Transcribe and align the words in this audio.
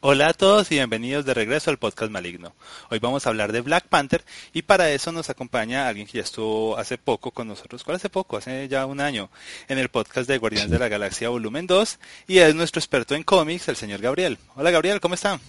Hola 0.00 0.28
a 0.28 0.32
todos 0.32 0.70
y 0.70 0.76
bienvenidos 0.76 1.24
de 1.24 1.34
regreso 1.34 1.70
al 1.72 1.78
podcast 1.78 2.12
Maligno. 2.12 2.54
Hoy 2.88 3.00
vamos 3.00 3.26
a 3.26 3.30
hablar 3.30 3.50
de 3.50 3.62
Black 3.62 3.88
Panther 3.88 4.22
y 4.52 4.62
para 4.62 4.90
eso 4.90 5.10
nos 5.10 5.28
acompaña 5.28 5.88
alguien 5.88 6.06
que 6.06 6.18
ya 6.18 6.22
estuvo 6.22 6.78
hace 6.78 6.98
poco 6.98 7.32
con 7.32 7.48
nosotros. 7.48 7.82
¿Cuál 7.82 7.96
hace 7.96 8.08
poco? 8.08 8.36
Hace 8.36 8.68
ya 8.68 8.86
un 8.86 9.00
año 9.00 9.28
en 9.66 9.76
el 9.76 9.88
podcast 9.88 10.28
de 10.28 10.38
Guardianes 10.38 10.70
de 10.70 10.78
la 10.78 10.86
Galaxia 10.86 11.30
Volumen 11.30 11.66
2 11.66 11.98
y 12.28 12.38
es 12.38 12.54
nuestro 12.54 12.78
experto 12.78 13.16
en 13.16 13.24
cómics, 13.24 13.66
el 13.66 13.74
señor 13.74 14.00
Gabriel. 14.00 14.38
Hola 14.54 14.70
Gabriel, 14.70 15.00
¿cómo 15.00 15.16
está? 15.16 15.40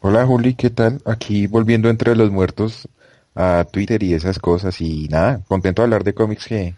Hola 0.00 0.24
Juli, 0.24 0.54
¿qué 0.54 0.70
tal? 0.70 1.02
Aquí 1.04 1.48
volviendo 1.48 1.88
entre 1.88 2.14
los 2.14 2.30
muertos 2.30 2.86
a 3.34 3.66
Twitter 3.72 4.04
y 4.04 4.14
esas 4.14 4.38
cosas 4.38 4.80
y 4.80 5.08
nada, 5.08 5.40
contento 5.48 5.82
de 5.82 5.86
hablar 5.86 6.04
de 6.04 6.14
cómics 6.14 6.44
que, 6.44 6.76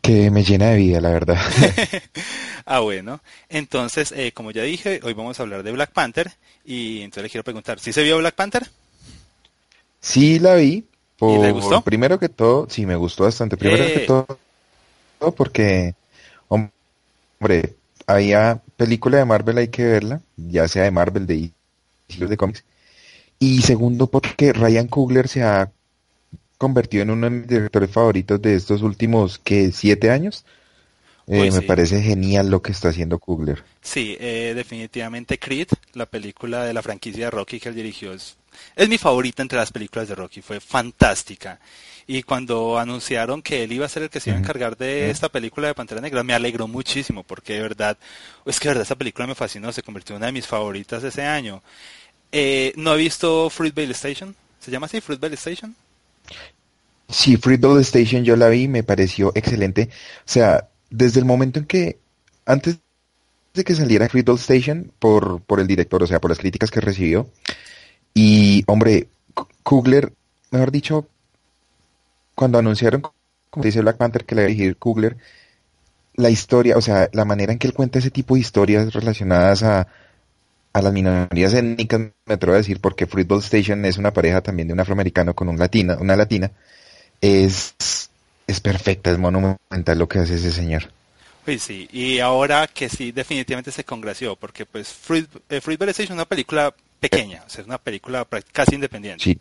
que 0.00 0.30
me 0.30 0.44
llena 0.44 0.70
de 0.70 0.76
vida, 0.76 1.00
la 1.00 1.10
verdad. 1.10 1.38
ah, 2.66 2.80
bueno. 2.80 3.20
Entonces, 3.48 4.12
eh, 4.12 4.32
como 4.32 4.50
ya 4.50 4.62
dije, 4.62 5.00
hoy 5.02 5.14
vamos 5.14 5.38
a 5.38 5.42
hablar 5.42 5.62
de 5.62 5.72
Black 5.72 5.92
Panther 5.92 6.32
y 6.64 7.02
entonces 7.02 7.24
le 7.24 7.30
quiero 7.30 7.44
preguntar, 7.44 7.78
¿sí 7.80 7.92
se 7.92 8.02
vio 8.02 8.18
Black 8.18 8.34
Panther? 8.34 8.68
Sí, 10.00 10.38
la 10.38 10.54
vi. 10.54 10.84
¿Y 11.20 11.38
le 11.38 11.50
gustó? 11.50 11.82
Primero 11.82 12.18
que 12.18 12.28
todo, 12.28 12.68
sí, 12.70 12.86
me 12.86 12.94
gustó 12.96 13.24
bastante. 13.24 13.56
Primero 13.56 13.84
que 13.84 14.04
Eh. 14.04 14.06
todo, 14.06 14.38
porque, 15.34 15.94
hombre, 16.48 17.74
había 18.06 18.62
película 18.76 19.18
de 19.18 19.24
Marvel, 19.24 19.58
hay 19.58 19.68
que 19.68 19.84
verla, 19.84 20.20
ya 20.36 20.68
sea 20.68 20.84
de 20.84 20.90
Marvel, 20.92 21.26
de 21.26 21.50
de 22.16 22.36
cómics. 22.36 22.64
Y 23.38 23.62
segundo, 23.62 24.06
porque 24.06 24.52
Ryan 24.52 24.88
Coogler 24.88 25.28
se 25.28 25.42
ha 25.42 25.70
convertido 26.58 27.04
en 27.04 27.10
uno 27.10 27.30
de 27.30 27.36
mis 27.36 27.46
directores 27.46 27.90
favoritos 27.90 28.42
de 28.42 28.54
estos 28.54 28.82
últimos, 28.82 29.38
que 29.38 29.72
siete 29.72 30.10
años. 30.10 30.44
Eh, 31.28 31.42
Uy, 31.42 31.50
me 31.50 31.60
sí. 31.60 31.66
parece 31.66 32.02
genial 32.02 32.50
lo 32.50 32.62
que 32.62 32.72
está 32.72 32.88
haciendo 32.88 33.18
Coogler. 33.18 33.62
Sí, 33.82 34.16
eh, 34.18 34.54
definitivamente 34.56 35.38
Creed, 35.38 35.68
la 35.92 36.06
película 36.06 36.64
de 36.64 36.72
la 36.72 36.82
franquicia 36.82 37.26
de 37.26 37.30
Rocky 37.30 37.60
que 37.60 37.68
él 37.68 37.74
dirigió, 37.74 38.14
es, 38.14 38.36
es 38.74 38.88
mi 38.88 38.96
favorita 38.96 39.42
entre 39.42 39.58
las 39.58 39.70
películas 39.70 40.08
de 40.08 40.14
Rocky, 40.14 40.40
fue 40.40 40.58
fantástica. 40.58 41.60
Y 42.06 42.22
cuando 42.22 42.78
anunciaron 42.78 43.42
que 43.42 43.64
él 43.64 43.72
iba 43.72 43.84
a 43.84 43.90
ser 43.90 44.04
el 44.04 44.08
que 44.08 44.20
se 44.20 44.30
iba 44.30 44.38
a 44.38 44.40
encargar 44.40 44.78
de 44.78 45.10
esta 45.10 45.28
película 45.28 45.68
de 45.68 45.74
Pantera 45.74 46.00
Negra, 46.00 46.22
me 46.22 46.32
alegró 46.32 46.66
muchísimo, 46.66 47.22
porque 47.22 47.52
de 47.52 47.60
verdad, 47.60 47.98
es 48.46 48.58
que 48.58 48.68
de 48.68 48.70
verdad 48.70 48.82
esta 48.82 48.96
película 48.96 49.26
me 49.26 49.34
fascinó, 49.34 49.70
se 49.70 49.82
convirtió 49.82 50.14
en 50.14 50.20
una 50.20 50.26
de 50.26 50.32
mis 50.32 50.46
favoritas 50.46 51.04
ese 51.04 51.24
año. 51.24 51.62
Eh, 52.32 52.72
no 52.76 52.94
he 52.94 52.96
visto 52.96 53.50
Fruitvale 53.50 53.92
Station, 53.92 54.34
¿se 54.58 54.70
llama 54.70 54.86
así, 54.86 55.02
Fruitvale 55.02 55.34
Station? 55.34 55.76
Sí, 57.08 57.36
Fruitvale 57.36 57.80
Station 57.82 58.24
yo 58.24 58.36
la 58.36 58.48
vi, 58.48 58.68
me 58.68 58.82
pareció 58.82 59.32
excelente. 59.34 59.88
O 60.20 60.22
sea, 60.30 60.68
desde 60.90 61.20
el 61.20 61.26
momento 61.26 61.58
en 61.58 61.66
que, 61.66 61.98
antes 62.44 62.78
de 63.54 63.64
que 63.64 63.74
saliera 63.74 64.08
Fruitvale 64.08 64.40
Station, 64.40 64.92
por, 64.98 65.42
por 65.42 65.60
el 65.60 65.66
director, 65.66 66.02
o 66.02 66.06
sea, 66.06 66.20
por 66.20 66.30
las 66.30 66.38
críticas 66.40 66.70
que 66.70 66.80
recibió, 66.80 67.30
y 68.14 68.64
hombre, 68.68 69.08
K- 69.34 69.46
Coogler, 69.64 70.12
mejor 70.52 70.72
dicho, 70.72 71.08
cuando 72.34 72.58
anunciaron, 72.58 73.02
como 73.50 73.64
dice 73.64 73.80
Black 73.80 73.96
Panther, 73.96 74.24
que 74.24 74.34
le 74.34 74.42
iba 74.42 74.46
a 74.46 74.48
dirigir 74.48 74.76
Coogler, 74.76 75.16
la 76.14 76.30
historia, 76.30 76.76
o 76.76 76.80
sea, 76.80 77.08
la 77.12 77.24
manera 77.24 77.52
en 77.52 77.58
que 77.58 77.66
él 77.68 77.74
cuenta 77.74 77.98
ese 77.98 78.10
tipo 78.10 78.34
de 78.34 78.40
historias 78.40 78.92
relacionadas 78.92 79.62
a, 79.62 79.88
a 80.72 80.82
las 80.82 80.92
minorías 80.92 81.54
étnicas, 81.54 82.00
me 82.26 82.34
atrevo 82.34 82.54
a 82.54 82.58
decir, 82.58 82.80
porque 82.80 83.06
Fruitvale 83.06 83.42
Station 83.42 83.84
es 83.84 83.98
una 83.98 84.12
pareja 84.12 84.42
también 84.42 84.68
de 84.68 84.74
un 84.74 84.80
afroamericano 84.80 85.34
con 85.34 85.48
un 85.48 85.58
latina, 85.58 85.96
una 86.00 86.16
latina, 86.16 86.50
es, 87.20 87.74
es 88.46 88.60
perfecta, 88.60 89.10
es 89.10 89.18
monumental 89.18 89.98
lo 89.98 90.08
que 90.08 90.20
hace 90.20 90.34
ese 90.34 90.52
señor. 90.52 90.90
Uy, 91.46 91.58
sí, 91.58 91.88
y 91.92 92.18
ahora 92.18 92.66
que 92.66 92.88
sí, 92.88 93.10
definitivamente 93.10 93.72
se 93.72 93.84
congració, 93.84 94.36
porque 94.36 94.66
pues 94.66 94.88
Fruit, 94.88 95.28
eh, 95.48 95.60
Fruitvale 95.60 95.92
Station 95.92 96.14
es 96.14 96.18
una 96.18 96.28
película 96.28 96.74
pequeña, 96.98 97.42
o 97.46 97.50
sea, 97.50 97.62
es 97.62 97.66
una 97.66 97.78
película 97.78 98.26
casi 98.52 98.74
independiente. 98.74 99.24
Sí, 99.24 99.40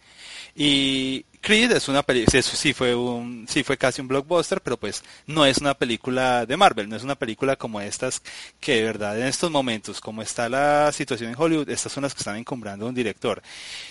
Y 0.56 1.24
Creed 1.42 1.72
es 1.72 1.88
una 1.88 2.04
película, 2.04 2.42
sí, 2.42 2.56
sí 2.56 2.74
fue 2.74 2.96
un, 2.96 3.48
sí 3.50 3.64
fue 3.64 3.78
casi 3.78 4.02
un 4.02 4.08
blockbuster, 4.08 4.62
pero 4.62 4.78
pues 4.78 5.04
no 5.26 5.46
es 5.46 5.58
una 5.60 5.74
película 5.74 6.46
de 6.46 6.58
Marvel, 6.58 6.90
no 6.90 6.96
es 6.96 7.04
una 7.04 7.16
película 7.16 7.56
como 7.56 7.82
estas 7.82 8.22
que 8.60 8.76
de 8.76 8.84
verdad 8.84 9.20
en 9.20 9.28
estos 9.28 9.52
momentos, 9.52 10.02
como 10.02 10.22
está 10.22 10.50
la 10.50 10.92
situación 10.92 11.30
en 11.30 11.40
Hollywood, 11.40 11.70
estas 11.70 11.92
son 11.92 12.04
las 12.04 12.14
que 12.14 12.20
están 12.20 12.38
encumbrando 12.38 12.86
a 12.86 12.90
un 12.90 12.96
director. 12.96 13.42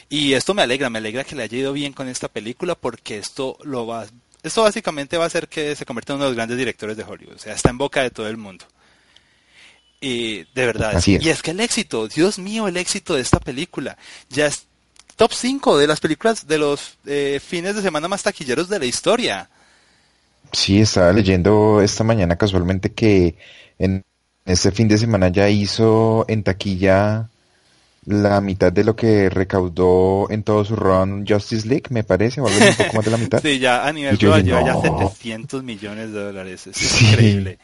Y 0.09 0.35
esto 0.35 0.55
me 0.55 0.63
alegra, 0.63 0.91
me 0.91 0.99
alegra 0.99 1.25
que 1.25 1.37
le 1.37 1.45
haya 1.45 1.59
ido 1.59 1.73
bien 1.73 1.93
con 1.93 2.09
esta 2.09 2.29
película 2.29 2.75
porque 2.75 3.19
esto 3.19 3.59
lo 3.63 3.87
va, 3.87 4.07
esto 4.43 4.63
básicamente 4.63 5.17
va 5.17 5.25
a 5.25 5.29
hacer 5.29 5.49
que 5.49 5.75
se 5.77 5.85
convierta 5.87 6.13
en 6.13 6.17
uno 6.17 6.25
de 6.25 6.31
los 6.31 6.37
grandes 6.37 6.59
directores 6.59 6.97
de 6.97 7.05
Hollywood, 7.05 7.37
o 7.37 7.39
sea, 7.39 7.55
está 7.55 7.71
en 7.71 7.79
boca 7.79 8.03
de 8.03 8.11
todo 8.11 8.29
el 8.29 8.37
mundo. 8.37 8.67
Y 10.01 10.45
de 10.55 10.67
verdad, 10.67 10.97
Así 10.97 11.15
es. 11.17 11.23
y 11.25 11.31
es 11.31 11.43
que 11.43 11.53
el 11.53 11.61
éxito, 11.61 12.07
Dios 12.09 12.39
mío, 12.39 12.69
el 12.69 12.77
éxito 12.77 13.15
de 13.15 13.23
esta 13.23 13.41
película, 13.41 13.97
ya 14.29 14.47
es 14.47 14.67
top 15.17 15.33
5 15.33 15.79
de 15.79 15.87
las 15.87 16.01
películas 16.01 16.47
de 16.47 16.59
los 16.59 16.99
eh, 17.07 17.41
fines 17.45 17.75
de 17.77 17.83
semana 17.83 18.07
más 18.07 18.23
taquilleros 18.23 18.69
de 18.69 18.79
la 18.79 18.85
historia. 18.85 19.49
sí, 20.53 20.81
estaba 20.81 21.13
leyendo 21.13 21.81
esta 21.83 22.05
mañana 22.05 22.37
casualmente 22.37 22.93
que 22.93 23.37
en 23.79 24.03
este 24.45 24.71
fin 24.71 24.87
de 24.89 24.99
semana 24.99 25.29
ya 25.29 25.49
hizo 25.49 26.25
en 26.29 26.43
taquilla 26.45 27.29
la 28.05 28.41
mitad 28.41 28.73
de 28.73 28.85
lo 28.85 28.95
que 28.95 29.29
recaudó 29.31 30.31
en 30.31 30.45
todo 30.45 30.65
su 30.65 30.77
run 30.77 31.27
Justice 31.27 31.67
League, 31.67 31.87
me 31.91 32.05
parece, 32.05 32.41
o 32.41 32.47
algo 32.47 32.57
así, 32.61 32.69
un 32.69 32.77
poco 32.77 32.97
más 32.97 33.05
de 33.05 33.11
la 33.11 33.17
mitad. 33.25 33.43
Sí, 33.43 33.59
ya 33.59 33.85
a 33.87 33.93
nivel 33.93 34.17
global 34.17 34.45
lleva 34.45 34.63
ya 34.65 34.75
"No". 34.75 34.83
700 34.83 35.65
millones 35.65 36.13
de 36.13 36.23
dólares. 36.23 36.67
Es 36.69 36.77
Sí. 36.77 37.05
increíble. 37.07 37.59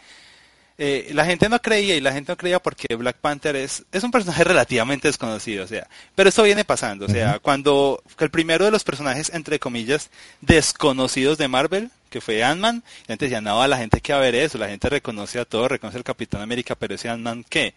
Eh, 0.85 1.11
la 1.13 1.25
gente 1.25 1.49
no 1.49 1.61
creía 1.63 1.95
y 1.95 2.01
la 2.01 2.13
gente 2.13 2.33
no 2.33 2.37
creía 2.37 2.59
porque 2.61 2.97
Black 2.97 3.17
Panther 3.21 3.55
es, 3.55 3.85
es 3.93 4.03
un 4.03 4.11
personaje 4.11 4.43
relativamente 4.53 5.07
desconocido, 5.07 5.63
o 5.65 5.69
sea, 5.69 5.87
pero 6.17 6.29
esto 6.29 6.43
viene 6.43 6.65
pasando, 6.65 7.07
o 7.07 7.09
sea, 7.09 7.39
cuando 7.39 8.03
el 8.19 8.31
primero 8.31 8.65
de 8.65 8.73
los 8.73 8.83
personajes, 8.83 9.31
entre 9.33 9.61
comillas, 9.61 10.11
desconocidos 10.41 11.39
de 11.39 11.47
Marvel, 11.47 11.91
que 12.11 12.21
fue 12.21 12.43
Ant-Man, 12.43 12.83
la 13.03 13.07
gente 13.13 13.27
decía, 13.27 13.41
no, 13.41 13.65
la 13.67 13.77
gente 13.79 14.01
que 14.01 14.13
va 14.13 14.19
a 14.19 14.23
ver 14.23 14.35
eso, 14.35 14.59
la 14.59 14.69
gente 14.69 14.89
reconoce 14.89 15.39
a 15.39 15.45
todo, 15.45 15.69
reconoce 15.69 15.99
al 15.99 16.05
Capitán 16.05 16.41
América, 16.43 16.75
pero 16.75 16.95
ese 16.97 17.09
Ant-Man, 17.09 17.45
¿qué? 17.49 17.75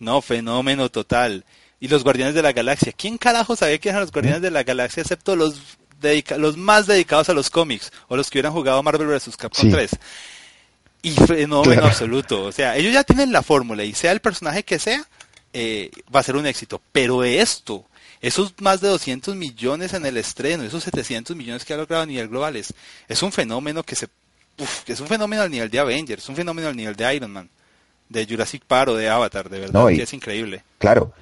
No, 0.00 0.20
fenómeno 0.20 0.88
total. 0.90 1.44
Y 1.80 1.86
los 1.88 2.02
Guardianes 2.02 2.34
de 2.34 2.42
la 2.42 2.52
Galaxia, 2.52 2.92
¿quién 2.92 3.18
carajo 3.18 3.54
sabía 3.56 3.78
que 3.78 3.88
eran 3.88 4.00
los 4.02 4.10
Guardianes 4.12 4.42
de 4.42 4.50
la 4.50 4.64
Galaxia 4.64 5.00
excepto 5.02 5.36
los 5.36 5.60
dedica- 6.00 6.36
los 6.36 6.56
más 6.56 6.86
dedicados 6.88 7.28
a 7.28 7.34
los 7.34 7.50
cómics 7.50 7.92
o 8.08 8.16
los 8.16 8.28
que 8.28 8.38
hubieran 8.38 8.52
jugado 8.52 8.82
Marvel 8.82 9.06
vs. 9.08 9.36
Capcom 9.36 9.66
Sí. 9.66 9.70
3? 9.70 9.90
Y 11.02 11.10
fenómeno 11.12 11.62
Claro. 11.72 11.86
absoluto. 11.86 12.44
O 12.44 12.52
sea, 12.52 12.76
ellos 12.76 12.92
ya 12.92 13.04
tienen 13.04 13.32
la 13.32 13.42
fórmula 13.42 13.84
y 13.84 13.94
sea 13.94 14.12
el 14.12 14.20
personaje 14.20 14.62
que 14.64 14.78
sea, 14.78 15.04
eh, 15.52 15.90
va 16.14 16.20
a 16.20 16.24
ser 16.24 16.36
un 16.36 16.46
éxito. 16.46 16.80
Pero 16.92 17.22
esto, 17.24 17.84
esos 18.20 18.52
más 18.60 18.80
de 18.80 18.88
200 18.88 19.36
millones 19.36 19.92
en 19.94 20.04
el 20.06 20.16
estreno, 20.16 20.64
esos 20.64 20.82
700 20.84 21.36
millones 21.36 21.64
que 21.64 21.74
ha 21.74 21.76
logrado 21.76 22.02
a 22.02 22.06
nivel 22.06 22.28
global, 22.28 22.56
es, 22.56 22.74
es 23.08 23.22
un 23.22 23.30
fenómeno 23.32 23.82
que 23.84 23.94
se... 23.94 24.08
uf, 24.58 24.88
es 24.90 25.00
un 25.00 25.06
fenómeno 25.06 25.42
al 25.42 25.50
nivel 25.50 25.70
de 25.70 25.78
Avengers, 25.78 26.22
es 26.24 26.28
un 26.28 26.36
fenómeno 26.36 26.68
al 26.68 26.76
nivel 26.76 26.96
de 26.96 27.14
Iron 27.14 27.30
Man, 27.30 27.48
de 28.08 28.26
Jurassic 28.26 28.62
Park 28.66 28.90
o 28.90 28.96
de 28.96 29.08
Avatar, 29.08 29.48
de 29.48 29.60
verdad 29.60 29.80
No, 29.80 29.90
y- 29.90 29.96
que 29.96 30.02
es 30.02 30.12
increíble. 30.12 30.64
Claro. 30.78 31.12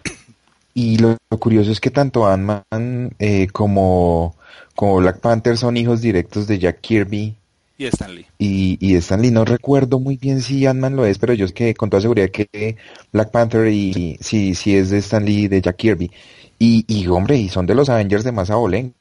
Y 0.75 0.99
lo, 0.99 1.17
lo 1.31 1.39
curioso 1.39 1.71
es 1.73 1.81
que 1.81 1.91
tanto 1.91 2.27
Ant-Man 2.27 3.15
eh, 3.19 3.47
como, 3.53 4.37
como 4.75 4.97
Black 4.97 5.21
Panther 5.21 5.57
son 5.57 5.77
hijos 5.79 6.01
directos 6.03 6.47
de 6.47 6.59
Jack 6.59 6.81
Kirby 6.83 7.35
Y 7.79 7.87
Stan 7.87 8.15
Lee. 8.15 8.27
y, 8.39 8.79
y 8.81 8.97
Stan 8.97 9.21
Lee. 9.21 9.31
No 9.31 9.45
recuerdo 9.45 9.99
muy 10.01 10.17
bien 10.17 10.41
si 10.41 10.67
Ant-Man 10.67 10.97
lo 10.97 11.05
es, 11.05 11.19
pero 11.19 11.35
yo 11.35 11.45
es 11.45 11.53
que 11.53 11.75
con 11.75 11.91
toda 11.91 12.01
seguridad 12.01 12.31
que 12.31 12.77
Black 13.13 13.31
Panther 13.31 13.69
y 13.69 14.17
sí, 14.21 14.55
sí 14.55 14.75
es 14.77 14.91
de 14.91 14.99
Stan 14.99 15.25
Lee 15.25 15.49
de 15.49 15.61
Jack 15.61 15.77
Kirby. 15.77 16.11
Y, 16.59 16.85
y 16.89 17.07
hombre, 17.09 17.37
y 17.37 17.49
son 17.51 17.67
de 17.67 17.75
los 17.75 17.89
Avengers 17.91 18.25
de 18.25 18.33
más 18.33 18.51
abolen, 18.51 18.95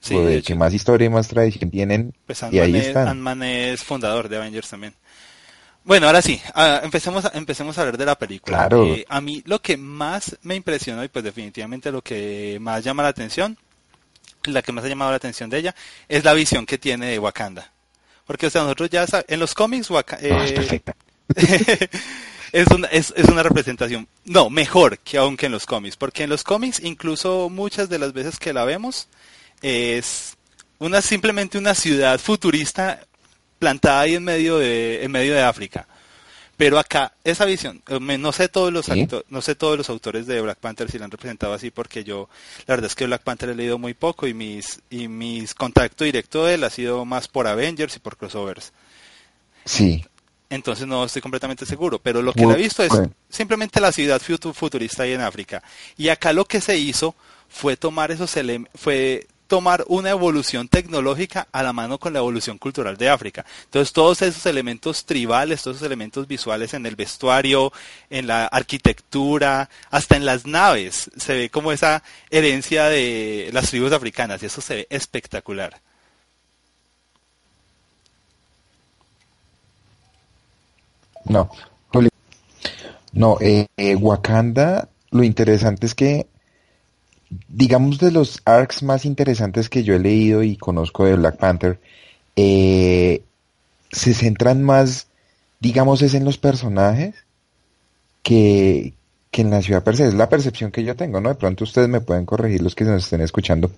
Sí, 0.00 0.14
de, 0.16 0.24
de 0.36 0.42
que 0.42 0.54
más 0.54 0.72
historia 0.72 1.06
y 1.06 1.10
más 1.10 1.26
tradición 1.26 1.70
tienen. 1.72 2.14
pues 2.24 2.44
y 2.52 2.60
ahí 2.60 2.76
es, 2.76 2.86
están. 2.88 3.08
Ant-Man 3.08 3.42
es 3.42 3.82
fundador 3.82 4.28
de 4.28 4.36
Avengers 4.36 4.68
también. 4.70 4.94
Bueno, 5.82 6.06
ahora 6.06 6.22
sí, 6.22 6.40
ah, 6.54 6.80
empecemos, 6.84 7.24
a, 7.24 7.32
empecemos 7.34 7.76
a 7.76 7.80
hablar 7.80 7.96
de 7.98 8.04
la 8.06 8.16
película. 8.16 8.58
Claro. 8.58 8.84
Eh, 8.86 9.04
a 9.08 9.20
mí 9.20 9.42
lo 9.46 9.60
que 9.60 9.76
más 9.76 10.36
me 10.42 10.54
impresionó 10.54 11.02
y 11.02 11.08
pues 11.08 11.24
definitivamente 11.24 11.90
lo 11.90 12.02
que 12.02 12.58
más 12.60 12.84
llama 12.84 13.02
la 13.02 13.08
atención, 13.08 13.56
la 14.44 14.62
que 14.62 14.70
más 14.70 14.84
ha 14.84 14.88
llamado 14.88 15.10
la 15.10 15.16
atención 15.16 15.50
de 15.50 15.58
ella, 15.58 15.74
es 16.08 16.22
la 16.24 16.34
visión 16.34 16.64
que 16.66 16.78
tiene 16.78 17.06
de 17.06 17.18
Wakanda. 17.18 17.72
Porque 18.28 18.46
o 18.46 18.50
sea, 18.50 18.62
nosotros 18.62 18.90
ya 18.90 19.04
en 19.26 19.40
los 19.40 19.54
cómics 19.54 19.90
Waka- 19.90 20.18
No, 20.22 20.44
es 20.44 20.52
eh, 20.52 20.54
perfecta. 20.54 20.94
es, 22.52 22.66
una, 22.68 22.86
es, 22.88 23.12
es 23.16 23.26
una 23.28 23.42
representación, 23.42 24.06
no, 24.24 24.50
mejor 24.50 24.98
que 24.98 25.18
aunque 25.18 25.46
en 25.46 25.52
los 25.52 25.66
cómics, 25.66 25.96
porque 25.96 26.22
en 26.24 26.30
los 26.30 26.44
cómics 26.44 26.80
incluso 26.80 27.48
muchas 27.50 27.88
de 27.88 27.98
las 27.98 28.12
veces 28.12 28.38
que 28.38 28.52
la 28.52 28.64
vemos 28.64 29.08
es 29.62 30.36
una 30.78 31.02
simplemente 31.02 31.58
una 31.58 31.74
ciudad 31.74 32.18
futurista 32.20 33.00
plantada 33.58 34.00
ahí 34.02 34.14
en 34.14 34.24
medio 34.24 34.58
de, 34.58 35.02
en 35.02 35.10
medio 35.10 35.34
de 35.34 35.42
África. 35.42 35.88
Pero 36.58 36.76
acá, 36.80 37.12
esa 37.22 37.44
visión, 37.44 37.80
eh, 37.88 38.00
no 38.00 38.32
sé 38.32 38.48
todos 38.48 38.72
los 38.72 38.88
no 39.28 39.42
sé 39.42 39.54
todos 39.54 39.78
los 39.78 39.88
autores 39.88 40.26
de 40.26 40.40
Black 40.40 40.58
Panther 40.58 40.90
si 40.90 40.98
la 40.98 41.04
han 41.04 41.10
representado 41.12 41.52
así, 41.52 41.70
porque 41.70 42.02
yo, 42.02 42.28
la 42.66 42.74
verdad 42.74 42.90
es 42.90 42.96
que 42.96 43.06
Black 43.06 43.22
Panther 43.22 43.50
he 43.50 43.54
leído 43.54 43.78
muy 43.78 43.94
poco 43.94 44.26
y 44.26 44.34
mis, 44.34 44.80
y 44.90 45.06
mis 45.06 45.54
contacto 45.54 46.02
directo 46.02 46.44
de 46.44 46.54
él 46.54 46.64
ha 46.64 46.70
sido 46.70 47.04
más 47.04 47.28
por 47.28 47.46
Avengers 47.46 47.94
y 47.94 48.00
por 48.00 48.16
crossovers. 48.16 48.72
Sí. 49.64 50.04
Entonces 50.50 50.84
no 50.88 51.04
estoy 51.04 51.22
completamente 51.22 51.64
seguro, 51.64 52.00
pero 52.00 52.22
lo 52.22 52.32
que 52.32 52.42
he 52.42 52.56
visto 52.56 52.82
es 52.82 52.92
simplemente 53.28 53.80
la 53.80 53.92
ciudad 53.92 54.20
futurista 54.20 55.04
ahí 55.04 55.12
en 55.12 55.20
África. 55.20 55.62
Y 55.96 56.08
acá 56.08 56.32
lo 56.32 56.44
que 56.44 56.60
se 56.60 56.76
hizo 56.76 57.14
fue 57.48 57.76
tomar 57.76 58.10
esos 58.10 58.36
elementos, 58.36 58.80
fue 58.80 59.28
tomar 59.48 59.84
una 59.88 60.10
evolución 60.10 60.68
tecnológica 60.68 61.48
a 61.50 61.62
la 61.62 61.72
mano 61.72 61.98
con 61.98 62.12
la 62.12 62.20
evolución 62.20 62.58
cultural 62.58 62.96
de 62.96 63.08
África. 63.08 63.44
Entonces 63.64 63.92
todos 63.92 64.22
esos 64.22 64.46
elementos 64.46 65.04
tribales, 65.04 65.62
todos 65.62 65.78
esos 65.78 65.86
elementos 65.86 66.28
visuales 66.28 66.74
en 66.74 66.86
el 66.86 66.94
vestuario, 66.94 67.72
en 68.10 68.28
la 68.28 68.46
arquitectura, 68.46 69.68
hasta 69.90 70.16
en 70.16 70.26
las 70.26 70.46
naves, 70.46 71.10
se 71.16 71.34
ve 71.34 71.50
como 71.50 71.72
esa 71.72 72.04
herencia 72.30 72.84
de 72.84 73.50
las 73.52 73.70
tribus 73.70 73.92
africanas 73.92 74.42
y 74.42 74.46
eso 74.46 74.60
se 74.60 74.76
ve 74.76 74.86
espectacular. 74.90 75.80
No, 81.24 81.50
no, 83.12 83.36
eh, 83.40 83.66
eh, 83.76 83.96
Wakanda, 83.96 84.88
lo 85.10 85.24
interesante 85.24 85.86
es 85.86 85.94
que 85.94 86.26
digamos 87.48 87.98
de 87.98 88.10
los 88.10 88.40
arcs 88.44 88.82
más 88.82 89.04
interesantes 89.04 89.68
que 89.68 89.84
yo 89.84 89.94
he 89.94 89.98
leído 89.98 90.42
y 90.42 90.56
conozco 90.56 91.04
de 91.04 91.16
Black 91.16 91.36
Panther, 91.36 91.80
eh, 92.36 93.22
se 93.90 94.14
centran 94.14 94.62
más, 94.62 95.08
digamos, 95.60 96.02
es 96.02 96.14
en 96.14 96.24
los 96.24 96.38
personajes 96.38 97.14
que, 98.22 98.94
que 99.30 99.42
en 99.42 99.50
la 99.50 99.62
ciudad 99.62 99.82
per 99.82 99.96
se. 99.96 100.08
Es 100.08 100.14
la 100.14 100.28
percepción 100.28 100.70
que 100.70 100.84
yo 100.84 100.96
tengo, 100.96 101.20
¿no? 101.20 101.28
De 101.30 101.34
pronto 101.34 101.64
ustedes 101.64 101.88
me 101.88 102.00
pueden 102.00 102.26
corregir 102.26 102.62
los 102.62 102.74
que 102.74 102.84
nos 102.84 103.04
estén 103.04 103.20
escuchando. 103.20 103.70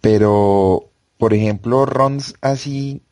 Pero, 0.00 0.88
por 1.18 1.34
ejemplo, 1.34 1.86
Rons 1.86 2.34
así, 2.40 3.02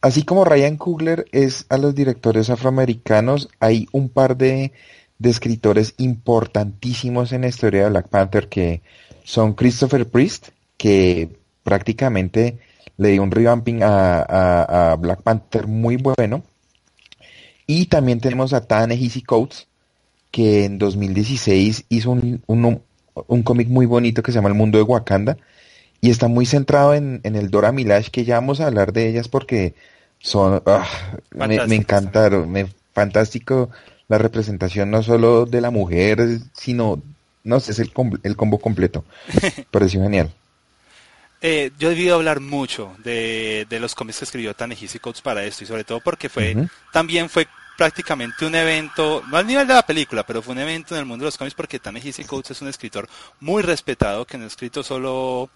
así 0.00 0.22
como 0.22 0.44
Ryan 0.44 0.76
Coogler 0.76 1.26
es 1.32 1.66
a 1.68 1.76
los 1.76 1.94
directores 1.94 2.50
afroamericanos, 2.50 3.48
hay 3.58 3.86
un 3.92 4.08
par 4.08 4.36
de 4.36 4.72
de 5.20 5.30
escritores 5.30 5.94
importantísimos 5.98 7.32
en 7.32 7.42
la 7.42 7.48
historia 7.48 7.84
de 7.84 7.90
Black 7.90 8.08
Panther 8.08 8.48
que 8.48 8.82
son 9.22 9.52
Christopher 9.52 10.08
Priest, 10.08 10.48
que 10.76 11.28
prácticamente 11.62 12.58
le 12.96 13.10
dio 13.10 13.22
un 13.22 13.30
revamping 13.30 13.80
a, 13.82 14.96
Black 14.98 15.22
Panther 15.22 15.66
muy 15.66 15.96
bueno. 15.96 16.42
Y 17.66 17.86
también 17.86 18.20
tenemos 18.20 18.52
a 18.52 18.66
ta 18.66 18.88
Coates, 19.26 19.68
que 20.30 20.64
en 20.64 20.78
2016 20.78 21.84
hizo 21.90 22.10
un, 22.10 22.42
un, 22.46 23.42
cómic 23.42 23.68
muy 23.68 23.86
bonito 23.86 24.22
que 24.22 24.32
se 24.32 24.38
llama 24.38 24.48
El 24.48 24.54
Mundo 24.54 24.78
de 24.78 24.84
Wakanda. 24.84 25.36
Y 26.00 26.10
está 26.10 26.28
muy 26.28 26.46
centrado 26.46 26.94
en, 26.94 27.20
el 27.22 27.50
Dora 27.50 27.72
Milash, 27.72 28.08
que 28.08 28.24
ya 28.24 28.36
vamos 28.36 28.60
a 28.60 28.66
hablar 28.66 28.94
de 28.94 29.08
ellas 29.08 29.28
porque 29.28 29.74
son... 30.18 30.62
Ah, 30.64 30.88
me, 31.30 31.66
me, 31.66 31.76
encantaron, 31.76 32.50
me, 32.50 32.66
fantástico 32.94 33.70
la 34.10 34.18
representación 34.18 34.90
no 34.90 35.04
solo 35.04 35.46
de 35.46 35.60
la 35.60 35.70
mujer, 35.70 36.40
sino, 36.52 37.00
no 37.44 37.60
sé, 37.60 37.70
es 37.70 37.78
el, 37.78 37.92
el 38.24 38.36
combo 38.36 38.58
completo. 38.58 39.04
Pareció 39.70 40.02
genial. 40.02 40.32
Eh, 41.40 41.70
yo 41.78 41.88
he 41.88 41.94
debido 41.94 42.16
hablar 42.16 42.40
mucho 42.40 42.92
de, 43.04 43.68
de 43.70 43.78
los 43.78 43.94
cómics 43.94 44.18
que 44.18 44.24
escribió 44.24 44.52
Tanehisi 44.52 44.98
Coates 44.98 45.22
para 45.22 45.44
esto 45.44 45.62
y 45.62 45.68
sobre 45.68 45.84
todo 45.84 46.00
porque 46.00 46.28
fue 46.28 46.54
también 46.92 47.30
fue 47.30 47.46
prácticamente 47.80 48.44
un 48.44 48.54
evento, 48.54 49.22
no 49.30 49.38
al 49.38 49.46
nivel 49.46 49.66
de 49.66 49.72
la 49.72 49.86
película, 49.86 50.26
pero 50.26 50.42
fue 50.42 50.52
un 50.52 50.60
evento 50.60 50.94
en 50.94 50.98
el 50.98 51.06
mundo 51.06 51.24
de 51.24 51.28
los 51.28 51.38
cómics 51.38 51.54
porque 51.54 51.78
Ta-Nehisi 51.78 52.24
Coates 52.24 52.50
es 52.50 52.60
un 52.60 52.68
escritor 52.68 53.08
muy 53.40 53.62
respetado 53.62 54.26
que 54.26 54.36
no 54.36 54.44
ha 54.44 54.48
escrito 54.48 54.82
solo 54.82 55.48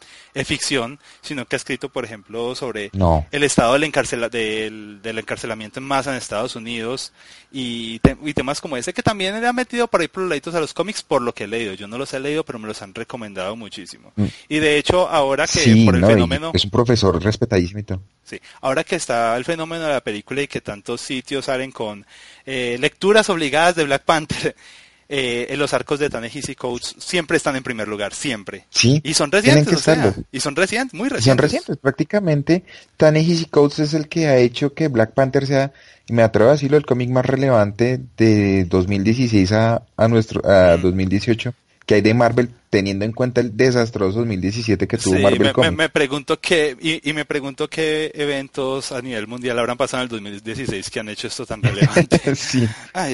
ficción, 0.46 0.98
sino 1.20 1.44
que 1.44 1.56
ha 1.56 1.58
escrito, 1.58 1.90
por 1.90 2.02
ejemplo, 2.06 2.54
sobre 2.54 2.90
el 3.30 3.42
estado 3.42 3.74
del, 3.74 3.84
encarcela, 3.84 4.30
del, 4.30 5.02
encarcelamiento 5.04 5.80
en 5.80 5.84
masa 5.84 6.12
en 6.12 6.16
Estados 6.16 6.56
Unidos 6.56 7.12
y, 7.52 7.98
temas 8.34 8.62
como 8.62 8.78
ese 8.78 8.94
que 8.94 9.02
también 9.02 9.38
le 9.38 9.46
ha 9.46 9.52
metido 9.52 9.86
por 9.86 10.00
ahí 10.00 10.08
laditos 10.14 10.54
a 10.54 10.60
los 10.60 10.72
cómics 10.72 11.02
por 11.02 11.20
lo 11.20 11.34
que 11.34 11.44
he 11.44 11.46
leído. 11.46 11.74
Yo 11.74 11.86
no 11.86 11.98
los 11.98 12.14
he 12.14 12.20
leído, 12.20 12.42
pero 12.42 12.58
me 12.58 12.66
los 12.66 12.80
han 12.80 12.94
recomendado 12.94 13.54
muchísimo. 13.54 14.14
Mm. 14.16 14.24
Y 14.48 14.60
de 14.60 14.78
hecho, 14.78 15.10
ahora 15.10 15.46
que 15.46 15.82
por 15.84 15.94
el 15.94 16.06
fenómeno... 16.06 16.52
Es 16.54 16.64
un 16.64 16.70
profesor 16.70 17.22
respetadísimo. 17.22 18.00
Sí, 18.24 18.40
ahora 18.62 18.84
que 18.84 18.96
está 18.96 19.36
el 19.36 19.44
fenómeno 19.44 19.84
de 19.84 19.92
la 19.92 20.00
película 20.00 20.42
y 20.42 20.48
que 20.48 20.62
tantos 20.62 21.02
sitios 21.02 21.44
salen 21.44 21.70
con 21.70 22.06
eh, 22.46 22.76
lecturas 22.80 23.28
obligadas 23.28 23.76
de 23.76 23.84
Black 23.84 24.02
Panther, 24.04 24.56
eh, 25.08 25.46
en 25.50 25.58
los 25.58 25.74
arcos 25.74 25.98
de 25.98 26.08
Ta-Nehisi 26.08 26.54
Coates 26.54 26.96
siempre 26.98 27.36
están 27.36 27.54
en 27.56 27.62
primer 27.62 27.86
lugar, 27.86 28.14
siempre. 28.14 28.64
Sí. 28.70 29.00
Y 29.04 29.12
son 29.12 29.30
recientes, 29.30 29.86
y 30.32 30.40
son 30.40 30.56
recientes, 30.56 30.94
muy 30.94 31.10
recientes. 31.10 31.24
Son 31.24 31.38
recientes, 31.38 31.76
prácticamente. 31.76 32.64
Ta-Nehisi 32.96 33.44
Coates 33.46 33.80
es 33.80 33.94
el 33.94 34.08
que 34.08 34.26
ha 34.26 34.38
hecho 34.38 34.72
que 34.72 34.88
Black 34.88 35.12
Panther 35.12 35.46
sea, 35.46 35.72
y 36.06 36.14
me 36.14 36.22
atrevo 36.22 36.48
a 36.48 36.54
decirlo, 36.54 36.78
el 36.78 36.86
cómic 36.86 37.10
más 37.10 37.26
relevante 37.26 38.00
de 38.16 38.64
2016 38.64 39.52
a, 39.52 39.82
a 39.96 40.08
nuestro, 40.08 40.40
a 40.48 40.78
2018 40.78 41.50
mm 41.50 41.63
que 41.86 41.96
hay 41.96 42.00
de 42.00 42.14
Marvel 42.14 42.50
teniendo 42.70 43.04
en 43.04 43.12
cuenta 43.12 43.40
el 43.40 43.56
desastroso 43.56 44.20
2017 44.20 44.88
que 44.88 44.98
tuvo 44.98 45.18
Marvel 45.18 45.52
me, 45.56 45.70
me, 45.70 45.88
pregunto 45.88 46.40
qué 46.40 46.76
y, 46.80 47.12
me 47.12 47.24
pregunto 47.24 47.68
qué 47.68 48.10
eventos 48.14 48.90
a 48.92 49.00
nivel 49.02 49.26
mundial 49.26 49.58
habrán 49.58 49.76
pasado 49.76 50.02
en 50.02 50.26
el 50.26 50.40
2016 50.40 50.90
que 50.90 51.00
han 51.00 51.08
hecho 51.08 51.28
esto 51.28 51.46
tan 51.46 51.62
relevante. 51.62 52.34
sí. 52.34 52.66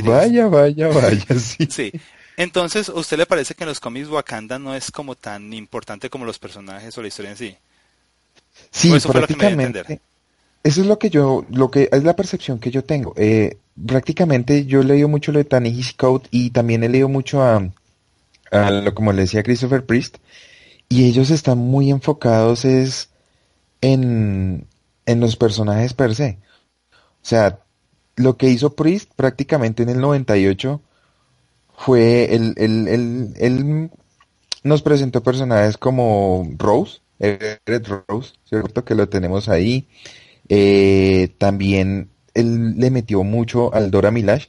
vaya, 0.05 0.46
vaya, 0.46 0.88
vaya, 0.88 1.38
sí. 1.38 1.69
Sí. 1.69 1.93
Entonces, 2.37 2.88
¿a 2.88 2.94
usted 2.94 3.19
le 3.19 3.26
parece 3.26 3.55
que 3.55 3.64
en 3.64 3.69
los 3.69 3.81
cómics 3.81 4.08
Wakanda 4.08 4.58
no 4.58 4.75
es 4.75 4.90
como 4.90 5.14
tan 5.14 5.52
importante 5.52 6.08
como 6.08 6.25
los 6.25 6.38
personajes 6.38 6.96
o 6.96 7.02
la 7.02 7.08
historia 7.08 7.32
en 7.32 7.37
sí? 7.37 7.56
Sí, 8.70 8.94
eso 8.94 9.11
prácticamente. 9.11 10.00
eso 10.62 10.81
es 10.81 10.87
lo 10.87 10.99
que 10.99 11.11
yo, 11.11 11.44
lo 11.50 11.70
que 11.70 11.90
es 11.93 12.02
la 12.02 12.17
percepción 12.17 12.58
que 12.58 12.70
yo 12.70 12.82
tengo. 12.82 13.12
Eh, 13.17 13.58
prácticamente 13.87 14.64
yo 14.64 14.81
he 14.81 14.84
leído 14.84 15.08
mucho 15.08 15.32
lo 15.32 15.38
de 15.38 15.44
Tanihisi 15.44 15.94
Code 15.94 16.28
y 16.31 16.49
también 16.49 16.82
he 16.82 16.88
leído 16.88 17.11
mucho 17.11 17.43
a 17.43 17.69
lo, 18.51 18.95
como 18.95 19.13
le 19.13 19.23
decía 19.23 19.43
Christopher 19.43 19.85
Priest, 19.85 20.19
y 20.89 21.07
ellos 21.07 21.31
están 21.31 21.59
muy 21.59 21.91
enfocados 21.91 22.65
es 22.65 23.11
en, 23.81 24.67
en 25.07 25.21
los 25.21 25.37
personajes 25.37 25.95
per 25.95 26.15
se. 26.15 26.39
O 26.93 27.27
sea, 27.27 27.61
lo 28.17 28.37
que 28.37 28.49
hizo 28.49 28.75
Priest 28.75 29.13
prácticamente 29.15 29.83
en 29.83 29.91
el 29.91 30.01
98 30.01 30.81
fue 31.77 32.35
el, 32.35 32.55
el, 32.57 33.35
el, 33.39 33.91
nos 34.63 34.83
presentó 34.83 35.23
personajes 35.23 35.79
como 35.79 36.47
Rose, 36.59 37.01
Everett 37.19 37.89
Rose, 37.89 38.35
¿cierto? 38.45 38.85
Que 38.85 38.95
lo 38.95 39.09
tenemos 39.09 39.49
ahí. 39.49 39.89
Eh, 40.49 41.35
también 41.39 42.11
él 42.35 42.77
le 42.77 42.91
metió 42.91 43.23
mucho 43.23 43.73
al 43.73 43.91
Dora 43.91 44.11
Milash, 44.11 44.47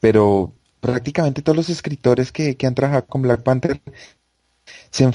pero 0.00 0.52
prácticamente 0.82 1.42
todos 1.42 1.56
los 1.56 1.70
escritores 1.70 2.32
que, 2.32 2.56
han 2.64 2.74
trabajado 2.74 3.06
con 3.06 3.22
Black 3.22 3.42
Panther 3.42 3.80
se 4.90 5.08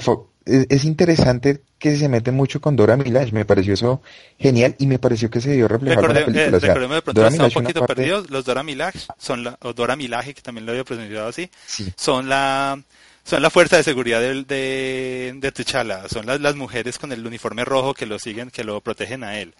es, 0.46 0.84
interesante 0.86 1.62
que 1.78 1.94
se 1.98 2.08
meten 2.08 2.34
mucho 2.34 2.58
con 2.62 2.74
Dora 2.74 2.96
Milaje, 2.96 3.32
me 3.32 3.44
pareció 3.44 3.74
eso 3.74 4.00
genial 4.38 4.74
y 4.78 4.86
me 4.86 4.98
pareció 4.98 5.28
que 5.28 5.42
se 5.42 5.52
dio 5.52 5.68
reflejado 5.68 6.06
en 6.06 6.14
la 6.14 6.24
película. 6.24 6.56
Eh, 6.56 6.60
recordemos 6.60 6.94
de 6.96 7.02
pronto 7.02 7.20
Dora 7.20 7.44
un 7.44 7.50
poquito 7.52 7.86
perdidos, 7.86 8.30
los 8.30 8.46
Dora 8.46 8.62
Milaje 8.62 8.98
son 9.18 9.44
la, 9.44 9.58
o 9.60 9.74
Dora 9.74 9.94
Milaje, 9.94 10.32
que 10.32 10.40
también 10.40 10.64
lo 10.64 10.72
había 10.72 10.84
pronunciado 10.84 11.28
así, 11.28 11.50
son 11.96 12.30
la 12.30 12.80
son 13.22 13.42
la 13.42 13.50
fuerza 13.50 13.76
de 13.76 13.82
seguridad 13.82 14.20
de, 14.20 14.44
de, 14.44 15.34
de 15.36 15.52
T'Challa, 15.52 16.08
son 16.08 16.24
las, 16.24 16.40
las 16.40 16.56
mujeres 16.56 16.98
con 16.98 17.12
el 17.12 17.26
uniforme 17.26 17.66
rojo 17.66 17.92
que 17.92 18.06
lo 18.06 18.18
siguen, 18.18 18.48
que 18.48 18.64
lo 18.64 18.80
protegen 18.80 19.22
a 19.22 19.38
él. 19.38 19.52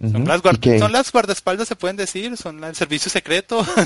Son, 0.00 0.24
las 0.24 0.40
son 0.40 0.92
las 0.92 1.12
guardaespaldas, 1.12 1.68
se 1.68 1.76
pueden 1.76 1.98
decir, 1.98 2.34
son 2.38 2.64
el 2.64 2.74
servicio 2.74 3.10
secreto. 3.10 3.66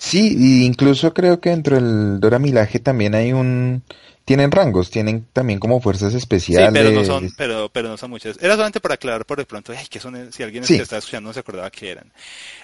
Sí, 0.00 0.64
incluso 0.64 1.12
creo 1.12 1.40
que 1.40 1.50
dentro 1.50 1.76
del 1.76 2.20
Dora 2.20 2.38
Milaje 2.38 2.80
también 2.80 3.14
hay 3.14 3.32
un 3.34 3.82
tienen 4.24 4.50
rangos, 4.50 4.90
tienen 4.90 5.26
también 5.32 5.58
como 5.58 5.80
fuerzas 5.80 6.14
especiales. 6.14 6.68
Sí, 6.68 6.72
pero 6.72 6.90
no 6.92 7.04
son, 7.04 7.32
pero, 7.36 7.68
pero 7.68 7.88
no 7.88 7.96
son 7.96 8.10
muchas. 8.10 8.36
Era 8.40 8.54
solamente 8.54 8.80
para 8.80 8.94
aclarar 8.94 9.24
por 9.26 9.38
de 9.38 9.44
pronto, 9.44 9.72
ay, 9.76 9.86
que 9.88 9.98
son, 9.98 10.32
si 10.32 10.42
alguien 10.42 10.62
que 10.64 10.76
está 10.76 10.98
escuchando 10.98 11.30
no 11.30 11.34
se 11.34 11.40
acordaba 11.40 11.70
que 11.70 11.90
eran. 11.90 12.12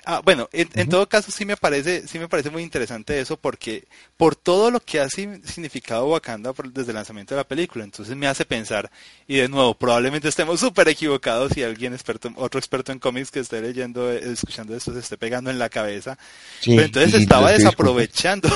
Ah, 0.05 0.21
bueno, 0.25 0.49
en, 0.53 0.89
todo 0.89 1.09
caso 1.09 1.33
sí 1.33 1.45
me 1.45 1.57
parece, 1.57 2.07
sí 2.07 2.19
me 2.19 2.29
parece 2.29 2.51
muy 2.51 2.63
interesante 2.63 3.19
eso 3.19 3.37
porque 3.37 3.85
por 4.17 4.37
todo 4.37 4.71
lo 4.71 4.81
que 4.81 5.01
ha 5.01 5.09
significado 5.09 6.07
Wakanda 6.07 6.53
desde 6.73 6.93
el 6.93 6.97
lanzamiento 6.97 7.35
de 7.35 7.41
la 7.41 7.49
película, 7.49 7.85
entonces 7.85 8.15
me 8.17 8.29
hace 8.29 8.45
pensar, 8.45 8.91
y 9.27 9.37
de 9.37 9.49
nuevo, 9.49 9.75
probablemente 9.75 10.29
estemos 10.29 10.61
súper 10.61 10.89
equivocados 10.89 11.53
si 11.53 11.63
alguien 11.63 11.95
experto, 11.95 12.31
otro 12.37 12.61
experto 12.61 12.93
en 12.93 12.99
cómics 12.99 13.31
que 13.31 13.41
esté 13.41 13.61
leyendo, 13.61 14.13
eh, 14.13 14.21
escuchando 14.33 14.77
esto 14.77 14.93
se 14.93 15.01
esté 15.01 15.17
pegando 15.17 15.51
en 15.51 15.59
la 15.59 15.69
cabeza. 15.69 16.17
pero 16.65 16.83
entonces 16.83 17.11
se 17.13 17.19
estaba 17.19 17.51
desaprovechando, 17.51 18.49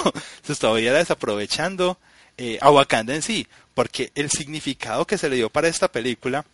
se 0.43 0.53
estaba 0.53 0.77
desaprovechando 0.77 1.99
eh, 2.43 2.57
a 2.63 2.71
Wakanda 2.71 3.15
en 3.15 3.21
sí, 3.21 3.47
porque 3.75 4.13
el 4.15 4.31
significado 4.31 5.07
que 5.07 5.19
se 5.19 5.29
le 5.29 5.37
dio 5.37 5.51
para 5.51 5.69
esta 5.69 5.89
película, 5.89 6.47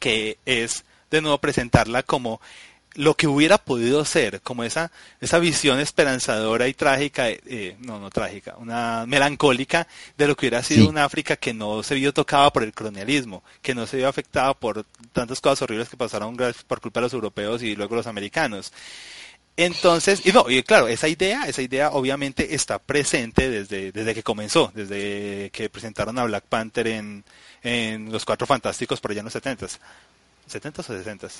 que 0.00 0.36
es 0.44 0.84
de 1.12 1.20
nuevo 1.20 1.38
presentarla 1.38 2.02
como 2.02 2.40
lo 2.94 3.14
que 3.14 3.28
hubiera 3.28 3.56
podido 3.56 4.04
ser, 4.04 4.40
como 4.40 4.64
esa, 4.64 4.90
esa 5.20 5.38
visión 5.38 5.78
esperanzadora 5.78 6.66
y 6.66 6.74
trágica, 6.74 7.28
eh, 7.28 7.76
no, 7.78 8.00
no 8.00 8.10
trágica, 8.10 8.56
una 8.56 9.06
melancólica 9.06 9.86
de 10.18 10.26
lo 10.26 10.34
que 10.34 10.46
hubiera 10.46 10.64
sido 10.64 10.88
una 10.88 11.04
África 11.04 11.36
que 11.36 11.54
no 11.54 11.84
se 11.84 11.94
vio 11.94 12.12
tocada 12.12 12.52
por 12.52 12.64
el 12.64 12.72
colonialismo, 12.72 13.44
que 13.62 13.76
no 13.76 13.86
se 13.86 13.98
vio 13.98 14.08
afectada 14.08 14.54
por 14.54 14.84
tantas 15.12 15.40
cosas 15.40 15.62
horribles 15.62 15.88
que 15.88 15.96
pasaron 15.96 16.36
por 16.66 16.80
culpa 16.80 16.98
de 16.98 17.02
los 17.02 17.12
europeos 17.12 17.62
y 17.62 17.76
luego 17.76 17.94
los 17.94 18.08
americanos. 18.08 18.72
Entonces, 19.56 20.20
y 20.24 20.32
no, 20.32 20.50
y 20.50 20.62
claro, 20.62 20.86
esa 20.86 21.08
idea, 21.08 21.44
esa 21.46 21.62
idea 21.62 21.90
obviamente 21.90 22.54
está 22.54 22.78
presente 22.78 23.48
desde, 23.48 23.90
desde 23.90 24.14
que 24.14 24.22
comenzó, 24.22 24.70
desde 24.74 25.50
que 25.50 25.70
presentaron 25.70 26.18
a 26.18 26.24
Black 26.24 26.44
Panther 26.44 26.86
en, 26.88 27.24
en 27.62 28.12
Los 28.12 28.26
Cuatro 28.26 28.46
Fantásticos 28.46 29.00
por 29.00 29.12
allá 29.12 29.20
en 29.20 29.24
los 29.24 29.34
70s. 29.34 29.78
¿70s 30.50 30.90
o 30.90 30.94
60s? 30.94 31.32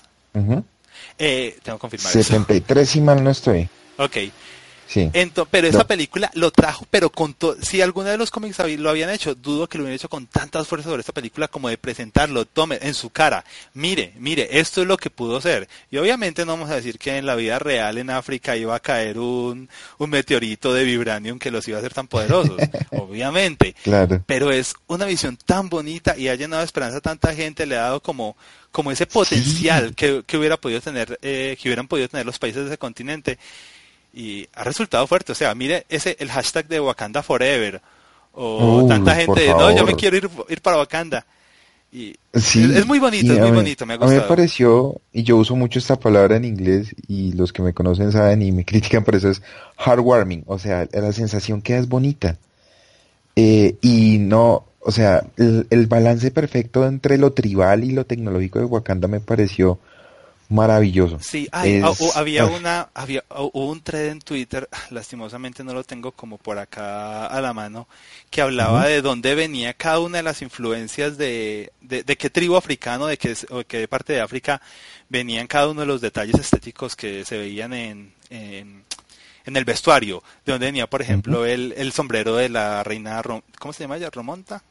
eh, 1.18 1.58
tengo 1.62 1.78
que 1.78 1.80
confirmar 1.80 2.10
73 2.12 2.88
si 2.88 3.00
mal 3.00 3.22
no 3.22 3.30
estoy. 3.30 3.68
Ok. 3.98 4.16
Sí. 4.88 5.10
pero 5.50 5.66
esa 5.66 5.86
película 5.86 6.30
lo 6.34 6.50
trajo, 6.50 6.86
pero 6.90 7.10
con 7.10 7.36
si 7.62 7.80
alguna 7.80 8.10
de 8.10 8.18
los 8.18 8.30
cómics 8.30 8.58
lo 8.78 8.90
habían 8.90 9.10
hecho, 9.10 9.34
dudo 9.34 9.68
que 9.68 9.78
lo 9.78 9.84
hubieran 9.84 9.96
hecho 9.96 10.08
con 10.08 10.26
tantas 10.26 10.66
fuerzas 10.66 10.90
sobre 10.90 11.00
esta 11.00 11.12
película 11.12 11.48
como 11.48 11.68
de 11.68 11.78
presentarlo, 11.78 12.44
tome 12.44 12.78
en 12.82 12.94
su 12.94 13.10
cara, 13.10 13.44
mire, 13.74 14.12
mire, 14.18 14.48
esto 14.58 14.82
es 14.82 14.86
lo 14.86 14.96
que 14.96 15.10
pudo 15.10 15.40
ser. 15.40 15.68
Y 15.90 15.96
obviamente 15.96 16.44
no 16.44 16.52
vamos 16.52 16.70
a 16.70 16.76
decir 16.76 16.98
que 16.98 17.16
en 17.16 17.26
la 17.26 17.34
vida 17.34 17.58
real 17.58 17.98
en 17.98 18.10
África 18.10 18.56
iba 18.56 18.74
a 18.74 18.80
caer 18.80 19.18
un, 19.18 19.68
un 19.98 20.10
meteorito 20.10 20.72
de 20.72 20.84
vibranium 20.84 21.38
que 21.38 21.50
los 21.50 21.66
iba 21.68 21.78
a 21.78 21.80
hacer 21.80 21.94
tan 21.94 22.06
poderosos, 22.06 22.56
obviamente. 22.90 23.74
Claro. 23.82 24.22
Pero 24.26 24.50
es 24.50 24.74
una 24.86 25.06
visión 25.06 25.36
tan 25.36 25.68
bonita 25.68 26.16
y 26.16 26.28
ha 26.28 26.34
llenado 26.34 26.60
de 26.60 26.66
esperanza 26.66 26.98
a 26.98 27.02
tanta 27.02 27.34
gente, 27.34 27.66
le 27.66 27.76
ha 27.76 27.82
dado 27.82 28.00
como, 28.00 28.36
como 28.70 28.90
ese 28.92 29.06
potencial 29.06 29.94
que, 29.94 30.22
que, 30.26 30.36
hubiera 30.36 30.56
podido 30.56 30.80
tener, 30.80 31.18
eh, 31.22 31.56
que 31.60 31.68
hubieran 31.68 31.88
podido 31.88 32.08
tener 32.08 32.26
los 32.26 32.38
países 32.38 32.62
de 32.62 32.68
ese 32.68 32.78
continente 32.78 33.38
y 34.16 34.48
ha 34.54 34.64
resultado 34.64 35.06
fuerte. 35.06 35.32
O 35.32 35.34
sea, 35.34 35.54
mire 35.54 35.84
ese 35.90 36.16
el 36.18 36.30
hashtag 36.30 36.66
de 36.66 36.80
Wakanda 36.80 37.22
Forever 37.22 37.82
o 38.32 38.86
tanta 38.88 39.14
gente 39.14 39.48
no, 39.50 39.74
yo 39.76 39.84
me 39.84 39.94
quiero 39.94 40.16
ir, 40.16 40.28
ir 40.48 40.60
para 40.62 40.78
Wakanda. 40.78 41.24
Y 41.92 42.14
es, 42.32 42.86
muy 42.86 42.98
bonito, 42.98 43.32
es 43.32 43.38
muy 43.38 43.52
bonito, 43.52 43.86
me 43.86 43.94
ha 43.94 43.96
gustado. 43.96 44.12
A 44.12 44.14
mí 44.16 44.22
me 44.22 44.28
pareció, 44.28 45.00
y 45.12 45.22
yo 45.22 45.36
uso 45.36 45.54
mucho 45.54 45.78
esta 45.78 45.98
palabra 45.98 46.36
en 46.36 46.44
inglés, 46.44 46.94
y 47.06 47.32
los 47.32 47.52
que 47.52 47.62
me 47.62 47.72
conocen 47.72 48.12
saben 48.12 48.42
y 48.42 48.52
me 48.52 48.64
critican 48.66 49.04
por 49.04 49.14
eso, 49.14 49.30
es 49.30 49.40
heartwarming, 49.78 50.42
o 50.46 50.58
sea, 50.58 50.86
la 50.92 51.12
sensación 51.12 51.62
que 51.62 51.76
es 51.78 51.88
bonita. 51.88 52.36
Eh, 53.36 53.76
y 53.80 54.18
no, 54.18 54.66
o 54.80 54.90
sea, 54.90 55.24
el, 55.36 55.66
el, 55.70 55.86
balance 55.86 56.30
perfecto 56.30 56.86
entre 56.86 57.16
lo 57.16 57.32
tribal 57.32 57.84
y 57.84 57.92
lo 57.92 58.04
tecnológico 58.04 58.58
de 58.58 58.64
Wakanda 58.66 59.08
me 59.08 59.20
pareció 59.20 59.78
maravilloso. 60.48 61.18
Sí, 61.20 61.48
había 61.52 62.42
ah. 62.42 62.46
una, 62.46 62.88
había 62.94 63.24
un 63.52 63.80
thread 63.80 64.06
en 64.06 64.20
Twitter, 64.20 64.68
lastimosamente 64.90 65.64
no 65.64 65.74
lo 65.74 65.84
tengo 65.84 66.12
como 66.12 66.38
por 66.38 66.58
acá 66.58 67.26
a 67.26 67.40
la 67.40 67.52
mano, 67.52 67.88
que 68.30 68.42
hablaba 68.42 68.86
de 68.86 69.02
dónde 69.02 69.34
venía 69.34 69.74
cada 69.74 70.00
una 70.00 70.18
de 70.18 70.22
las 70.22 70.42
influencias 70.42 71.18
de, 71.18 71.72
de, 71.80 72.04
qué 72.16 72.30
tribu 72.30 72.56
africano, 72.56 73.06
de 73.06 73.16
qué, 73.16 73.36
o 73.50 73.64
qué 73.64 73.88
parte 73.88 74.12
de 74.12 74.20
África 74.20 74.60
venían 75.08 75.46
cada 75.46 75.68
uno 75.68 75.80
de 75.80 75.86
los 75.86 76.00
detalles 76.00 76.38
estéticos 76.38 76.96
que 76.96 77.24
se 77.24 77.38
veían 77.38 77.72
en, 77.72 78.12
en, 78.30 78.84
el 79.44 79.64
vestuario, 79.64 80.22
de 80.44 80.52
dónde 80.52 80.66
venía, 80.66 80.88
por 80.88 81.02
ejemplo, 81.02 81.46
el, 81.46 81.72
el 81.76 81.92
sombrero 81.92 82.34
de 82.36 82.48
la 82.48 82.82
reina, 82.82 83.22
¿cómo 83.58 83.72
se 83.72 83.84
llama 83.84 83.96
ella? 83.96 84.10
¿Romonta? 84.10 84.62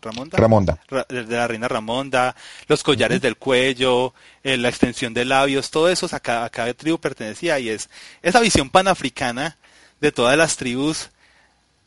Ramonda. 0.00 0.36
Ramonda. 0.36 0.78
de 1.08 1.36
la 1.36 1.46
reina 1.46 1.68
Ramonda, 1.68 2.34
los 2.68 2.82
collares 2.82 3.20
del 3.20 3.36
cuello, 3.36 4.14
eh, 4.42 4.56
la 4.56 4.68
extensión 4.68 5.14
de 5.14 5.24
labios, 5.24 5.70
todo 5.70 5.88
eso 5.88 6.08
a 6.10 6.20
cada, 6.20 6.48
tribu 6.74 6.98
pertenecía 6.98 7.58
y 7.58 7.68
es 7.68 7.88
esa 8.22 8.40
visión 8.40 8.70
panafricana 8.70 9.56
de 10.00 10.12
todas 10.12 10.36
las 10.36 10.56
tribus 10.56 11.10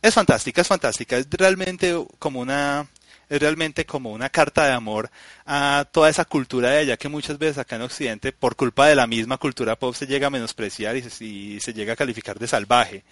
es 0.02 0.14
fantástica, 0.14 0.62
es 0.62 0.68
fantástica, 0.68 1.18
es 1.18 1.28
realmente 1.32 1.96
como 2.20 2.42
una 2.42 2.88
es 3.30 3.40
realmente 3.40 3.86
como 3.86 4.12
una 4.12 4.30
carta 4.30 4.66
de 4.66 4.74
amor 4.74 5.10
a 5.46 5.86
toda 5.92 6.10
esa 6.10 6.26
cultura 6.26 6.70
de 6.70 6.80
allá 6.80 6.98
que 6.98 7.10
muchas 7.10 7.38
veces 7.38 7.58
acá 7.58 7.78
en 7.78 7.84
Occidente, 7.84 8.32
por 8.32 8.56
culpa 8.56 8.88
de 8.88 8.96
la 8.96 9.08
misma 9.08 9.38
cultura 9.38 9.78
pop, 9.78 9.96
se 9.96 10.06
llega 10.06 10.28
a 10.28 10.30
menospreciar 10.30 10.98
y 10.98 11.02
se, 11.02 11.26
y 11.26 11.60
se 11.60 11.74
llega 11.74 11.94
a 11.94 11.96
calificar 11.96 12.38
de 12.38 12.48
salvaje 12.48 13.04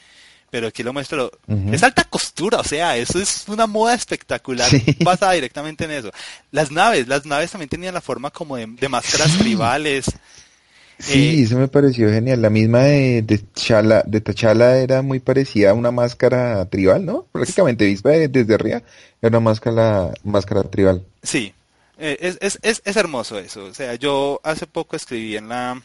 pero 0.52 0.68
aquí 0.68 0.84
lo 0.84 0.94
muestro. 0.94 1.32
Es 1.72 1.82
alta 1.82 2.04
costura, 2.04 2.60
o 2.60 2.64
sea, 2.64 2.98
eso 2.98 3.20
es 3.20 3.46
una 3.48 3.66
moda 3.66 3.96
espectacular 3.96 4.70
basada 5.04 5.32
directamente 5.32 5.86
en 5.86 5.92
eso. 5.92 6.12
Las 6.52 6.72
naves, 6.72 7.08
las 7.08 7.26
naves 7.26 7.52
también 7.52 7.70
tenían 7.70 7.94
la 7.94 8.02
forma 8.02 8.30
como 8.30 8.58
de, 8.58 8.68
máscaras 8.90 9.38
tribales. 9.38 10.06
Sí, 11.00 11.40
eh, 11.40 11.44
eso 11.44 11.58
me 11.58 11.70
pareció 11.70 12.10
genial. 12.10 12.42
La 12.42 12.50
misma 12.50 12.80
de, 12.84 13.22
de, 13.22 13.42
Chala, 13.54 14.04
de 14.06 14.20
Tachala 14.20 14.78
era 14.78 15.02
muy 15.02 15.20
parecida 15.22 15.72
a 15.72 15.74
una 15.74 15.90
máscara 15.90 16.66
tribal, 16.66 17.06
¿no? 17.06 17.26
Prácticamente 17.32 17.86
vista 17.86 18.10
desde 18.10 18.54
arriba 18.54 18.84
era 19.22 19.30
una 19.30 19.40
máscara, 19.40 20.12
máscara 20.24 20.64
tribal. 20.64 21.04
Sí, 21.24 21.54
eh, 21.98 22.18
es, 22.20 22.38
es, 22.42 22.60
es, 22.62 22.82
es 22.84 22.98
hermoso 22.98 23.40
eso. 23.40 23.64
O 23.64 23.74
sea, 23.74 23.96
yo 23.96 24.42
hace 24.44 24.68
poco 24.68 24.98
escribí 24.98 25.38
en 25.38 25.48
la 25.48 25.82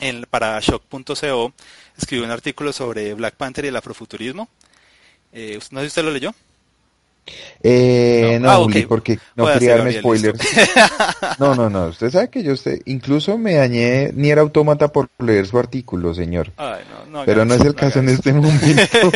en, 0.00 0.26
para 0.30 0.58
shock.co 0.60 1.52
escribió 2.00 2.24
un 2.24 2.30
artículo 2.30 2.72
sobre 2.72 3.14
Black 3.14 3.36
Panther 3.36 3.64
y 3.64 3.68
el 3.68 3.76
afrofuturismo. 3.76 4.48
Eh, 5.32 5.58
no 5.70 5.80
sé 5.80 5.86
si 5.86 5.88
usted 5.88 6.04
lo 6.04 6.10
leyó. 6.10 6.34
Eh, 7.62 8.38
no, 8.40 8.50
ah, 8.50 8.66
porque 8.88 9.18
no 9.36 9.46
quería 9.46 9.76
darme 9.76 9.92
spoilers. 9.92 10.40
no, 11.38 11.54
no, 11.54 11.68
no. 11.68 11.86
Usted 11.88 12.10
sabe 12.10 12.30
que 12.30 12.42
yo 12.42 12.52
usted, 12.52 12.80
incluso 12.86 13.38
me 13.38 13.54
dañé 13.54 14.10
ni 14.14 14.30
era 14.30 14.40
autómata 14.40 14.88
por 14.88 15.10
leer 15.18 15.46
su 15.46 15.58
artículo, 15.58 16.14
señor. 16.14 16.52
Pero 17.26 17.44
no 17.44 17.54
es 17.54 17.60
el 17.60 17.74
caso 17.74 17.98
en 17.98 18.08
este 18.08 18.32
momento. 18.32 19.12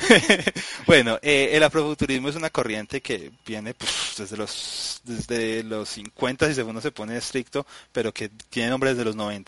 bueno, 0.86 1.18
eh, 1.22 1.50
el 1.52 1.62
afrofuturismo 1.62 2.28
es 2.28 2.36
una 2.36 2.50
corriente 2.50 3.00
que 3.00 3.30
viene 3.46 3.74
pues, 3.74 4.14
desde 4.18 4.36
los 4.36 5.00
desde 5.04 5.64
los 5.64 5.88
50 5.88 6.52
si 6.52 6.60
uno 6.60 6.80
se 6.80 6.92
pone 6.92 7.16
estricto, 7.16 7.66
pero 7.92 8.12
que 8.12 8.28
tiene 8.50 8.70
nombre 8.70 8.90
desde 8.90 9.04
los 9.04 9.16
90 9.16 9.40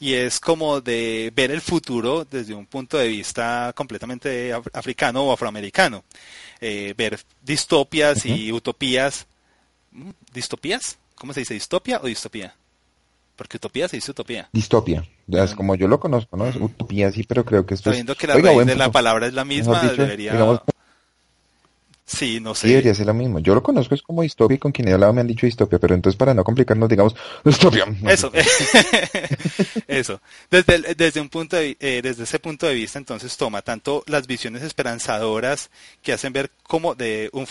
y 0.00 0.14
es 0.14 0.38
como 0.38 0.80
de 0.80 1.32
ver 1.34 1.50
el 1.50 1.60
futuro 1.60 2.24
desde 2.24 2.54
un 2.54 2.66
punto 2.66 2.98
de 2.98 3.08
vista 3.08 3.72
completamente 3.74 4.52
africano 4.72 5.24
o 5.24 5.32
afroamericano. 5.32 6.04
Eh, 6.66 6.94
ver 6.96 7.20
distopias 7.42 8.24
y 8.24 8.50
utopías. 8.50 9.26
¿Mm? 9.92 10.10
¿Distopías? 10.32 10.96
¿Cómo 11.14 11.34
se 11.34 11.40
dice? 11.40 11.52
¿Distopia 11.52 12.00
o 12.02 12.06
distopía? 12.06 12.54
Porque 13.36 13.58
utopía 13.58 13.86
se 13.86 13.98
dice 13.98 14.12
utopía. 14.12 14.48
Distopia. 14.50 15.06
Es 15.28 15.54
como 15.54 15.74
yo 15.74 15.88
lo 15.88 16.00
conozco, 16.00 16.38
¿no? 16.38 16.46
Es 16.46 16.56
utopía, 16.56 17.12
sí, 17.12 17.22
pero 17.24 17.44
creo 17.44 17.66
que 17.66 17.74
esto 17.74 17.90
Sabiendo 17.90 18.14
que 18.14 18.28
la 18.28 18.36
raíz 18.38 18.64
de 18.64 18.76
la 18.76 18.90
palabra 18.90 19.26
es 19.26 19.34
la 19.34 19.44
misma, 19.44 19.82
debería... 19.82 20.62
Sí, 22.06 22.38
no 22.38 22.54
sé. 22.54 22.66
Sí, 22.66 22.68
debería 22.68 22.94
ser 22.94 23.06
lo 23.06 23.14
mismo. 23.14 23.38
Yo 23.38 23.54
lo 23.54 23.62
conozco, 23.62 23.94
es 23.94 24.02
como 24.02 24.22
distopia 24.22 24.56
y 24.56 24.58
con 24.58 24.72
quien 24.72 24.88
he 24.88 24.92
hablado 24.92 25.14
me 25.14 25.22
han 25.22 25.26
dicho 25.26 25.46
distopia, 25.46 25.78
pero 25.78 25.94
entonces 25.94 26.18
para 26.18 26.34
no 26.34 26.44
complicarnos, 26.44 26.88
digamos, 26.88 27.16
distopia. 27.44 27.86
Eso, 28.06 28.30
eso. 29.88 30.20
Desde, 30.50 30.94
desde, 30.94 31.20
un 31.20 31.30
punto 31.30 31.56
de, 31.56 31.76
eh, 31.80 32.00
desde 32.02 32.24
ese 32.24 32.38
punto 32.38 32.66
de 32.66 32.74
vista, 32.74 32.98
entonces 32.98 33.34
toma 33.38 33.62
tanto 33.62 34.04
las 34.06 34.26
visiones 34.26 34.62
esperanzadoras 34.62 35.70
que 36.02 36.12
hacen 36.12 36.34
ver 36.34 36.50
como 36.64 36.94
de 36.94 37.30
un, 37.32 37.46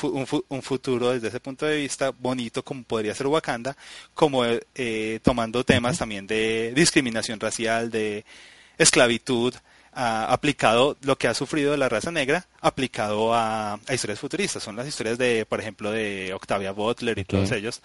un, 0.49 0.61
futuro 0.61 1.11
desde 1.11 1.29
ese 1.29 1.39
punto 1.39 1.65
de 1.65 1.77
vista 1.77 2.11
bonito 2.11 2.63
como 2.63 2.83
podría 2.83 3.15
ser 3.15 3.27
Wakanda, 3.27 3.75
como 4.13 4.43
eh, 4.45 5.19
tomando 5.23 5.63
temas 5.63 5.97
también 5.97 6.27
de 6.27 6.73
discriminación 6.75 7.39
racial, 7.39 7.89
de 7.89 8.23
esclavitud, 8.77 9.53
aplicado 9.95 10.97
lo 11.01 11.17
que 11.17 11.27
ha 11.27 11.33
sufrido 11.33 11.75
la 11.77 11.89
raza 11.89 12.11
negra, 12.11 12.47
aplicado 12.61 13.33
a, 13.33 13.79
historias 13.91 14.19
futuristas. 14.19 14.63
Son 14.63 14.75
las 14.75 14.87
historias 14.87 15.17
de, 15.17 15.45
por 15.45 15.59
ejemplo, 15.59 15.91
de 15.91 16.33
Octavia 16.33 16.71
Butler 16.71 17.17
y 17.19 17.25
todos 17.25 17.51
ellos. 17.51 17.81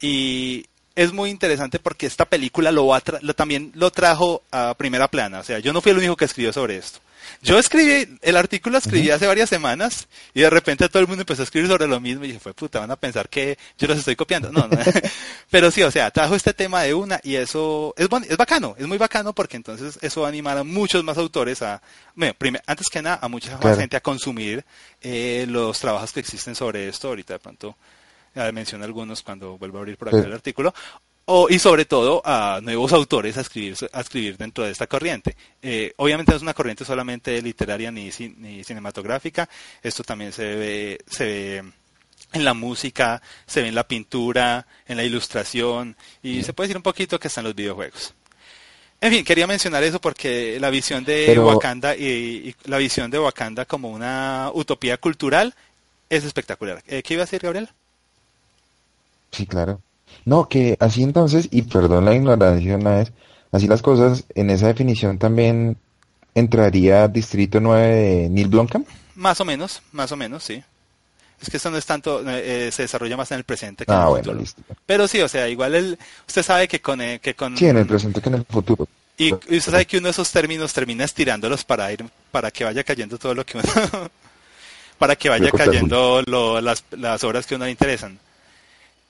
Y 0.00 0.66
es 0.94 1.12
muy 1.12 1.30
interesante 1.30 1.78
porque 1.78 2.06
esta 2.06 2.24
película 2.24 2.70
lo, 2.70 2.86
va 2.86 3.02
lo 3.20 3.34
también 3.34 3.72
lo 3.74 3.90
trajo 3.90 4.42
a 4.50 4.74
primera 4.74 5.08
plana. 5.08 5.40
O 5.40 5.44
sea, 5.44 5.58
yo 5.58 5.72
no 5.72 5.80
fui 5.80 5.92
el 5.92 5.98
único 5.98 6.16
que 6.16 6.24
escribió 6.24 6.52
sobre 6.52 6.76
esto. 6.76 7.00
Yo 7.42 7.58
escribí, 7.58 8.18
el 8.22 8.36
artículo 8.36 8.78
escribí 8.78 9.10
hace 9.10 9.26
varias 9.26 9.48
semanas 9.48 10.08
y 10.32 10.40
de 10.40 10.50
repente 10.50 10.88
todo 10.88 11.00
el 11.00 11.08
mundo 11.08 11.22
empezó 11.22 11.42
a 11.42 11.44
escribir 11.44 11.68
sobre 11.68 11.86
lo 11.86 12.00
mismo 12.00 12.24
y 12.24 12.28
dije, 12.28 12.40
fue 12.40 12.54
puta, 12.54 12.80
van 12.80 12.90
a 12.90 12.96
pensar 12.96 13.28
que 13.28 13.58
yo 13.78 13.86
los 13.86 13.98
estoy 13.98 14.16
copiando. 14.16 14.50
No, 14.50 14.66
no. 14.66 14.78
Pero 15.50 15.70
sí, 15.70 15.82
o 15.82 15.90
sea, 15.90 16.10
trajo 16.10 16.34
este 16.34 16.54
tema 16.54 16.82
de 16.82 16.94
una 16.94 17.20
y 17.22 17.36
eso 17.36 17.94
es, 17.96 18.08
es 18.28 18.36
bacano, 18.36 18.74
es 18.78 18.86
muy 18.86 18.98
bacano 18.98 19.34
porque 19.34 19.56
entonces 19.56 19.98
eso 20.00 20.22
va 20.22 20.28
a 20.28 20.30
animar 20.30 20.58
a 20.58 20.64
muchos 20.64 21.04
más 21.04 21.18
autores 21.18 21.62
a, 21.62 21.82
bueno, 22.14 22.34
antes 22.66 22.88
que 22.88 23.02
nada, 23.02 23.18
a 23.20 23.28
mucha 23.28 23.58
más 23.58 23.78
gente 23.78 23.96
a 23.96 24.00
consumir 24.00 24.64
eh, 25.00 25.46
los 25.48 25.78
trabajos 25.78 26.12
que 26.12 26.20
existen 26.20 26.54
sobre 26.54 26.88
esto. 26.88 27.08
Ahorita 27.08 27.34
de 27.34 27.38
pronto 27.38 27.76
menciono 28.52 28.84
algunos 28.84 29.22
cuando 29.22 29.58
vuelvo 29.58 29.78
a 29.78 29.80
abrir 29.80 29.96
por 29.96 30.08
acá 30.08 30.18
el 30.18 30.32
artículo 30.32 30.74
o, 31.26 31.48
y 31.48 31.58
sobre 31.58 31.84
todo 31.84 32.22
a 32.24 32.60
nuevos 32.62 32.92
autores 32.92 33.36
a 33.36 33.40
escribir, 33.40 33.76
a 33.92 34.00
escribir 34.00 34.36
dentro 34.36 34.64
de 34.64 34.72
esta 34.72 34.86
corriente. 34.86 35.36
Eh, 35.62 35.92
obviamente 35.96 36.32
no 36.32 36.36
es 36.36 36.42
una 36.42 36.54
corriente 36.54 36.84
solamente 36.84 37.40
literaria 37.40 37.90
ni, 37.90 38.10
ni 38.38 38.64
cinematográfica, 38.64 39.48
esto 39.82 40.02
también 40.02 40.32
se 40.32 40.44
ve, 40.56 40.98
se 41.06 41.24
ve 41.24 41.64
en 42.32 42.44
la 42.44 42.54
música, 42.54 43.22
se 43.46 43.62
ve 43.62 43.68
en 43.68 43.74
la 43.74 43.86
pintura, 43.86 44.66
en 44.86 44.96
la 44.96 45.04
ilustración 45.04 45.96
y 46.22 46.42
se 46.42 46.52
puede 46.52 46.68
decir 46.68 46.76
un 46.76 46.82
poquito 46.82 47.18
que 47.18 47.28
están 47.28 47.44
los 47.44 47.54
videojuegos. 47.54 48.14
En 49.00 49.12
fin, 49.12 49.24
quería 49.24 49.46
mencionar 49.46 49.82
eso 49.82 50.00
porque 50.00 50.58
la 50.58 50.70
visión 50.70 51.04
de 51.04 51.38
Wakanda 51.38 51.94
y, 51.94 52.54
la 52.64 52.78
visión 52.78 53.10
de 53.10 53.18
Wakanda 53.18 53.66
como 53.66 53.90
una 53.90 54.50
utopía 54.54 54.96
cultural 54.96 55.54
es 56.08 56.24
espectacular. 56.24 56.82
Eh, 56.86 57.02
¿Qué 57.02 57.14
iba 57.14 57.22
a 57.22 57.26
decir 57.26 57.40
Gabriel? 57.40 57.68
Sí, 59.30 59.46
claro. 59.46 59.80
No, 60.24 60.48
que 60.48 60.76
así 60.80 61.02
entonces, 61.02 61.48
y 61.50 61.62
perdón 61.62 62.04
la 62.04 62.14
ignorancia 62.14 62.76
una 62.76 62.96
vez, 62.96 63.12
así 63.52 63.66
las 63.66 63.82
cosas, 63.82 64.24
en 64.34 64.50
esa 64.50 64.68
definición 64.68 65.18
también 65.18 65.76
entraría 66.34 67.08
Distrito 67.08 67.60
9 67.60 67.86
de 67.86 68.28
Neil 68.30 68.48
Blomkamp. 68.48 68.88
Más 69.14 69.40
o 69.40 69.44
menos, 69.44 69.82
más 69.92 70.10
o 70.12 70.16
menos, 70.16 70.42
sí. 70.42 70.62
Es 71.40 71.50
que 71.50 71.58
eso 71.58 71.70
no 71.70 71.76
es 71.76 71.84
tanto, 71.84 72.22
eh, 72.26 72.70
se 72.72 72.82
desarrolla 72.82 73.16
más 73.16 73.30
en 73.32 73.38
el 73.38 73.44
presente 73.44 73.84
que 73.84 73.92
en 73.92 73.98
el 73.98 74.04
ah, 74.04 74.08
bueno, 74.08 74.32
Listo. 74.34 74.62
Pero 74.86 75.06
sí, 75.06 75.20
o 75.20 75.28
sea, 75.28 75.48
igual 75.48 75.74
el, 75.74 75.98
usted 76.26 76.42
sabe 76.42 76.68
que 76.68 76.80
con, 76.80 77.00
eh, 77.00 77.20
que 77.20 77.34
con... 77.34 77.56
Sí, 77.56 77.66
en 77.66 77.76
el 77.76 77.86
presente 77.86 78.20
que 78.20 78.28
en 78.30 78.36
el 78.36 78.44
futuro. 78.44 78.88
Y, 79.16 79.32
usted 79.32 79.60
sabe 79.60 79.86
que 79.86 79.98
uno 79.98 80.06
de 80.06 80.12
esos 80.12 80.30
términos 80.32 80.72
termina 80.72 81.04
estirándolos 81.04 81.64
para 81.64 81.92
ir, 81.92 82.04
para 82.30 82.50
que 82.50 82.64
vaya 82.64 82.82
cayendo 82.82 83.18
todo 83.18 83.34
lo 83.34 83.44
que 83.44 83.58
uno... 83.58 83.68
para 84.98 85.16
que 85.16 85.28
vaya 85.28 85.50
cayendo 85.50 86.22
lo, 86.26 86.60
las, 86.60 86.84
las 86.92 87.22
obras 87.24 87.46
que 87.46 87.54
a 87.54 87.56
uno 87.56 87.66
le 87.66 87.72
interesan. 87.72 88.18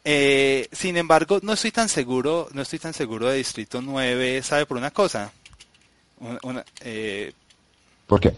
Eh, 0.07 0.69
sin 0.71 0.99
embargo, 0.99 1.41
no 1.43 1.55
estoy 1.55 1.71
tan 1.71 1.89
seguro, 1.89 2.49
no 2.53 2.63
estoy 2.63 2.79
tan 2.79 2.93
seguro 2.93 3.29
de 3.29 3.39
Distrito 3.39 3.81
9, 3.81 4.43
¿sabe 4.43 4.67
por 4.67 4.77
una 4.77 4.91
cosa? 4.91 5.33
Eh, 6.83 7.33
¿Por 8.07 8.21
qué? 8.21 8.35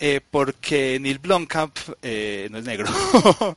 Eh, 0.00 0.20
porque 0.28 0.98
Neil 1.00 1.20
Blomkamp 1.20 1.76
eh, 2.02 2.48
no 2.50 2.58
es 2.58 2.64
negro. 2.64 2.88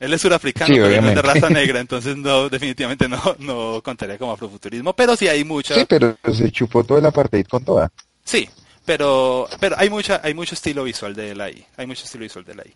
Él 0.00 0.12
es 0.12 0.20
surafricano, 0.20 0.74
pero 0.74 1.00
no 1.00 1.08
es 1.08 1.14
de 1.14 1.22
raza 1.22 1.48
negra, 1.48 1.80
entonces 1.80 2.16
no, 2.16 2.50
definitivamente 2.50 3.08
no, 3.08 3.20
no 3.38 3.80
contaría 3.82 4.18
como 4.18 4.32
afrofuturismo, 4.32 4.92
pero 4.92 5.16
sí 5.16 5.28
hay 5.28 5.44
mucha... 5.44 5.74
Sí, 5.74 5.86
pero 5.88 6.18
se 6.30 6.50
chupó 6.50 6.84
toda 6.84 7.00
la 7.00 7.10
parte 7.10 7.42
con 7.44 7.64
toda. 7.64 7.90
Sí, 8.22 8.46
pero 8.84 9.48
pero 9.60 9.76
hay 9.78 9.88
mucha 9.90 10.20
hay 10.22 10.34
mucho 10.34 10.54
estilo 10.54 10.84
visual 10.84 11.14
de 11.14 11.30
él 11.30 11.40
ahí 11.40 11.64
hay 11.76 11.86
mucho 11.86 12.04
estilo 12.04 12.22
visual 12.22 12.44
de 12.44 12.52
él 12.52 12.60
ahí 12.60 12.74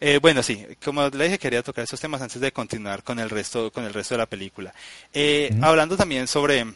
eh, 0.00 0.18
bueno 0.20 0.42
sí 0.42 0.64
como 0.84 1.08
le 1.08 1.24
dije 1.24 1.38
quería 1.38 1.62
tocar 1.62 1.84
esos 1.84 2.00
temas 2.00 2.22
antes 2.22 2.40
de 2.40 2.52
continuar 2.52 3.02
con 3.02 3.18
el 3.18 3.30
resto 3.30 3.70
con 3.72 3.84
el 3.84 3.94
resto 3.94 4.14
de 4.14 4.18
la 4.18 4.26
película. 4.26 4.72
Eh, 5.12 5.50
hablando 5.62 5.96
también 5.96 6.26
sobre 6.26 6.66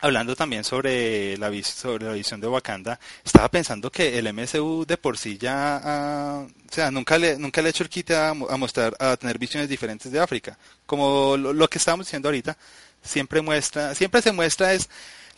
hablando 0.00 0.34
también 0.34 0.64
sobre 0.64 1.36
la 1.36 1.50
sobre 1.62 2.06
la 2.06 2.12
visión 2.12 2.40
de 2.40 2.48
Wakanda 2.48 2.98
estaba 3.24 3.48
pensando 3.48 3.90
que 3.90 4.18
el 4.18 4.32
MCU 4.32 4.84
de 4.86 4.96
por 4.96 5.18
sí 5.18 5.36
ya 5.38 5.80
ah, 5.82 6.46
o 6.68 6.72
sea 6.72 6.90
nunca 6.90 7.18
le 7.18 7.38
nunca 7.38 7.60
le 7.60 7.68
ha 7.68 7.70
hecho 7.70 7.82
el 7.82 7.90
quite 7.90 8.16
a, 8.16 8.32
mostrar 8.34 8.96
a 8.98 9.16
tener 9.16 9.38
visiones 9.38 9.68
diferentes 9.68 10.10
de 10.10 10.20
África. 10.20 10.58
Como 10.86 11.36
lo, 11.36 11.52
lo 11.52 11.68
que 11.68 11.78
estábamos 11.78 12.06
diciendo 12.06 12.28
ahorita 12.28 12.56
siempre 13.02 13.40
muestra 13.42 13.94
siempre 13.94 14.22
se 14.22 14.32
muestra 14.32 14.72
es 14.72 14.88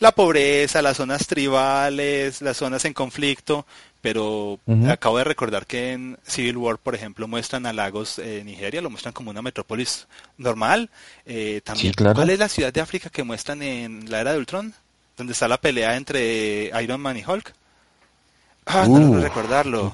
la 0.03 0.11
pobreza, 0.11 0.81
las 0.81 0.97
zonas 0.97 1.27
tribales, 1.27 2.41
las 2.41 2.57
zonas 2.57 2.83
en 2.83 2.93
conflicto, 2.93 3.65
pero 4.01 4.59
acabo 4.89 5.17
de 5.17 5.23
recordar 5.23 5.65
que 5.65 5.93
en 5.93 6.17
Civil 6.23 6.57
War, 6.57 6.77
por 6.77 6.93
ejemplo, 6.93 7.25
muestran 7.25 7.65
a 7.65 7.71
Lagos, 7.71 8.19
eh, 8.19 8.43
Nigeria, 8.43 8.81
lo 8.81 8.89
muestran 8.89 9.13
como 9.13 9.31
una 9.31 9.41
metrópolis 9.41 10.07
normal. 10.37 10.89
Eh, 11.25 11.61
también, 11.63 11.93
¿cuál 11.93 12.29
es 12.29 12.37
la 12.37 12.49
ciudad 12.49 12.73
de 12.73 12.81
África 12.81 13.09
que 13.09 13.23
muestran 13.23 13.61
en 13.61 14.11
la 14.11 14.19
era 14.19 14.33
de 14.33 14.39
Ultron? 14.39 14.73
Donde 15.15 15.31
está 15.31 15.47
la 15.47 15.61
pelea 15.61 15.95
entre 15.95 16.69
Iron 16.83 16.99
Man 16.99 17.17
y 17.17 17.23
Hulk. 17.23 17.53
Ah, 18.65 18.85
no 18.85 19.11
uh, 19.11 19.21
recordarlo. 19.21 19.93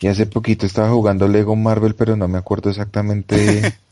y 0.00 0.06
hace 0.06 0.24
poquito 0.24 0.64
estaba 0.64 0.88
jugando 0.88 1.28
Lego 1.28 1.56
Marvel, 1.56 1.94
pero 1.94 2.16
no 2.16 2.26
me 2.26 2.38
acuerdo 2.38 2.70
exactamente 2.70 3.74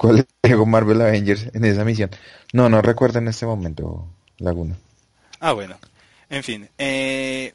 cuál 0.00 0.20
es 0.20 0.26
Lego 0.42 0.64
Marvel 0.64 1.02
Avengers 1.02 1.48
en 1.52 1.64
esa 1.66 1.84
misión. 1.84 2.10
No, 2.54 2.70
no 2.70 2.80
recuerdo 2.80 3.18
en 3.18 3.28
este 3.28 3.44
momento, 3.44 4.08
Laguna. 4.38 4.76
Ah, 5.40 5.52
bueno. 5.52 5.76
En 6.30 6.42
fin, 6.42 6.68
eh, 6.78 7.52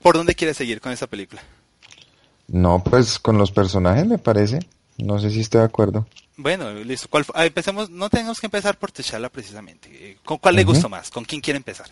¿por 0.00 0.16
dónde 0.16 0.36
quieres 0.36 0.56
seguir 0.56 0.80
con 0.80 0.92
esa 0.92 1.08
película? 1.08 1.42
No, 2.46 2.84
pues 2.84 3.18
con 3.18 3.38
los 3.38 3.50
personajes 3.50 4.06
me 4.06 4.18
parece. 4.18 4.60
No 4.98 5.18
sé 5.18 5.30
si 5.30 5.40
estoy 5.40 5.60
de 5.60 5.66
acuerdo. 5.66 6.06
Bueno, 6.36 6.72
listo. 6.72 7.08
¿Cuál, 7.08 7.24
ah, 7.34 7.46
empecemos, 7.46 7.90
no 7.90 8.08
tenemos 8.08 8.38
que 8.38 8.46
empezar 8.46 8.78
por 8.78 8.92
Techala 8.92 9.28
precisamente. 9.28 10.18
¿Con 10.24 10.38
cuál 10.38 10.56
le 10.56 10.64
gustó 10.64 10.88
más? 10.88 11.10
¿Con 11.10 11.24
quién 11.24 11.40
quiere 11.40 11.56
empezar? 11.56 11.86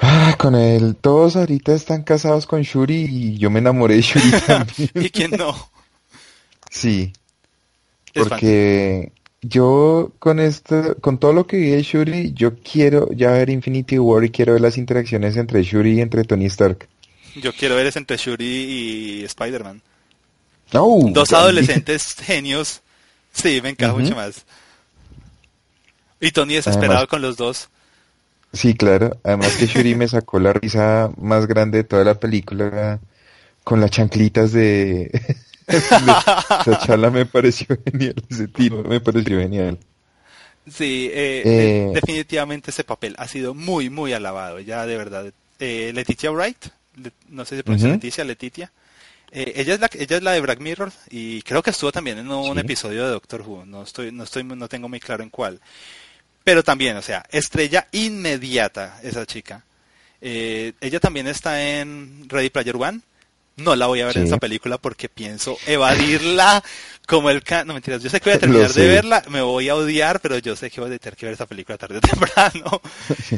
Ah, 0.00 0.34
con 0.38 0.54
él. 0.54 0.96
Todos 0.96 1.36
ahorita 1.36 1.74
están 1.74 2.04
casados 2.04 2.46
con 2.46 2.62
Shuri 2.62 3.06
y 3.10 3.38
yo 3.38 3.50
me 3.50 3.58
enamoré 3.58 3.96
de 3.96 4.02
Shuri 4.02 4.30
también. 4.46 4.90
¿Y 4.94 5.10
quién 5.10 5.32
no? 5.32 5.54
Sí. 6.70 7.12
Porque 8.14 9.12
yo 9.40 10.12
con 10.18 10.38
esto, 10.38 10.96
con 11.00 11.18
todo 11.18 11.32
lo 11.32 11.46
que 11.46 11.56
vi 11.56 11.70
de 11.70 11.82
Shuri, 11.82 12.32
yo 12.32 12.56
quiero 12.56 13.10
ya 13.12 13.32
ver 13.32 13.50
Infinity 13.50 13.98
War 13.98 14.24
y 14.24 14.30
quiero 14.30 14.52
ver 14.52 14.62
las 14.62 14.78
interacciones 14.78 15.36
entre 15.36 15.62
Shuri 15.62 15.98
y 15.98 16.00
entre 16.00 16.24
Tony 16.24 16.46
Stark. 16.46 16.88
Yo 17.36 17.52
quiero 17.52 17.76
ver 17.76 17.86
es 17.86 17.96
entre 17.96 18.16
Shuri 18.16 18.44
y 18.44 19.24
Spider-Man. 19.24 19.82
Dos 20.70 21.32
adolescentes 21.32 22.14
genios. 22.14 22.82
Sí, 23.32 23.60
me 23.62 23.70
encaja 23.70 23.94
mucho 23.94 24.14
más. 24.14 24.44
Y 26.20 26.30
Tony 26.30 26.54
desesperado 26.54 27.08
con 27.08 27.20
los 27.20 27.36
dos. 27.36 27.68
Sí, 28.52 28.74
claro. 28.74 29.18
Además 29.24 29.56
que 29.56 29.66
Shuri 29.66 29.94
me 29.94 30.06
sacó 30.08 30.38
la 30.38 30.52
risa 30.52 31.10
más 31.16 31.46
grande 31.46 31.78
de 31.78 31.84
toda 31.84 32.04
la 32.04 32.14
película 32.14 33.00
con 33.64 33.80
las 33.80 33.90
chanclitas 33.90 34.52
de 34.52 35.10
esa 36.66 36.78
charla 36.86 37.10
me 37.10 37.26
pareció 37.26 37.66
genial, 37.84 38.14
ese 38.28 38.48
tiro 38.48 38.82
me 38.82 39.00
pareció 39.00 39.38
genial. 39.38 39.78
Sí, 40.70 41.10
eh, 41.12 41.42
eh, 41.44 41.90
definitivamente 41.92 42.70
ese 42.70 42.84
papel 42.84 43.14
ha 43.18 43.26
sido 43.26 43.52
muy, 43.52 43.90
muy 43.90 44.12
alabado, 44.12 44.60
ya 44.60 44.86
de 44.86 44.96
verdad. 44.96 45.32
Eh, 45.58 45.90
Letitia 45.94 46.30
Wright, 46.30 46.66
no 47.28 47.44
sé 47.44 47.56
si 47.56 47.62
pronuncia 47.62 47.90
Leticia, 47.90 48.24
Letitia. 48.24 48.72
ella 49.32 49.74
es 49.74 49.80
la 49.80 49.90
ella 49.92 50.16
es 50.16 50.22
la 50.22 50.32
de 50.32 50.40
Black 50.40 50.60
Mirror 50.60 50.92
y 51.10 51.42
creo 51.42 51.62
que 51.62 51.70
estuvo 51.70 51.90
también 51.90 52.18
en 52.18 52.30
un 52.30 52.58
episodio 52.58 53.04
de 53.04 53.10
Doctor 53.10 53.42
Who, 53.42 53.64
no 53.64 53.82
estoy 53.82 54.12
no 54.12 54.24
estoy 54.24 54.44
no 54.44 54.68
tengo 54.68 54.88
muy 54.88 55.00
claro 55.00 55.22
en 55.22 55.30
cuál. 55.30 55.60
Pero 56.44 56.64
también, 56.64 56.96
o 56.96 57.02
sea, 57.02 57.24
estrella 57.30 57.86
inmediata 57.92 59.00
esa 59.02 59.26
chica. 59.26 59.64
ella 60.20 61.00
también 61.00 61.26
está 61.26 61.62
en 61.62 62.28
Ready 62.28 62.50
Player 62.50 62.76
One 62.76 63.00
no 63.56 63.76
la 63.76 63.86
voy 63.86 64.00
a 64.00 64.06
ver 64.06 64.18
en 64.18 64.24
esa 64.24 64.38
película 64.38 64.78
porque 64.78 65.08
pienso 65.08 65.58
evadirla 65.66 66.62
como 67.06 67.30
el 67.30 67.42
can... 67.42 67.66
No, 67.66 67.74
mentiras, 67.74 68.02
yo 68.02 68.08
sé 68.08 68.20
que 68.20 68.30
voy 68.30 68.36
a 68.36 68.40
terminar 68.40 68.72
de 68.72 68.86
verla, 68.86 69.22
me 69.28 69.42
voy 69.42 69.68
a 69.68 69.74
odiar, 69.74 70.20
pero 70.20 70.38
yo 70.38 70.56
sé 70.56 70.70
que 70.70 70.80
voy 70.80 70.92
a 70.92 70.98
tener 70.98 71.16
que 71.16 71.26
ver 71.26 71.34
esa 71.34 71.46
película 71.46 71.76
tarde 71.76 71.98
o 71.98 72.00
temprano. 72.00 72.80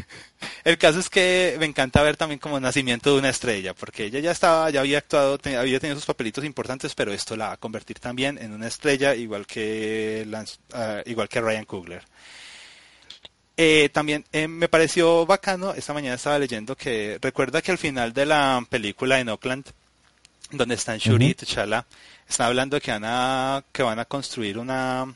el 0.65 0.79
caso 0.79 1.01
es 1.01 1.09
que 1.09 1.57
me 1.59 1.67
encanta 1.67 2.03
ver 2.03 2.17
también 2.17 2.39
como 2.39 2.61
nacimiento 2.61 3.13
de 3.13 3.19
una 3.19 3.31
estrella, 3.31 3.75
porque 3.75 4.05
ella 4.05 4.21
ya 4.21 4.31
estaba, 4.31 4.71
ya 4.71 4.81
había 4.81 4.99
actuado, 4.99 5.39
había 5.59 5.81
tenido 5.81 5.97
sus 5.97 6.07
papelitos 6.07 6.45
importantes, 6.45 6.95
pero 6.95 7.13
esto 7.13 7.37
la 7.37 7.49
va 7.49 7.53
a 7.55 7.57
convertir 7.57 7.99
también 7.99 8.39
en 8.39 8.53
una 8.53 8.69
estrella, 8.69 9.15
igual 9.15 9.47
que, 9.47 10.27
ah, 10.73 11.03
igual 11.07 11.29
que 11.29 11.41
Ryan 11.41 11.65
Coogler. 11.65 12.05
Eh, 13.57 13.89
también 13.93 14.25
eh, 14.33 14.49
me 14.49 14.69
pareció 14.69 15.27
bacano, 15.27 15.75
esta 15.75 15.93
mañana 15.95 16.17
estaba 16.17 16.41
leyendo 16.41 16.77
que 16.77 17.19
recuerda 17.23 17.63
que 17.63 17.71
al 17.71 17.79
final 17.79 18.13
de 18.13 18.27
la 18.27 18.65
película 18.69 19.21
en 19.21 19.29
Oakland, 19.29 19.67
donde 20.57 20.75
están 20.75 20.99
Shuri 20.99 21.27
y 21.27 21.35
T'Challa, 21.35 21.87
están 22.29 22.49
hablando 22.49 22.81
que 22.81 22.91
van 22.91 23.05
a, 23.05 23.65
que 23.73 23.83
van 23.83 23.99
a 23.99 24.05
construir 24.05 24.59
una... 24.59 25.13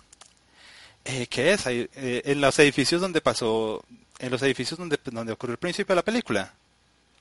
Eh, 1.05 1.27
¿Qué 1.29 1.53
es? 1.53 1.67
Eh, 1.67 1.89
en 1.95 2.41
los 2.41 2.59
edificios 2.59 3.01
donde 3.01 3.21
pasó, 3.21 3.83
en 4.19 4.31
los 4.31 4.43
edificios 4.43 4.79
donde, 4.79 4.99
donde 5.05 5.33
ocurrió 5.33 5.53
el 5.53 5.59
principio 5.59 5.95
de 5.95 5.97
la 5.97 6.05
película. 6.05 6.53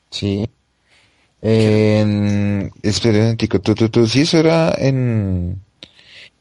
Sí. 0.09 0.49
En... 1.41 2.71
Espera 2.81 3.29
un 3.29 3.37
tú, 3.37 3.75
tú, 3.75 3.89
tú, 3.89 4.07
sí, 4.07 4.21
eso 4.21 4.37
era 4.37 4.73
en... 4.77 5.61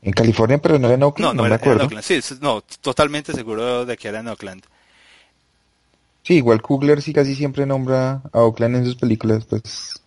En 0.02 0.12
California, 0.12 0.58
pero 0.58 0.78
no 0.78 0.86
era 0.86 0.94
en 0.94 1.02
Oakland, 1.02 1.34
no, 1.34 1.42
no, 1.42 1.48
me 1.48 1.54
acuerdo. 1.54 1.84
Oakland. 1.84 2.04
Sí, 2.04 2.20
no, 2.40 2.62
totalmente 2.80 3.32
seguro 3.32 3.84
de 3.84 3.96
que 3.96 4.06
era 4.06 4.20
en 4.20 4.28
Oakland. 4.28 4.62
Sí, 6.22 6.34
igual 6.34 6.60
Kugler 6.60 7.02
sí 7.02 7.12
casi 7.12 7.34
siempre 7.34 7.66
nombra 7.66 8.22
a 8.32 8.40
Oakland 8.40 8.76
en 8.76 8.84
sus 8.84 8.96
películas, 8.96 9.44
pues 9.44 10.00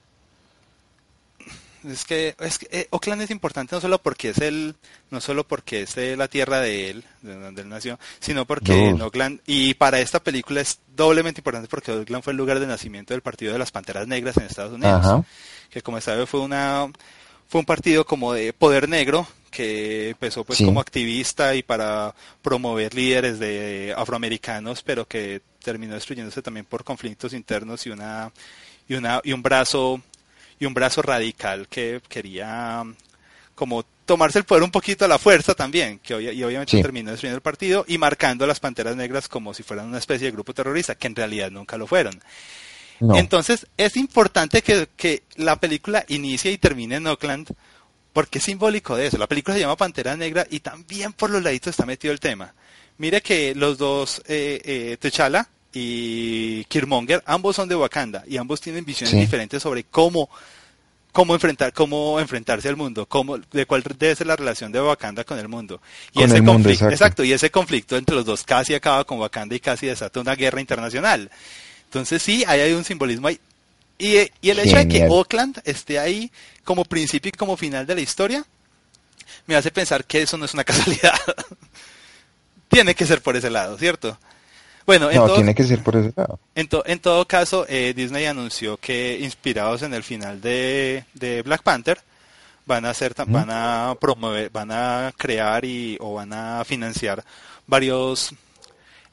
es 1.87 2.05
que, 2.05 2.35
es 2.39 2.59
que 2.59 2.67
eh, 2.71 2.87
Oakland 2.91 3.21
es 3.21 3.31
importante 3.31 3.75
no 3.75 3.81
solo 3.81 4.01
porque 4.01 4.29
es 4.29 4.39
el, 4.39 4.75
no 5.11 5.21
solo 5.21 5.47
porque 5.47 5.83
es 5.83 5.95
la 6.17 6.27
tierra 6.27 6.59
de 6.59 6.89
él, 6.89 7.03
de 7.21 7.35
donde 7.35 7.61
él 7.61 7.69
nació, 7.69 7.99
sino 8.19 8.45
porque 8.45 8.89
en 8.89 9.01
Oakland, 9.01 9.41
y 9.45 9.73
para 9.75 9.99
esta 9.99 10.21
película 10.21 10.61
es 10.61 10.79
doblemente 10.95 11.41
importante 11.41 11.67
porque 11.69 11.91
Oakland 11.91 12.23
fue 12.23 12.31
el 12.31 12.37
lugar 12.37 12.59
de 12.59 12.67
nacimiento 12.67 13.13
del 13.13 13.21
partido 13.21 13.53
de 13.53 13.59
las 13.59 13.71
Panteras 13.71 14.07
Negras 14.07 14.37
en 14.37 14.43
Estados 14.43 14.73
Unidos, 14.73 15.25
que 15.69 15.81
como 15.81 16.01
sabe 16.01 16.25
fue 16.25 16.41
una, 16.41 16.87
fue 17.47 17.59
un 17.59 17.65
partido 17.65 18.05
como 18.05 18.33
de 18.33 18.53
poder 18.53 18.89
negro 18.89 19.27
que 19.49 20.09
empezó 20.09 20.43
pues 20.43 20.59
como 20.59 20.79
activista 20.79 21.55
y 21.55 21.63
para 21.63 22.13
promover 22.41 22.93
líderes 22.93 23.39
de 23.39 23.93
afroamericanos, 23.97 24.83
pero 24.83 25.07
que 25.07 25.41
terminó 25.63 25.95
destruyéndose 25.95 26.41
también 26.41 26.65
por 26.65 26.83
conflictos 26.83 27.33
internos 27.33 27.85
y 27.85 27.89
una 27.89 28.31
y 28.87 28.95
una 28.95 29.21
y 29.23 29.33
un 29.33 29.41
brazo 29.41 30.01
y 30.59 30.65
un 30.65 30.73
brazo 30.73 31.01
radical 31.01 31.67
que 31.67 32.01
quería 32.07 32.83
como 33.55 33.83
tomarse 34.05 34.39
el 34.39 34.45
poder 34.45 34.63
un 34.63 34.71
poquito 34.71 35.05
a 35.05 35.07
la 35.07 35.19
fuerza 35.19 35.53
también, 35.53 35.99
que 35.99 36.19
y 36.33 36.43
obviamente 36.43 36.81
terminó 36.81 37.11
destruyendo 37.11 37.35
el 37.35 37.41
partido 37.41 37.85
y 37.87 37.97
marcando 37.97 38.45
a 38.45 38.47
las 38.47 38.59
Panteras 38.59 38.95
Negras 38.95 39.27
como 39.27 39.53
si 39.53 39.63
fueran 39.63 39.87
una 39.87 39.97
especie 39.97 40.27
de 40.27 40.31
grupo 40.31 40.53
terrorista, 40.53 40.95
que 40.95 41.07
en 41.07 41.15
realidad 41.15 41.51
nunca 41.51 41.77
lo 41.77 41.85
fueron. 41.85 42.19
Entonces 43.15 43.67
es 43.77 43.95
importante 43.95 44.61
que, 44.61 44.89
que, 44.97 45.23
la 45.35 45.57
película 45.57 46.03
inicie 46.09 46.51
y 46.51 46.57
termine 46.57 46.95
en 46.95 47.07
Oakland, 47.07 47.49
porque 48.11 48.39
es 48.39 48.43
simbólico 48.43 48.95
de 48.95 49.07
eso. 49.07 49.17
La 49.17 49.27
película 49.27 49.55
se 49.55 49.61
llama 49.61 49.77
Pantera 49.77 50.17
Negra 50.17 50.45
y 50.49 50.59
también 50.59 51.13
por 51.13 51.29
los 51.29 51.43
laditos 51.43 51.71
está 51.71 51.85
metido 51.85 52.11
el 52.11 52.19
tema. 52.19 52.53
Mire 52.97 53.21
que 53.21 53.55
los 53.55 53.77
dos, 53.77 54.21
eh, 54.27 54.61
eh, 54.65 54.97
T'Challa 54.99 55.47
y 55.73 56.63
Killmonger, 56.65 57.23
ambos 57.25 57.55
son 57.55 57.69
de 57.69 57.75
Wakanda 57.75 58.23
y 58.27 58.38
ambos 58.38 58.60
tienen 58.62 58.86
visiones 58.86 59.15
diferentes 59.15 59.62
sobre 59.62 59.84
cómo 59.84 60.29
cómo 61.12 61.34
enfrentar 61.34 61.73
cómo 61.73 62.19
enfrentarse 62.19 62.69
al 62.69 62.75
mundo, 62.75 63.05
cómo 63.08 63.38
de 63.38 63.65
cuál 63.65 63.84
debe 63.97 64.15
ser 64.15 64.27
la 64.27 64.36
relación 64.36 64.71
de 64.71 64.82
Wakanda 64.82 65.23
con 65.23 65.39
el 65.39 65.47
mundo. 65.47 65.82
Y 66.13 66.23
ese 66.23 66.43
conflicto, 66.43 66.89
exacto. 66.89 67.23
y 67.23 67.34
ese 67.34 67.51
conflicto 67.51 67.97
entre 67.97 68.15
los 68.15 68.25
dos 68.25 68.43
casi 68.43 68.73
acaba 68.73 69.03
con 69.03 69.19
Wakanda 69.19 69.55
y 69.55 69.60
casi 69.60 69.88
desata 69.88 70.19
una 70.19 70.36
guerra 70.36 70.62
internacional. 70.62 71.29
Entonces 71.86 72.21
sí, 72.21 72.43
ahí 72.47 72.62
hay 72.62 72.73
un 72.73 72.84
simbolismo 72.84 73.27
ahí. 73.27 73.39
Y, 73.97 74.17
y 74.41 74.49
el 74.49 74.60
hecho 74.60 74.77
de 74.77 74.88
que 74.88 75.08
Oakland 75.10 75.62
esté 75.65 75.99
ahí 75.99 76.32
como 76.63 76.86
principio 76.86 77.29
y 77.29 77.38
como 77.38 77.58
final 77.58 77.86
de 77.86 77.95
la 77.95 78.01
historia, 78.01 78.45
me 79.45 79.55
hace 79.55 79.71
pensar 79.71 80.05
que 80.05 80.21
eso 80.21 80.38
no 80.38 80.45
es 80.45 80.53
una 80.53 80.63
casualidad. 80.65 81.19
Tiene 82.69 82.95
que 82.95 83.05
ser 83.05 83.21
por 83.21 83.36
ese 83.36 83.49
lado, 83.49 83.77
¿cierto? 83.77 84.17
Bueno, 84.89 85.12
no, 85.12 85.36
tiene 85.36 85.54
que 85.54 85.63
ser 85.65 85.84
por 85.84 85.95
ese 85.97 86.12
lado. 86.15 86.39
En, 86.56 86.67
en 86.86 86.97
todo 86.97 87.28
caso, 87.28 87.63
eh, 87.69 87.93
Disney 87.95 88.25
anunció 88.25 88.78
que 88.78 89.19
inspirados 89.21 89.84
en 89.84 89.93
el 89.93 90.02
final 90.02 90.41
de, 90.41 91.04
Black 91.45 91.62
Panther, 91.62 91.99
van 92.65 92.86
a 92.86 92.89
hacer, 92.89 93.13
van 93.28 93.52
a 93.52 93.95
promover, 94.02 94.49
van 94.49 94.71
a 94.71 95.13
crear 95.15 95.63
y 95.63 95.95
o 95.99 96.15
van 96.15 96.34
a 96.34 96.65
financiar 96.65 97.23
varios, 97.67 98.34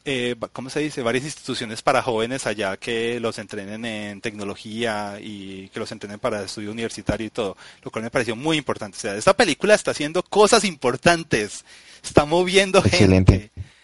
eh, 0.06 0.34
¿cómo 0.54 0.70
se 0.70 0.80
dice? 0.80 1.02
Varias 1.02 1.26
instituciones 1.26 1.82
para 1.82 2.00
jóvenes 2.00 2.46
allá 2.46 2.78
que 2.78 3.20
los 3.20 3.38
entrenen 3.38 3.84
en 3.84 4.22
tecnología 4.22 5.18
y 5.20 5.68
que 5.68 5.78
los 5.78 5.92
entrenen 5.92 6.18
para 6.18 6.42
estudio 6.42 6.72
universitario 6.72 7.26
y 7.26 7.30
todo, 7.30 7.54
lo 7.82 7.90
cual 7.90 8.02
me 8.02 8.10
pareció 8.10 8.34
muy 8.34 8.56
importante. 8.56 8.96
O 8.96 9.00
sea, 9.00 9.14
esta 9.14 9.34
película 9.34 9.74
está 9.74 9.90
haciendo 9.90 10.22
cosas 10.22 10.64
importantes, 10.64 11.66
está 12.02 12.24
moviendo 12.24 12.78
Excelente. 12.78 13.50
gente 13.52 13.75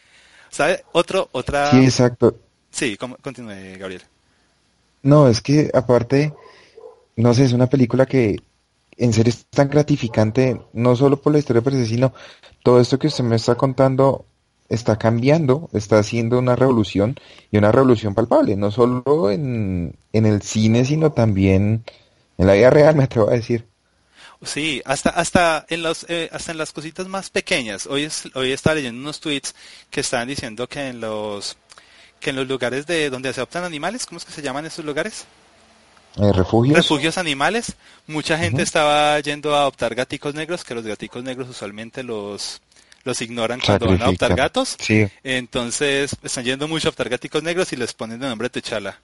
¿Sabe? 0.52 0.84
Otro, 0.92 1.28
otra... 1.32 1.70
Sí, 1.70 1.78
exacto. 1.78 2.36
Sí, 2.70 2.96
continúe, 2.96 3.78
Gabriel. 3.78 4.02
No, 5.02 5.26
es 5.26 5.40
que 5.40 5.70
aparte, 5.72 6.32
no 7.16 7.32
sé, 7.34 7.44
es 7.44 7.52
una 7.52 7.66
película 7.66 8.06
que 8.06 8.36
en 8.98 9.12
serio 9.12 9.30
es 9.30 9.46
tan 9.46 9.68
gratificante, 9.68 10.60
no 10.74 10.94
solo 10.94 11.20
por 11.20 11.32
la 11.32 11.38
historia 11.38 11.62
per 11.62 11.72
se, 11.72 11.86
sino 11.86 12.12
todo 12.62 12.80
esto 12.80 12.98
que 12.98 13.06
usted 13.08 13.24
me 13.24 13.36
está 13.36 13.54
contando 13.56 14.26
está 14.68 14.96
cambiando, 14.96 15.68
está 15.72 15.98
haciendo 15.98 16.38
una 16.38 16.56
revolución 16.56 17.16
y 17.50 17.58
una 17.58 17.72
revolución 17.72 18.14
palpable, 18.14 18.56
no 18.56 18.70
solo 18.70 19.30
en, 19.30 19.96
en 20.12 20.26
el 20.26 20.42
cine, 20.42 20.84
sino 20.84 21.12
también 21.12 21.84
en 22.38 22.46
la 22.46 22.54
vida 22.54 22.70
real, 22.70 22.96
me 22.96 23.04
atrevo 23.04 23.28
a 23.28 23.34
decir. 23.34 23.66
Sí, 24.44 24.82
hasta 24.84 25.10
hasta 25.10 25.66
en 25.68 25.82
los 25.82 26.04
eh, 26.08 26.28
hasta 26.32 26.50
en 26.50 26.58
las 26.58 26.72
cositas 26.72 27.06
más 27.06 27.30
pequeñas. 27.30 27.86
Hoy 27.86 28.04
es, 28.04 28.28
hoy 28.34 28.50
estaba 28.50 28.74
leyendo 28.74 29.00
unos 29.00 29.20
tweets 29.20 29.54
que 29.90 30.00
estaban 30.00 30.26
diciendo 30.26 30.68
que 30.68 30.88
en 30.88 31.00
los 31.00 31.56
que 32.18 32.30
en 32.30 32.36
los 32.36 32.48
lugares 32.48 32.86
de 32.86 33.08
donde 33.08 33.32
se 33.32 33.40
adoptan 33.40 33.64
animales, 33.64 34.04
¿cómo 34.04 34.18
es 34.18 34.24
que 34.24 34.32
se 34.32 34.42
llaman 34.42 34.66
esos 34.66 34.84
lugares? 34.84 35.26
Eh, 36.16 36.32
refugios. 36.32 36.76
Refugios 36.76 37.18
animales. 37.18 37.76
Mucha 38.06 38.36
gente 38.36 38.62
estaba 38.62 39.18
yendo 39.20 39.54
a 39.54 39.60
adoptar 39.60 39.94
gaticos 39.94 40.34
negros, 40.34 40.64
que 40.64 40.74
los 40.74 40.84
gaticos 40.84 41.22
negros 41.22 41.48
usualmente 41.48 42.02
los 42.02 42.60
los 43.04 43.20
ignoran 43.20 43.60
cuando 43.60 43.86
van 43.86 44.02
a 44.02 44.04
adoptar 44.06 44.34
gatos. 44.34 44.76
Sí. 44.78 45.06
Entonces 45.22 46.16
están 46.22 46.44
yendo 46.44 46.66
mucho 46.66 46.88
a 46.88 46.90
adoptar 46.90 47.08
gaticos 47.08 47.42
negros 47.42 47.72
y 47.72 47.76
les 47.76 47.94
ponen 47.94 48.18
de 48.18 48.26
nombre 48.26 48.50
Techala. 48.50 48.98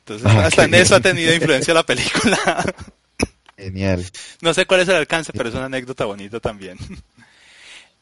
Entonces 0.00 0.26
ah, 0.28 0.46
hasta 0.46 0.64
en 0.64 0.74
eso 0.74 0.94
ha 0.94 1.00
tenido 1.00 1.34
influencia 1.34 1.74
la 1.74 1.84
película. 1.84 2.64
Genial. 3.56 4.04
No 4.42 4.52
sé 4.54 4.66
cuál 4.66 4.80
es 4.80 4.88
el 4.88 4.96
alcance, 4.96 5.32
pero 5.32 5.48
es 5.48 5.54
una 5.54 5.66
anécdota 5.66 6.04
bonita 6.04 6.40
también. 6.40 6.78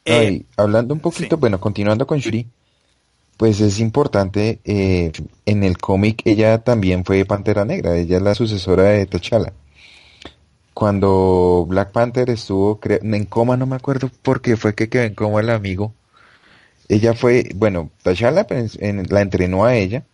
Eh, 0.07 0.43
hablando 0.55 0.93
un 0.93 0.99
poquito, 0.99 1.37
bueno, 1.37 1.59
continuando 1.59 2.05
con 2.05 2.19
Shuri, 2.19 2.47
pues 3.37 3.59
es 3.59 3.79
importante, 3.79 4.59
eh, 4.63 5.11
en 5.47 5.63
el 5.63 5.79
cómic 5.79 6.21
ella 6.25 6.59
también 6.59 7.03
fue 7.03 7.25
Pantera 7.25 7.65
Negra, 7.65 7.97
ella 7.97 8.17
es 8.17 8.21
la 8.21 8.35
sucesora 8.35 8.83
de 8.83 9.07
T'Challa. 9.07 9.51
Cuando 10.75 11.65
Black 11.67 11.91
Panther 11.91 12.29
estuvo 12.29 12.79
en 12.83 13.25
coma, 13.25 13.57
no 13.57 13.65
me 13.65 13.77
acuerdo 13.77 14.11
por 14.21 14.41
qué 14.41 14.57
fue 14.57 14.75
que 14.75 14.89
quedó 14.89 15.03
en 15.05 15.15
coma 15.15 15.39
el 15.39 15.49
amigo. 15.49 15.95
Ella 16.87 17.15
fue, 17.15 17.49
bueno, 17.55 17.89
T'Challa 18.03 18.45
pues, 18.45 18.77
la 18.79 19.21
entrenó 19.21 19.65
a 19.65 19.75
ella 19.75 20.05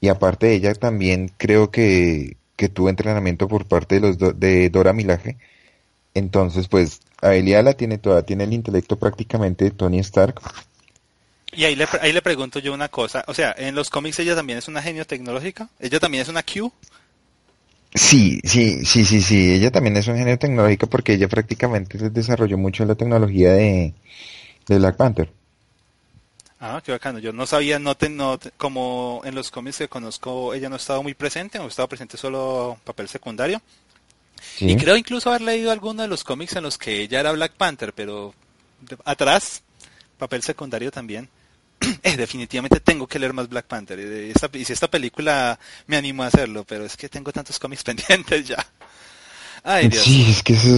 y 0.00 0.08
aparte 0.08 0.46
de 0.46 0.54
ella 0.56 0.74
también 0.74 1.30
creo 1.36 1.70
que 1.70 2.36
que 2.56 2.68
tuvo 2.68 2.88
entrenamiento 2.88 3.48
por 3.48 3.66
parte 3.66 3.96
de 3.96 4.00
los 4.00 4.18
de 4.18 4.70
Dora 4.70 4.92
Milaje. 4.92 5.36
Entonces, 6.14 6.68
pues, 6.68 7.00
habilidad 7.20 7.64
la 7.64 7.74
tiene 7.74 7.98
toda, 7.98 8.22
tiene 8.22 8.44
el 8.44 8.52
intelecto 8.52 8.96
prácticamente 8.96 9.64
de 9.64 9.70
Tony 9.72 9.98
Stark. 9.98 10.40
Y 11.52 11.64
ahí 11.64 11.76
le, 11.76 11.86
ahí 12.00 12.12
le 12.12 12.22
pregunto 12.22 12.58
yo 12.58 12.72
una 12.72 12.88
cosa, 12.88 13.24
o 13.28 13.34
sea, 13.34 13.54
en 13.56 13.74
los 13.74 13.88
cómics 13.88 14.18
ella 14.18 14.34
también 14.34 14.58
es 14.58 14.66
una 14.66 14.82
genio 14.82 15.04
tecnológica, 15.04 15.68
ella 15.78 16.00
también 16.00 16.22
es 16.22 16.28
una 16.28 16.42
Q. 16.42 16.72
Sí, 17.94 18.40
sí, 18.42 18.84
sí, 18.84 19.04
sí, 19.04 19.22
sí, 19.22 19.52
ella 19.52 19.70
también 19.70 19.96
es 19.96 20.08
un 20.08 20.16
genio 20.16 20.36
tecnológico 20.36 20.88
porque 20.88 21.12
ella 21.12 21.28
prácticamente 21.28 22.10
desarrolló 22.10 22.58
mucho 22.58 22.84
la 22.84 22.96
tecnología 22.96 23.52
de, 23.52 23.94
de 24.66 24.78
Black 24.78 24.96
Panther. 24.96 25.30
Ah, 26.66 26.80
qué 26.82 26.92
bacano. 26.92 27.18
Yo 27.18 27.30
no 27.34 27.44
sabía, 27.44 27.78
no, 27.78 27.94
no 28.08 28.38
como 28.56 29.20
en 29.24 29.34
los 29.34 29.50
cómics 29.50 29.76
que 29.76 29.88
conozco, 29.88 30.54
ella 30.54 30.70
no 30.70 30.76
ha 30.76 30.78
estado 30.78 31.02
muy 31.02 31.12
presente, 31.12 31.58
o 31.58 31.66
estado 31.66 31.88
presente 31.88 32.16
solo 32.16 32.78
papel 32.84 33.06
secundario. 33.06 33.60
Y 34.60 34.74
creo 34.76 34.96
incluso 34.96 35.28
haber 35.28 35.42
leído 35.42 35.70
alguno 35.70 36.00
de 36.00 36.08
los 36.08 36.24
cómics 36.24 36.56
en 36.56 36.62
los 36.62 36.78
que 36.78 37.02
ella 37.02 37.20
era 37.20 37.32
Black 37.32 37.52
Panther, 37.52 37.92
pero 37.92 38.32
atrás, 39.04 39.62
papel 40.16 40.42
secundario 40.42 40.90
también. 40.90 41.28
Eh, 42.02 42.16
definitivamente 42.16 42.80
tengo 42.80 43.06
que 43.06 43.18
leer 43.18 43.34
más 43.34 43.48
Black 43.48 43.66
Panther. 43.66 43.98
y 43.98 44.64
si 44.64 44.72
esta 44.72 44.88
película 44.88 45.58
me 45.86 45.98
animó 45.98 46.22
a 46.22 46.28
hacerlo, 46.28 46.64
pero 46.64 46.86
es 46.86 46.96
que 46.96 47.10
tengo 47.10 47.30
tantos 47.30 47.58
cómics 47.58 47.84
pendientes 47.84 48.48
ya. 48.48 48.66
Ay, 49.62 49.88
Dios. 49.88 50.02
Sí, 50.02 50.30
es 50.30 50.42
que 50.42 50.54
eso 50.54 50.76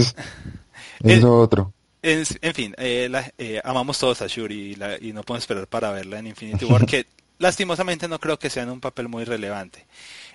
es, 1.01 1.23
otro. 1.23 1.73
En, 2.01 2.25
fin, 2.53 2.75
eh, 2.77 3.09
eh, 3.37 3.61
amamos 3.63 3.97
todos 3.97 4.21
a 4.21 4.27
Shuri 4.27 4.77
y, 5.01 5.13
no 5.13 5.23
podemos 5.23 5.43
esperar 5.43 5.67
para 5.67 5.91
verla 5.91 6.19
en 6.19 6.27
Infinity 6.27 6.65
War, 6.65 6.85
que 6.85 7.07
lastimosamente 7.39 8.07
no 8.07 8.19
creo 8.19 8.37
que 8.37 8.49
sea 8.49 8.63
en 8.63 8.69
un 8.69 8.79
papel 8.79 9.07
muy 9.07 9.23
relevante. 9.23 9.85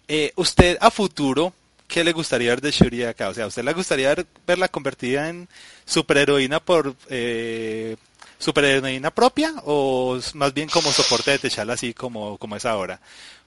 Eh, 0.08 0.32
usted 0.36 0.76
a 0.80 0.90
futuro, 0.90 1.54
¿qué 1.86 2.02
le 2.02 2.12
gustaría 2.12 2.50
ver 2.50 2.60
de 2.60 2.72
Shuri 2.72 3.04
acá? 3.04 3.28
O 3.28 3.34
sea, 3.34 3.46
usted 3.46 3.64
le 3.64 3.72
gustaría 3.74 4.14
verla 4.46 4.68
convertida 4.68 5.28
en 5.28 5.48
superheroína 5.84 6.60
por 6.60 6.96
superheroína 8.38 9.12
propia 9.12 9.54
o 9.64 10.18
más 10.34 10.52
bien 10.52 10.68
como 10.68 10.90
soporte 10.90 11.30
de 11.30 11.38
T'Challa 11.38 11.74
así 11.74 11.94
como, 11.94 12.38
como 12.38 12.56
es 12.56 12.66
ahora? 12.66 13.00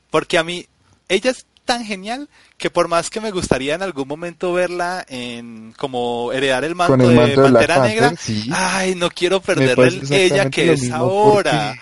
Porque 0.10 0.38
a 0.38 0.44
mí, 0.44 0.66
ella 1.10 1.32
es 1.32 1.46
tan 1.66 1.84
genial 1.84 2.30
que 2.58 2.70
por 2.70 2.88
más 2.88 3.10
que 3.10 3.20
me 3.20 3.32
gustaría 3.32 3.76
en 3.76 3.82
algún 3.82 4.08
momento 4.08 4.54
verla 4.54 5.06
en 5.10 5.74
como 5.78 6.32
heredar 6.32 6.64
el 6.64 6.76
manto, 6.76 6.96
de, 6.96 7.36
Pantera 7.36 7.80
Negra, 7.80 8.14
ay, 8.54 8.96
no 8.96 9.10
quiero 9.10 9.42
perderle 9.42 10.26
ella 10.26 10.50
que 10.50 10.74
es 10.74 10.92
ahora. 10.92 11.76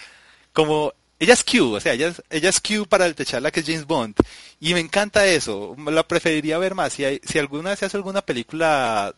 Como 0.54 0.93
ella 1.19 1.34
es 1.34 1.43
Q, 1.43 1.76
o 1.76 1.80
sea, 1.80 1.93
ella 1.93 2.08
es, 2.08 2.22
ella 2.30 2.50
es 2.50 2.60
Q 2.60 2.86
para 2.88 3.06
el 3.06 3.15
Techala 3.15 3.52
que 3.52 3.60
es 3.60 3.65
James 3.65 3.86
Bond. 3.86 4.15
Y 4.60 4.74
me 4.74 4.80
encanta 4.80 5.26
eso, 5.26 5.76
la 5.86 6.08
preferiría 6.08 6.58
ver 6.58 6.76
más. 6.76 6.93
Si, 6.93 7.06
hay, 7.06 7.19
si 7.24 7.39
alguna 7.39 7.76
se 7.76 7.86
hace 7.86 7.98
alguna 7.98 8.22
película 8.22 9.13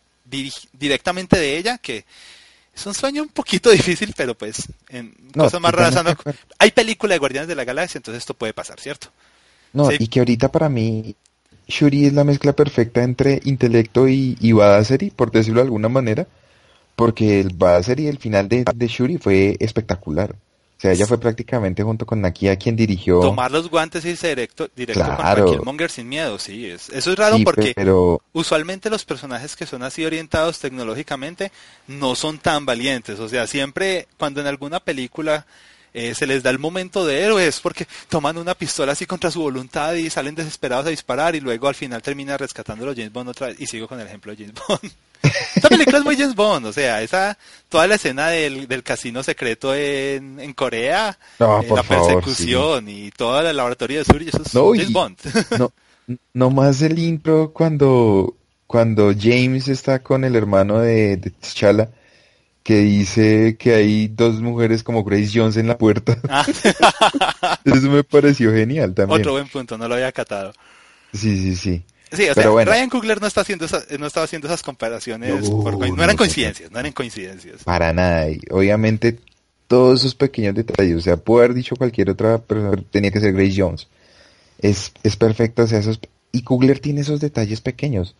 directamente 0.72 1.38
de 1.38 1.56
ella, 1.56 1.78
que 1.78 2.04
es 2.74 2.86
un 2.86 2.94
sueño 2.94 3.22
un 3.22 3.28
poquito 3.28 3.70
difícil, 3.72 4.12
pero 4.16 4.34
pues 4.34 4.64
en 4.88 5.14
cosas 5.34 5.60
más 5.60 5.74
raras. 5.74 6.16
Hay 6.58 6.70
película 6.70 7.14
de 7.14 7.18
Guardianes 7.18 7.48
de 7.48 7.54
la 7.54 7.64
Galaxia, 7.64 7.98
entonces 7.98 8.22
esto 8.22 8.34
puede 8.34 8.52
pasar, 8.52 8.78
¿cierto? 8.80 9.08
No, 9.76 9.90
y 9.92 10.08
que 10.08 10.20
ahorita 10.20 10.50
para 10.50 10.68
mí 10.70 11.14
Shuri 11.68 12.06
es 12.06 12.14
la 12.14 12.24
mezcla 12.24 12.54
perfecta 12.54 13.02
entre 13.02 13.40
intelecto 13.44 14.08
y, 14.08 14.38
y 14.40 14.52
Badassery, 14.52 15.10
por 15.10 15.30
decirlo 15.30 15.60
de 15.60 15.66
alguna 15.66 15.88
manera, 15.88 16.26
porque 16.94 17.40
el 17.40 17.50
Badassery, 17.54 18.06
el 18.06 18.18
final 18.18 18.48
de, 18.48 18.64
de 18.74 18.86
Shuri 18.86 19.18
fue 19.18 19.56
espectacular. 19.60 20.34
O 20.78 20.80
sea, 20.80 20.92
ella 20.92 21.06
fue 21.06 21.18
prácticamente 21.18 21.82
junto 21.82 22.04
con 22.04 22.20
Nakia 22.20 22.56
quien 22.56 22.76
dirigió... 22.76 23.20
Tomar 23.20 23.50
los 23.50 23.70
guantes 23.70 24.04
y 24.04 24.10
irse 24.10 24.28
directo, 24.28 24.68
directo 24.76 25.04
claro. 25.04 25.46
con 25.46 25.64
Monger 25.64 25.90
sin 25.90 26.06
miedo, 26.06 26.38
sí. 26.38 26.66
Es, 26.66 26.90
eso 26.90 27.12
es 27.12 27.18
raro 27.18 27.36
porque 27.44 27.74
usualmente 28.32 28.90
los 28.90 29.04
personajes 29.06 29.56
que 29.56 29.64
son 29.64 29.82
así 29.82 30.04
orientados 30.04 30.58
tecnológicamente 30.58 31.50
no 31.86 32.14
son 32.14 32.38
tan 32.38 32.66
valientes. 32.66 33.18
O 33.20 33.28
sea, 33.28 33.46
siempre 33.46 34.06
cuando 34.18 34.42
en 34.42 34.48
alguna 34.48 34.80
película 34.80 35.46
eh, 35.96 36.14
se 36.14 36.26
les 36.26 36.42
da 36.42 36.50
el 36.50 36.58
momento 36.58 37.06
de 37.06 37.22
héroes 37.22 37.58
porque 37.60 37.86
toman 38.10 38.36
una 38.36 38.54
pistola 38.54 38.92
así 38.92 39.06
contra 39.06 39.30
su 39.30 39.40
voluntad 39.40 39.94
y 39.94 40.10
salen 40.10 40.34
desesperados 40.34 40.84
a 40.84 40.90
disparar 40.90 41.34
y 41.34 41.40
luego 41.40 41.68
al 41.68 41.74
final 41.74 42.02
termina 42.02 42.36
rescatándolo 42.36 42.92
James 42.94 43.14
Bond 43.14 43.30
otra 43.30 43.46
vez. 43.46 43.56
Y 43.58 43.66
sigo 43.66 43.88
con 43.88 43.98
el 43.98 44.06
ejemplo 44.06 44.36
de 44.36 44.44
James 44.44 44.60
Bond. 44.68 44.92
Esta 45.54 45.70
película 45.70 45.96
es 45.96 46.04
muy 46.04 46.14
James 46.14 46.34
Bond, 46.34 46.66
o 46.66 46.72
sea, 46.74 47.00
esa 47.00 47.38
toda 47.70 47.86
la 47.86 47.94
escena 47.94 48.28
del, 48.28 48.68
del 48.68 48.82
casino 48.82 49.22
secreto 49.22 49.74
en, 49.74 50.38
en 50.38 50.52
Corea, 50.52 51.18
eh, 51.40 51.66
la 51.74 51.82
persecución 51.82 52.90
y 52.90 53.10
toda 53.12 53.42
la 53.42 53.54
laboratorio 53.54 53.98
de 53.98 54.04
Suri, 54.04 54.28
eso 54.28 54.42
es 54.44 54.52
James 54.52 54.92
Bond. 54.92 55.16
no, 55.58 55.72
no 56.34 56.50
más 56.50 56.82
el 56.82 56.98
intro 56.98 57.52
cuando 57.54 58.36
cuando 58.66 59.14
James 59.18 59.68
está 59.68 60.00
con 60.00 60.24
el 60.24 60.36
hermano 60.36 60.78
de, 60.78 61.16
de 61.16 61.30
T'Challa 61.30 61.88
que 62.66 62.78
dice 62.80 63.56
que 63.56 63.74
hay 63.74 64.08
dos 64.08 64.40
mujeres 64.40 64.82
como 64.82 65.04
Grace 65.04 65.30
Jones 65.32 65.56
en 65.56 65.68
la 65.68 65.78
puerta. 65.78 66.18
Ah. 66.28 66.44
Eso 67.64 67.88
me 67.88 68.02
pareció 68.02 68.52
genial 68.52 68.92
también. 68.92 69.20
Otro 69.20 69.32
buen 69.32 69.46
punto, 69.46 69.78
no 69.78 69.86
lo 69.86 69.94
había 69.94 70.10
catado. 70.10 70.52
Sí, 71.12 71.38
sí, 71.38 71.54
sí. 71.54 71.84
Sí, 72.10 72.28
o 72.28 72.34
sea, 72.34 72.50
Ryan 72.50 72.90
Coogler 72.90 73.20
no 73.20 73.28
está 73.28 73.42
haciendo 73.42 73.66
no 73.98 74.06
estaba 74.06 74.24
haciendo 74.24 74.48
esas 74.48 74.62
comparaciones, 74.62 75.48
no, 75.48 76.02
eran 76.02 76.16
coincidencias, 76.16 76.70
no 76.72 76.80
eran 76.80 76.92
coincidencias. 76.92 77.62
Para 77.62 77.92
nada, 77.92 78.28
y 78.28 78.40
obviamente 78.50 79.18
todos 79.68 80.00
esos 80.00 80.16
pequeños 80.16 80.56
detalles, 80.56 80.96
o 80.96 81.00
sea, 81.00 81.16
pudo 81.16 81.38
haber 81.38 81.54
dicho 81.54 81.76
cualquier 81.76 82.10
otra 82.10 82.38
persona, 82.38 82.82
tenía 82.90 83.12
que 83.12 83.20
ser 83.20 83.32
Grace 83.32 83.54
Jones. 83.56 83.86
Es, 84.58 84.92
es 85.04 85.16
perfecto, 85.16 85.62
o 85.62 85.66
sea, 85.68 85.78
esos, 85.78 86.00
y 86.32 86.42
Coogler 86.42 86.80
tiene 86.80 87.02
esos 87.02 87.20
detalles 87.20 87.60
pequeños. 87.60 88.16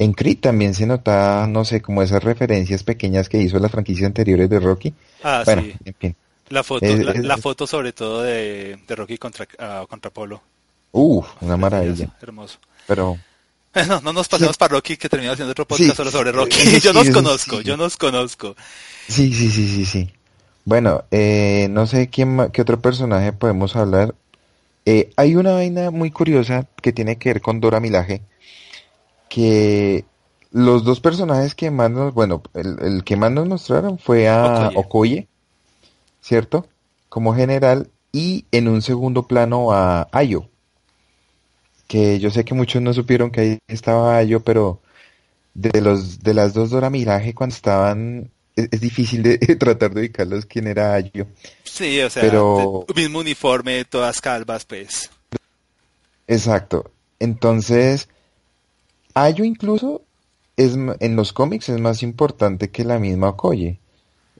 En 0.00 0.12
Creed 0.12 0.38
también 0.38 0.74
se 0.74 0.86
nota, 0.86 1.48
no 1.48 1.64
sé, 1.64 1.82
como 1.82 2.02
esas 2.02 2.22
referencias 2.22 2.84
pequeñas 2.84 3.28
que 3.28 3.42
hizo 3.42 3.58
las 3.58 3.72
franquicias 3.72 4.06
anteriores 4.06 4.48
de 4.48 4.60
Rocky. 4.60 4.94
Ah, 5.24 5.42
sí. 5.44 5.74
En 5.84 5.94
fin. 5.94 6.16
La 6.50 6.62
foto, 6.62 6.86
la, 6.86 7.36
foto 7.36 7.66
sobre 7.66 7.92
todo 7.92 8.22
de, 8.22 8.78
Rocky 8.88 9.18
contra, 9.18 9.44
uh, 9.58 9.86
contra 9.88 10.10
Polo. 10.10 10.40
Uh, 10.92 11.22
una 11.40 11.56
maravilla. 11.56 12.08
Hermoso. 12.22 12.58
Pero... 12.86 13.18
No, 13.86 14.00
no 14.00 14.12
nos 14.12 14.28
pasemos 14.28 14.56
para 14.56 14.74
Rocky 14.74 14.96
que 14.96 15.08
terminó 15.08 15.32
haciendo 15.32 15.52
otro 15.52 15.66
podcast 15.66 15.96
solo 15.96 16.10
sobre 16.10 16.32
Rocky. 16.32 16.80
yo 16.80 16.92
nos 16.92 17.10
conozco, 17.10 17.60
yo 17.60 17.76
nos 17.76 17.96
conozco. 17.96 18.56
Sí, 19.08 19.32
sí, 19.32 19.50
sí, 19.50 19.68
sí, 19.68 19.84
sí. 19.84 20.10
Bueno, 20.64 21.04
eh, 21.10 21.68
no 21.70 21.86
sé 21.86 22.08
quién 22.08 22.50
qué 22.52 22.62
otro 22.62 22.80
personaje 22.80 23.32
podemos 23.32 23.76
hablar. 23.76 24.14
Eh, 24.86 25.10
hay 25.16 25.36
una 25.36 25.52
vaina 25.52 25.90
muy 25.90 26.10
curiosa 26.10 26.66
que 26.82 26.92
tiene 26.92 27.18
que 27.18 27.28
ver 27.28 27.42
con 27.42 27.60
Dora 27.60 27.78
Milaje 27.78 28.22
que 29.28 30.04
los 30.50 30.84
dos 30.84 31.00
personajes 31.00 31.54
que 31.54 31.70
más 31.70 31.90
nos, 31.90 32.14
bueno, 32.14 32.42
el, 32.54 33.04
que 33.04 33.16
más 33.16 33.30
nos 33.30 33.46
mostraron 33.46 33.98
fue 33.98 34.28
a 34.28 34.70
Okoye. 34.74 35.28
¿cierto? 36.28 36.68
Como 37.08 37.34
general, 37.34 37.90
y 38.12 38.44
en 38.52 38.68
un 38.68 38.82
segundo 38.82 39.26
plano 39.26 39.72
a 39.72 40.08
Ayo. 40.12 40.48
Que 41.86 42.18
yo 42.18 42.30
sé 42.30 42.44
que 42.44 42.54
muchos 42.54 42.82
no 42.82 42.92
supieron 42.92 43.30
que 43.30 43.40
ahí 43.40 43.58
estaba 43.66 44.18
Ayo, 44.18 44.40
pero 44.40 44.82
de 45.54 45.80
los 45.80 46.20
de 46.20 46.34
las 46.34 46.52
dos 46.52 46.70
Dora 46.70 46.90
Miraje 46.90 47.34
cuando 47.34 47.56
estaban 47.56 48.30
es, 48.54 48.80
difícil 48.80 49.22
de 49.22 49.38
tratar 49.58 49.94
de 49.94 50.00
ubicarlos 50.00 50.44
quién 50.44 50.66
era 50.66 50.92
Ayo. 50.92 51.26
Sí, 51.64 51.98
o 52.00 52.10
sea, 52.10 52.22
pero... 52.22 52.84
mismo 52.94 53.20
uniforme, 53.20 53.86
todas 53.86 54.20
calvas, 54.20 54.66
pues. 54.66 55.10
Exacto. 56.26 56.90
Entonces, 57.20 58.08
Ayo 59.20 59.44
incluso 59.44 60.02
es, 60.56 60.76
en 60.76 61.16
los 61.16 61.32
cómics 61.32 61.68
es 61.68 61.80
más 61.80 62.04
importante 62.04 62.70
que 62.70 62.84
la 62.84 63.00
misma 63.00 63.30
Okoye, 63.30 63.80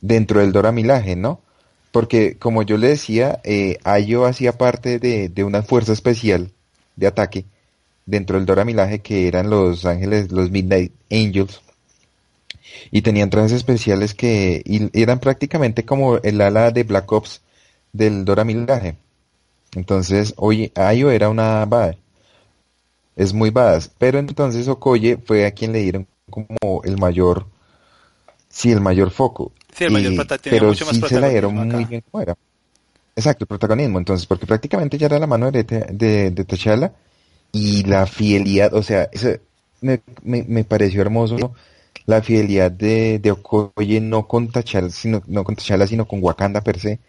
dentro 0.00 0.40
del 0.40 0.52
Dora 0.52 0.70
Milaje, 0.70 1.16
¿no? 1.16 1.40
Porque, 1.90 2.36
como 2.36 2.62
yo 2.62 2.76
le 2.76 2.88
decía, 2.88 3.40
eh, 3.42 3.78
Ayo 3.82 4.24
hacía 4.24 4.56
parte 4.56 5.00
de, 5.00 5.28
de, 5.28 5.42
una 5.42 5.62
fuerza 5.62 5.92
especial 5.92 6.52
de 6.94 7.06
ataque 7.08 7.44
dentro 8.06 8.36
del 8.36 8.46
Dora 8.46 8.64
Milaje 8.64 9.00
que 9.00 9.26
eran 9.26 9.50
los 9.50 9.84
ángeles, 9.84 10.30
los 10.30 10.50
Midnight 10.50 10.92
Angels. 11.10 11.60
Y 12.92 13.02
tenían 13.02 13.30
trajes 13.30 13.52
especiales 13.52 14.14
que 14.14 14.62
eran 14.92 15.18
prácticamente 15.18 15.84
como 15.84 16.18
el 16.18 16.40
ala 16.40 16.70
de 16.70 16.84
Black 16.84 17.10
Ops 17.10 17.40
del 17.92 18.24
Dora 18.24 18.44
Milaje. 18.44 18.96
Entonces, 19.74 20.34
oye, 20.36 20.70
Ayo 20.76 21.10
era 21.10 21.28
una 21.28 21.64
es 23.18 23.34
muy 23.34 23.50
badass. 23.50 23.90
Pero 23.98 24.18
entonces 24.18 24.66
Okoye 24.68 25.18
fue 25.18 25.44
a 25.44 25.50
quien 25.50 25.72
le 25.72 25.82
dieron 25.82 26.06
como 26.30 26.82
el 26.84 26.96
mayor, 26.96 27.46
sí, 28.48 28.70
el 28.70 28.80
mayor 28.80 29.10
foco. 29.10 29.52
Sí, 29.76 29.84
el 29.84 29.90
mayor 29.90 30.26
Pero 30.42 30.68
mucho 30.68 30.86
sí 30.86 31.00
se 31.06 31.20
la 31.20 31.28
dieron 31.28 31.54
muy 31.54 31.84
bien 31.84 32.02
como 32.08 32.22
era. 32.22 32.36
Exacto, 33.16 33.44
el 33.44 33.48
protagonismo. 33.48 33.98
Entonces, 33.98 34.24
porque 34.24 34.46
prácticamente 34.46 34.96
ya 34.96 35.06
era 35.06 35.18
la 35.18 35.26
mano 35.26 35.50
de, 35.50 35.64
de, 35.64 36.30
de 36.30 36.44
T'Challa 36.44 36.92
y 37.50 37.82
la 37.82 38.06
fidelidad, 38.06 38.72
o 38.74 38.82
sea, 38.82 39.08
eso 39.10 39.30
me, 39.80 40.00
me, 40.22 40.64
pareció 40.64 41.00
hermoso 41.00 41.54
la 42.06 42.22
fidelidad 42.22 42.70
de, 42.70 43.18
de 43.18 43.32
Okoye 43.32 44.00
no 44.00 44.28
con 44.28 44.48
T'Challa, 44.48 44.90
sino, 44.90 45.22
no 45.26 45.42
con 45.42 45.56
T'Challa, 45.56 45.88
sino 45.88 46.06
con 46.06 46.22
Wakanda 46.22 46.60
per 46.60 46.78
se. 46.78 47.00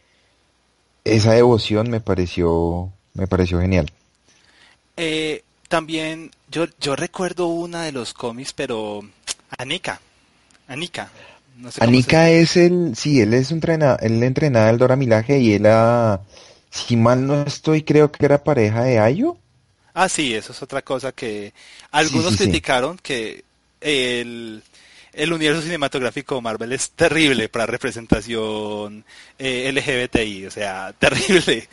Esa 1.04 1.34
devoción 1.34 1.90
me 1.90 2.02
pareció, 2.02 2.92
me 3.14 3.28
pareció 3.28 3.60
genial. 3.62 3.92
Eh, 4.98 5.44
también, 5.70 6.32
yo, 6.52 6.68
yo 6.82 6.96
recuerdo 6.96 7.48
una 7.48 7.84
de 7.84 7.94
los 7.94 8.14
cómics, 8.14 8.52
pero 8.54 9.02
Anika. 9.58 10.02
Anika. 10.68 11.10
No 11.58 11.70
Anika 11.80 12.30
es 12.30 12.58
el, 12.58 12.96
sí, 12.96 13.22
él 13.22 13.34
es 13.34 13.52
un 13.52 13.58
entrenador, 13.58 14.00
él 14.02 14.22
entrenaba 14.24 14.70
al 14.70 14.78
Dora 14.78 14.96
Milaje 14.96 15.40
y 15.40 15.54
él, 15.54 15.66
a, 15.66 16.22
si 16.70 16.96
mal 16.96 17.26
no 17.26 17.44
estoy, 17.44 17.84
creo 17.84 18.12
que 18.12 18.26
era 18.26 18.44
pareja 18.44 18.84
de 18.84 19.00
Ayo. 19.00 19.38
Ah, 19.94 20.10
sí, 20.10 20.34
eso 20.34 20.54
es 20.54 20.62
otra 20.62 20.82
cosa 20.82 21.12
que 21.12 21.54
algunos 21.92 22.38
criticaron, 22.38 22.98
que 22.98 23.44
el, 23.82 24.64
el 25.14 25.34
universo 25.34 25.62
cinematográfico 25.62 26.42
Marvel 26.42 26.72
es 26.72 26.92
terrible 26.92 27.50
para 27.50 27.66
representación 27.66 29.04
eh, 29.38 29.72
LGBTI, 29.74 30.46
o 30.46 30.52
sea, 30.52 30.94
terrible 31.00 31.68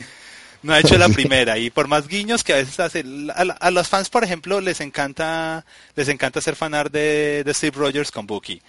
no 0.63 0.73
ha 0.73 0.79
hecho 0.79 0.97
la 0.97 1.09
primera 1.09 1.57
y 1.57 1.69
por 1.69 1.87
más 1.87 2.07
guiños 2.07 2.43
que 2.43 2.53
a 2.53 2.57
veces 2.57 2.79
hace 2.79 3.03
a, 3.33 3.71
los 3.71 3.87
fans 3.87 4.09
por 4.09 4.23
ejemplo 4.23 4.61
les 4.61 4.81
encanta 4.81 5.65
les 5.95 6.07
encanta 6.09 6.41
ser 6.41 6.55
fanar 6.55 6.91
de, 6.91 7.43
de 7.43 7.53
Steve 7.53 7.77
Rogers 7.77 8.11
con 8.11 8.27
Bucky 8.27 8.61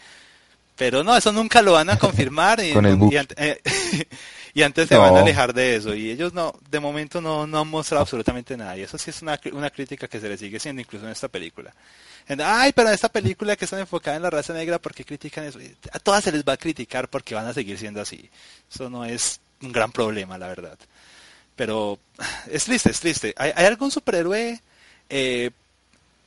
pero 0.77 1.03
no 1.03 1.17
eso 1.17 1.33
nunca 1.33 1.63
lo 1.63 1.73
van 1.73 1.91
a 1.91 1.99
confirmar 1.99 2.61
y, 2.61 2.73
eh, 3.37 3.61
y, 4.55 4.63
antes 4.63 4.89
se 4.89 4.97
van 4.97 5.17
a 5.17 5.21
alejar 5.21 5.53
de 5.53 5.77
eso 5.77 5.95
y 5.95 6.11
ellos 6.11 6.33
no 6.33 6.55
de 6.71 6.81
momento 6.81 7.21
no, 7.21 7.47
no 7.47 7.61
han 7.61 7.69
mostrado 7.69 8.03
absolutamente 8.03 8.57
nada 8.57 8.77
y 8.77 8.83
eso 8.83 8.97
sí 8.99 9.11
es 9.11 9.23
una, 9.23 9.39
una 9.53 9.71
crítica 9.71 10.09
que 10.09 10.21
se 10.21 10.29
le 10.29 10.37
sigue 10.37 10.61
siendo 10.61 10.83
incluso 10.83 11.07
en 11.07 11.13
esta 11.13 11.29
película 11.29 11.73
Ay, 12.45 12.73
pero 12.73 12.89
en 12.89 12.95
esta 12.95 13.09
película 13.09 13.57
que 13.57 13.65
está 13.65 13.81
enfocada 13.81 14.17
en 14.17 14.23
la 14.23 14.31
raza 14.31 14.53
negra, 14.53 14.79
¿por 14.79 14.95
qué 14.95 15.05
critican 15.05 15.45
eso? 15.45 15.59
A 15.93 15.99
todas 15.99 16.25
se 16.25 16.33
les 16.33 16.45
va 16.45 16.55
a 16.55 16.57
criticar 16.59 17.09
porque 17.09 17.35
van 17.35 17.47
a 17.47 17.55
seguir 17.55 17.79
siendo 17.79 18.03
así. 18.03 18.29
Eso 18.71 18.91
no 18.91 19.05
es 19.05 19.41
un 19.63 19.73
gran 19.73 19.93
problema, 19.93 20.37
la 20.37 20.49
verdad. 20.49 20.79
Pero 21.59 21.99
es 22.53 22.65
triste, 22.67 22.93
es 22.93 23.01
triste. 23.01 23.35
¿Hay, 23.37 23.51
algún 23.67 23.91
superhéroe 23.91 24.61
eh, 25.11 25.51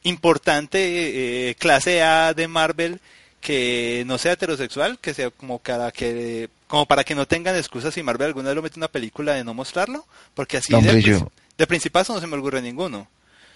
importante, 0.03 1.49
eh, 1.49 1.55
clase 1.55 2.03
A 2.03 2.33
de 2.33 2.49
Marvel, 2.49 2.99
que 3.39 4.03
no 4.07 4.17
sea 4.17 4.33
heterosexual, 4.33 4.99
que 4.99 5.13
sea 5.13 5.29
como 5.31 5.57
para 5.59 5.89
que 5.91 6.49
como 6.67 6.85
para 6.85 7.05
que 7.05 7.15
no 7.15 7.25
tengan 7.27 7.55
excusas 7.55 7.93
si 7.93 8.03
Marvel 8.03 8.27
alguna 8.27 8.49
vez 8.49 8.55
lo 8.57 8.61
mete 8.61 8.75
en 8.75 8.81
una 8.81 8.89
película 8.89 9.33
de 9.33 9.45
no 9.45 9.53
mostrarlo, 9.53 10.05
porque 10.33 10.57
así 10.57 10.73
de, 10.73 11.25
de 11.57 11.67
principal 11.67 12.05
no 12.09 12.19
se 12.19 12.27
me 12.27 12.35
ocurre 12.35 12.61
ninguno. 12.61 13.07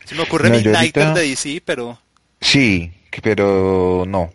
Se 0.06 0.16
me 0.16 0.24
ocurre 0.24 0.50
no, 0.50 0.56
Midnight 0.56 0.96
de 0.96 1.28
DC, 1.28 1.62
pero 1.66 2.00
sí, 2.40 2.90
pero 3.22 4.06
no. 4.08 4.34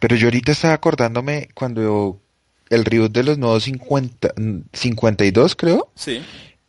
Pero 0.00 0.16
yo 0.16 0.26
ahorita 0.26 0.50
estaba 0.50 0.74
acordándome 0.74 1.50
cuando 1.54 2.18
el 2.68 2.84
reboot 2.84 3.12
de 3.12 3.22
los 3.22 3.38
nuevos 3.38 3.62
50, 3.62 4.34
52 4.72 5.54
creo. 5.54 5.92
Sí 5.94 6.20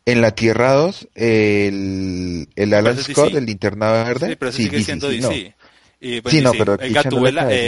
en 0.04 0.20
la 0.20 0.32
Tierra 0.32 0.72
2, 0.72 1.08
el, 1.14 2.48
el 2.56 2.74
Alan 2.74 2.98
Scott, 2.98 3.34
el 3.34 3.46
linterna 3.46 3.92
verde. 3.92 4.28
Sí, 4.30 4.36
pero 4.36 4.52
sigue 4.52 4.82
siendo 4.82 5.08
DC. 5.08 5.54
Y, 6.00 6.20
pues, 6.20 6.34
Sí, 6.34 6.40
no, 6.40 6.50
sí, 6.50 6.58
pero 6.58 6.74
eh, 6.80 6.92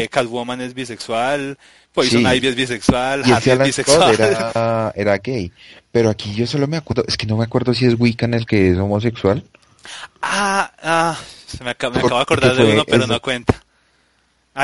eh, 0.03 0.09
Catwoman 0.09 0.61
es 0.61 0.75
bisexual, 0.75 1.57
Poison 1.93 2.23
Sí. 2.23 2.27
Ivy 2.37 2.49
es 2.49 2.57
bisexual, 2.57 3.23
Y 3.25 3.31
Harry 3.31 3.51
es 3.53 3.59
bisexual. 3.61 4.15
Scott 4.17 4.21
era, 4.29 4.93
era 4.97 5.19
gay. 5.19 5.53
Pero 5.93 6.11
aquí 6.11 6.35
yo 6.35 6.45
solo 6.47 6.67
me 6.67 6.77
acuerdo, 6.77 7.05
es 7.07 7.17
que 7.17 7.27
no 7.27 7.37
me 7.37 7.45
acuerdo 7.45 7.73
si 7.75 7.87
es 7.87 7.95
Wiccan 7.97 8.35
el 8.35 8.45
que 8.47 8.71
es 8.73 8.79
homosexual. 8.79 9.45
Ah, 10.21 10.73
ah, 10.83 11.21
se 11.47 11.63
me, 11.63 11.71
acaba, 11.71 11.95
me 11.95 12.01
acabo 12.01 12.17
de 12.17 12.23
acordar 12.23 12.57
de 12.57 12.65
uno, 12.65 12.85
pero 12.85 13.07
no 13.07 13.21
cuenta. 13.21 13.63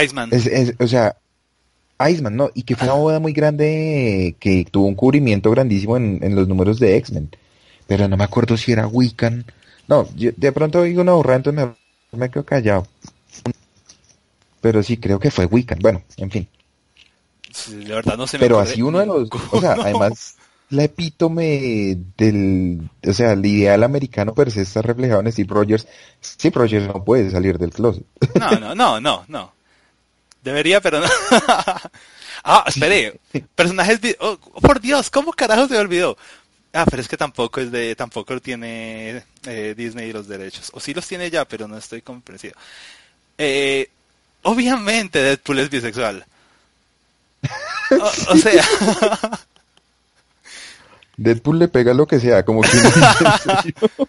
Iceman. 0.02 0.30
Es, 0.32 0.46
es- 0.46 0.74
o 0.80 0.88
sea, 0.88 1.14
Iceman, 2.08 2.34
¿no? 2.34 2.50
Y 2.54 2.62
que 2.64 2.74
fue 2.74 2.88
una 2.88 2.96
boda 2.96 3.20
muy 3.20 3.32
grande 3.32 4.34
que 4.40 4.66
tuvo 4.68 4.86
un 4.86 4.94
cubrimiento 4.96 5.50
grandísimo 5.50 5.96
en, 5.96 6.18
en 6.22 6.34
los 6.34 6.48
números 6.48 6.80
de 6.80 6.96
X-Men. 6.96 7.30
Pero 7.90 8.06
no 8.06 8.16
me 8.16 8.22
acuerdo 8.22 8.56
si 8.56 8.70
era 8.70 8.86
Wiccan. 8.86 9.44
No, 9.88 10.08
yo 10.14 10.30
de 10.36 10.52
pronto 10.52 10.84
digo 10.84 11.02
una 11.02 11.14
burrada, 11.14 11.38
entonces 11.38 11.66
me, 12.12 12.18
me 12.20 12.30
quedo 12.30 12.44
callado. 12.44 12.86
Pero 14.60 14.84
sí, 14.84 14.96
creo 14.96 15.18
que 15.18 15.32
fue 15.32 15.46
Wiccan. 15.46 15.80
Bueno, 15.80 16.00
en 16.16 16.30
fin. 16.30 16.48
Sí, 17.52 17.82
de 17.82 17.92
verdad 17.92 18.16
no 18.16 18.28
se 18.28 18.38
me 18.38 18.42
Pero 18.42 18.60
así 18.60 18.80
uno 18.80 19.00
de 19.00 19.06
los, 19.06 19.28
o 19.50 19.60
sea, 19.60 19.72
además 19.72 20.36
la 20.68 20.84
epítome 20.84 21.98
del, 22.16 22.88
o 23.04 23.12
sea, 23.12 23.32
el 23.32 23.44
ideal 23.44 23.82
americano 23.82 24.34
per 24.34 24.52
se 24.52 24.62
está 24.62 24.82
reflejado 24.82 25.22
en 25.22 25.32
Steve 25.32 25.52
Rogers. 25.52 25.88
Steve 26.22 26.54
Rogers 26.54 26.86
no 26.86 27.02
puede 27.02 27.28
salir 27.32 27.58
del 27.58 27.72
closet. 27.72 28.04
No, 28.38 28.52
no, 28.52 28.72
no, 28.76 29.00
no, 29.00 29.24
no. 29.26 29.52
Debería, 30.44 30.80
pero 30.80 31.00
no. 31.00 31.08
ah, 32.44 32.64
espere. 32.68 33.18
Personajes... 33.56 33.98
oh, 34.20 34.38
por 34.62 34.80
Dios, 34.80 35.10
¿cómo 35.10 35.32
carajo 35.32 35.66
se 35.66 35.74
me 35.74 35.80
olvidó? 35.80 36.16
Ah, 36.72 36.86
pero 36.88 37.02
es 37.02 37.08
que 37.08 37.16
tampoco 37.16 37.60
es 37.60 37.72
de... 37.72 37.96
Tampoco 37.96 38.40
tiene 38.40 39.24
eh, 39.44 39.74
Disney 39.76 40.12
los 40.12 40.28
derechos. 40.28 40.70
O 40.72 40.80
sí 40.80 40.94
los 40.94 41.06
tiene 41.06 41.30
ya, 41.30 41.44
pero 41.44 41.66
no 41.66 41.76
estoy 41.76 42.00
convencido. 42.02 42.54
Eh, 43.36 43.90
obviamente 44.42 45.18
Deadpool 45.20 45.58
es 45.58 45.70
bisexual. 45.70 46.24
O, 47.90 48.32
o 48.32 48.36
sea... 48.36 48.64
Deadpool 51.16 51.58
le 51.58 51.68
pega 51.68 51.92
lo 51.92 52.06
que 52.06 52.20
sea, 52.20 52.44
como 52.44 52.62
que 52.62 52.76
no 52.76 52.90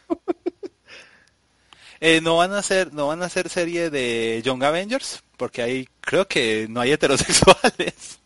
Eh, 2.03 2.19
no 2.19 2.37
van 2.37 2.51
a 2.51 2.57
hacer 2.57 2.91
no 2.93 3.07
van 3.07 3.21
a 3.21 3.27
hacer 3.27 3.47
serie 3.47 3.91
de 3.91 4.41
Young 4.43 4.63
Avengers 4.63 5.21
porque 5.37 5.61
ahí 5.61 5.87
creo 5.99 6.27
que 6.27 6.65
no 6.67 6.81
hay 6.81 6.91
heterosexuales 6.93 8.17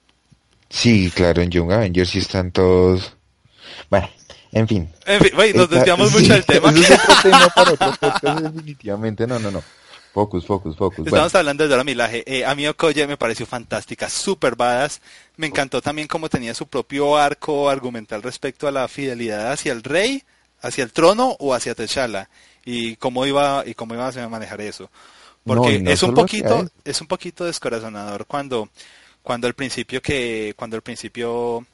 Sí, 0.69 1.12
claro, 1.13 1.41
en 1.41 1.52
Young 1.52 1.71
Avengers 1.71 2.10
sí 2.10 2.19
están 2.19 2.52
todos. 2.52 3.15
Bueno, 3.89 4.10
en 4.55 4.67
fin. 4.67 4.89
en 5.05 5.21
fin 5.21 5.31
güey, 5.35 5.53
nos 5.53 5.69
desviamos 5.69 6.11
mucho 6.11 6.33
del 6.33 6.45
tema 6.45 6.71
ese 6.71 6.93
es 6.93 6.99
otro 6.99 7.15
tema 7.21 7.49
para 7.49 7.71
otro 7.73 7.93
podcast, 7.99 8.39
definitivamente. 8.39 9.27
No, 9.27 9.37
no, 9.37 9.51
no. 9.51 9.61
Focus, 10.13 10.45
focus, 10.45 10.77
focus. 10.77 10.99
Bueno, 10.99 11.17
Estamos 11.17 11.35
hablando 11.35 11.63
de 11.65 11.69
Dora 11.69 11.83
Milaje. 11.83 12.23
Eh, 12.25 12.45
a 12.45 12.55
mí 12.55 12.65
Okoye 12.65 13.05
me 13.05 13.17
pareció 13.17 13.45
fantástica, 13.45 14.09
super 14.09 14.55
badass. 14.55 15.01
Me 15.35 15.45
encantó 15.45 15.81
también 15.81 16.07
cómo 16.07 16.29
tenía 16.29 16.53
su 16.53 16.67
propio 16.67 17.17
arco 17.17 17.69
argumental 17.69 18.23
respecto 18.23 18.65
a 18.65 18.71
la 18.71 18.87
fidelidad 18.87 19.51
hacia 19.51 19.73
el 19.73 19.83
rey, 19.83 20.23
hacia 20.61 20.85
el 20.85 20.93
trono 20.93 21.35
o 21.39 21.53
hacia 21.53 21.75
T'Challa 21.75 22.29
y 22.63 22.95
cómo 22.95 23.25
iba 23.25 23.63
y 23.65 23.73
cómo 23.73 23.93
iba 23.93 24.07
a 24.07 24.29
manejar 24.29 24.61
eso. 24.61 24.89
Porque 25.43 25.67
No, 25.67 25.71
y 25.71 25.81
no 25.81 25.91
es 25.91 26.01
un 26.01 26.13
poquito 26.13 26.65
es 26.85 27.01
un 27.01 27.07
poquito 27.07 27.43
descorazonador 27.43 28.25
cuando 28.25 28.69
cuando 29.21 29.47
al 29.47 29.53
principio 29.53 30.01
que 30.01 30.53
cuando 30.55 30.77
al 30.77 30.81
principio 30.81 31.65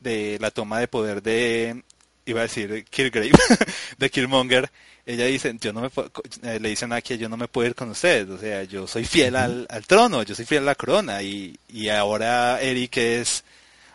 de 0.00 0.38
la 0.40 0.50
toma 0.50 0.80
de 0.80 0.88
poder 0.88 1.22
de 1.22 1.84
iba 2.30 2.40
a 2.40 2.44
decir 2.44 2.84
Killgrave 2.90 3.30
de 3.98 4.10
Killmonger 4.10 4.70
ella 5.06 5.24
dice 5.26 5.54
yo 5.60 5.72
no 5.72 5.80
me 5.80 5.90
puedo- 5.90 6.10
eh, 6.42 6.58
le 6.60 6.68
dicen 6.68 6.92
aquí 6.92 7.16
yo 7.18 7.28
no 7.28 7.36
me 7.36 7.48
puedo 7.48 7.66
ir 7.68 7.74
con 7.74 7.90
ustedes 7.90 8.28
o 8.28 8.38
sea 8.38 8.64
yo 8.64 8.86
soy 8.86 9.04
fiel 9.04 9.36
al, 9.36 9.66
al 9.70 9.86
trono 9.86 10.22
yo 10.22 10.34
soy 10.34 10.44
fiel 10.44 10.62
a 10.62 10.66
la 10.66 10.74
corona 10.74 11.22
y, 11.22 11.56
y 11.68 11.88
ahora 11.88 12.60
Eric 12.60 12.96
es 12.98 13.44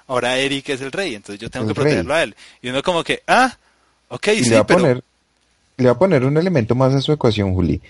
ahora 0.08 0.38
Eric 0.38 0.70
es 0.70 0.82
el 0.82 0.92
rey 0.92 1.16
entonces 1.16 1.40
yo 1.40 1.50
tengo 1.50 1.66
El 1.66 1.70
que 1.70 1.76
protegerlo 1.76 2.14
a 2.14 2.24
él 2.24 2.36
y 2.62 2.70
uno 2.70 2.82
como 2.84 3.04
que 3.04 3.22
ah 3.28 3.56
ok 4.10 4.28
y 4.30 4.44
sí 4.44 4.50
le 4.50 4.56
va 4.56 4.62
a 4.62 4.68
poner, 4.68 5.04
le 5.78 5.86
va 5.86 5.92
a 5.92 5.98
poner 6.00 6.24
un 6.26 6.38
elemento 6.38 6.76
más 6.76 6.94
a 6.94 7.02
su 7.02 7.12
ecuación, 7.12 7.54
Juli. 7.54 7.82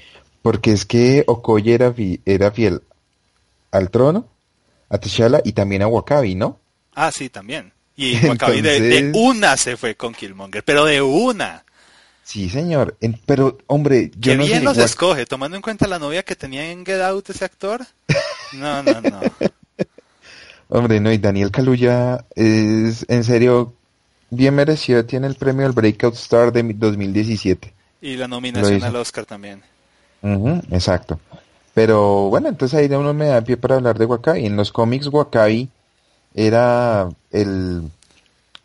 Porque 0.41 0.71
es 0.71 0.86
que 0.86 1.23
Okoye 1.27 1.73
era, 1.73 1.91
fi- 1.93 2.19
era 2.25 2.51
fiel 2.51 2.81
al 3.71 3.89
trono, 3.89 4.27
a 4.89 4.97
T'Challa 4.97 5.41
y 5.43 5.53
también 5.53 5.81
a 5.81 5.88
Wakabi, 5.88 6.36
¿no? 6.36 6.60
ah 6.93 7.12
sí 7.12 7.29
también 7.29 7.73
y 7.95 8.17
Wakabi 8.25 8.62
de, 8.62 8.79
de 8.81 8.97
Entonces- 8.99 9.21
una 9.29 9.58
se 9.58 9.77
fue 9.77 9.95
con 9.95 10.13
Killmonger 10.13 10.63
pero 10.63 10.86
de 10.86 11.01
una 11.01 11.63
Sí, 12.23 12.49
señor. 12.49 12.97
En- 13.01 13.19
pero, 13.27 13.60
hombre, 13.67 14.10
yo 14.17 14.31
que 14.31 14.38
no 14.38 14.45
bien 14.45 14.60
sé. 14.60 14.63
los 14.65 14.77
escoge 14.79 15.27
tomando 15.27 15.55
en 15.58 15.62
cuenta 15.62 15.88
la 15.88 15.99
novia 15.99 16.23
que 16.23 16.36
tenía 16.36 16.71
en 16.71 16.84
Get 16.86 16.99
Out 17.01 17.29
ese 17.29 17.45
actor 17.45 17.86
no 18.53 18.81
no 18.84 18.99
no 19.01 19.21
Hombre, 20.69 20.99
no, 20.99 21.12
y 21.12 21.19
Daniel 21.19 21.51
Kaluuya 21.51 22.25
es, 22.36 23.05
en 23.08 23.23
serio, 23.23 23.75
bien 24.31 24.55
merecido. 24.55 25.05
Tiene 25.05 25.27
el 25.27 25.36
premio 25.36 25.65
al 25.67 25.73
Breakout 25.73 26.15
Star 26.15 26.51
de 26.51 26.63
mi- 26.63 26.73
2017. 26.73 27.71
y 28.01 28.15
la 28.17 28.27
nominación 28.27 28.84
al 28.84 28.95
Oscar 28.95 29.25
también 29.25 29.62
Ujú, 30.23 30.62
exacto. 30.71 31.19
Pero 31.75 32.29
bueno, 32.29 32.49
entonces 32.49 32.79
ahí 32.79 32.88
de 32.88 32.97
uno 32.97 33.13
me 33.13 33.27
da 33.27 33.41
pie 33.41 33.58
para 33.58 33.75
hablar 33.75 33.99
de 33.99 34.05
Wakabi. 34.05 34.45
En 34.47 34.55
los 34.55 34.71
cómics 34.71 35.08
Wakabi 35.08 35.69
era 36.36 37.10
el, 37.32 37.84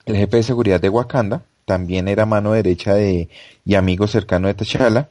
el 0.07 0.17
jefe 0.17 0.39
de 0.39 0.43
seguridad 0.45 0.81
de 0.81 0.91
Wakanda, 0.91 1.45
también 1.67 2.09
era 2.09 2.27
mano 2.27 2.53
derecha 2.53 2.95
de 2.95 3.29
y 3.65 3.75
amigo 3.77 4.07
cercano 4.09 4.49
de 4.49 4.55
T'Challa. 4.55 5.11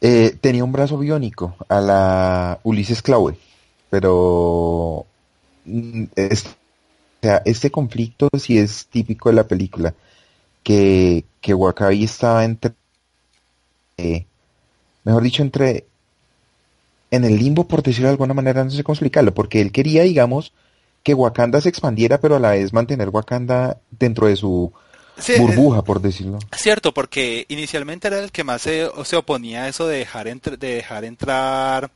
Eh, 0.00 0.36
tenía 0.40 0.64
un 0.64 0.72
brazo 0.72 0.98
biónico 0.98 1.56
a 1.68 1.80
la 1.80 2.60
Ulises 2.62 3.00
Klaue, 3.00 3.36
pero 3.90 5.06
mm, 5.66 6.04
es- 6.16 6.46
o 6.46 7.26
sea, 7.26 7.42
este 7.46 7.70
conflicto 7.70 8.28
sí 8.38 8.58
es 8.58 8.86
típico 8.88 9.30
de 9.30 9.36
la 9.36 9.48
película, 9.48 9.94
que, 10.64 11.24
que 11.40 11.54
Wakabi 11.54 12.04
estaba 12.04 12.44
entre 12.44 12.74
eh, 13.96 14.26
mejor 15.04 15.22
dicho, 15.22 15.42
entre 15.42 15.86
en 17.10 17.24
el 17.24 17.36
limbo, 17.38 17.68
por 17.68 17.82
decirlo 17.82 18.08
de 18.08 18.12
alguna 18.12 18.34
manera, 18.34 18.64
no 18.64 18.70
sé 18.70 18.82
cómo 18.82 18.94
explicarlo, 18.94 19.32
porque 19.34 19.60
él 19.60 19.72
quería, 19.72 20.02
digamos, 20.02 20.52
que 21.04 21.14
Wakanda 21.14 21.60
se 21.60 21.68
expandiera, 21.68 22.18
pero 22.18 22.34
a 22.36 22.40
la 22.40 22.50
vez 22.50 22.72
mantener 22.72 23.10
Wakanda 23.10 23.78
dentro 23.92 24.26
de 24.26 24.34
su 24.34 24.72
Sí, 25.16 25.36
burbuja, 25.38 25.82
por 25.82 26.00
decirlo. 26.00 26.40
Cierto, 26.56 26.92
porque 26.92 27.44
inicialmente 27.48 28.08
era 28.08 28.18
el 28.18 28.32
que 28.32 28.42
más 28.42 28.62
se, 28.62 28.90
se 29.04 29.14
oponía 29.14 29.62
a 29.62 29.68
eso 29.68 29.86
de 29.86 29.98
dejar, 29.98 30.26
entr- 30.26 30.58
de 30.58 30.74
dejar 30.74 31.04
entrar 31.04 31.90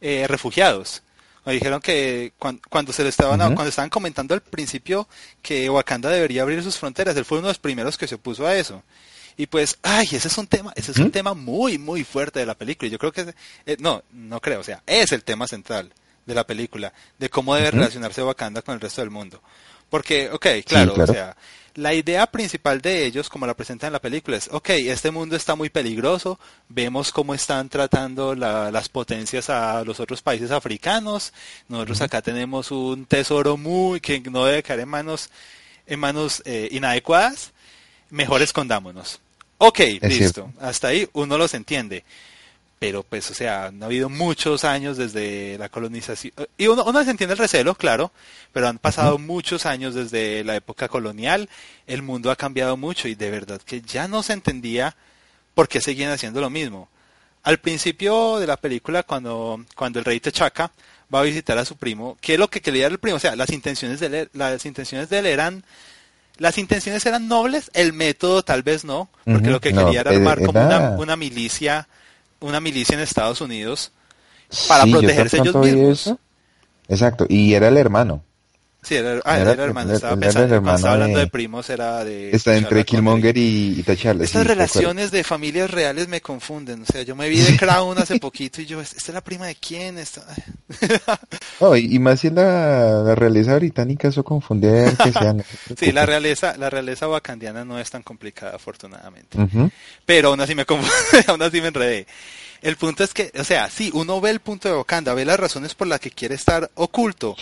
eh, 0.00 0.26
refugiados. 0.28 1.02
Me 1.44 1.54
dijeron 1.54 1.80
que 1.80 2.32
cuan- 2.38 2.60
cuando 2.68 2.92
se 2.92 3.02
le 3.02 3.08
estaban 3.08 3.38
cuando 3.54 3.70
estaban 3.70 3.90
comentando 3.90 4.34
al 4.34 4.42
principio 4.42 5.08
que 5.42 5.68
Wakanda 5.68 6.10
debería 6.10 6.42
abrir 6.42 6.62
sus 6.62 6.76
fronteras, 6.76 7.16
él 7.16 7.24
fue 7.24 7.38
uno 7.38 7.48
de 7.48 7.52
los 7.54 7.58
primeros 7.58 7.96
que 7.98 8.06
se 8.06 8.14
opuso 8.16 8.46
a 8.46 8.54
eso. 8.54 8.82
Y 9.36 9.46
pues, 9.46 9.78
ay, 9.82 10.06
ese 10.12 10.28
es 10.28 10.36
un 10.36 10.46
tema, 10.46 10.72
ese 10.76 10.92
es 10.92 10.98
un 10.98 11.06
¿Mm? 11.06 11.12
tema 11.12 11.32
muy, 11.34 11.78
muy 11.78 12.04
fuerte 12.04 12.38
de 12.40 12.46
la 12.46 12.54
película. 12.54 12.88
Y 12.88 12.90
yo 12.90 12.98
creo 12.98 13.10
que, 13.10 13.34
eh, 13.64 13.76
no, 13.80 14.02
no 14.12 14.38
creo, 14.40 14.60
o 14.60 14.64
sea, 14.64 14.82
es 14.86 15.12
el 15.12 15.24
tema 15.24 15.48
central 15.48 15.92
de 16.30 16.36
la 16.36 16.46
película, 16.46 16.92
de 17.18 17.28
cómo 17.28 17.54
debe 17.54 17.70
relacionarse 17.70 18.22
Wakanda 18.22 18.62
con 18.62 18.74
el 18.74 18.80
resto 18.80 19.00
del 19.02 19.10
mundo. 19.10 19.40
Porque, 19.90 20.30
ok, 20.30 20.46
claro, 20.64 20.94
claro. 20.94 21.10
o 21.10 21.14
sea, 21.14 21.36
la 21.74 21.94
idea 21.94 22.26
principal 22.26 22.80
de 22.80 23.06
ellos, 23.06 23.28
como 23.28 23.46
la 23.46 23.54
presentan 23.54 23.88
en 23.88 23.92
la 23.94 24.00
película, 24.00 24.36
es, 24.36 24.48
ok, 24.52 24.70
este 24.70 25.10
mundo 25.10 25.36
está 25.36 25.54
muy 25.54 25.68
peligroso, 25.70 26.38
vemos 26.68 27.12
cómo 27.12 27.34
están 27.34 27.68
tratando 27.68 28.34
la- 28.34 28.70
las 28.70 28.88
potencias 28.88 29.50
a 29.50 29.82
los 29.84 29.98
otros 30.00 30.22
países 30.22 30.50
africanos, 30.50 31.32
nosotros 31.68 32.00
acá 32.02 32.22
tenemos 32.22 32.70
un 32.70 33.04
tesoro 33.06 33.56
muy 33.56 34.00
que 34.00 34.20
no 34.20 34.44
debe 34.44 34.62
caer 34.62 34.80
en 34.80 34.88
manos, 34.88 35.30
en 35.86 35.98
manos 36.00 36.42
eh, 36.44 36.68
inadecuadas, 36.72 37.52
mejor 38.10 38.42
escondámonos. 38.42 39.20
Ok, 39.58 39.78
listo, 39.80 40.08
cierto. 40.08 40.52
hasta 40.60 40.88
ahí 40.88 41.08
uno 41.12 41.36
los 41.36 41.52
entiende. 41.54 42.04
Pero 42.80 43.02
pues, 43.02 43.30
o 43.30 43.34
sea, 43.34 43.70
no 43.70 43.84
ha 43.84 43.88
habido 43.88 44.08
muchos 44.08 44.64
años 44.64 44.96
desde 44.96 45.58
la 45.58 45.68
colonización. 45.68 46.32
Y 46.56 46.66
uno, 46.66 46.82
uno 46.84 47.04
se 47.04 47.10
entiende 47.10 47.34
el 47.34 47.38
recelo, 47.38 47.74
claro, 47.74 48.10
pero 48.54 48.68
han 48.68 48.78
pasado 48.78 49.18
muchos 49.18 49.66
años 49.66 49.94
desde 49.94 50.42
la 50.44 50.56
época 50.56 50.88
colonial. 50.88 51.50
El 51.86 52.00
mundo 52.00 52.30
ha 52.30 52.36
cambiado 52.36 52.78
mucho 52.78 53.06
y 53.06 53.14
de 53.14 53.30
verdad 53.30 53.60
que 53.60 53.82
ya 53.82 54.08
no 54.08 54.22
se 54.22 54.32
entendía 54.32 54.96
por 55.54 55.68
qué 55.68 55.82
seguían 55.82 56.10
haciendo 56.10 56.40
lo 56.40 56.48
mismo. 56.48 56.88
Al 57.42 57.58
principio 57.58 58.38
de 58.38 58.46
la 58.46 58.56
película, 58.56 59.02
cuando, 59.02 59.62
cuando 59.76 59.98
el 59.98 60.06
rey 60.06 60.18
Techaca 60.18 60.72
va 61.14 61.20
a 61.20 61.24
visitar 61.24 61.58
a 61.58 61.66
su 61.66 61.76
primo, 61.76 62.16
¿qué 62.22 62.32
es 62.34 62.38
lo 62.38 62.48
que 62.48 62.62
quería 62.62 62.86
el 62.86 62.98
primo? 62.98 63.18
O 63.18 63.20
sea, 63.20 63.36
las 63.36 63.50
intenciones 63.50 64.00
de 64.00 64.06
él, 64.20 64.30
las 64.32 64.64
intenciones 64.64 65.10
de 65.10 65.18
él 65.18 65.26
eran, 65.26 65.64
las 66.38 66.56
intenciones 66.56 67.04
eran 67.04 67.28
nobles, 67.28 67.70
el 67.74 67.92
método 67.92 68.42
tal 68.42 68.62
vez 68.62 68.86
no, 68.86 69.10
porque 69.26 69.50
lo 69.50 69.60
que 69.60 69.70
no, 69.74 69.84
quería 69.84 70.00
era 70.00 70.12
eh, 70.14 70.16
armar 70.16 70.38
como 70.46 70.58
era- 70.60 70.78
una, 70.78 70.90
una 70.98 71.16
milicia, 71.16 71.86
una 72.40 72.60
milicia 72.60 72.94
en 72.94 73.00
Estados 73.00 73.40
Unidos 73.40 73.92
para 74.68 74.84
Sí, 74.84 74.92
protegerse 74.92 75.38
ellos 75.38 75.54
mismos. 75.56 76.00
eso. 76.00 76.18
Exacto, 76.88 77.26
y 77.28 77.54
era 77.54 77.68
el 77.68 77.76
hermano. 77.76 78.22
Sí, 78.82 78.94
era, 78.94 79.20
ah, 79.24 79.38
era, 79.38 79.52
hermano. 79.52 79.92
Estaba 79.92 80.16
pensando, 80.16 80.56
estaba 80.56 80.92
hablando 80.94 81.18
de, 81.18 81.26
primos, 81.26 81.68
era 81.68 82.02
de. 82.02 82.30
Está 82.34 82.56
entre 82.56 82.84
Killmonger 82.84 83.36
y, 83.36 83.78
y 83.78 83.82
T'Challa. 83.82 84.24
Estas 84.24 84.46
relaciones 84.46 85.10
de 85.10 85.22
familias 85.22 85.70
reales 85.70 86.08
me 86.08 86.22
confunden. 86.22 86.82
O 86.82 86.86
sea, 86.86 87.02
yo 87.02 87.14
me 87.14 87.28
vi 87.28 87.40
de 87.40 87.56
Crown 87.58 87.98
hace 87.98 88.18
poquito 88.18 88.62
y 88.62 88.66
yo, 88.66 88.80
¿esta 88.80 88.96
es 88.96 89.08
la 89.14 89.20
prima 89.20 89.46
de 89.46 89.54
quién? 89.56 89.98
Esta... 89.98 90.24
oh, 91.60 91.76
y, 91.76 91.98
más 91.98 92.20
si 92.20 92.30
la, 92.30 93.02
la 93.04 93.14
realeza 93.14 93.54
británica, 93.56 94.08
eso 94.08 94.24
confunde 94.24 94.94
que 95.02 95.12
sean. 95.12 95.44
sí, 95.78 95.92
la 95.92 96.06
realeza, 96.06 96.56
la 96.56 96.70
realeza 96.70 97.06
wakandiana 97.06 97.66
no 97.66 97.78
es 97.78 97.90
tan 97.90 98.02
complicada, 98.02 98.56
afortunadamente. 98.56 99.38
Pero 100.06 100.28
aún 100.28 100.40
así 100.40 100.54
me 100.54 100.64
confundí, 100.64 100.94
aún 101.26 101.42
así 101.42 101.60
me 101.60 101.68
enredé. 101.68 102.06
El 102.62 102.76
punto 102.76 103.04
es 103.04 103.12
que, 103.12 103.30
o 103.38 103.44
sea, 103.44 103.68
sí, 103.68 103.90
uno 103.92 104.20
ve 104.20 104.30
el 104.30 104.40
punto 104.40 104.68
de 104.68 104.74
Wakanda, 104.74 105.14
ve 105.14 105.24
las 105.24 105.40
razones 105.40 105.74
por 105.74 105.86
las 105.86 106.00
que 106.00 106.10
quiere 106.10 106.34
estar 106.34 106.70
oculto 106.74 107.36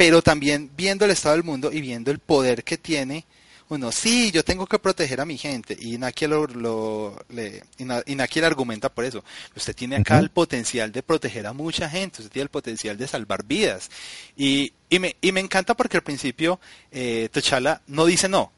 pero 0.00 0.22
también 0.22 0.70
viendo 0.74 1.04
el 1.04 1.10
estado 1.10 1.34
del 1.34 1.44
mundo 1.44 1.70
y 1.70 1.82
viendo 1.82 2.10
el 2.10 2.20
poder 2.20 2.64
que 2.64 2.78
tiene, 2.78 3.26
uno, 3.68 3.92
sí, 3.92 4.30
yo 4.30 4.42
tengo 4.42 4.64
que 4.66 4.78
proteger 4.78 5.20
a 5.20 5.26
mi 5.26 5.36
gente, 5.36 5.76
y 5.78 5.98
Naki 5.98 6.26
lo, 6.26 6.46
lo 6.46 7.22
le, 7.28 7.62
y 7.76 8.40
argumenta 8.40 8.88
por 8.88 9.04
eso. 9.04 9.22
Usted 9.54 9.76
tiene 9.76 9.96
acá 9.96 10.18
el 10.18 10.30
potencial 10.30 10.90
de 10.90 11.02
proteger 11.02 11.46
a 11.46 11.52
mucha 11.52 11.86
gente, 11.86 12.22
usted 12.22 12.32
tiene 12.32 12.44
el 12.44 12.48
potencial 12.48 12.96
de 12.96 13.06
salvar 13.06 13.44
vidas. 13.44 13.90
Y, 14.38 14.72
y, 14.88 14.98
me, 15.00 15.16
y 15.20 15.32
me 15.32 15.40
encanta 15.40 15.76
porque 15.76 15.98
al 15.98 16.02
principio 16.02 16.58
eh, 16.90 17.28
T'Challa 17.30 17.82
no 17.88 18.06
dice 18.06 18.26
no, 18.26 18.52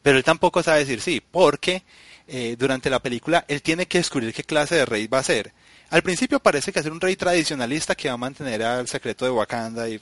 pero 0.00 0.16
él 0.16 0.24
tampoco 0.24 0.62
sabe 0.62 0.78
decir 0.78 1.02
sí, 1.02 1.22
porque 1.30 1.82
eh, 2.26 2.56
durante 2.58 2.88
la 2.88 3.00
película 3.00 3.44
él 3.48 3.60
tiene 3.60 3.84
que 3.84 3.98
descubrir 3.98 4.32
qué 4.32 4.44
clase 4.44 4.76
de 4.76 4.86
rey 4.86 5.08
va 5.08 5.18
a 5.18 5.24
ser. 5.24 5.52
Al 5.90 6.02
principio 6.02 6.40
parece 6.40 6.72
que 6.72 6.78
va 6.78 6.80
a 6.80 6.84
ser 6.84 6.92
un 6.92 7.02
rey 7.02 7.16
tradicionalista 7.16 7.94
que 7.94 8.08
va 8.08 8.14
a 8.14 8.16
mantener 8.16 8.62
al 8.62 8.88
secreto 8.88 9.26
de 9.26 9.30
Wakanda 9.30 9.90
y 9.90 10.00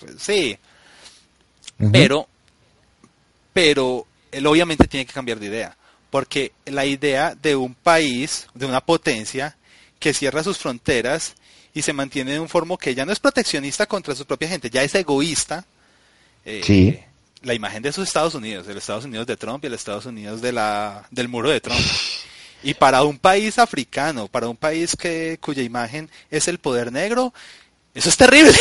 sí, 1.78 1.86
pero, 1.92 2.28
pero 3.52 4.06
él 4.32 4.46
obviamente 4.46 4.86
tiene 4.86 5.06
que 5.06 5.12
cambiar 5.12 5.38
de 5.38 5.46
idea, 5.46 5.76
porque 6.10 6.52
la 6.66 6.86
idea 6.86 7.34
de 7.34 7.56
un 7.56 7.74
país, 7.74 8.46
de 8.54 8.66
una 8.66 8.80
potencia, 8.80 9.56
que 9.98 10.12
cierra 10.12 10.42
sus 10.42 10.58
fronteras 10.58 11.34
y 11.72 11.82
se 11.82 11.92
mantiene 11.92 12.32
de 12.32 12.40
un 12.40 12.48
forma 12.48 12.76
que 12.76 12.94
ya 12.94 13.04
no 13.04 13.12
es 13.12 13.18
proteccionista 13.18 13.86
contra 13.86 14.14
su 14.14 14.26
propia 14.26 14.48
gente, 14.48 14.70
ya 14.70 14.82
es 14.82 14.94
egoísta. 14.94 15.64
Eh, 16.44 17.04
la 17.42 17.54
imagen 17.54 17.82
de 17.82 17.92
sus 17.92 18.06
Estados 18.06 18.34
Unidos, 18.34 18.68
el 18.68 18.76
Estados 18.76 19.04
Unidos 19.04 19.26
de 19.26 19.36
Trump 19.36 19.64
y 19.64 19.66
el 19.66 19.74
Estados 19.74 20.06
Unidos 20.06 20.40
de 20.40 20.52
la, 20.52 21.06
del 21.10 21.28
muro 21.28 21.50
de 21.50 21.60
Trump. 21.60 21.80
Y 22.62 22.74
para 22.74 23.02
un 23.02 23.18
país 23.18 23.58
africano, 23.58 24.28
para 24.28 24.48
un 24.48 24.56
país 24.56 24.96
que, 24.96 25.38
cuya 25.40 25.62
imagen 25.62 26.08
es 26.30 26.48
el 26.48 26.58
poder 26.58 26.92
negro, 26.92 27.34
eso 27.94 28.08
es 28.08 28.16
terrible. 28.16 28.52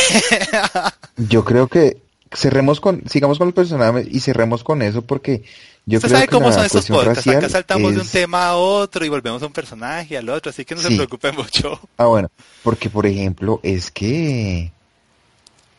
Yo 1.17 1.45
creo 1.45 1.67
que 1.67 1.97
cerremos 2.33 2.79
con, 2.79 3.03
sigamos 3.07 3.37
con 3.37 3.47
los 3.47 3.55
personajes 3.55 4.07
y 4.09 4.19
cerremos 4.19 4.63
con 4.63 4.81
eso 4.81 5.01
porque 5.01 5.43
yo 5.85 5.99
creo 5.99 6.11
sabe 6.11 6.27
cómo 6.27 6.51
son 6.51 6.65
estos 6.65 6.87
podcasts, 6.87 7.27
acá 7.27 7.49
saltamos 7.49 7.93
de 7.93 8.01
un 8.01 8.07
tema 8.07 8.47
a 8.47 8.55
otro 8.55 9.05
y 9.05 9.09
volvemos 9.09 9.41
a 9.43 9.47
un 9.47 9.53
personaje 9.53 10.17
al 10.17 10.29
otro, 10.29 10.49
así 10.49 10.63
que 10.65 10.75
no 10.75 10.81
se 10.81 10.95
preocupen 10.95 11.35
mucho. 11.35 11.79
Ah, 11.97 12.05
bueno, 12.05 12.29
porque 12.63 12.89
por 12.89 13.05
ejemplo, 13.05 13.59
es 13.63 13.91
que 13.91 14.71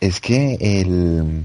es 0.01 0.21
que 0.21 0.59
el 0.61 1.45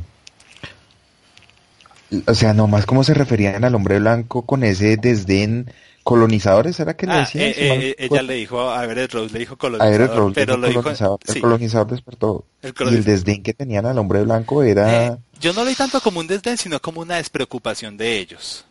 o 2.25 2.33
sea, 2.33 2.53
nomás 2.53 2.85
cómo 2.85 3.03
se 3.03 3.13
referían 3.13 3.63
al 3.63 3.75
hombre 3.75 3.99
blanco 3.99 4.41
con 4.43 4.63
ese 4.63 4.97
desdén 4.97 5.71
colonizadores, 6.09 6.79
¿era 6.79 6.95
que 6.95 7.05
le 7.05 7.13
ah, 7.13 7.19
decían? 7.19 7.45
Eh, 7.45 7.53
eh, 7.55 7.95
ella 7.99 8.23
le 8.23 8.33
dijo 8.33 8.71
a 8.71 8.83
Everett 8.83 9.13
Rose, 9.13 9.31
le 9.31 9.39
dijo 9.39 9.57
colonizador, 9.57 10.33
pero 10.33 10.57
lo 10.57 10.73
colonizador, 10.73 11.19
el 11.27 11.39
colonizador 11.39 11.87
despertó. 11.87 12.45
El 12.63 12.73
Y 12.79 12.95
el 12.95 13.03
desdén 13.03 13.43
que 13.43 13.53
tenían 13.53 13.85
al 13.85 13.95
hombre 13.99 14.23
blanco 14.23 14.63
era... 14.63 15.05
Eh, 15.05 15.17
yo 15.39 15.53
no 15.53 15.63
lo 15.63 15.69
vi 15.69 15.75
tanto 15.75 16.01
como 16.01 16.19
un 16.19 16.25
desdén, 16.25 16.57
sino 16.57 16.81
como 16.81 17.01
una 17.01 17.17
despreocupación 17.17 17.95
de 17.95 18.17
ellos. 18.17 18.65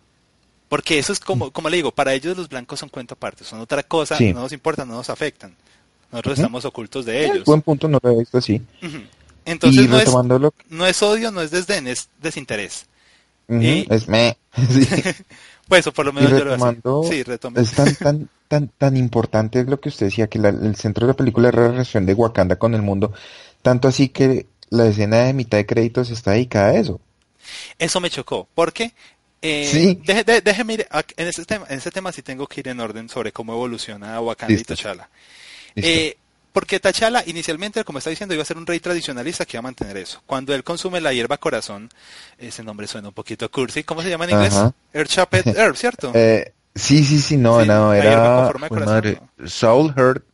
Porque 0.68 0.98
eso 0.98 1.12
es 1.12 1.20
como, 1.20 1.52
como 1.52 1.70
le 1.70 1.76
digo, 1.76 1.92
para 1.92 2.12
ellos 2.12 2.36
los 2.36 2.48
blancos 2.48 2.80
son 2.80 2.88
cuento 2.88 3.14
aparte, 3.14 3.44
son 3.44 3.60
otra 3.60 3.84
cosa, 3.84 4.18
no 4.18 4.40
nos 4.40 4.52
importa, 4.52 4.84
no 4.84 4.94
nos 4.94 5.08
afectan. 5.08 5.54
Nosotros 6.10 6.40
estamos 6.40 6.64
ocultos 6.64 7.04
de 7.06 7.24
ellos. 7.24 7.44
buen 7.44 7.62
punto, 7.62 7.86
no 7.86 8.00
lo 8.02 8.10
he 8.10 8.18
visto 8.18 8.38
así. 8.38 8.60
Entonces 9.44 9.88
no 9.88 10.00
es, 10.00 10.52
no 10.68 10.86
es, 10.86 11.02
odio, 11.04 11.30
no 11.30 11.40
es 11.40 11.52
desdén, 11.52 11.86
es 11.86 12.08
desinterés. 12.20 12.86
Es 13.46 14.08
me. 14.08 14.36
Pues, 15.68 15.84
por 15.90 16.06
lo 16.06 16.12
menos 16.12 16.30
yo 16.30 16.44
lo 16.44 17.04
Sí, 17.04 17.22
Es 17.56 17.72
tan, 17.72 17.94
tan, 17.96 18.28
tan, 18.48 18.68
tan 18.68 18.96
importante 18.96 19.62
lo 19.64 19.78
que 19.78 19.90
usted 19.90 20.06
decía, 20.06 20.26
que 20.28 20.38
el 20.38 20.76
centro 20.76 21.06
de 21.06 21.12
la 21.12 21.16
película 21.16 21.50
es 21.50 21.54
la 21.54 21.68
relación 21.68 22.06
de 22.06 22.14
Wakanda 22.14 22.56
con 22.56 22.74
el 22.74 22.82
mundo, 22.82 23.12
tanto 23.62 23.86
así 23.86 24.08
que 24.08 24.46
la 24.70 24.86
escena 24.86 25.24
de 25.24 25.34
mitad 25.34 25.58
de 25.58 25.66
créditos 25.66 26.10
está 26.10 26.32
dedicada 26.32 26.70
a 26.70 26.74
eso. 26.76 27.00
Eso 27.78 28.00
me 28.00 28.10
chocó, 28.10 28.48
porque 28.54 28.92
eh, 29.42 29.68
sí. 29.70 30.00
déjeme 30.42 30.74
ir, 30.74 30.88
en 31.16 31.28
ese, 31.28 31.44
tema, 31.44 31.66
en 31.68 31.78
ese 31.78 31.90
tema 31.90 32.12
sí 32.12 32.22
tengo 32.22 32.46
que 32.46 32.60
ir 32.60 32.68
en 32.68 32.80
orden 32.80 33.08
sobre 33.08 33.32
cómo 33.32 33.52
evoluciona 33.52 34.20
Wakanda 34.20 34.54
y 34.54 34.64
T'Challa. 34.64 35.08
Eh, 35.76 36.16
porque 36.52 36.80
T'Challa 36.80 37.22
inicialmente, 37.26 37.84
como 37.84 37.98
está 37.98 38.10
diciendo, 38.10 38.34
iba 38.34 38.42
a 38.42 38.46
ser 38.46 38.56
un 38.56 38.66
rey 38.66 38.80
tradicionalista 38.80 39.44
que 39.44 39.56
iba 39.56 39.60
a 39.60 39.62
mantener 39.62 39.96
eso. 39.96 40.22
Cuando 40.26 40.54
él 40.54 40.64
consume 40.64 41.00
la 41.00 41.12
hierba 41.12 41.36
corazón, 41.38 41.90
ese 42.38 42.62
nombre 42.62 42.86
suena 42.86 43.08
un 43.08 43.14
poquito 43.14 43.50
cursi, 43.50 43.84
¿cómo 43.84 44.02
se 44.02 44.10
llama 44.10 44.24
en 44.24 44.30
inglés? 44.32 44.54
Earth 44.92 45.10
Chopped 45.10 45.46
Herb, 45.56 45.76
¿cierto? 45.76 46.12
Eh, 46.14 46.52
sí, 46.74 47.04
sí, 47.04 47.20
sí, 47.20 47.36
no, 47.36 47.64
no, 47.64 47.92
era 47.92 48.50
madre, 48.70 49.20
Soul 49.46 49.94
Heart. 49.94 50.24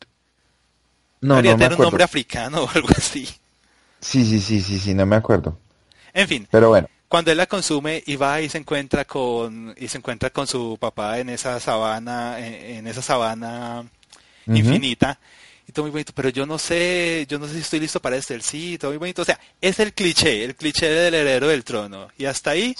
No, 1.21 1.41
no 1.41 1.57
me 1.57 1.67
un 1.67 1.77
nombre 1.77 2.03
africano 2.03 2.63
o 2.63 2.69
algo 2.69 2.89
así. 2.95 3.27
Sí, 3.99 4.23
sí, 4.25 4.39
sí, 4.39 4.61
sí, 4.61 4.79
sí, 4.79 4.93
no 4.93 5.05
me 5.05 5.15
acuerdo. 5.15 5.57
En 6.13 6.27
fin. 6.27 6.47
Pero 6.51 6.69
bueno. 6.69 6.87
Cuando 7.07 7.31
él 7.31 7.37
la 7.37 7.47
consume 7.47 8.03
y 8.05 8.15
va 8.15 8.41
y 8.41 8.49
se 8.49 8.57
encuentra 8.57 9.05
con 9.05 9.73
y 9.77 9.87
se 9.87 9.97
encuentra 9.97 10.29
con 10.31 10.47
su 10.47 10.77
papá 10.79 11.19
en 11.19 11.29
esa 11.29 11.59
sabana 11.59 12.39
en, 12.39 12.87
esa 12.87 13.01
sabana 13.01 13.85
infinita, 14.47 15.19
y 15.67 15.71
todo 15.71 15.85
muy 15.85 15.91
bonito, 15.91 16.13
pero 16.15 16.29
yo 16.29 16.45
no 16.45 16.59
sé, 16.59 17.25
yo 17.27 17.39
no 17.39 17.47
sé 17.47 17.53
si 17.53 17.59
estoy 17.61 17.79
listo 17.79 17.99
para 17.99 18.17
este, 18.17 18.35
el 18.35 18.41
sí, 18.41 18.77
todo 18.77 18.91
muy 18.91 18.97
bonito, 18.97 19.23
o 19.23 19.25
sea, 19.25 19.39
es 19.59 19.79
el 19.79 19.93
cliché, 19.93 20.43
el 20.43 20.55
cliché 20.55 20.89
del 20.89 21.13
heredero 21.13 21.47
del 21.47 21.63
trono, 21.63 22.09
y 22.17 22.25
hasta 22.25 22.51
ahí 22.51 22.75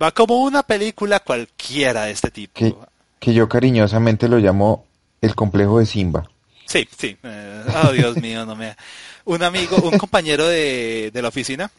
va 0.00 0.12
como 0.12 0.42
una 0.42 0.62
película 0.62 1.20
cualquiera 1.20 2.04
de 2.04 2.12
este 2.12 2.30
tipo. 2.30 2.86
Que, 3.20 3.34
yo 3.34 3.48
cariñosamente 3.48 4.28
lo 4.28 4.38
llamo 4.38 4.86
el 5.20 5.34
complejo 5.34 5.78
de 5.78 5.86
Simba. 5.86 6.28
Sí, 6.66 6.88
sí, 6.96 7.16
eh, 7.22 7.64
oh 7.84 7.92
Dios 7.92 8.16
mío, 8.16 8.46
no 8.46 8.56
me... 8.56 8.74
Un 9.26 9.42
amigo, 9.42 9.76
un 9.76 9.96
compañero 9.98 10.46
de, 10.46 11.10
de 11.12 11.22
la 11.22 11.28
oficina, 11.28 11.70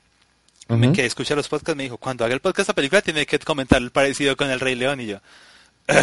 que 0.94 1.06
escucha 1.06 1.36
los 1.36 1.48
podcasts, 1.48 1.78
me 1.78 1.84
dijo, 1.84 1.98
cuando 1.98 2.26
haga 2.26 2.34
el 2.34 2.40
podcast 2.40 2.70
la 2.70 2.76
película 2.76 3.02
tiene 3.02 3.26
que 3.26 3.38
comentar 3.40 3.82
el 3.82 3.92
parecido 3.92 4.36
con 4.36 4.50
el 4.50 4.60
Rey 4.60 4.76
León, 4.76 5.02
y 5.02 5.08
yo... 5.08 5.20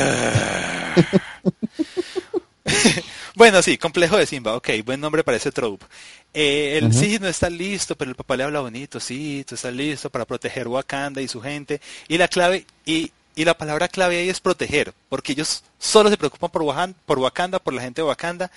Bueno, 3.35 3.62
sí, 3.62 3.78
complejo 3.78 4.18
de 4.18 4.26
Simba, 4.26 4.55
ok, 4.57 4.68
buen 4.85 5.01
nombre 5.01 5.24
para 5.24 5.39
ese 5.39 5.51
trope. 5.51 5.87
Eh, 6.35 6.78
el 6.83 6.93
sí 6.93 7.18
no 7.18 7.28
está 7.28 7.49
listo, 7.49 7.97
pero 7.97 8.11
el 8.11 8.14
papá 8.14 8.37
le 8.37 8.45
habla 8.45 8.61
bonito, 8.61 9.01
sí, 9.01 9.43
tú 9.49 9.55
estás 9.55 9.72
listo 9.72 10.11
para 10.11 10.26
proteger 10.26 10.68
Wakanda 10.68 11.22
y 11.22 11.28
su 11.28 11.41
gente. 11.41 11.80
Y 12.09 12.18
la 12.18 12.28
clave, 12.28 12.66
y, 12.85 13.11
y 13.35 13.45
la 13.47 13.57
palabra 13.57 13.89
clave 13.89 14.18
ahí 14.18 14.28
es 14.28 14.41
proteger, 14.41 14.93
porque 15.09 15.33
ellos 15.33 15.64
solo 15.78 16.11
se 16.11 16.18
preocupan 16.18 16.51
por 16.51 16.62
Wakanda, 16.62 16.99
por 17.07 17.18
Wakanda, 17.18 17.59
por 17.59 17.72
la 17.72 17.80
gente 17.80 18.03
de 18.03 18.09
Wakanda, 18.09 18.51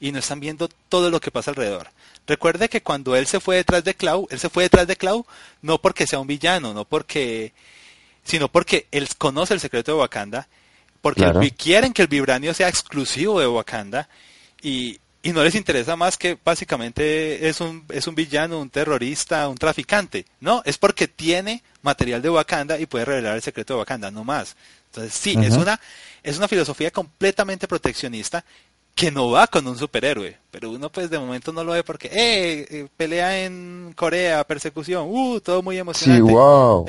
y 0.00 0.12
no 0.12 0.18
están 0.18 0.40
viendo 0.40 0.68
todo 0.88 1.10
lo 1.10 1.20
que 1.20 1.30
pasa 1.30 1.50
alrededor. 1.50 1.88
Recuerde 2.26 2.70
que 2.70 2.82
cuando 2.82 3.14
él 3.16 3.26
se 3.26 3.38
fue 3.38 3.56
detrás 3.56 3.84
de 3.84 3.94
Clau, 3.94 4.26
él 4.30 4.38
se 4.40 4.48
fue 4.48 4.62
detrás 4.64 4.86
de 4.86 4.96
Clau 4.96 5.26
no 5.60 5.78
porque 5.78 6.06
sea 6.06 6.20
un 6.20 6.26
villano, 6.26 6.72
no 6.72 6.86
porque, 6.86 7.52
sino 8.24 8.48
porque 8.48 8.86
él 8.92 9.08
conoce 9.18 9.52
el 9.52 9.60
secreto 9.60 9.92
de 9.92 9.98
Wakanda 9.98 10.48
porque 11.02 11.52
quieren 11.58 11.92
que 11.92 12.02
el 12.02 12.08
vibranio 12.08 12.54
sea 12.54 12.68
exclusivo 12.68 13.40
de 13.40 13.46
Wakanda 13.46 14.08
y, 14.62 15.00
y 15.22 15.32
no 15.32 15.42
les 15.44 15.56
interesa 15.56 15.96
más 15.96 16.16
que 16.16 16.38
básicamente 16.42 17.48
es 17.48 17.60
un, 17.60 17.84
es 17.90 18.06
un 18.06 18.14
villano, 18.14 18.60
un 18.60 18.70
terrorista, 18.70 19.48
un 19.48 19.56
traficante. 19.56 20.24
No, 20.40 20.62
es 20.64 20.78
porque 20.78 21.08
tiene 21.08 21.62
material 21.82 22.22
de 22.22 22.30
Wakanda 22.30 22.78
y 22.78 22.86
puede 22.86 23.04
revelar 23.04 23.34
el 23.34 23.42
secreto 23.42 23.74
de 23.74 23.80
Wakanda, 23.80 24.10
no 24.10 24.24
más. 24.24 24.56
Entonces 24.86 25.12
sí, 25.12 25.36
es, 25.42 25.54
una, 25.54 25.80
es 26.22 26.38
una 26.38 26.48
filosofía 26.48 26.90
completamente 26.90 27.66
proteccionista 27.66 28.44
que 28.94 29.10
no 29.10 29.30
va 29.30 29.46
con 29.46 29.66
un 29.66 29.78
superhéroe, 29.78 30.36
pero 30.50 30.70
uno 30.70 30.90
pues 30.90 31.08
de 31.08 31.18
momento 31.18 31.52
no 31.52 31.64
lo 31.64 31.72
ve 31.72 31.82
porque, 31.82 32.08
eh, 32.08 32.66
eh 32.70 32.88
pelea 32.96 33.44
en 33.44 33.94
Corea, 33.96 34.44
persecución, 34.44 35.06
uh, 35.08 35.40
todo 35.40 35.62
muy 35.62 35.78
emocionante. 35.78 36.28
Sí, 36.28 36.32
wow. 36.34 36.86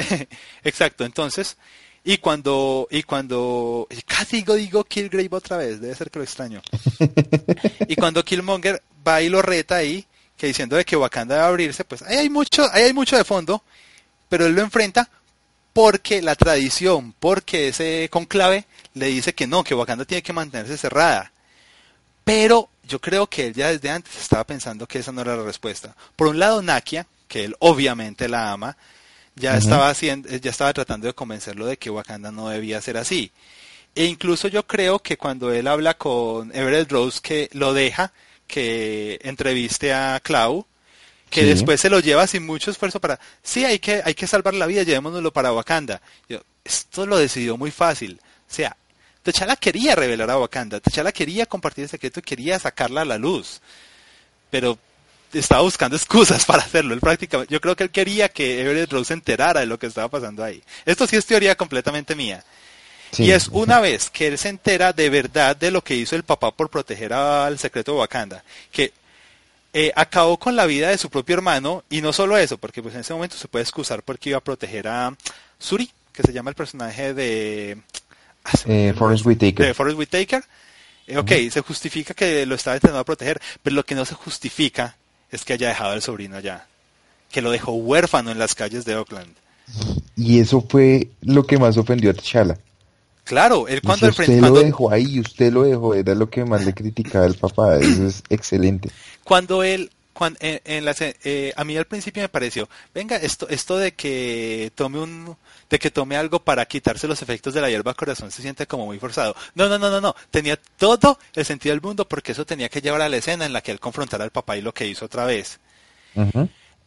Exacto, 0.64 1.06
entonces 1.06 1.58
y 2.04 2.18
cuando, 2.18 2.88
y 2.92 3.04
cuando, 3.04 3.88
casi 4.06 4.38
digo, 4.38 4.56
digo 4.56 4.84
Killgrave 4.84 5.30
otra 5.32 5.58
vez, 5.58 5.80
debe 5.80 5.96
ser 5.96 6.12
que 6.12 6.20
lo 6.20 6.26
extraño. 6.26 6.62
y 7.88 7.96
cuando 7.96 8.24
Killmonger 8.26 8.82
va 9.08 9.22
y 9.22 9.30
lo 9.30 9.42
reta 9.42 9.78
ahí, 9.78 10.06
que 10.38 10.48
diciendo 10.48 10.76
de 10.76 10.84
que 10.84 10.98
Wakanda 10.98 11.36
debe 11.36 11.48
abrirse, 11.48 11.86
pues 11.86 12.02
ahí 12.02 12.18
hay 12.18 12.30
mucho, 12.30 12.68
ahí 12.74 12.84
hay 12.84 12.94
mucho 12.94 13.16
de 13.16 13.24
fondo, 13.24 13.64
pero 14.28 14.46
él 14.46 14.54
lo 14.54 14.62
enfrenta 14.62 15.10
porque 15.72 16.22
la 16.22 16.36
tradición, 16.36 17.16
porque 17.20 17.70
ese 17.70 18.10
conclave 18.12 18.66
le 18.94 19.08
dice 19.08 19.34
que 19.34 19.48
no, 19.48 19.64
que 19.64 19.74
Wakanda 19.74 20.04
tiene 20.04 20.24
que 20.24 20.34
mantenerse 20.34 20.78
cerrada. 20.78 21.32
Pero 22.26 22.70
yo 22.84 23.00
creo 23.00 23.28
que 23.28 23.48
él 23.48 23.54
ya 23.54 23.72
desde 23.72 23.90
antes 23.90 24.16
estaba 24.18 24.44
pensando 24.44 24.88
que 24.88 25.00
esa 25.00 25.12
no 25.12 25.22
era 25.22 25.38
la 25.38 25.44
respuesta. 25.44 25.96
Por 26.16 26.28
un 26.28 26.40
lado, 26.40 26.62
Nakia, 26.62 27.08
que 27.28 27.46
él 27.46 27.56
obviamente 27.60 28.28
la 28.28 28.52
ama, 28.52 28.78
ya 29.36 29.58
estaba 29.58 29.90
haciendo, 29.90 30.30
ya 30.30 30.52
estaba 30.52 30.74
tratando 30.74 31.08
de 31.08 31.14
convencerlo 31.14 31.66
de 31.66 31.78
que 31.78 31.90
Wakanda 31.90 32.32
no 32.32 32.50
debía 32.50 32.82
ser 32.82 32.98
así. 32.98 33.32
E 33.96 34.06
incluso 34.06 34.48
yo 34.48 34.66
creo 34.66 35.00
que 35.00 35.18
cuando 35.18 35.52
él 35.52 35.68
habla 35.68 35.96
con 35.96 36.56
Everett 36.56 36.92
Rose 36.92 37.20
que 37.22 37.50
lo 37.54 37.74
deja 37.74 38.12
que 38.48 39.20
entreviste 39.24 39.94
a 39.94 40.20
Clau, 40.22 40.66
que 41.30 41.46
después 41.46 41.82
se 41.82 41.90
lo 41.90 42.00
lleva 42.00 42.28
sin 42.28 42.46
mucho 42.46 42.70
esfuerzo 42.70 43.00
para, 43.00 43.20
sí, 43.42 43.66
hay 43.66 43.80
que, 43.80 44.02
hay 44.06 44.14
que 44.14 44.28
salvar 44.28 44.54
la 44.54 44.68
vida, 44.68 44.84
llevémonoslo 44.84 45.34
para 45.34 45.52
Wakanda. 45.52 46.02
Yo, 46.30 46.42
esto 46.64 47.08
lo 47.08 47.18
decidió 47.18 47.58
muy 47.58 47.72
fácil. 47.72 48.20
O 48.22 48.54
sea, 48.54 48.76
T'Challa 49.24 49.56
quería 49.56 49.96
revelar 49.96 50.30
a 50.30 50.38
Wakanda, 50.38 50.80
T'Challa 50.80 51.12
quería 51.12 51.46
compartir 51.48 51.86
el 51.86 51.90
secreto 51.90 52.20
y 52.20 52.24
quería 52.24 52.60
sacarla 52.60 53.02
a 53.02 53.06
la 53.06 53.18
luz. 53.18 53.62
Pero 54.52 54.78
estaba 55.34 55.62
buscando 55.62 55.96
excusas 55.96 56.46
para 56.48 56.64
hacerlo. 56.64 56.94
Él 56.94 57.00
prácticamente, 57.00 57.52
yo 57.52 57.62
creo 57.62 57.76
que 57.76 57.84
él 57.84 57.92
quería 57.92 58.30
que 58.30 58.62
Everett 58.62 58.92
Rose 58.92 59.10
se 59.10 59.14
enterara 59.14 59.62
de 59.62 59.66
lo 59.66 59.80
que 59.80 59.88
estaba 59.88 60.08
pasando 60.08 60.44
ahí. 60.44 60.62
Esto 60.86 61.08
sí 61.08 61.16
es 61.16 61.26
teoría 61.26 61.56
completamente 61.56 62.16
mía. 62.16 62.44
y 63.18 63.32
es 63.32 63.48
una 63.50 63.80
vez 63.80 64.10
que 64.10 64.28
él 64.28 64.38
se 64.38 64.50
entera 64.50 64.92
de 64.94 65.10
verdad 65.10 65.56
de 65.56 65.72
lo 65.72 65.84
que 65.84 65.96
hizo 65.96 66.16
el 66.16 66.24
papá 66.24 66.52
por 66.52 66.70
proteger 66.70 67.14
al 67.14 67.60
secreto 67.60 67.94
de 67.94 68.00
Wakanda, 68.00 68.44
que 68.72 68.92
eh, 69.74 69.92
acabó 69.96 70.38
con 70.38 70.56
la 70.56 70.66
vida 70.66 70.90
de 70.90 70.98
su 70.98 71.10
propio 71.10 71.36
hermano, 71.36 71.84
y 71.90 72.02
no 72.02 72.14
solo 72.14 72.38
eso, 72.38 72.58
porque 72.58 72.82
pues 72.82 72.94
en 72.96 73.02
ese 73.02 73.14
momento 73.14 73.38
se 73.38 73.48
puede 73.48 73.64
excusar 73.64 74.04
porque 74.04 74.30
iba 74.30 74.38
a 74.38 74.44
proteger 74.44 74.88
a 74.88 75.16
Suri, 75.60 75.92
que 76.12 76.24
se 76.24 76.34
llama 76.34 76.52
el 76.52 76.56
personaje 76.56 77.14
de... 77.14 77.78
Ah, 78.46 78.52
eh, 78.68 78.94
Forrest 78.96 79.26
Whitaker. 79.26 79.66
De 79.66 79.74
Forrest 79.74 79.98
Whitaker. 79.98 80.44
Eh, 81.08 81.18
ok, 81.18 81.32
se 81.52 81.62
justifica 81.62 82.14
que 82.14 82.46
lo 82.46 82.56
estaba 82.56 82.76
intentando 82.78 83.04
proteger, 83.04 83.42
pero 83.62 83.76
lo 83.76 83.84
que 83.84 83.96
no 83.96 84.06
se 84.06 84.14
justifica 84.14 84.96
es 85.36 85.46
que 85.46 85.54
haya 85.54 85.70
dejado 85.70 85.92
al 85.92 86.02
sobrino 86.02 86.38
allá, 86.38 86.68
que 87.32 87.42
lo 87.42 87.52
dejó 87.52 87.74
huérfano 87.74 88.32
en 88.32 88.40
las 88.40 88.56
calles 88.56 88.86
de 88.86 88.96
Oakland. 88.96 89.34
Y 90.16 90.40
eso 90.40 90.66
fue 90.68 91.10
lo 91.22 91.46
que 91.46 91.58
más 91.58 91.78
ofendió 91.78 92.12
a 92.12 92.14
T'Challa. 92.14 92.58
Claro, 93.24 93.68
él 93.68 93.82
cuando 93.82 94.06
el 94.06 94.12
Usted 94.12 94.42
lo 94.42 94.54
dejó 94.54 94.92
ahí, 94.92 95.20
usted 95.20 95.52
lo 95.52 95.64
dejó, 95.64 95.94
era 95.96 96.14
lo 96.14 96.30
que 96.30 96.44
más 96.44 96.66
le 96.66 96.74
criticaba 96.74 97.26
al 97.26 97.36
papá, 97.36 97.78
eso 97.78 98.06
es 98.06 98.22
excelente. 98.30 98.90
Cuando 99.24 99.64
él, 99.64 99.92
cuando, 100.14 100.40
en, 100.42 100.86
la, 100.86 100.96
eh, 101.00 101.54
a 101.56 101.64
mí 101.64 101.76
al 101.76 101.86
principio 101.86 102.22
me 102.22 102.30
pareció, 102.30 102.70
venga, 102.94 103.18
esto, 103.18 103.48
esto 103.50 103.78
de 103.78 103.94
que 103.94 104.72
tome 104.76 105.00
un, 105.00 105.36
de 105.70 105.80
que 105.80 105.92
tome 105.92 106.16
algo 106.16 106.40
para 106.40 106.66
quitarse 106.66 107.08
los 107.08 107.22
efectos 107.22 107.54
de 107.54 107.62
la 107.62 107.70
hierba 107.70 107.94
corazón 107.94 108.32
se 108.32 108.42
siente 108.42 108.68
como 108.68 108.86
muy 108.86 109.00
forzado. 109.00 109.36
No, 109.56 109.68
no, 109.68 109.80
no, 109.80 109.90
no, 109.90 110.00
no, 110.00 110.16
tenía 110.32 110.58
todo 110.78 111.18
el 111.34 111.46
sentido 111.46 111.74
del 111.74 111.82
mundo 111.82 112.08
porque 112.08 112.34
eso 112.34 112.46
tenía 112.46 112.70
que 112.70 112.82
llevar 112.82 113.02
a 113.02 113.10
la 113.10 113.18
escena 113.18 113.46
en 113.46 113.54
la 113.54 113.62
que 113.62 113.72
él 113.72 113.80
confrontara 113.80 114.24
al 114.24 114.32
papá 114.32 114.56
y 114.56 114.62
lo 114.62 114.74
que 114.74 114.88
hizo 114.88 115.06
otra 115.06 115.26
vez. 115.26 115.60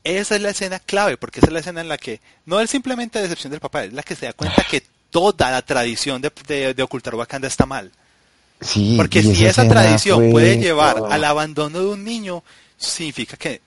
Esa 0.04 0.36
es 0.36 0.40
la 0.40 0.50
escena 0.50 0.78
clave, 0.78 1.16
porque 1.16 1.40
esa 1.40 1.48
es 1.48 1.52
la 1.52 1.58
escena 1.58 1.80
en 1.80 1.88
la 1.88 1.98
que, 1.98 2.20
no 2.44 2.60
es 2.60 2.70
simplemente 2.70 3.20
decepción 3.20 3.50
del 3.50 3.60
papá, 3.60 3.84
es 3.84 3.92
la 3.92 4.04
que 4.04 4.14
se 4.14 4.26
da 4.26 4.32
cuenta 4.32 4.64
que 4.70 4.82
toda 5.10 5.50
la 5.50 5.62
tradición 5.62 6.22
de, 6.22 6.30
de, 6.74 6.82
ocultar 6.82 7.14
Wakanda 7.16 7.48
está 7.48 7.66
mal. 7.66 7.90
Sí, 8.60 8.94
porque 8.96 9.22
si 9.22 9.44
esa, 9.44 9.68
tradición 9.68 10.30
puede 10.30 10.58
llevar 10.58 11.02
al 11.10 11.24
abandono 11.24 11.80
de 11.80 11.86
un 11.86 12.04
niño, 12.04 12.44
significa 12.76 13.36
que 13.36 13.60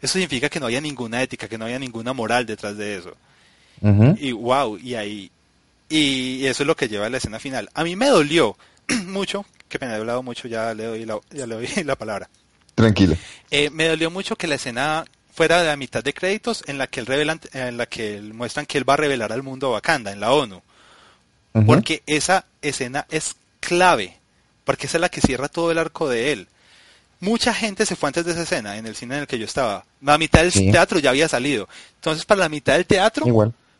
eso 0.00 0.12
significa 0.12 0.48
que 0.48 0.60
no 0.60 0.66
haya 0.66 0.80
ninguna 0.80 1.22
ética, 1.22 1.48
que 1.48 1.58
no 1.58 1.64
haya 1.64 1.78
ninguna 1.78 2.12
moral 2.12 2.46
detrás 2.46 2.76
de 2.76 2.98
eso. 2.98 3.16
Y 4.18 4.32
wow, 4.32 4.76
y 4.78 4.94
ahí 4.94 5.30
y 5.88 6.44
eso 6.46 6.62
es 6.62 6.66
lo 6.66 6.76
que 6.76 6.88
lleva 6.88 7.06
a 7.06 7.10
la 7.10 7.16
escena 7.16 7.38
final. 7.38 7.70
A 7.74 7.82
mí 7.82 7.96
me 7.96 8.08
dolió 8.08 8.56
mucho, 9.06 9.46
que 9.68 9.78
me 9.78 9.86
he 9.86 9.94
hablado 9.94 10.22
mucho, 10.22 10.48
ya 10.48 10.74
le 10.74 10.84
doy 10.84 11.04
la, 11.04 11.18
ya 11.30 11.46
le 11.46 11.54
doy 11.54 11.68
la 11.84 11.96
palabra. 11.96 12.28
Tranquilo. 12.74 13.16
Eh, 13.50 13.70
me 13.70 13.88
dolió 13.88 14.10
mucho 14.10 14.36
que 14.36 14.46
la 14.46 14.56
escena 14.56 15.04
fuera 15.32 15.60
de 15.60 15.68
la 15.68 15.76
mitad 15.76 16.02
de 16.02 16.12
créditos 16.12 16.64
en 16.66 16.78
la 16.78 16.86
que 16.86 17.00
él 17.00 17.06
revelan, 17.06 17.40
en 17.52 17.76
la 17.76 17.86
que 17.86 18.20
muestran 18.20 18.66
que 18.66 18.78
él 18.78 18.88
va 18.88 18.94
a 18.94 18.98
revelar 18.98 19.32
al 19.32 19.42
mundo 19.42 19.72
Wakanda 19.72 20.12
en 20.12 20.20
la 20.20 20.32
ONU. 20.32 20.62
Porque 21.66 22.04
esa 22.06 22.44
escena 22.62 23.04
es 23.10 23.34
clave, 23.58 24.16
porque 24.64 24.86
esa 24.86 24.98
es 24.98 25.00
la 25.00 25.08
que 25.08 25.20
cierra 25.20 25.48
todo 25.48 25.72
el 25.72 25.78
arco 25.78 26.08
de 26.08 26.30
él. 26.30 26.46
Mucha 27.20 27.52
gente 27.52 27.84
se 27.84 27.96
fue 27.96 28.08
antes 28.08 28.24
de 28.24 28.32
esa 28.32 28.42
escena, 28.42 28.76
en 28.76 28.86
el 28.86 28.94
cine 28.94 29.16
en 29.16 29.20
el 29.22 29.26
que 29.26 29.38
yo 29.38 29.44
estaba. 29.44 29.84
La 30.00 30.18
mitad 30.18 30.42
del 30.42 30.52
teatro 30.52 30.98
ya 31.00 31.10
había 31.10 31.28
salido. 31.28 31.68
Entonces, 31.96 32.24
para 32.24 32.40
la 32.40 32.48
mitad 32.48 32.74
del 32.74 32.86
teatro, 32.86 33.26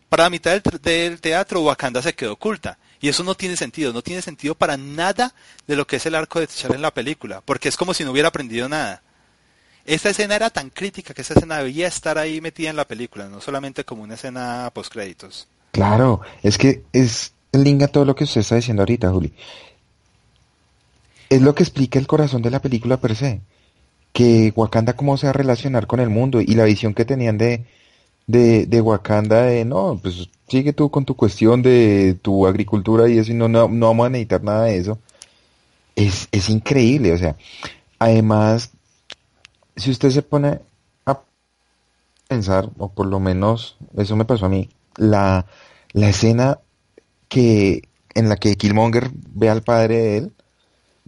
para 0.08 0.24
la 0.24 0.30
mitad 0.30 0.60
del, 0.60 1.20
teatro, 1.20 1.62
Wakanda 1.62 2.02
se 2.02 2.14
quedó 2.14 2.32
oculta. 2.32 2.78
Y 3.00 3.08
eso 3.08 3.22
no 3.22 3.36
tiene 3.36 3.56
sentido, 3.56 3.92
no 3.92 4.02
tiene 4.02 4.22
sentido 4.22 4.56
para 4.56 4.76
nada 4.76 5.34
de 5.68 5.76
lo 5.76 5.86
que 5.86 5.96
es 5.96 6.06
el 6.06 6.16
arco 6.16 6.40
de 6.40 6.48
T'Challa 6.48 6.74
en 6.74 6.82
la 6.82 6.92
película, 6.92 7.42
porque 7.44 7.68
es 7.68 7.76
como 7.76 7.94
si 7.94 8.02
no 8.02 8.10
hubiera 8.10 8.28
aprendido 8.28 8.68
nada. 8.68 9.02
Esta 9.84 10.10
escena 10.10 10.34
era 10.34 10.50
tan 10.50 10.70
crítica 10.70 11.14
que 11.14 11.22
esa 11.22 11.34
escena 11.34 11.58
debía 11.58 11.86
estar 11.86 12.18
ahí 12.18 12.40
metida 12.40 12.70
en 12.70 12.76
la 12.76 12.86
película, 12.86 13.28
no 13.28 13.40
solamente 13.40 13.84
como 13.84 14.02
una 14.02 14.14
escena 14.14 14.70
post 14.74 14.92
créditos. 14.92 15.46
Claro, 15.70 16.22
es 16.42 16.58
que 16.58 16.82
es 16.92 17.32
linga 17.52 17.86
todo 17.86 18.04
lo 18.04 18.14
que 18.14 18.24
usted 18.24 18.40
está 18.40 18.56
diciendo 18.56 18.82
ahorita, 18.82 19.10
Juli. 19.10 19.32
Es 21.30 21.42
lo 21.42 21.54
que 21.54 21.62
explica 21.62 21.98
el 21.98 22.06
corazón 22.06 22.42
de 22.42 22.50
la 22.50 22.60
película 22.60 22.96
per 22.98 23.14
se. 23.14 23.40
Que 24.12 24.52
Wakanda 24.56 24.94
cómo 24.94 25.16
se 25.16 25.26
va 25.26 25.30
a 25.30 25.34
relacionar 25.34 25.86
con 25.86 26.00
el 26.00 26.08
mundo 26.08 26.40
y 26.40 26.54
la 26.54 26.64
visión 26.64 26.94
que 26.94 27.04
tenían 27.04 27.38
de, 27.38 27.66
de, 28.26 28.80
Wakanda 28.80 29.42
de 29.42 29.64
no, 29.64 29.98
pues 30.02 30.28
sigue 30.48 30.72
tú 30.72 30.90
con 30.90 31.04
tu 31.04 31.14
cuestión 31.14 31.62
de 31.62 32.18
tu 32.22 32.46
agricultura 32.46 33.08
y 33.08 33.18
eso 33.18 33.32
y 33.32 33.34
no, 33.34 33.48
no, 33.48 33.68
no 33.68 33.86
vamos 33.86 34.06
a 34.06 34.10
necesitar 34.10 34.42
nada 34.42 34.64
de 34.64 34.78
eso. 34.78 34.98
Es, 35.96 36.28
es 36.32 36.48
increíble, 36.48 37.12
o 37.12 37.18
sea, 37.18 37.36
además, 37.98 38.70
si 39.76 39.90
usted 39.90 40.10
se 40.10 40.22
pone 40.22 40.60
a 41.06 41.20
pensar, 42.28 42.70
o 42.78 42.88
por 42.88 43.06
lo 43.06 43.20
menos 43.20 43.76
eso 43.96 44.16
me 44.16 44.24
pasó 44.24 44.46
a 44.46 44.48
mí, 44.48 44.70
la, 44.96 45.46
la 45.92 46.08
escena 46.08 46.60
que 47.28 47.82
en 48.14 48.28
la 48.28 48.36
que 48.36 48.56
Killmonger 48.56 49.10
ve 49.12 49.48
al 49.50 49.62
padre 49.62 49.96
de 49.96 50.16
él 50.18 50.32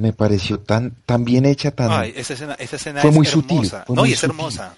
me 0.01 0.15
pareció 0.15 0.59
tan 0.59 0.95
tan 1.05 1.27
bien 1.27 1.45
hecha 1.45 1.71
tan 1.73 1.91
Ay, 1.91 2.15
esa 2.17 2.33
escena, 2.33 2.55
esa 2.55 2.77
escena 2.77 3.03
fue 3.03 3.11
es 3.11 3.17
muy 3.17 3.27
hermosa. 3.27 3.85
sutil 3.85 3.97
no 3.97 4.07
y 4.07 4.13
es 4.15 4.25
hermosa. 4.25 4.75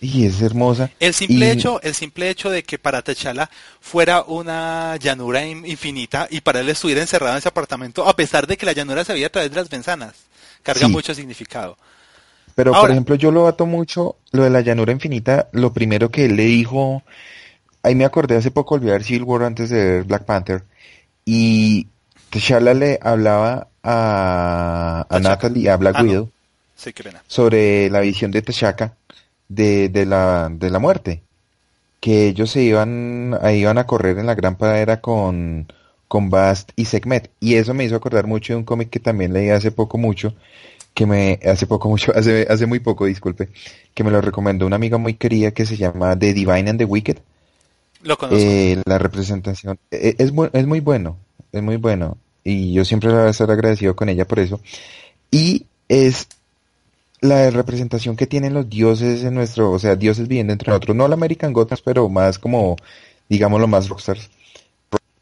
Y 0.00 0.26
es 0.26 0.42
hermosa. 0.42 0.90
El 0.98 1.14
simple 1.14 1.52
hecho 1.52 1.80
el 1.82 1.94
simple 1.94 2.28
hecho 2.28 2.50
de 2.50 2.64
que 2.64 2.76
para 2.76 3.00
T'Challa 3.00 3.48
fuera 3.80 4.22
una 4.22 4.96
llanura 4.96 5.46
infinita 5.46 6.26
y 6.30 6.40
para 6.40 6.60
él 6.60 6.68
estuviera 6.68 7.00
encerrado 7.00 7.32
en 7.34 7.38
ese 7.38 7.48
apartamento 7.48 8.08
a 8.08 8.16
pesar 8.16 8.48
de 8.48 8.56
que 8.56 8.66
la 8.66 8.72
llanura 8.72 9.04
se 9.04 9.12
veía 9.12 9.28
a 9.28 9.30
través 9.30 9.50
de 9.50 9.56
las 9.56 9.70
ventanas 9.70 10.14
carga 10.64 10.88
mucho 10.88 11.14
significado. 11.14 11.78
Pero 12.56 12.72
por 12.72 12.90
ejemplo 12.90 13.14
yo 13.14 13.30
lo 13.30 13.46
ato 13.46 13.66
mucho 13.66 14.16
lo 14.32 14.42
de 14.42 14.50
la 14.50 14.62
llanura 14.62 14.90
infinita 14.90 15.48
lo 15.52 15.72
primero 15.72 16.10
que 16.10 16.24
él 16.24 16.34
le 16.34 16.44
dijo 16.44 17.04
ahí 17.84 17.94
me 17.94 18.04
acordé 18.04 18.36
hace 18.36 18.50
poco 18.50 18.74
olvidar 18.74 19.04
Civil 19.04 19.22
War 19.22 19.44
antes 19.44 19.70
de 19.70 19.84
ver 19.84 20.02
Black 20.02 20.24
Panther 20.24 20.64
y 21.24 21.86
T'Challa 22.30 22.74
le 22.74 22.98
hablaba 23.00 23.68
a, 23.86 25.06
a 25.08 25.20
Natalie, 25.20 25.70
a 25.70 25.76
Black 25.76 25.96
ah, 25.98 26.02
Widow, 26.02 26.30
sobre 27.28 27.88
la 27.90 28.00
visión 28.00 28.30
de 28.30 28.42
T'Chaka 28.42 28.94
de, 29.48 29.88
de, 29.88 30.06
la, 30.06 30.48
de 30.50 30.70
la 30.70 30.78
muerte. 30.78 31.22
Que 32.00 32.28
ellos 32.28 32.50
se 32.50 32.62
iban, 32.62 33.38
iban 33.54 33.78
a 33.78 33.86
correr 33.86 34.18
en 34.18 34.26
la 34.26 34.34
gran 34.34 34.56
pradera 34.56 35.00
con, 35.00 35.66
con 36.08 36.30
Bast 36.30 36.70
y 36.76 36.84
Sekhmet. 36.84 37.30
Y 37.40 37.54
eso 37.54 37.74
me 37.74 37.84
hizo 37.84 37.96
acordar 37.96 38.26
mucho 38.26 38.52
de 38.52 38.58
un 38.58 38.64
cómic 38.64 38.90
que 38.90 39.00
también 39.00 39.32
leí 39.32 39.50
hace 39.50 39.70
poco 39.70 39.96
mucho, 39.98 40.34
que 40.92 41.06
me, 41.06 41.40
hace 41.44 41.66
poco 41.66 41.88
mucho, 41.88 42.12
hace, 42.16 42.46
hace 42.50 42.66
muy 42.66 42.80
poco, 42.80 43.06
disculpe, 43.06 43.48
que 43.94 44.04
me 44.04 44.10
lo 44.10 44.20
recomendó 44.20 44.66
una 44.66 44.76
amiga 44.76 44.98
muy 44.98 45.14
querida 45.14 45.52
que 45.52 45.64
se 45.64 45.76
llama 45.76 46.18
The 46.18 46.34
Divine 46.34 46.70
and 46.70 46.78
the 46.78 46.84
Wicked 46.84 47.18
lo 48.06 48.16
conozco. 48.16 48.38
Eh, 48.40 48.82
la 48.84 48.98
representación 48.98 49.78
eh, 49.90 50.14
es, 50.18 50.32
es 50.52 50.66
muy 50.66 50.80
bueno, 50.80 51.18
es 51.52 51.62
muy 51.62 51.76
bueno. 51.76 52.16
Y 52.48 52.72
yo 52.72 52.84
siempre 52.84 53.10
voy 53.10 53.22
a 53.22 53.30
estar 53.30 53.50
agradecido 53.50 53.96
con 53.96 54.08
ella 54.08 54.24
por 54.24 54.38
eso. 54.38 54.60
Y 55.32 55.66
es 55.88 56.28
la 57.20 57.50
representación 57.50 58.14
que 58.14 58.28
tienen 58.28 58.54
los 58.54 58.70
dioses 58.70 59.24
en 59.24 59.34
nuestro, 59.34 59.72
o 59.72 59.80
sea, 59.80 59.96
dioses 59.96 60.28
viviendo 60.28 60.52
entre 60.52 60.70
nosotros, 60.70 60.94
no 60.94 61.08
la 61.08 61.14
American 61.14 61.52
Gotham, 61.52 61.78
pero 61.84 62.08
más 62.08 62.38
como, 62.38 62.76
digamos, 63.28 63.60
lo 63.60 63.66
más 63.66 63.88
rockstars. 63.88 64.30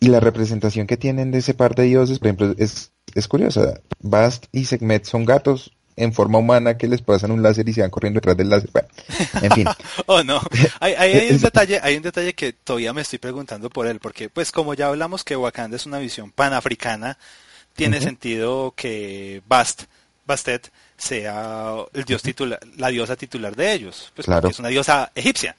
Y 0.00 0.08
la 0.08 0.20
representación 0.20 0.86
que 0.86 0.98
tienen 0.98 1.30
de 1.30 1.38
ese 1.38 1.54
par 1.54 1.74
de 1.74 1.84
dioses, 1.84 2.18
por 2.18 2.26
ejemplo, 2.26 2.54
es, 2.58 2.92
es 3.14 3.26
curiosa. 3.26 3.80
Bast 4.00 4.44
y 4.52 4.66
Sekhmet 4.66 5.06
son 5.06 5.24
gatos, 5.24 5.72
en 5.96 6.12
forma 6.12 6.38
humana 6.38 6.76
que 6.76 6.88
les 6.88 7.02
pasan 7.02 7.30
un 7.30 7.42
láser 7.42 7.68
y 7.68 7.72
se 7.72 7.80
van 7.80 7.90
corriendo 7.90 8.18
detrás 8.18 8.36
del 8.36 8.50
láser. 8.50 8.70
en 9.42 9.50
fin. 9.52 9.66
oh, 10.06 10.22
no. 10.22 10.40
Hay, 10.80 10.94
hay, 10.94 11.30
un 11.30 11.38
detalle, 11.40 11.80
hay 11.82 11.96
un 11.96 12.02
detalle 12.02 12.34
que 12.34 12.52
todavía 12.52 12.92
me 12.92 13.02
estoy 13.02 13.18
preguntando 13.18 13.70
por 13.70 13.86
él, 13.86 14.00
porque 14.00 14.28
pues 14.28 14.50
como 14.52 14.74
ya 14.74 14.88
hablamos 14.88 15.24
que 15.24 15.36
Wakanda 15.36 15.76
es 15.76 15.86
una 15.86 15.98
visión 15.98 16.30
panafricana, 16.30 17.18
tiene 17.74 18.00
sentido 18.00 18.72
que 18.76 19.42
Bast, 19.46 19.84
Bastet 20.26 20.70
sea 20.96 21.74
el 21.92 22.04
dios 22.04 22.22
titular, 22.22 22.60
la 22.76 22.88
diosa 22.88 23.16
titular 23.16 23.54
de 23.54 23.72
ellos, 23.72 24.12
pues 24.14 24.26
claro. 24.26 24.48
es 24.48 24.58
una 24.58 24.68
diosa 24.68 25.10
egipcia. 25.14 25.56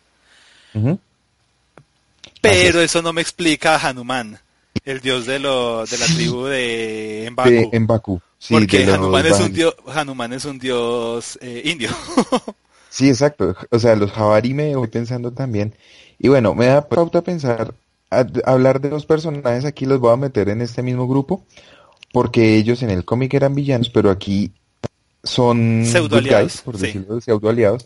Pero 2.41 2.81
eso 2.81 3.01
no 3.01 3.13
me 3.13 3.21
explica 3.21 3.75
a 3.75 3.89
Hanuman, 3.89 4.39
el 4.83 4.99
dios 5.01 5.25
de, 5.25 5.39
lo, 5.39 5.85
de 5.85 5.97
la 5.97 6.05
tribu 6.05 6.45
de 6.45 7.29
Mbaku. 7.31 8.21
Porque 8.49 8.83
Hanuman, 8.91 9.25
es 9.25 9.39
un 9.39 9.53
dios, 9.53 9.75
Hanuman 9.87 10.33
es 10.33 10.45
un 10.45 10.59
dios 10.59 11.37
eh, 11.41 11.61
indio. 11.65 11.89
Sí, 12.89 13.09
exacto. 13.09 13.53
O 13.71 13.79
sea, 13.79 13.93
los 13.97 14.09
Javari 14.13 14.53
me 14.53 14.73
voy 14.73 14.87
pensando 14.87 15.33
también. 15.33 15.75
Y 16.17 16.29
bueno, 16.29 16.55
me 16.55 16.67
da 16.67 16.87
pauta 16.87 17.21
pensar, 17.21 17.73
a- 18.09 18.25
hablar 18.45 18.79
de 18.79 18.89
los 18.89 19.05
personajes 19.05 19.65
aquí 19.65 19.85
los 19.85 19.99
voy 19.99 20.13
a 20.13 20.15
meter 20.15 20.47
en 20.47 20.61
este 20.61 20.81
mismo 20.81 21.05
grupo, 21.05 21.43
porque 22.13 22.55
ellos 22.55 22.83
en 22.83 22.91
el 22.91 23.03
cómic 23.03 23.33
eran 23.33 23.53
villanos, 23.53 23.89
pero 23.89 24.09
aquí 24.09 24.53
son 25.25 25.83
Pseudo 25.85 26.15
aliados, 26.15 26.53
guys, 26.53 26.61
por 26.61 26.77
sí. 26.77 26.85
decirlo, 26.85 27.19
pseudo 27.19 27.49
aliados. 27.49 27.85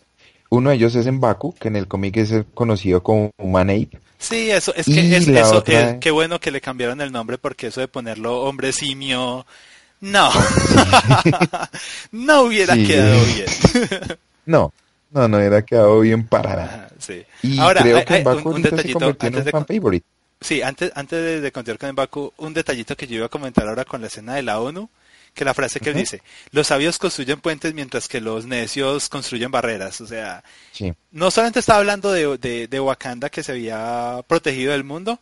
Uno 0.49 0.69
de 0.71 0.75
ellos 0.77 0.95
es 0.95 1.11
Mbaku, 1.11 1.53
que 1.55 1.67
en 1.67 1.75
el 1.75 1.87
cómic 1.87 2.17
es 2.17 2.33
conocido 2.53 3.01
como 3.03 3.31
Manape. 3.43 3.99
Sí, 4.17 4.49
eso, 4.51 4.73
es 4.75 4.85
que 4.87 5.15
es, 5.15 5.27
eso, 5.27 5.57
otra- 5.57 5.91
eh, 5.91 5.97
qué 6.01 6.11
bueno 6.11 6.39
que 6.39 6.51
le 6.51 6.59
cambiaron 6.59 6.99
el 7.01 7.11
nombre 7.11 7.37
porque 7.37 7.67
eso 7.67 7.79
de 7.81 7.87
ponerlo 7.87 8.41
hombre 8.41 8.73
simio, 8.73 9.45
no, 10.01 10.29
no 12.11 12.41
hubiera 12.43 12.75
Sí. 12.75 12.85
quedado 12.87 13.17
bien. 13.25 14.17
No, 14.45 14.73
no, 15.11 15.27
no 15.27 15.39
era 15.39 15.61
quedado 15.61 15.99
bien 15.99 16.25
para 16.25 16.55
nada. 16.55 16.89
Sí. 16.97 17.23
Y 17.43 17.59
Ahora, 17.59 17.81
creo 17.83 17.97
hay- 17.97 18.05
que 18.05 18.23
un, 18.27 18.47
un 18.47 18.55
se 18.55 18.61
detallito 18.71 18.99
convirtió 18.99 19.27
en 19.29 19.45
de, 19.45 19.51
fan 19.51 19.65
favorite. 19.67 20.05
sí, 20.41 20.61
antes, 20.63 20.91
antes 20.95 21.23
de, 21.23 21.41
de 21.41 21.51
continuar 21.51 21.77
con 21.77 21.95
Baku, 21.95 22.33
un 22.37 22.53
detallito 22.55 22.97
que 22.97 23.05
yo 23.05 23.17
iba 23.17 23.25
a 23.27 23.29
comentar 23.29 23.67
ahora 23.67 23.85
con 23.85 24.01
la 24.01 24.07
escena 24.07 24.33
de 24.33 24.41
la 24.41 24.59
ONU, 24.59 24.89
que 25.33 25.45
la 25.45 25.53
frase 25.53 25.79
que 25.79 25.89
él 25.89 25.95
dice, 25.95 26.21
los 26.51 26.67
sabios 26.67 26.97
construyen 26.97 27.39
puentes 27.39 27.73
mientras 27.73 28.07
que 28.07 28.19
los 28.19 28.45
necios 28.45 29.09
construyen 29.09 29.51
barreras, 29.51 30.01
o 30.01 30.07
sea, 30.07 30.43
Sí, 30.71 30.93
no 31.11 31.31
solamente 31.31 31.59
estaba 31.59 31.79
hablando 31.79 32.11
de, 32.11 32.37
de, 32.37 32.67
de 32.67 32.79
Wakanda 32.79 33.29
que 33.29 33.43
se 33.43 33.51
había 33.51 34.21
protegido 34.27 34.71
del 34.71 34.83
mundo, 34.83 35.19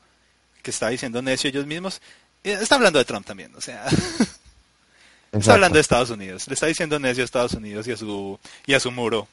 que 0.62 0.72
estaba 0.72 0.92
diciendo 0.92 1.22
necio 1.22 1.50
ellos 1.50 1.66
mismos, 1.66 2.02
eh, 2.44 2.58
está 2.60 2.76
hablando 2.76 3.00
de 3.00 3.06
Trump 3.06 3.26
también, 3.26 3.54
o 3.56 3.62
sea, 3.62 3.86
está 5.32 5.54
hablando 5.54 5.76
de 5.76 5.82
Estados 5.82 6.10
Unidos, 6.10 6.48
le 6.48 6.54
está 6.54 6.66
diciendo 6.68 7.00
necio 7.00 7.24
a 7.24 7.26
Estados 7.26 7.54
Unidos 7.54 7.88
y 7.88 7.92
a 7.92 7.98
su, 7.98 8.40
y 8.66 8.74
a 8.74 8.80
su 8.80 8.92
muro. 8.92 9.28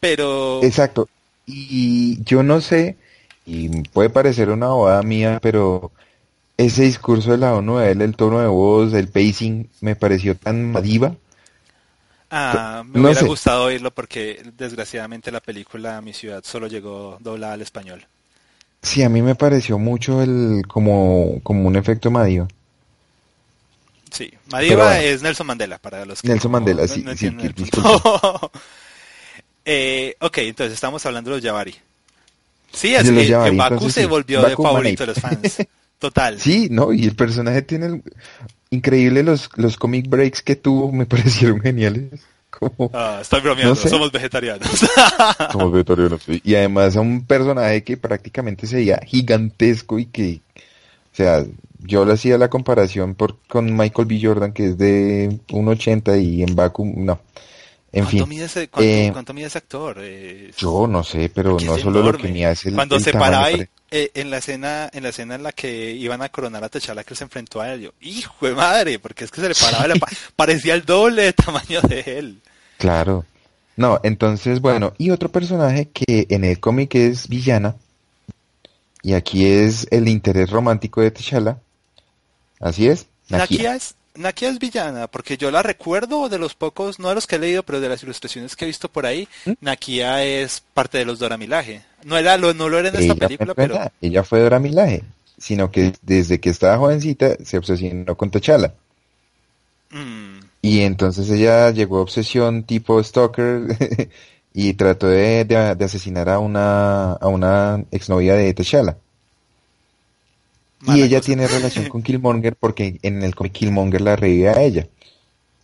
Pero, 0.00 0.62
Exacto. 0.62 1.08
Y 1.46 2.22
yo 2.24 2.42
no 2.42 2.60
sé, 2.60 2.96
y 3.46 3.82
puede 3.88 4.10
parecer 4.10 4.50
una 4.50 4.68
bobada 4.68 5.02
mía, 5.02 5.38
pero 5.40 5.90
ese 6.58 6.82
discurso 6.82 7.30
de 7.30 7.38
la 7.38 7.54
ONU, 7.54 7.78
de 7.78 7.92
él, 7.92 8.02
el 8.02 8.14
tono 8.16 8.40
de 8.40 8.46
voz, 8.48 8.92
el 8.92 9.08
pacing, 9.08 9.68
me 9.80 9.96
pareció 9.96 10.36
tan 10.36 10.74
diva. 10.82 11.14
ah, 12.30 12.82
me 12.86 12.98
no 13.00 13.06
hubiera 13.06 13.20
sé. 13.20 13.26
gustado 13.26 13.64
oírlo 13.64 13.90
porque 13.92 14.42
desgraciadamente 14.58 15.30
la 15.30 15.40
película 15.40 16.00
Mi 16.02 16.12
Ciudad 16.12 16.42
solo 16.44 16.66
llegó 16.66 17.16
doblada 17.20 17.54
al 17.54 17.62
español. 17.62 18.04
Sí, 18.82 19.02
a 19.02 19.08
mí 19.08 19.22
me 19.22 19.34
pareció 19.34 19.78
mucho 19.78 20.22
el 20.22 20.62
como, 20.68 21.40
como 21.42 21.66
un 21.66 21.76
efecto 21.76 22.10
Madiva. 22.10 22.46
Sí, 24.10 24.32
bueno. 24.76 24.90
es 24.92 25.22
Nelson 25.22 25.46
Mandela, 25.46 25.78
para 25.78 26.04
los 26.06 26.22
que 26.22 26.28
Nelson 26.28 26.50
no- 26.52 26.58
Mandela, 26.58 26.82
no- 26.82 26.88
sí, 26.88 27.04
sí, 27.16 27.30
que-. 27.36 27.54
Eh, 29.70 30.16
ok, 30.20 30.38
entonces 30.38 30.72
estamos 30.72 31.04
hablando 31.04 31.30
de 31.30 31.36
los 31.36 31.42
Yavari. 31.44 31.74
Sí, 32.72 32.92
De 32.92 33.12
los 33.12 33.24
que 33.26 33.32
Baku 33.56 33.74
entonces 33.74 33.92
se 33.94 34.06
volvió 34.06 34.40
Baku 34.40 34.62
de 34.62 34.68
favorito 34.68 35.06
de 35.06 35.12
Manape. 35.22 35.38
los 35.42 35.52
fans. 35.56 35.68
Total. 35.98 36.38
Sí, 36.40 36.68
¿no? 36.70 36.92
Y 36.92 37.04
el 37.04 37.16
personaje 37.16 37.62
tiene 37.62 37.86
el- 37.86 38.02
increíble 38.70 39.22
los, 39.22 39.48
los 39.56 39.76
comic 39.76 40.08
breaks 40.08 40.42
que 40.42 40.56
tuvo, 40.56 40.92
me 40.92 41.06
parecieron 41.06 41.60
geniales. 41.60 42.20
Como 42.50 42.90
Ah, 42.94 43.18
estoy 43.20 43.40
bromeando, 43.40 43.74
No 43.74 43.76
sé. 43.76 43.88
somos 43.88 44.10
vegetarianos. 44.10 44.68
somos 45.52 45.72
vegetarianos. 45.72 46.22
sí. 46.22 46.40
Y 46.44 46.54
además 46.54 46.96
a 46.96 47.00
un 47.00 47.24
personaje 47.26 47.84
que 47.84 47.96
prácticamente 47.96 48.66
se 48.66 48.76
veía 48.76 49.00
gigantesco 49.06 49.98
y 49.98 50.06
que, 50.06 50.40
o 51.12 51.16
sea, 51.16 51.44
yo 51.80 52.04
le 52.04 52.14
hacía 52.14 52.38
la 52.38 52.48
comparación 52.48 53.14
por, 53.14 53.36
con 53.48 53.76
Michael 53.76 54.06
B. 54.08 54.18
Jordan, 54.22 54.52
que 54.52 54.66
es 54.66 54.78
de 54.78 55.28
1.80 55.48 56.22
y 56.22 56.42
en 56.42 56.56
Baku, 56.56 56.84
no. 56.96 57.20
En 57.92 58.04
¿Cuánto, 58.04 58.10
fin, 58.10 58.28
mide 58.28 58.44
ese, 58.46 58.68
cuánto, 58.68 58.90
eh, 58.90 59.10
cuánto 59.12 59.34
mide 59.34 59.46
ese 59.46 59.58
actor? 59.58 59.96
Eh, 60.00 60.50
yo 60.56 60.86
no 60.86 61.02
sé, 61.04 61.30
pero 61.34 61.56
no 61.64 61.76
es 61.76 61.82
solo 61.82 62.02
lo 62.02 62.12
que 62.18 62.28
me 62.28 62.44
hace 62.44 62.68
el, 62.70 62.74
Cuando 62.74 62.96
el 62.96 63.02
se 63.02 63.12
paraba 63.12 63.46
ahí, 63.46 63.66
eh, 63.90 64.10
en 64.14 64.30
la 64.30 64.38
escena, 64.38 64.90
en 64.92 65.02
la 65.02 65.08
escena 65.10 65.34
en 65.34 65.42
la 65.42 65.52
que 65.52 65.92
iban 65.92 66.22
a 66.22 66.28
coronar 66.28 66.62
a 66.64 66.68
T'Challa 66.68 67.04
que 67.04 67.14
él 67.14 67.18
se 67.18 67.24
enfrentó 67.24 67.60
a 67.60 67.72
él, 67.72 67.80
yo, 67.82 67.90
hijo 68.00 68.46
de 68.46 68.54
madre, 68.54 68.98
porque 68.98 69.24
es 69.24 69.30
que 69.30 69.40
se 69.40 69.48
le 69.48 69.54
paraba, 69.54 69.88
la 69.88 69.94
pa- 69.96 70.08
parecía 70.36 70.74
el 70.74 70.84
doble 70.84 71.22
de 71.22 71.32
tamaño 71.32 71.80
de 71.82 72.00
él. 72.18 72.40
Claro. 72.78 73.24
No, 73.76 74.00
entonces, 74.02 74.60
bueno, 74.60 74.92
y 74.98 75.10
otro 75.10 75.30
personaje 75.30 75.88
que 75.88 76.26
en 76.30 76.44
el 76.44 76.58
cómic 76.60 76.94
es 76.96 77.28
villana, 77.28 77.76
y 79.02 79.12
aquí 79.14 79.46
es 79.46 79.86
el 79.90 80.08
interés 80.08 80.50
romántico 80.50 81.00
de 81.00 81.10
T'Challa. 81.12 81.58
Así 82.60 82.88
es, 82.88 83.06
Nakia. 83.28 83.56
Nakia 83.56 83.74
es, 83.76 83.94
Nakia 84.16 84.48
es 84.50 84.58
villana, 84.58 85.06
porque 85.06 85.36
yo 85.38 85.50
la 85.52 85.62
recuerdo 85.62 86.28
de 86.28 86.38
los 86.38 86.54
pocos, 86.54 86.98
no 86.98 87.08
de 87.08 87.14
los 87.14 87.26
que 87.28 87.36
he 87.36 87.38
leído, 87.38 87.62
pero 87.62 87.80
de 87.80 87.88
las 87.88 88.02
ilustraciones 88.02 88.56
que 88.56 88.64
he 88.64 88.68
visto 88.68 88.88
por 88.88 89.06
ahí, 89.06 89.28
¿Mm? 89.44 89.52
Nakia 89.60 90.24
es 90.24 90.60
parte 90.74 90.98
de 90.98 91.04
los 91.04 91.20
Dora 91.20 91.36
Milaje. 91.36 91.82
No 92.04 92.16
era 92.16 92.36
lo, 92.38 92.54
no 92.54 92.68
lo 92.68 92.78
era 92.78 92.88
en 92.88 92.96
esta 92.96 93.14
película, 93.14 93.54
no 93.54 93.54
pero 93.54 93.74
era, 93.74 93.92
ella 94.00 94.24
fue 94.24 94.40
Dora 94.40 94.58
Milaje, 94.58 95.04
sino 95.36 95.70
que 95.70 95.92
desde 96.02 96.40
que 96.40 96.50
estaba 96.50 96.78
jovencita 96.78 97.36
se 97.44 97.58
obsesionó 97.58 98.16
con 98.16 98.30
T'Challa. 98.30 98.74
mm, 99.92 100.40
Y 100.62 100.80
entonces 100.80 101.30
ella 101.30 101.70
llegó 101.70 101.98
a 101.98 102.02
obsesión 102.02 102.64
tipo 102.64 103.02
stalker 103.02 104.08
y 104.54 104.74
trató 104.74 105.06
de, 105.08 105.44
de- 105.44 105.74
de 105.76 105.84
asesinar 105.84 106.28
a 106.28 106.38
una, 106.38 107.12
a 107.12 107.26
una 107.28 107.84
exnovia 107.90 108.34
de 108.34 108.54
T'Challa. 108.54 108.96
Y 110.86 111.02
ella 111.02 111.18
cosa. 111.18 111.26
tiene 111.26 111.46
relación 111.48 111.86
con 111.86 112.02
Killmonger 112.02 112.56
porque 112.56 112.98
en 113.02 113.22
el 113.22 113.34
cómic 113.34 113.52
Killmonger 113.52 114.00
la 114.00 114.16
revive 114.16 114.48
a 114.50 114.62
ella. 114.62 114.88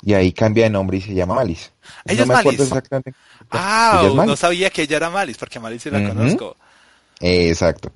Y 0.04 0.12
ahí 0.14 0.32
cambia 0.32 0.64
de 0.64 0.70
nombre 0.70 0.98
y 0.98 1.00
se 1.00 1.14
llama 1.14 1.34
Malice. 1.36 1.70
Ella 2.04 2.18
no 2.18 2.22
es 2.22 2.28
me 2.28 2.34
acuerdo 2.34 2.62
exactamente. 2.64 3.14
Ah, 3.50 4.00
Ella 4.02 4.22
es 4.22 4.26
no 4.28 4.36
sabía 4.36 4.70
que 4.70 4.82
ella 4.82 4.96
era 4.98 5.10
Malice, 5.10 5.38
porque 5.38 5.58
Malice 5.60 5.90
la 5.90 6.06
conozco. 6.06 6.56
Eh, 7.20 7.48
exacto. 7.48 7.92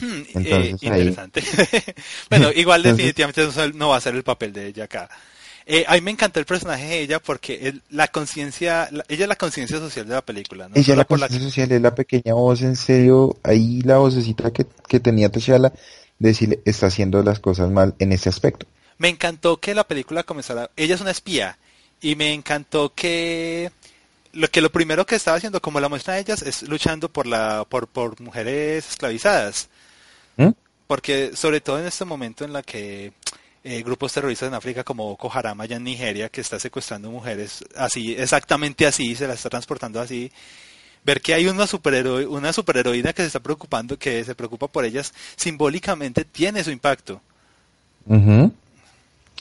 Hmm, 0.00 0.22
Entonces, 0.34 0.42
eh, 0.82 0.90
ahí- 0.90 1.00
interesante. 1.08 1.42
bueno, 2.30 2.50
igual 2.52 2.80
Entonces- 2.80 2.96
definitivamente 2.96 3.44
no 3.44 3.50
se- 3.52 3.72
no 3.72 3.88
va 3.90 3.96
a 3.96 4.00
ser 4.00 4.14
el 4.14 4.22
papel 4.22 4.52
de 4.52 4.66
ella 4.68 4.84
acá. 4.84 5.08
Eh, 5.68 5.84
a 5.88 5.94
mí 5.94 6.00
me 6.02 6.12
encantó 6.12 6.38
el 6.38 6.46
personaje 6.46 6.84
de 6.86 7.00
ella 7.00 7.18
porque 7.20 7.54
el- 7.68 7.82
la 7.90 8.06
conciencia, 8.08 8.88
la- 8.92 9.04
ella 9.08 9.24
es 9.24 9.28
la 9.28 9.36
conciencia 9.36 9.78
social 9.78 10.06
de 10.06 10.14
la 10.14 10.22
película, 10.24 10.68
¿no? 10.68 10.74
Ella 10.76 10.84
Solo 10.86 10.96
la 10.98 11.04
conciencia 11.04 11.40
social 11.40 11.72
es 11.72 11.80
la 11.82 11.94
pequeña 11.94 12.34
voz, 12.34 12.62
en 12.62 12.76
serio, 12.76 13.36
ahí 13.42 13.80
la 13.82 13.98
vocecita 13.98 14.52
que, 14.52 14.66
que 14.88 15.00
tenía 15.00 15.28
T'Challa, 15.30 15.72
de 16.18 16.28
decirle, 16.28 16.60
está 16.64 16.86
haciendo 16.86 17.22
las 17.22 17.40
cosas 17.40 17.70
mal 17.70 17.94
en 17.98 18.12
ese 18.12 18.28
aspecto. 18.28 18.66
Me 18.98 19.08
encantó 19.08 19.58
que 19.58 19.74
la 19.74 19.84
película 19.84 20.22
comenzara. 20.22 20.70
Ella 20.76 20.94
es 20.94 21.00
una 21.00 21.10
espía 21.10 21.58
y 22.00 22.16
me 22.16 22.32
encantó 22.32 22.92
que 22.94 23.70
lo 24.32 24.48
que 24.48 24.60
lo 24.60 24.70
primero 24.70 25.06
que 25.06 25.16
estaba 25.16 25.36
haciendo, 25.36 25.60
como 25.60 25.80
la 25.80 25.88
muestra 25.88 26.14
de 26.14 26.20
ellas, 26.20 26.42
es 26.42 26.62
luchando 26.62 27.10
por 27.10 27.26
la 27.26 27.64
por 27.68 27.88
por 27.88 28.20
mujeres 28.20 28.88
esclavizadas. 28.88 29.68
¿Mm? 30.36 30.50
Porque 30.86 31.32
sobre 31.34 31.60
todo 31.60 31.78
en 31.78 31.86
este 31.86 32.04
momento 32.04 32.44
en 32.44 32.52
la 32.52 32.62
que 32.62 33.12
eh, 33.64 33.82
grupos 33.82 34.12
terroristas 34.12 34.46
en 34.46 34.54
África 34.54 34.84
como 34.84 35.06
Boko 35.06 35.28
Haram 35.32 35.60
allá 35.60 35.76
en 35.76 35.82
Nigeria 35.82 36.28
que 36.28 36.40
está 36.40 36.60
secuestrando 36.60 37.10
mujeres 37.10 37.64
así, 37.74 38.14
exactamente 38.14 38.86
así, 38.86 39.16
se 39.16 39.26
las 39.26 39.38
está 39.38 39.50
transportando 39.50 40.00
así. 40.00 40.30
Ver 41.04 41.20
que 41.20 41.34
hay 41.34 41.46
una 41.46 41.66
superhero, 41.66 42.30
una 42.30 42.52
superheroína 42.52 43.12
que 43.12 43.22
se 43.22 43.26
está 43.26 43.40
preocupando, 43.40 43.98
que 43.98 44.24
se 44.24 44.34
preocupa 44.34 44.68
por 44.68 44.84
ellas, 44.84 45.12
simbólicamente 45.36 46.24
tiene 46.24 46.62
su 46.62 46.70
impacto. 46.70 47.20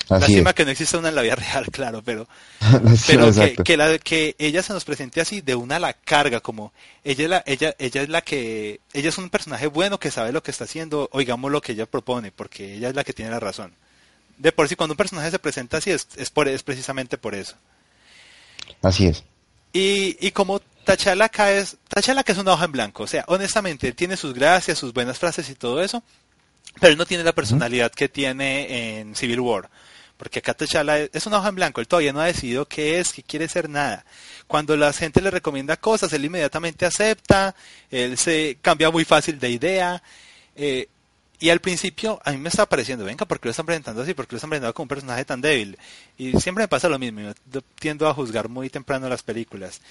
Así 0.10 0.22
Lástima 0.22 0.50
es. 0.52 0.56
que 0.56 0.66
no 0.66 0.72
exista 0.72 0.98
una 1.00 1.10
en 1.10 1.16
la 1.16 1.22
vida 1.24 1.36
real, 1.36 1.66
claro, 1.72 2.02
pero, 2.04 2.28
pero 3.08 3.34
que, 3.34 3.56
que, 3.56 3.78
la, 3.78 3.98
que 3.98 4.36
ella 4.38 4.62
se 4.62 4.74
nos 4.74 4.86
presente 4.86 5.22
así, 5.22 5.42
de 5.42 5.56
una 5.56 5.80
la 5.80 5.94
carga, 5.94 6.42
como 6.42 6.74
ella 7.04 7.24
es 7.24 7.30
la, 7.30 7.44
ella, 7.46 7.76
ella 7.80 8.02
es 8.04 8.10
la 8.10 8.22
que, 8.22 8.82
ella 8.94 9.10
es 9.10 9.18
un 9.18 9.30
personaje 9.30 9.68
bueno 9.68 10.00
que 10.00 10.12
sabe 10.12 10.32
lo 10.32 10.44
que 10.44 10.52
está 10.52 10.66
haciendo, 10.66 11.10
oigamos 11.12 11.52
lo 11.52 11.62
que 11.62 11.72
ella 11.72 11.86
propone, 11.86 12.32
porque 12.32 12.76
ella 12.76 12.90
es 12.90 12.96
la 12.96 13.04
que 13.04 13.14
tiene 13.14 13.32
la 13.32 13.40
razón. 13.40 13.74
De 14.38 14.52
por 14.52 14.68
sí, 14.68 14.76
cuando 14.76 14.94
un 14.94 14.98
personaje 14.98 15.32
se 15.32 15.40
presenta 15.40 15.78
así, 15.78 15.92
es, 15.92 16.08
es, 16.18 16.30
por, 16.30 16.48
es 16.48 16.62
precisamente 16.62 17.18
por 17.18 17.34
eso. 17.34 17.56
Así 18.82 19.08
es. 19.08 19.24
Y, 19.74 20.18
y 20.26 20.32
como 20.32 20.62
Tachala 20.86 21.32
es, 21.50 21.78
Tachala 21.88 22.24
que 22.24 22.32
es 22.32 22.38
una 22.38 22.54
hoja 22.54 22.66
en 22.66 22.72
blanco, 22.72 23.04
o 23.04 23.08
sea, 23.08 23.26
honestamente, 23.28 23.92
tiene 23.92 24.18
sus 24.18 24.34
gracias, 24.34 24.78
sus 24.78 24.94
buenas 24.94 25.20
frases 25.20 25.50
y 25.50 25.56
todo 25.56 25.82
eso, 25.82 26.04
pero 26.80 26.92
él 26.92 26.98
no 26.98 27.06
tiene 27.06 27.24
la 27.24 27.34
personalidad 27.34 27.92
que 27.92 28.10
tiene 28.10 29.00
en 29.00 29.16
Civil 29.16 29.40
War. 29.40 29.70
Porque 30.18 30.40
acá 30.40 30.54
T'Challa 30.54 30.98
es- 31.00 31.26
una 31.26 31.40
hoja 31.40 31.50
en 31.50 31.56
blanco, 31.56 31.82
él 31.82 31.88
todavía 31.88 32.14
no 32.14 32.22
ha 32.22 32.26
decidido 32.26 32.66
qué 32.68 33.00
es, 33.00 33.12
qué 33.12 33.22
quiere 33.22 33.50
ser 33.50 33.70
nada. 33.70 34.06
Cuando 34.48 34.78
la 34.78 34.94
gente 34.94 35.22
le 35.22 35.30
recomienda 35.30 35.76
cosas, 35.78 36.14
él 36.14 36.24
inmediatamente 36.24 36.86
acepta, 36.86 37.54
él 37.92 38.18
se 38.18 38.58
cambia 38.62 38.90
muy 38.92 39.04
fácil 39.06 39.40
de 39.40 39.50
idea. 39.50 40.02
eh, 40.56 40.88
y 41.38 41.50
al 41.50 41.60
principio 41.60 42.18
a 42.24 42.32
mí 42.32 42.38
me 42.38 42.48
estaba 42.48 42.70
pareciendo, 42.70 43.04
venga, 43.04 43.26
¿por 43.26 43.42
qué 43.42 43.48
lo 43.50 43.52
están 43.52 43.66
presentando 43.66 44.02
así? 44.02 44.14
¿Por 44.14 44.26
qué 44.26 44.36
lo 44.36 44.38
están 44.38 44.50
presentando 44.50 44.74
como 44.74 44.86
un 44.86 44.88
personaje 44.88 45.26
tan 45.26 45.42
débil? 45.42 45.78
Y 46.18 46.32
siempre 46.40 46.64
me 46.64 46.68
pasa 46.70 46.88
lo 46.88 46.98
mismo, 46.98 47.20
yo 47.52 47.62
tiendo 47.78 48.08
a 48.08 48.14
juzgar 48.14 48.48
muy 48.48 48.70
temprano 48.70 49.10
las 49.10 49.22
películas. 49.22 49.82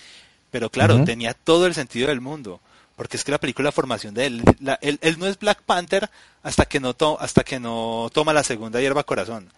Pero 0.51 0.70
claro, 0.70 0.95
tenía 1.05 1.35
todo 1.35 1.66
el 1.66 1.74
sentido 1.74 2.09
del 2.09 2.22
mundo. 2.22 2.61
Porque 2.97 3.16
es 3.16 3.24
que 3.24 3.32
la 3.32 3.38
película 3.40 3.72
formación 3.72 4.14
de 4.14 4.26
él, 4.26 4.42
la- 4.61 4.78
él, 4.80 4.99
él 5.03 5.18
no 5.18 5.26
es 5.26 5.38
Black 5.38 5.62
Panther 5.62 6.11
hasta 6.42 6.64
que 6.66 6.78
no, 6.80 6.95
to- 6.95 7.18
hasta 7.20 7.42
que 7.42 7.59
no 7.59 8.09
toma 8.12 8.32
la 8.32 8.45
segunda 8.45 8.80
hierba 8.80 9.03
corazón. 9.05 9.51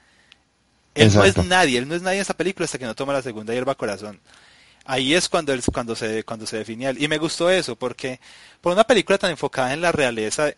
Él 0.94 1.12
no 1.12 1.24
es 1.24 1.36
nadie, 1.44 1.78
él 1.78 1.86
no 1.88 1.94
es 1.94 2.00
nadie 2.02 2.16
en 2.16 2.22
esa 2.22 2.34
película 2.34 2.64
hasta 2.64 2.78
que 2.78 2.86
no 2.86 2.94
toma 2.94 3.12
la 3.12 3.22
segunda 3.22 3.52
hierba 3.52 3.74
corazón. 3.74 4.18
ahí 4.86 5.14
es 5.14 5.28
cuando 5.28 5.52
él, 5.52 5.62
cuando 5.72 5.96
se 5.96 6.22
cuando 6.24 6.46
se 6.46 6.58
definía 6.58 6.90
él. 6.90 7.02
y 7.02 7.08
me 7.08 7.18
gustó 7.18 7.50
eso 7.50 7.76
porque 7.76 8.20
por 8.60 8.72
una 8.72 8.84
película 8.84 9.18
tan 9.18 9.30
enfocada 9.30 9.72
en 9.72 9.80
la 9.80 9.92
realeza 9.92 10.48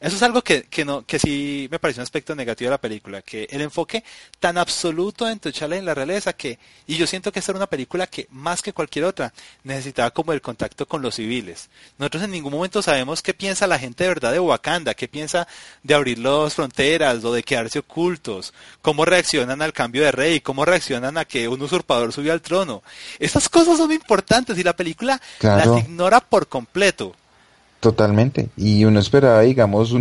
eso 0.00 0.16
es 0.16 0.22
algo 0.22 0.42
que, 0.42 0.64
que 0.64 0.84
no 0.84 1.04
que 1.04 1.18
sí 1.18 1.68
me 1.70 1.78
pareció 1.78 2.00
un 2.00 2.04
aspecto 2.04 2.34
negativo 2.34 2.68
de 2.68 2.74
la 2.74 2.80
película 2.80 3.22
que 3.22 3.48
el 3.50 3.60
enfoque 3.60 4.04
tan 4.38 4.56
absoluto 4.56 5.28
en 5.28 5.40
T'Challa 5.40 5.76
en 5.76 5.84
la 5.84 5.94
realeza 5.94 6.32
que 6.32 6.58
y 6.86 6.96
yo 6.96 7.06
siento 7.06 7.32
que 7.32 7.40
esta 7.40 7.52
era 7.52 7.58
una 7.58 7.66
película 7.66 8.06
que 8.06 8.28
más 8.30 8.62
que 8.62 8.72
cualquier 8.72 9.04
otra 9.04 9.32
necesitaba 9.64 10.10
como 10.10 10.32
el 10.32 10.40
contacto 10.40 10.86
con 10.86 11.02
los 11.02 11.16
civiles. 11.16 11.68
Nosotros 11.98 12.22
en 12.22 12.30
ningún 12.30 12.52
momento 12.52 12.82
sabemos 12.82 13.22
qué 13.22 13.34
piensa 13.34 13.66
la 13.66 13.78
gente 13.78 14.04
de 14.04 14.08
verdad 14.08 14.32
de 14.32 14.40
Wakanda 14.40 14.94
qué 14.94 15.08
piensa 15.08 15.48
de 15.82 15.94
abrir 15.94 16.18
las 16.18 16.54
fronteras 16.54 17.24
o 17.24 17.32
de 17.32 17.42
quedarse 17.42 17.80
ocultos 17.80 18.54
cómo 18.82 19.04
reaccionan 19.04 19.62
al 19.62 19.72
cambio 19.72 20.04
de 20.04 20.12
rey 20.12 20.40
cómo 20.40 20.64
reaccionan 20.64 21.18
a 21.18 21.24
que 21.24 21.48
un 21.48 21.60
usurpador 21.60 22.12
subió 22.12 22.32
al 22.32 22.42
trono. 22.42 22.82
Estas 23.18 23.48
cosas 23.48 23.78
son 23.78 23.92
importantes 23.92 24.58
y 24.58 24.62
la 24.62 24.76
película 24.76 25.20
las 25.40 25.66
ignora 25.78 26.20
por 26.20 26.48
completo. 26.48 27.14
Totalmente. 27.80 28.48
Y 28.56 28.84
uno 28.84 29.00
esperaba, 29.00 29.40
digamos, 29.42 29.92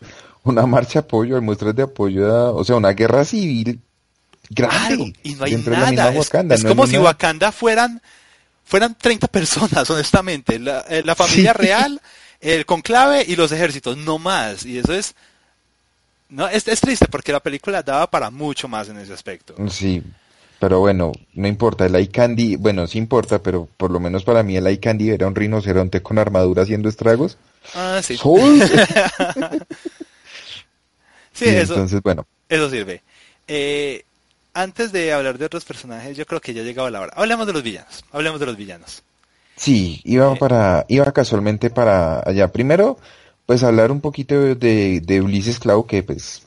una 0.42 0.66
marcha 0.66 1.00
de 1.00 1.06
apoyo, 1.06 1.40
muestras 1.42 1.74
de 1.74 1.82
apoyo, 1.82 2.54
o 2.54 2.64
sea, 2.64 2.76
una 2.76 2.90
guerra 2.90 3.24
civil 3.24 3.80
grande. 4.48 5.12
y 5.22 5.34
no 5.34 5.44
hay 5.44 5.56
nada. 5.56 6.12
es, 6.12 6.64
como 6.64 6.86
si 6.86 6.96
Wakanda 6.96 7.52
fueran, 7.52 8.00
fueran 8.64 8.96
30 8.96 9.26
personas, 9.28 9.88
honestamente. 9.90 10.58
La, 10.58 10.84
eh, 10.88 11.02
familia 11.14 11.52
real, 11.52 12.00
el 12.40 12.64
conclave 12.64 13.24
y 13.26 13.36
los 13.36 13.52
ejércitos, 13.52 13.96
no 13.96 14.18
más. 14.18 14.64
Y 14.64 14.78
eso 14.78 14.92
es... 14.94 15.14
No, 16.28 16.48
es, 16.48 16.66
es 16.66 16.80
triste 16.80 17.06
porque 17.08 17.30
la 17.30 17.38
película 17.38 17.84
daba 17.84 18.10
para 18.10 18.30
mucho 18.30 18.66
más 18.66 18.88
en 18.88 18.98
ese 18.98 19.12
aspecto. 19.12 19.54
Sí, 19.70 20.02
pero 20.66 20.80
bueno, 20.80 21.12
no 21.34 21.46
importa, 21.46 21.86
el 21.86 21.94
iCandy, 21.96 22.56
bueno, 22.56 22.88
sí 22.88 22.98
importa, 22.98 23.40
pero 23.40 23.68
por 23.76 23.92
lo 23.92 24.00
menos 24.00 24.24
para 24.24 24.42
mí 24.42 24.56
el 24.56 24.68
iCandy 24.68 25.10
era 25.10 25.28
un 25.28 25.36
rinoceronte 25.36 26.02
con 26.02 26.18
armadura 26.18 26.64
haciendo 26.64 26.88
estragos. 26.88 27.38
Ah, 27.72 28.00
sí. 28.02 28.16
sí, 31.32 31.44
eso, 31.44 31.74
entonces, 31.74 32.02
bueno. 32.02 32.26
Eso 32.48 32.68
sirve. 32.68 33.04
Eh, 33.46 34.02
antes 34.54 34.90
de 34.90 35.12
hablar 35.12 35.38
de 35.38 35.44
otros 35.44 35.64
personajes, 35.64 36.16
yo 36.16 36.26
creo 36.26 36.40
que 36.40 36.52
ya 36.52 36.62
ha 36.62 36.64
llegado 36.64 36.90
la 36.90 37.02
hora. 37.02 37.12
Hablemos 37.14 37.46
de 37.46 37.52
los 37.52 37.62
villanos, 37.62 38.04
hablemos 38.10 38.40
de 38.40 38.46
los 38.46 38.56
villanos. 38.56 39.04
Sí, 39.54 40.00
iba 40.02 40.32
eh, 40.32 40.36
para, 40.36 40.84
iba 40.88 41.12
casualmente 41.12 41.70
para 41.70 42.28
allá. 42.28 42.50
Primero, 42.50 42.98
pues 43.46 43.62
hablar 43.62 43.92
un 43.92 44.00
poquito 44.00 44.34
de, 44.34 45.00
de 45.00 45.20
Ulises 45.20 45.60
Clau, 45.60 45.86
que 45.86 46.02
pues 46.02 46.42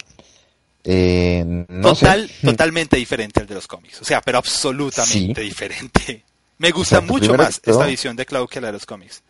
eh, 0.83 1.65
Total, 1.81 2.29
Totalmente 2.43 2.97
diferente 2.97 3.39
al 3.41 3.47
de 3.47 3.55
los 3.55 3.67
cómics. 3.67 4.01
O 4.01 4.05
sea, 4.05 4.21
pero 4.21 4.37
absolutamente 4.37 5.41
diferente. 5.41 6.23
Me 6.57 6.71
gusta 6.71 7.01
mucho 7.01 7.33
más 7.35 7.61
esta 7.63 7.85
visión 7.85 8.15
de 8.15 8.25
Cloud 8.25 8.49
que 8.49 8.61
la 8.61 8.67
de 8.67 8.73
los 8.73 8.85
cómics. 8.85 9.23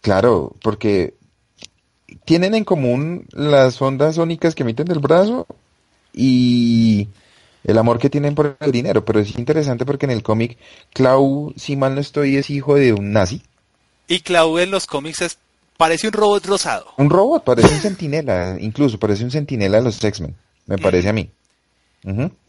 Claro, 0.00 0.54
porque 0.62 1.14
tienen 2.24 2.54
en 2.54 2.64
común 2.64 3.26
las 3.32 3.80
ondas 3.80 4.16
sónicas 4.16 4.54
que 4.54 4.62
emiten 4.62 4.86
del 4.86 4.98
brazo 4.98 5.46
y 6.12 7.08
el 7.64 7.78
amor 7.78 7.98
que 7.98 8.10
tienen 8.10 8.34
por 8.34 8.56
el 8.60 8.70
dinero. 8.70 9.04
Pero 9.04 9.20
es 9.20 9.38
interesante 9.38 9.86
porque 9.86 10.04
en 10.04 10.12
el 10.12 10.22
cómic, 10.22 10.58
Clau, 10.92 11.54
si 11.56 11.76
mal 11.76 11.94
no 11.94 12.02
estoy, 12.02 12.36
es 12.36 12.50
hijo 12.50 12.74
de 12.74 12.92
un 12.92 13.12
nazi. 13.12 13.42
Y 14.06 14.20
Clau 14.20 14.58
en 14.58 14.70
los 14.70 14.86
cómics 14.86 15.22
es, 15.22 15.38
parece 15.78 16.06
un 16.08 16.12
robot 16.12 16.44
rosado. 16.44 16.86
Un 16.98 17.08
robot, 17.08 17.44
parece 17.44 17.72
un 17.74 17.80
sentinela, 17.80 18.58
incluso 18.60 18.98
parece 18.98 19.24
un 19.24 19.30
sentinela 19.30 19.78
de 19.78 19.84
los 19.84 20.04
X-Men 20.04 20.36
me 20.66 20.78
parece 20.78 21.08
a 21.08 21.12
mí. 21.12 21.30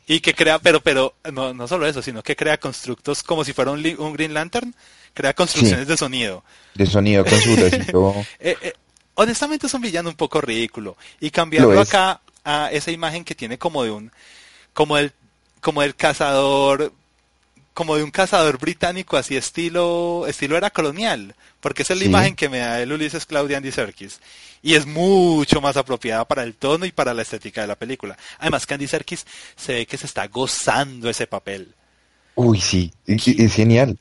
Y 0.08 0.20
que 0.20 0.34
crea, 0.34 0.60
pero, 0.60 0.82
pero, 0.82 1.16
no, 1.32 1.54
no 1.54 1.68
solo 1.68 1.88
eso, 1.88 2.02
sino 2.02 2.22
que 2.22 2.36
crea 2.36 2.60
constructos 2.60 3.24
como 3.24 3.44
si 3.44 3.54
fuera 3.54 3.72
un, 3.72 4.14
Green 4.14 4.34
Lantern, 4.34 4.76
crea 5.14 5.34
construcciones 5.34 5.88
de 5.88 5.98
sonido. 5.98 6.44
De 6.76 6.86
sonido 6.86 7.26
con 7.26 7.40
su 7.40 7.50
eh, 8.40 8.58
eh, 8.62 8.74
honestamente 9.16 9.68
es 9.68 9.74
un 9.74 9.82
villano 9.82 10.10
un 10.10 10.16
poco 10.16 10.42
ridículo. 10.42 10.96
Y 11.20 11.32
cambiando 11.32 11.80
acá 11.80 12.22
a 12.44 12.70
esa 12.72 12.92
imagen 12.92 13.24
que 13.24 13.34
tiene 13.34 13.58
como 13.58 13.84
de 13.84 13.92
un, 13.92 14.12
como 14.74 14.98
el, 14.98 15.12
como 15.60 15.82
el 15.82 15.96
cazador, 15.96 16.94
como 17.74 17.96
de 17.96 18.04
un 18.04 18.12
cazador 18.12 18.60
británico 18.60 19.18
así 19.18 19.36
estilo, 19.36 20.26
estilo 20.28 20.56
era 20.56 20.70
colonial, 20.70 21.34
porque 21.62 21.82
esa 21.82 21.94
es 21.94 22.00
la 22.00 22.06
imagen 22.06 22.36
que 22.36 22.50
me 22.50 22.60
da 22.60 22.80
el 22.80 22.92
Ulises 22.92 23.26
Claudia 23.26 23.58
Andy 23.58 23.72
Serkis 23.72 24.20
y 24.66 24.74
es 24.74 24.88
mucho 24.88 25.62
más 25.62 25.78
apropiada 25.78 26.26
para 26.26 26.42
el 26.42 26.56
tono 26.56 26.88
y 26.88 26.92
para 26.92 27.14
la 27.14 27.22
estética 27.22 27.62
de 27.62 27.68
la 27.68 27.76
película. 27.76 28.18
Además, 28.40 28.66
Candy 28.66 28.88
Serkis 28.88 29.24
se 29.56 29.74
ve 29.74 29.86
que 29.86 29.96
se 29.96 30.08
está 30.08 30.26
gozando 30.26 31.08
ese 31.08 31.28
papel. 31.28 31.76
Uy, 32.34 32.60
sí, 32.60 32.92
es, 33.06 33.54
genial. 33.54 34.00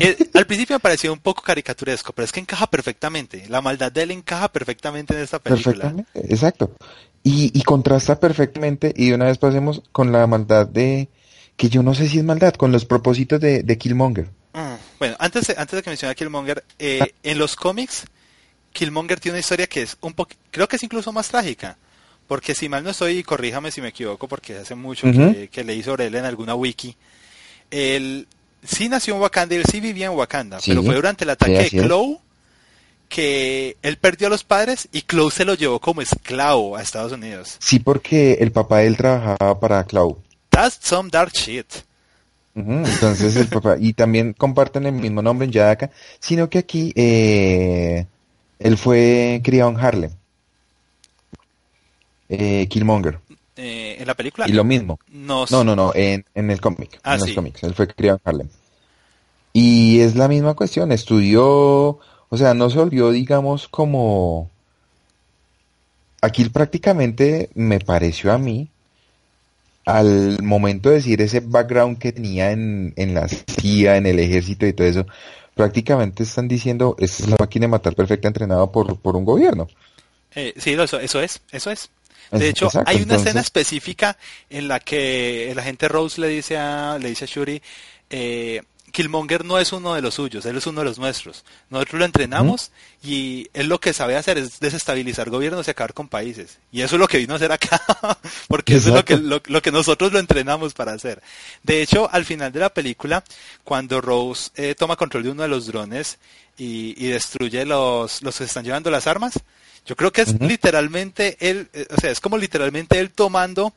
Eh, 0.00 0.16
al 0.32 0.46
principio 0.46 0.76
me 0.76 0.80
pareció 0.80 1.12
un 1.12 1.18
poco 1.18 1.42
caricaturesco, 1.42 2.14
pero 2.14 2.24
es 2.24 2.32
que 2.32 2.40
encaja 2.40 2.68
perfectamente. 2.68 3.44
La 3.50 3.60
maldad 3.60 3.92
de 3.92 4.04
él 4.04 4.12
encaja 4.12 4.50
perfectamente 4.50 5.12
en 5.12 5.20
esta 5.20 5.38
película. 5.38 5.74
Perfectamente, 5.74 6.32
exacto. 6.32 6.74
Y, 7.22 7.62
contrasta 7.64 8.18
perfectamente, 8.18 8.94
y 8.96 9.10
de 9.10 9.14
una 9.14 9.26
vez 9.26 9.36
pasemos 9.36 9.82
con 9.92 10.10
la 10.10 10.26
maldad 10.26 10.68
de, 10.68 11.10
que 11.58 11.68
yo 11.68 11.82
no 11.82 11.94
sé 11.94 12.08
si 12.08 12.16
es 12.16 12.24
maldad, 12.24 12.54
con 12.54 12.72
los 12.72 12.86
propósitos 12.86 13.38
de, 13.38 13.78
Killmonger. 13.78 14.30
Mm, 14.54 14.74
bueno, 14.98 15.16
antes, 15.18 15.50
antes 15.50 15.76
de 15.76 15.82
que 15.82 15.90
mencione 15.90 16.12
a 16.12 16.14
Killmonger, 16.14 16.64
eh, 16.78 17.00
ah. 17.02 17.06
en 17.22 17.38
los 17.38 17.56
cómics 17.56 18.06
Killmonger 18.72 19.20
tiene 19.20 19.34
una 19.34 19.40
historia 19.40 19.66
que 19.66 19.82
es 19.82 19.96
un 20.00 20.12
poco, 20.12 20.32
creo 20.50 20.68
que 20.68 20.76
es 20.76 20.82
incluso 20.82 21.12
más 21.12 21.28
trágica. 21.28 21.76
Porque 22.26 22.54
si 22.54 22.68
mal 22.68 22.84
no 22.84 22.90
estoy, 22.90 23.24
corríjame 23.24 23.72
si 23.72 23.80
me 23.80 23.88
equivoco, 23.88 24.28
porque 24.28 24.58
hace 24.58 24.76
mucho 24.76 25.08
que, 25.50 25.64
leí 25.64 25.82
sobre 25.82 26.06
él 26.06 26.14
en 26.14 26.24
alguna 26.24 26.54
wiki. 26.54 26.94
Él 27.72 28.28
sí 28.62 28.88
nació 28.88 29.16
en 29.16 29.20
Wakanda, 29.20 29.56
él 29.56 29.64
sí 29.68 29.80
vivía 29.80 30.06
en 30.06 30.12
Wakanda, 30.12 30.58
pero 30.64 30.82
fue 30.84 30.94
durante 30.94 31.24
el 31.24 31.30
ataque 31.30 31.58
de 31.58 31.70
Clow 31.70 32.20
que 33.08 33.76
él 33.82 33.96
perdió 33.96 34.28
a 34.28 34.30
los 34.30 34.44
padres 34.44 34.88
y 34.92 35.02
Clow 35.02 35.32
se 35.32 35.44
lo 35.44 35.54
llevó 35.54 35.80
como 35.80 36.00
esclavo 36.00 36.76
a 36.76 36.82
Estados 36.82 37.10
Unidos. 37.10 37.56
Sí, 37.58 37.80
porque 37.80 38.34
el 38.34 38.52
papá 38.52 38.78
de 38.78 38.86
él 38.86 38.96
trabajaba 38.96 39.58
para 39.58 39.84
Clow. 39.84 40.22
That's 40.50 40.78
some 40.80 41.10
dark 41.10 41.32
shit. 41.32 41.66
entonces 42.54 43.34
el 43.34 43.48
papá, 43.48 43.74
y 43.80 43.92
también 43.92 44.34
comparten 44.34 44.86
el 44.86 44.92
mismo 44.92 45.20
nombre 45.20 45.46
en 45.46 45.52
Yadaka, 45.52 45.90
sino 46.20 46.48
que 46.48 46.58
aquí 46.58 46.92
eh, 46.94 48.06
él 48.60 48.76
fue 48.76 49.40
criado 49.42 49.70
en 49.70 49.78
Harlem. 49.78 50.10
Eh, 52.28 52.68
Killmonger. 52.68 53.18
Eh, 53.56 53.96
¿En 53.98 54.06
la 54.06 54.14
película? 54.14 54.46
Y 54.48 54.52
lo 54.52 54.64
mismo. 54.64 55.00
No, 55.08 55.46
no, 55.50 55.64
no, 55.64 55.92
en, 55.94 56.24
el 56.34 56.60
cómic. 56.60 57.00
Ah, 57.02 57.14
en 57.14 57.20
los 57.20 57.32
cómics. 57.32 57.62
Él 57.64 57.74
fue 57.74 57.88
criado 57.88 58.20
en 58.22 58.28
Harlem. 58.28 58.48
Y 59.54 60.00
es 60.00 60.14
la 60.14 60.28
misma 60.28 60.54
cuestión. 60.54 60.92
Estudió, 60.92 61.42
o 61.48 62.36
sea, 62.36 62.54
no 62.54 62.70
se 62.70 62.78
volvió, 62.78 63.10
digamos, 63.10 63.66
como... 63.66 64.50
Aquí 66.22 66.44
prácticamente 66.50 67.48
me 67.54 67.80
pareció 67.80 68.30
a 68.30 68.36
mí, 68.36 68.68
al 69.86 70.42
momento 70.42 70.90
de 70.90 70.96
decir 70.96 71.22
ese 71.22 71.40
background 71.40 71.96
que 71.96 72.12
tenía 72.12 72.50
en, 72.50 72.92
en 72.96 73.14
la 73.14 73.26
CIA, 73.26 73.96
en 73.96 74.04
el 74.04 74.18
ejército 74.18 74.66
y 74.66 74.74
todo 74.74 74.86
eso, 74.86 75.06
prácticamente 75.60 76.22
están 76.22 76.48
diciendo, 76.48 76.96
es 76.98 77.28
la 77.28 77.36
máquina 77.38 77.64
de 77.64 77.68
matar 77.68 77.94
perfecta 77.94 78.26
entrenada 78.26 78.66
por, 78.72 78.98
por 78.98 79.14
un 79.14 79.26
gobierno. 79.26 79.68
Eh, 80.34 80.54
sí, 80.56 80.72
eso, 80.72 80.98
eso 80.98 81.20
es, 81.20 81.42
eso 81.52 81.70
es. 81.70 81.90
De 82.30 82.48
hecho, 82.48 82.70
hay 82.86 83.02
una 83.02 83.16
escena 83.16 83.42
específica 83.42 84.16
en 84.48 84.68
la 84.68 84.80
que 84.80 85.52
la 85.54 85.62
gente 85.62 85.86
Rose 85.88 86.18
le 86.18 86.28
dice 86.28 86.56
a, 86.56 86.96
le 86.98 87.10
dice 87.10 87.26
a 87.26 87.28
Shuri, 87.28 87.60
eh, 88.08 88.62
Killmonger 88.90 89.44
no 89.44 89.58
es 89.58 89.72
uno 89.72 89.94
de 89.94 90.02
los 90.02 90.14
suyos, 90.14 90.44
él 90.46 90.56
es 90.56 90.66
uno 90.66 90.80
de 90.80 90.86
los 90.86 90.98
nuestros. 90.98 91.44
Nosotros 91.68 91.98
lo 91.98 92.04
entrenamos 92.04 92.70
y 93.02 93.48
él 93.54 93.68
lo 93.68 93.80
que 93.80 93.92
sabe 93.92 94.16
hacer 94.16 94.38
es 94.38 94.60
desestabilizar 94.60 95.30
gobiernos 95.30 95.66
y 95.66 95.70
acabar 95.70 95.94
con 95.94 96.08
países. 96.08 96.58
Y 96.72 96.82
eso 96.82 96.96
es 96.96 97.00
lo 97.00 97.08
que 97.08 97.18
vino 97.18 97.32
a 97.32 97.36
hacer 97.36 97.52
acá, 97.52 97.80
porque 98.48 98.76
eso 98.76 98.88
es 98.90 98.94
lo 98.94 99.04
que, 99.04 99.16
lo, 99.16 99.62
que 99.62 99.72
nosotros 99.72 100.12
lo 100.12 100.18
entrenamos 100.18 100.74
para 100.74 100.92
hacer. 100.92 101.22
De 101.62 101.82
hecho, 101.82 102.10
al 102.10 102.24
final 102.24 102.52
de 102.52 102.60
la 102.60 102.70
película, 102.72 103.24
cuando 103.64 104.00
Rose 104.00 104.50
eh, 104.56 104.74
toma 104.74 104.96
control 104.96 105.22
de 105.24 105.30
uno 105.30 105.42
de 105.42 105.48
los 105.48 105.66
drones 105.66 106.18
y, 106.56 107.08
destruye 107.08 107.64
los, 107.64 108.22
los 108.22 108.38
que 108.38 108.44
están 108.44 108.64
llevando 108.64 108.90
las 108.90 109.06
armas, 109.06 109.40
yo 109.86 109.96
creo 109.96 110.12
que 110.12 110.22
es 110.22 110.38
literalmente 110.40 111.36
él, 111.40 111.68
eh, 111.72 111.86
o 111.90 112.00
sea, 112.00 112.10
es 112.10 112.20
como 112.20 112.36
literalmente 112.36 113.00
él 113.00 113.10
tomando, 113.10 113.72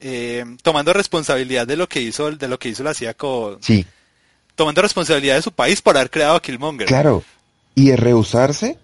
eh, 0.00 0.44
tomando 0.62 0.92
responsabilidad 0.92 1.66
de 1.66 1.76
lo 1.76 1.88
que 1.88 2.00
hizo, 2.00 2.30
de 2.30 2.48
lo 2.48 2.58
que 2.58 2.70
hizo 2.70 2.82
la 2.82 2.94
CIA 2.94 3.14
con... 3.14 3.62
Sí 3.62 3.86
tomando 4.62 4.80
responsabilidad 4.80 5.34
de 5.34 5.42
su 5.42 5.50
país 5.50 5.82
por 5.82 5.96
haber 5.96 6.08
creado 6.08 6.36
a 6.36 6.40
Killmonger. 6.40 6.86
Claro, 6.86 7.24
y 7.74 7.88
de 7.88 7.96
rehusarse, 7.96 8.78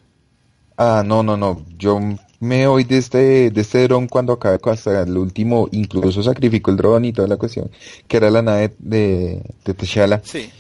ah, 0.77 1.05
no, 1.07 1.23
no, 1.23 1.37
no, 1.37 1.65
yo 1.77 2.01
me 2.41 2.67
voy 2.67 2.83
de 2.83 2.99
este, 2.99 3.51
de 3.51 3.61
este 3.61 3.87
dron 3.87 4.09
cuando 4.09 4.33
acabé 4.33 4.59
hasta 4.73 5.03
el 5.03 5.17
último, 5.17 5.69
incluso 5.71 6.21
sacrificó 6.25 6.73
el 6.73 6.79
dron 6.79 7.05
y 7.05 7.13
toda 7.13 7.29
la 7.29 7.37
cuestión, 7.37 7.71
que 8.09 8.17
era 8.17 8.29
la 8.29 8.43
nave 8.43 8.75
de, 8.81 9.41
de 9.65 9.75
T'Challa. 9.75 10.21
Sí. 10.25 10.51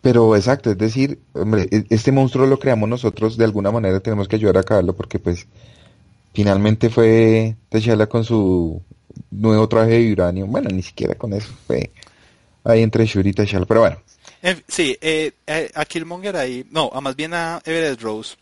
Pero 0.00 0.34
exacto, 0.34 0.72
es 0.72 0.78
decir, 0.78 1.20
hombre, 1.34 1.68
e, 1.70 1.84
este 1.90 2.10
monstruo 2.10 2.44
lo 2.46 2.58
creamos 2.58 2.88
nosotros, 2.88 3.36
de 3.36 3.44
alguna 3.44 3.70
manera 3.70 4.00
tenemos 4.00 4.26
que 4.26 4.34
ayudar 4.34 4.56
a 4.56 4.60
acabarlo 4.60 4.92
porque 4.92 5.20
pues 5.20 5.46
finalmente 6.34 6.90
fue 6.90 7.54
T'Challa 7.68 8.08
con 8.08 8.24
su 8.24 8.82
nuevo 9.30 9.68
traje 9.68 10.00
de 10.00 10.12
uranio, 10.12 10.46
bueno, 10.46 10.68
ni 10.70 10.82
siquiera 10.82 11.14
con 11.14 11.32
eso, 11.32 11.52
fue 11.68 11.92
ahí 12.64 12.82
entre 12.82 13.06
Shuri 13.06 13.30
y 13.30 13.34
T'Challa, 13.34 13.66
pero 13.66 13.80
bueno, 13.82 13.98
sí, 14.68 14.96
eh, 15.00 15.32
eh, 15.46 15.70
a 15.74 15.84
Killmonger 15.84 16.36
ahí, 16.36 16.66
no, 16.70 16.90
a 16.92 17.00
más 17.00 17.16
bien 17.16 17.34
a 17.34 17.60
Everett 17.64 18.00
Rose. 18.00 18.36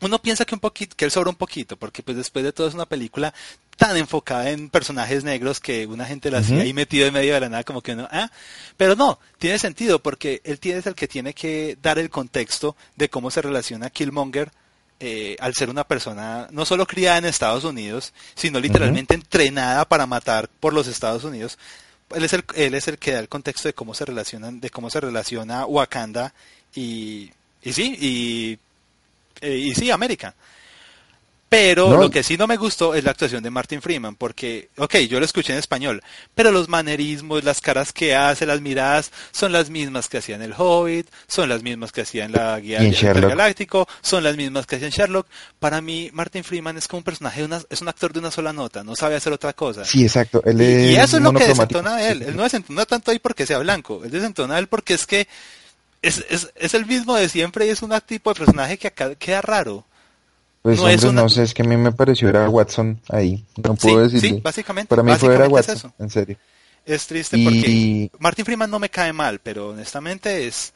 Uno 0.00 0.20
piensa 0.20 0.44
que 0.44 0.54
un 0.54 0.60
poquito, 0.60 0.96
que 0.96 1.04
él 1.04 1.10
sobra 1.10 1.28
un 1.28 1.36
poquito, 1.36 1.76
porque 1.76 2.02
pues 2.02 2.16
después 2.16 2.44
de 2.44 2.52
todo 2.52 2.66
es 2.66 2.74
una 2.74 2.86
película 2.86 3.34
tan 3.76 3.96
enfocada 3.96 4.50
en 4.50 4.70
personajes 4.70 5.24
negros 5.24 5.60
que 5.60 5.86
una 5.86 6.04
gente 6.04 6.30
la 6.30 6.38
hacía 6.38 6.60
ahí 6.60 6.74
metido 6.74 7.06
en 7.06 7.14
medio 7.14 7.34
de 7.34 7.40
la 7.40 7.48
nada 7.48 7.64
como 7.64 7.80
que 7.80 7.94
no, 7.94 8.06
ah, 8.10 8.30
pero 8.76 8.94
no, 8.94 9.18
tiene 9.38 9.58
sentido 9.58 10.02
porque 10.02 10.42
él 10.44 10.58
tiene 10.58 10.80
es 10.80 10.86
el 10.86 10.94
que 10.94 11.08
tiene 11.08 11.32
que 11.32 11.78
dar 11.80 11.98
el 11.98 12.10
contexto 12.10 12.76
de 12.96 13.08
cómo 13.08 13.30
se 13.30 13.40
relaciona 13.40 13.88
Killmonger 13.88 14.52
eh, 15.00 15.34
al 15.40 15.54
ser 15.54 15.70
una 15.70 15.84
persona 15.84 16.46
no 16.50 16.66
solo 16.66 16.86
criada 16.86 17.16
en 17.16 17.24
Estados 17.24 17.64
Unidos, 17.64 18.12
sino 18.34 18.60
literalmente 18.60 19.14
entrenada 19.14 19.86
para 19.86 20.04
matar 20.04 20.50
por 20.60 20.74
los 20.74 20.86
Estados 20.86 21.24
Unidos. 21.24 21.58
Él 22.10 22.24
es, 22.24 22.32
el, 22.32 22.44
él 22.56 22.74
es 22.74 22.88
el 22.88 22.98
que 22.98 23.12
da 23.12 23.20
el 23.20 23.28
contexto 23.28 23.68
de 23.68 23.74
cómo 23.74 23.94
se 23.94 24.04
relacionan, 24.04 24.60
de 24.60 24.70
cómo 24.70 24.90
se 24.90 25.00
relaciona 25.00 25.66
Wakanda 25.66 26.34
y, 26.74 27.30
y 27.62 27.72
sí, 27.72 27.96
y, 28.00 28.58
eh, 29.40 29.56
y 29.56 29.74
sí, 29.74 29.90
América. 29.90 30.34
Pero 31.50 31.96
lo 31.96 32.10
que 32.10 32.22
sí 32.22 32.36
no 32.36 32.46
me 32.46 32.56
gustó 32.56 32.94
es 32.94 33.02
la 33.02 33.10
actuación 33.10 33.42
de 33.42 33.50
Martin 33.50 33.82
Freeman, 33.82 34.14
porque, 34.14 34.70
ok, 34.76 34.98
yo 34.98 35.18
lo 35.18 35.24
escuché 35.26 35.52
en 35.52 35.58
español, 35.58 36.00
pero 36.32 36.52
los 36.52 36.68
manerismos, 36.68 37.42
las 37.42 37.60
caras 37.60 37.92
que 37.92 38.14
hace, 38.14 38.46
las 38.46 38.60
miradas, 38.60 39.10
son 39.32 39.50
las 39.50 39.68
mismas 39.68 40.08
que 40.08 40.18
hacía 40.18 40.36
en 40.36 40.42
El 40.42 40.54
Hobbit, 40.56 41.08
son 41.26 41.48
las 41.48 41.64
mismas 41.64 41.90
que 41.90 42.02
hacía 42.02 42.24
en 42.24 42.30
la 42.30 42.56
Guía 42.60 42.78
del 42.78 42.94
Galáctico, 43.26 43.88
son 44.00 44.22
las 44.22 44.36
mismas 44.36 44.64
que 44.64 44.76
hacía 44.76 44.86
en 44.86 44.92
Sherlock. 44.92 45.26
Para 45.58 45.80
mí, 45.80 46.08
Martin 46.12 46.44
Freeman 46.44 46.76
es 46.76 46.86
como 46.86 46.98
un 46.98 47.04
personaje, 47.04 47.44
es 47.68 47.82
un 47.82 47.88
actor 47.88 48.12
de 48.12 48.20
una 48.20 48.30
sola 48.30 48.52
nota, 48.52 48.84
no 48.84 48.94
sabe 48.94 49.16
hacer 49.16 49.32
otra 49.32 49.52
cosa. 49.52 49.84
Sí, 49.84 50.04
exacto. 50.04 50.44
Él 50.44 50.62
y, 50.62 50.94
eso 50.94 51.16
es 51.16 51.22
lo 51.24 51.32
que 51.32 51.48
desentona 51.48 51.96
a 51.96 52.10
él. 52.12 52.22
Él 52.22 52.36
no 52.36 52.44
desentona 52.44 52.86
tanto 52.86 53.10
ahí 53.10 53.18
porque 53.18 53.44
sea 53.44 53.58
blanco, 53.58 54.02
él 54.04 54.12
desentona 54.12 54.54
a 54.54 54.58
él 54.60 54.68
porque 54.68 54.94
es 54.94 55.04
que 55.04 55.26
es, 56.00 56.24
es, 56.30 56.52
es 56.54 56.74
el 56.74 56.86
mismo 56.86 57.16
de 57.16 57.28
siempre 57.28 57.66
y 57.66 57.70
es 57.70 57.82
un 57.82 57.92
tipo 58.06 58.32
de 58.32 58.38
personaje 58.38 58.78
que 58.78 58.86
acá 58.86 59.16
queda 59.16 59.42
raro. 59.42 59.84
Pues 60.62 61.02
no 61.04 61.12
no 61.12 61.28
sé, 61.28 61.44
es 61.44 61.54
que 61.54 61.62
a 61.62 61.64
mí 61.64 61.76
me 61.76 61.92
pareció 61.92 62.28
era 62.28 62.48
Watson 62.48 63.00
ahí, 63.08 63.44
no 63.56 63.74
puedo 63.74 64.02
decir. 64.02 64.20
Sí, 64.20 64.40
básicamente. 64.42 64.88
Para 64.90 65.02
mí 65.02 65.14
fue 65.14 65.34
era 65.34 65.48
Watson, 65.48 65.92
en 65.98 66.10
serio. 66.10 66.36
Es 66.84 67.06
triste 67.06 67.38
porque 67.42 68.10
Martin 68.18 68.44
Freeman 68.44 68.70
no 68.70 68.78
me 68.78 68.90
cae 68.90 69.12
mal, 69.12 69.38
pero 69.38 69.70
honestamente 69.70 70.46
es, 70.46 70.72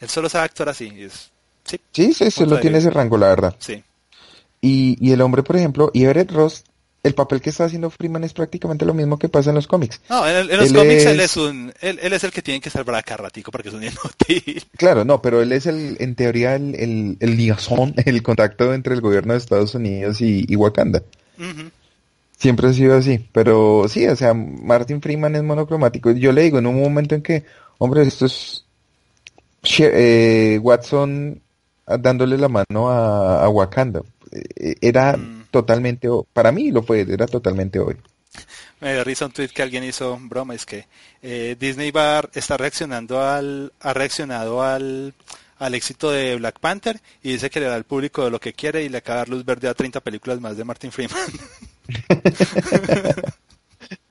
él 0.00 0.08
solo 0.08 0.28
sabe 0.28 0.44
actuar 0.46 0.70
así. 0.70 0.92
Es, 0.96 1.30
sí, 1.64 1.80
sí, 1.92 2.12
sí 2.12 2.30
solo 2.30 2.60
tiene 2.60 2.78
ese 2.78 2.90
rango, 2.90 3.16
la 3.16 3.28
verdad. 3.28 3.56
Sí. 3.58 3.82
Y, 4.60 4.96
y 5.00 5.12
el 5.12 5.20
hombre, 5.20 5.42
por 5.42 5.56
ejemplo, 5.56 5.90
y 5.94 6.04
Everett 6.04 6.30
Ross 6.30 6.64
el 7.04 7.14
papel 7.14 7.42
que 7.42 7.50
está 7.50 7.66
haciendo 7.66 7.90
Freeman 7.90 8.24
es 8.24 8.32
prácticamente 8.32 8.86
lo 8.86 8.94
mismo 8.94 9.18
que 9.18 9.28
pasa 9.28 9.50
en 9.50 9.56
los 9.56 9.66
cómics. 9.66 10.00
No, 10.08 10.26
en, 10.26 10.48
los 10.48 10.72
cómics 10.72 11.04
él 11.04 11.20
es 11.20 11.36
un, 11.36 11.72
él, 11.82 11.98
es 12.00 12.24
el 12.24 12.32
que 12.32 12.40
tiene 12.40 12.62
que 12.62 12.70
salvar 12.70 12.96
a 12.96 13.02
Carratico 13.02 13.52
porque 13.52 13.68
es 13.68 13.74
un 13.74 13.84
inútil. 13.84 14.64
Claro, 14.76 15.04
no, 15.04 15.20
pero 15.20 15.42
él 15.42 15.52
es 15.52 15.66
el, 15.66 15.98
en 16.00 16.14
teoría 16.14 16.56
el, 16.56 16.74
el, 16.74 17.16
el 17.20 17.36
liazón, 17.36 17.94
el 18.04 18.22
contacto 18.22 18.72
entre 18.72 18.94
el 18.94 19.02
gobierno 19.02 19.34
de 19.34 19.38
Estados 19.38 19.74
Unidos 19.74 20.20
y, 20.22 20.56
Wakanda. 20.56 21.02
Siempre 22.38 22.68
ha 22.68 22.72
sido 22.72 22.96
así, 22.96 23.28
pero 23.32 23.84
sí, 23.88 24.06
o 24.06 24.16
sea, 24.16 24.32
Martin 24.32 25.02
Freeman 25.02 25.36
es 25.36 25.42
monocromático. 25.42 26.10
Yo 26.12 26.32
le 26.32 26.42
digo, 26.42 26.58
en 26.58 26.66
un 26.66 26.80
momento 26.80 27.14
en 27.14 27.22
que, 27.22 27.44
hombre, 27.78 28.02
esto 28.02 28.24
es 28.26 28.64
eh, 29.78 30.58
Watson 30.62 31.42
dándole 31.86 32.38
la 32.38 32.48
mano 32.48 32.90
a, 32.90 33.46
Wakanda. 33.50 34.00
Eh, 34.32 34.76
era 34.80 35.16
mm 35.16 35.43
totalmente, 35.54 36.08
para 36.32 36.50
mí 36.50 36.72
lo 36.72 36.82
fue, 36.82 37.06
era 37.08 37.28
totalmente 37.28 37.78
hoy. 37.78 37.96
Me 38.80 39.04
risa 39.04 39.26
un 39.26 39.30
tweet 39.30 39.50
que 39.50 39.62
alguien 39.62 39.84
hizo, 39.84 40.18
broma, 40.20 40.52
es 40.52 40.66
que 40.66 40.88
eh, 41.22 41.54
Disney 41.60 41.92
Bar 41.92 42.28
está 42.34 42.56
reaccionando 42.56 43.22
al, 43.22 43.72
ha 43.78 43.94
reaccionado 43.94 44.64
al, 44.64 45.14
al 45.58 45.74
éxito 45.76 46.10
de 46.10 46.34
Black 46.34 46.58
Panther 46.58 47.00
y 47.22 47.34
dice 47.34 47.50
que 47.50 47.60
le 47.60 47.66
da 47.66 47.76
al 47.76 47.84
público 47.84 48.28
lo 48.30 48.40
que 48.40 48.52
quiere 48.52 48.82
y 48.82 48.88
le 48.88 48.98
acaba 48.98 49.18
de 49.18 49.20
dar 49.20 49.28
luz 49.28 49.44
verde 49.44 49.68
a 49.68 49.74
30 49.74 50.00
películas 50.00 50.40
más 50.40 50.56
de 50.56 50.64
Martin 50.64 50.90
Freeman. 50.90 51.20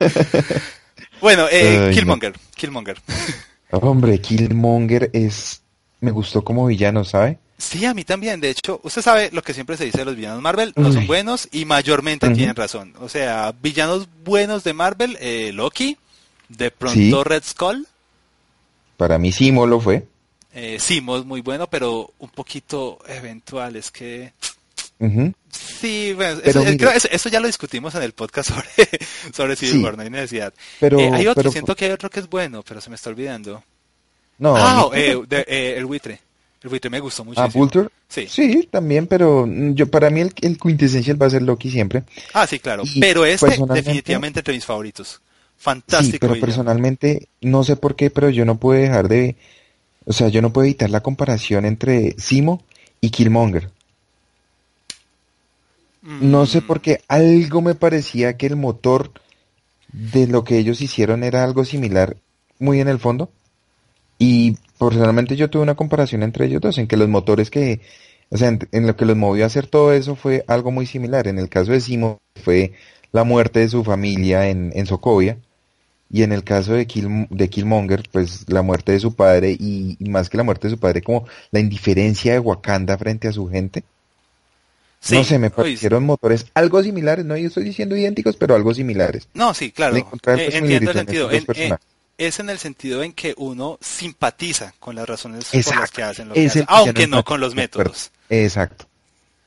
bueno, 1.20 1.46
eh, 1.52 1.90
Killmonger, 1.92 2.32
Killmonger. 2.56 2.96
Hombre, 3.70 4.18
Killmonger 4.18 5.10
es, 5.12 5.60
me 6.00 6.10
gustó 6.10 6.42
como 6.42 6.64
villano, 6.64 7.04
¿sabe? 7.04 7.38
Sí, 7.56 7.84
a 7.84 7.94
mí 7.94 8.04
también. 8.04 8.40
De 8.40 8.50
hecho, 8.50 8.80
usted 8.82 9.02
sabe 9.02 9.30
lo 9.32 9.42
que 9.42 9.54
siempre 9.54 9.76
se 9.76 9.84
dice 9.84 9.98
de 9.98 10.04
los 10.04 10.16
villanos 10.16 10.42
Marvel, 10.42 10.72
no 10.76 10.92
son 10.92 11.06
buenos 11.06 11.48
y 11.52 11.64
mayormente 11.64 12.28
tienen 12.30 12.56
razón. 12.56 12.94
O 13.00 13.08
sea, 13.08 13.54
villanos 13.62 14.08
buenos 14.24 14.64
de 14.64 14.72
Marvel, 14.72 15.16
eh, 15.20 15.52
Loki, 15.52 15.96
de 16.48 16.70
pronto 16.70 17.24
Red 17.24 17.44
Skull. 17.44 17.86
Para 18.96 19.18
mí 19.18 19.32
Simo 19.32 19.66
lo 19.66 19.80
fue. 19.80 20.06
Eh, 20.52 20.78
Simo 20.78 21.16
es 21.16 21.24
muy 21.24 21.40
bueno, 21.40 21.68
pero 21.68 22.12
un 22.18 22.28
poquito 22.28 22.98
eventual. 23.06 23.76
Es 23.76 23.90
que... 23.90 24.32
Sí, 25.50 26.12
bueno, 26.14 26.40
eso, 26.42 27.28
ya 27.28 27.40
lo 27.40 27.46
discutimos 27.46 27.94
en 27.94 28.02
el 28.02 28.12
podcast 28.12 28.50
sobre, 28.54 28.88
sobre 29.32 29.56
Civil 29.56 29.84
War, 29.84 29.96
no 29.96 30.02
hay 30.02 30.10
necesidad. 30.10 30.52
Pero, 30.80 30.98
eh, 30.98 31.10
hay 31.12 31.26
otro, 31.26 31.50
siento 31.50 31.76
que 31.76 31.86
hay 31.86 31.90
otro 31.90 32.10
que 32.10 32.20
es 32.20 32.28
bueno, 32.28 32.62
pero 32.66 32.80
se 32.80 32.90
me 32.90 32.96
está 32.96 33.10
olvidando. 33.10 33.62
No, 34.38 34.56
ah, 34.56 34.90
eh, 34.94 35.20
eh, 35.30 35.74
el 35.76 35.84
buitre. 35.84 36.20
El 36.64 36.70
buitre 36.70 36.88
me 36.88 36.98
gustó 36.98 37.26
mucho. 37.26 37.42
¿Ah, 37.42 37.48
Vulture? 37.48 37.90
Sí. 38.08 38.26
Sí, 38.26 38.68
también, 38.70 39.06
pero 39.06 39.46
yo 39.46 39.90
para 39.90 40.08
mí 40.08 40.22
el, 40.22 40.32
el 40.40 40.58
quintessential 40.58 41.20
va 41.20 41.26
a 41.26 41.30
ser 41.30 41.42
Loki 41.42 41.70
siempre. 41.70 42.04
Ah, 42.32 42.46
sí, 42.46 42.58
claro. 42.58 42.84
pero 42.98 43.26
este 43.26 43.58
definitivamente 43.74 44.40
entre 44.40 44.54
mis 44.54 44.64
favoritos. 44.64 45.20
Fantástico. 45.58 46.12
Sí, 46.12 46.18
pero 46.18 46.40
personalmente 46.40 47.28
no 47.42 47.64
sé 47.64 47.76
por 47.76 47.96
qué, 47.96 48.08
pero 48.08 48.30
yo 48.30 48.46
no 48.46 48.56
puedo 48.56 48.80
dejar 48.80 49.08
de... 49.08 49.36
O 50.06 50.14
sea, 50.14 50.28
yo 50.28 50.40
no 50.40 50.54
puedo 50.54 50.64
evitar 50.64 50.88
la 50.88 51.02
comparación 51.02 51.66
entre 51.66 52.14
Simo 52.18 52.64
y 53.02 53.10
Killmonger. 53.10 53.70
No 56.00 56.46
sé 56.46 56.62
mm. 56.62 56.66
por 56.66 56.80
qué 56.80 57.02
algo 57.08 57.60
me 57.60 57.74
parecía 57.74 58.38
que 58.38 58.46
el 58.46 58.56
motor 58.56 59.10
de 59.92 60.26
lo 60.28 60.44
que 60.44 60.56
ellos 60.56 60.80
hicieron 60.80 61.24
era 61.24 61.44
algo 61.44 61.66
similar 61.66 62.16
muy 62.58 62.80
en 62.80 62.88
el 62.88 62.98
fondo. 62.98 63.30
Y 64.18 64.56
personalmente 64.78 65.36
yo 65.36 65.50
tuve 65.50 65.62
una 65.62 65.74
comparación 65.74 66.22
entre 66.22 66.46
ellos 66.46 66.60
dos, 66.60 66.78
en 66.78 66.86
que 66.86 66.96
los 66.96 67.08
motores 67.08 67.50
que, 67.50 67.80
o 68.30 68.36
sea, 68.36 68.48
en, 68.48 68.86
lo 68.86 68.96
que 68.96 69.04
los 69.04 69.16
movió 69.16 69.44
a 69.44 69.46
hacer 69.46 69.66
todo 69.66 69.92
eso 69.92 70.16
fue 70.16 70.44
algo 70.48 70.70
muy 70.70 70.86
similar. 70.86 71.28
En 71.28 71.38
el 71.38 71.48
caso 71.48 71.72
de 71.72 71.80
Simo 71.80 72.18
fue 72.42 72.72
la 73.12 73.24
muerte 73.24 73.60
de 73.60 73.68
su 73.68 73.84
familia 73.84 74.48
en, 74.48 74.72
en 74.74 74.86
Sokovia, 74.86 75.38
y 76.14 76.22
en 76.22 76.30
el 76.30 76.44
caso 76.44 76.74
de, 76.74 76.86
Kill, 76.86 77.26
de 77.28 77.50
Killmonger, 77.50 78.04
pues 78.12 78.44
la 78.48 78.62
muerte 78.62 78.92
de 78.92 79.00
su 79.00 79.14
padre, 79.14 79.50
y, 79.58 79.96
más 80.08 80.30
que 80.30 80.36
la 80.36 80.44
muerte 80.44 80.68
de 80.68 80.74
su 80.74 80.78
padre, 80.78 81.02
como 81.02 81.26
la 81.50 81.58
indiferencia 81.58 82.32
de 82.32 82.38
Wakanda 82.38 82.96
frente 82.96 83.26
a 83.26 83.32
su 83.32 83.48
gente. 83.48 83.82
no 85.10 85.24
sé, 85.24 85.40
me 85.40 85.50
parecieron 85.50 86.04
motores 86.04 86.46
algo 86.54 86.80
similares, 86.84 87.24
no 87.24 87.36
yo 87.36 87.48
estoy 87.48 87.64
diciendo 87.64 87.96
idénticos, 87.96 88.36
pero 88.36 88.54
algo 88.54 88.72
similares. 88.72 89.28
No, 89.34 89.54
sí, 89.54 89.72
claro. 89.72 89.96
Eh, 89.96 90.04
entiendo 90.52 90.92
el 90.92 90.96
sentido 90.98 91.28
es 92.18 92.40
en 92.40 92.50
el 92.50 92.58
sentido 92.58 93.02
en 93.02 93.12
que 93.12 93.34
uno 93.36 93.78
simpatiza 93.80 94.74
con 94.78 94.94
las 94.94 95.08
razones 95.08 95.46
por 95.50 95.76
las 95.76 95.90
que 95.90 96.02
hacen 96.02 96.28
lo 96.28 96.34
que 96.34 96.46
hacen, 96.46 96.64
aunque 96.68 97.06
no 97.06 97.24
con 97.24 97.40
los 97.40 97.54
métodos. 97.54 98.10
Exacto. 98.28 98.86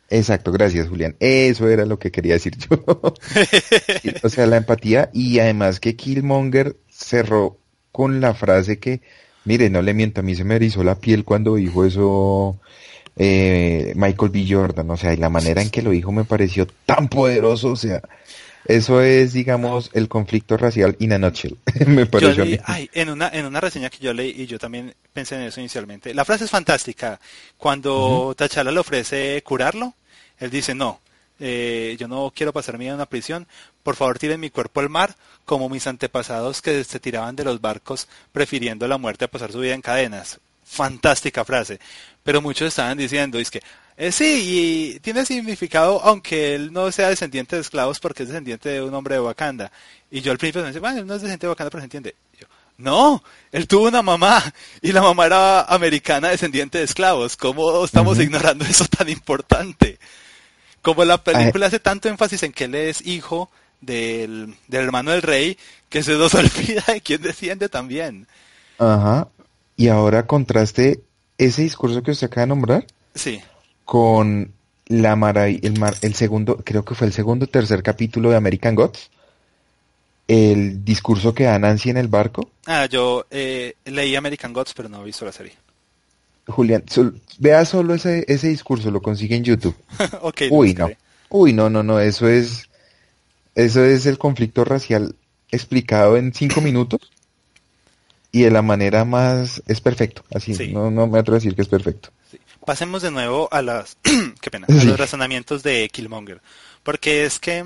Exacto, 0.10 0.52
gracias 0.52 0.88
Julián. 0.88 1.16
Eso 1.20 1.68
era 1.68 1.86
lo 1.86 2.00
que 2.00 2.12
quería 2.12 2.34
decir 2.34 2.56
yo. 2.58 2.84
o 4.24 4.30
sea, 4.30 4.46
la 4.46 4.58
empatía 4.58 5.10
y 5.14 5.40
además 5.40 5.80
que 5.80 5.96
Killmonger 5.96 6.78
cerró 6.90 7.58
con 7.92 8.22
la 8.22 8.34
frase 8.34 8.80
que, 8.80 9.02
mire, 9.44 9.70
no 9.70 9.82
le 9.82 9.94
miento, 9.94 10.22
a 10.22 10.24
mí 10.24 10.36
se 10.36 10.46
me 10.46 10.56
erizó 10.56 10.84
la 10.84 11.00
piel 11.00 11.26
cuando 11.26 11.56
dijo 11.56 11.84
eso 11.84 12.60
eh, 13.18 13.94
Michael 13.96 14.32
B. 14.32 14.46
Jordan, 14.48 14.90
o 14.92 14.98
sea, 14.98 15.14
y 15.14 15.18
la 15.18 15.30
manera 15.30 15.62
en 15.62 15.70
que 15.70 15.82
lo 15.82 15.92
dijo 15.92 16.12
me 16.12 16.24
pareció 16.24 16.68
tan 16.86 17.10
poderoso, 17.10 17.72
o 17.72 17.76
sea, 17.76 18.02
eso 18.68 19.02
es, 19.02 19.34
digamos, 19.34 19.90
el 19.94 20.08
conflicto 20.08 20.58
racial 20.58 20.96
in 21.00 21.14
a 21.14 21.18
nutshell. 21.18 21.58
Me 21.88 22.06
pareció 22.06 22.46
en 22.46 23.10
una, 23.10 23.30
en 23.30 23.46
una 23.46 23.62
reseña 23.62 23.90
que 23.90 24.00
yo 24.00 24.14
leí, 24.14 24.34
y 24.36 24.46
yo 24.46 24.60
también 24.60 24.94
pensé 25.14 25.36
en 25.36 25.42
eso 25.44 25.60
inicialmente, 25.60 26.14
la 26.14 26.26
frase 26.26 26.46
es 26.46 26.52
fantástica. 26.52 27.20
Cuando 27.58 28.36
T'Challa 28.38 28.72
le 28.72 28.80
ofrece 28.80 29.42
curarlo, 29.44 29.94
él 30.40 30.50
dice, 30.50 30.76
no, 30.76 31.00
eh, 31.40 31.96
yo 32.00 32.08
no 32.08 32.32
quiero 32.36 32.52
pasar 32.52 32.78
mi 32.78 32.86
vida 32.86 32.92
en 32.92 32.96
una 32.96 33.06
prisión, 33.06 33.48
por 33.84 33.96
favor 33.96 34.20
tiren 34.20 34.40
mi 34.40 34.50
cuerpo 34.50 34.80
al 34.80 34.90
mar, 34.90 35.16
como 35.46 35.70
mis 35.70 35.88
antepasados 35.88 36.62
que 36.62 36.84
se 36.84 37.00
tiraban 37.00 37.36
de 37.36 37.46
los 37.46 37.62
barcos 37.62 38.08
prefiriendo 38.32 38.88
la 38.88 38.98
muerte 38.98 39.26
a 39.26 39.30
pasar 39.30 39.52
su 39.52 39.60
vida 39.60 39.76
en 39.76 39.82
cadenas. 39.82 40.40
Fantástica 40.66 41.46
frase. 41.46 41.80
Pero 42.24 42.42
muchos 42.42 42.68
estaban 42.68 42.98
diciendo, 42.98 43.40
es 43.40 43.50
que, 43.50 43.62
eh, 43.98 44.12
sí, 44.12 44.94
y 44.96 45.00
tiene 45.00 45.26
significado, 45.26 46.00
aunque 46.04 46.54
él 46.54 46.72
no 46.72 46.92
sea 46.92 47.10
descendiente 47.10 47.56
de 47.56 47.64
esclavos, 47.64 48.00
porque 48.00 48.24
es 48.24 48.30
descendiente 48.30 48.70
de 48.70 48.84
un 48.84 48.94
hombre 48.94 49.16
de 49.16 49.22
Wakanda. 49.22 49.72
Y 50.12 50.22
yo 50.22 50.32
al 50.32 50.38
principio 50.38 50.62
me 50.62 50.68
decía, 50.68 50.82
bueno, 50.82 51.00
él 51.00 51.08
no 51.08 51.16
es 51.16 51.22
descendiente 51.22 51.48
de 51.48 51.50
Wakanda, 51.50 51.72
pero 51.72 51.82
se 51.82 51.86
entiende. 51.86 52.16
no, 52.78 53.24
él 53.52 53.68
tuvo 53.68 53.88
una 53.88 54.04
mamá, 54.04 54.54
y 54.84 54.92
la 54.92 55.02
mamá 55.02 55.26
era 55.26 55.62
americana 55.62 56.30
descendiente 56.30 56.78
de 56.78 56.84
esclavos. 56.84 57.36
¿Cómo 57.36 57.84
estamos 57.84 58.20
ignorando 58.20 58.66
eso 58.66 58.86
tan 58.86 59.10
importante? 59.10 59.98
Como 60.84 61.04
la 61.04 61.24
película 61.24 61.66
hace 61.66 61.80
tanto 61.80 62.08
énfasis 62.08 62.44
en 62.44 62.54
que 62.54 62.66
él 62.66 62.76
es 62.76 63.06
hijo 63.06 63.50
del, 63.82 64.56
del 64.68 64.84
hermano 64.84 65.12
del 65.12 65.24
rey, 65.24 65.58
que 65.90 66.04
se 66.04 66.14
nos 66.14 66.34
olvida 66.36 66.84
de 66.88 67.02
quién 67.02 67.22
desciende 67.22 67.68
también. 67.68 68.28
Ajá. 68.78 69.28
y 69.76 69.88
ahora 69.88 70.28
contraste 70.28 71.02
ese 71.40 71.64
discurso 71.64 72.04
que 72.04 72.12
usted 72.12 72.28
acaba 72.28 72.42
de 72.42 72.48
nombrar 72.50 72.86
Sí, 73.16 73.42
con 73.88 74.52
la 74.88 75.16
mara- 75.16 75.48
el, 75.48 75.80
mar- 75.80 75.96
el 76.02 76.14
segundo, 76.14 76.58
creo 76.58 76.84
que 76.84 76.94
fue 76.94 77.08
el 77.08 77.14
segundo 77.14 77.46
o 77.46 77.48
tercer 77.48 77.82
capítulo 77.82 78.30
de 78.30 78.36
American 78.36 78.76
Gods, 78.76 79.10
el 80.28 80.84
discurso 80.84 81.34
que 81.34 81.46
da 81.46 81.58
Nancy 81.58 81.90
en 81.90 81.98
el 81.98 82.10
barco. 82.10 82.52
ah, 82.66 82.86
yo 82.86 83.26
eh, 83.32 83.76
leí 83.86 84.14
American 84.16 84.52
Gods, 84.52 84.74
pero 84.76 84.90
no 84.90 85.02
he 85.02 85.06
visto 85.06 85.24
la 85.26 85.32
serie. 85.32 85.54
Julián, 86.48 86.84
sol- 86.90 87.20
vea 87.40 87.64
solo 87.66 87.94
ese, 87.94 88.26
ese 88.28 88.50
discurso, 88.50 88.92
lo 88.92 89.02
consigue 89.02 89.36
en 89.38 89.44
YouTube. 89.46 89.76
ok, 90.22 90.42
Uy, 90.52 90.74
no. 90.74 90.90
Uy, 91.30 91.54
no, 91.54 91.70
no, 91.70 91.82
no, 91.82 92.00
eso 92.02 92.28
es, 92.28 92.70
eso 93.56 93.84
es 93.86 94.06
el 94.06 94.18
conflicto 94.18 94.66
racial 94.66 95.16
explicado 95.50 96.18
en 96.18 96.34
cinco 96.34 96.60
minutos 96.62 97.00
y 98.34 98.42
de 98.42 98.52
la 98.52 98.62
manera 98.62 99.06
más, 99.06 99.64
es 99.66 99.80
perfecto, 99.80 100.24
así, 100.34 100.54
Sí. 100.56 100.74
no, 100.74 100.92
no 100.92 101.08
me 101.08 101.20
atrevo 101.20 101.36
a 101.36 101.40
decir 101.40 101.56
que 101.56 101.62
es 101.62 101.70
perfecto. 101.70 102.10
Pasemos 102.68 103.02
de 103.02 103.12
nuevo 103.12 103.48
a 103.50 103.62
las, 103.62 103.96
qué 104.42 104.52
pena, 104.52 104.68
a 104.70 104.74
los 104.84 105.00
razonamientos 105.00 105.64
de 105.64 105.88
Killmonger, 105.88 106.42
porque 106.84 107.24
es 107.24 107.40
que 107.40 107.64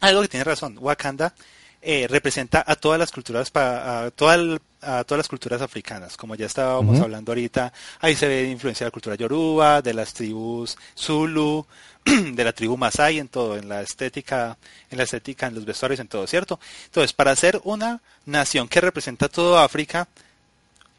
algo 0.00 0.20
que 0.22 0.26
tiene 0.26 0.42
razón, 0.42 0.76
Wakanda 0.80 1.32
eh, 1.80 2.08
representa 2.10 2.64
a 2.66 2.74
todas 2.74 2.98
las 2.98 3.12
culturas, 3.12 3.52
pa- 3.52 4.06
a, 4.06 4.10
toda 4.10 4.34
el- 4.34 4.60
a 4.82 5.04
todas 5.04 5.18
las 5.20 5.28
culturas 5.28 5.62
africanas, 5.62 6.16
como 6.16 6.34
ya 6.34 6.46
estábamos 6.46 6.96
hablando 7.04 7.30
ahorita, 7.30 7.72
ahí 8.00 8.16
se 8.16 8.26
ve 8.26 8.50
influencia 8.50 8.84
de 8.84 8.88
la 8.88 8.92
cultura 8.92 9.14
yoruba, 9.14 9.80
de 9.80 9.94
las 9.94 10.12
tribus 10.12 10.76
Zulu, 10.98 11.64
de 12.04 12.44
la 12.44 12.52
tribu 12.52 12.76
Masai, 12.76 13.20
en 13.20 13.28
todo, 13.28 13.56
en 13.56 13.68
la 13.68 13.80
estética, 13.82 14.58
en 14.90 14.98
la 14.98 15.04
estética, 15.04 15.46
en 15.46 15.54
los 15.54 15.64
vestuarios, 15.64 16.00
en 16.00 16.08
todo, 16.08 16.26
¿cierto? 16.26 16.58
Entonces, 16.86 17.12
para 17.12 17.36
ser 17.36 17.60
una 17.62 18.00
nación 18.24 18.66
que 18.66 18.80
representa 18.80 19.28
todo 19.28 19.56
África, 19.60 20.08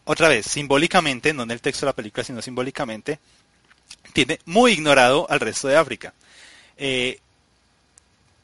otra 0.08 0.28
vez, 0.30 0.46
simbólicamente, 0.48 1.34
no 1.34 1.44
en 1.44 1.52
el 1.52 1.62
texto 1.62 1.86
de 1.86 1.92
la 1.92 1.96
película, 1.96 2.24
sino 2.24 2.42
simbólicamente, 2.42 3.20
tiene 4.14 4.40
muy 4.46 4.72
ignorado 4.74 5.28
al 5.30 5.40
resto 5.40 5.68
de 5.68 5.76
África. 5.78 6.14
Eh, 6.78 7.20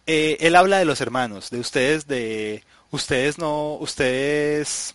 eh, 0.06 0.38
él 0.42 0.56
habla 0.56 0.78
de 0.80 0.86
los 0.86 1.02
hermanos, 1.02 1.50
de 1.50 1.60
ustedes, 1.60 2.08
de 2.08 2.64
ustedes 2.92 3.38
no, 3.38 3.74
ustedes, 3.76 4.94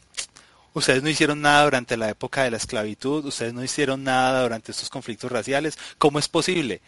ustedes 0.75 1.03
no 1.03 1.09
hicieron 1.09 1.41
nada 1.41 1.65
durante 1.65 1.97
la 1.97 2.11
época 2.11 2.45
de 2.45 2.51
la 2.51 2.59
esclavitud, 2.59 3.25
ustedes 3.25 3.55
no 3.55 3.65
hicieron 3.65 4.05
nada 4.05 4.43
durante 4.43 4.73
estos 4.73 4.91
conflictos 4.91 5.33
raciales. 5.33 5.79
¿Cómo 5.99 6.19
es 6.19 6.29
posible? 6.29 6.81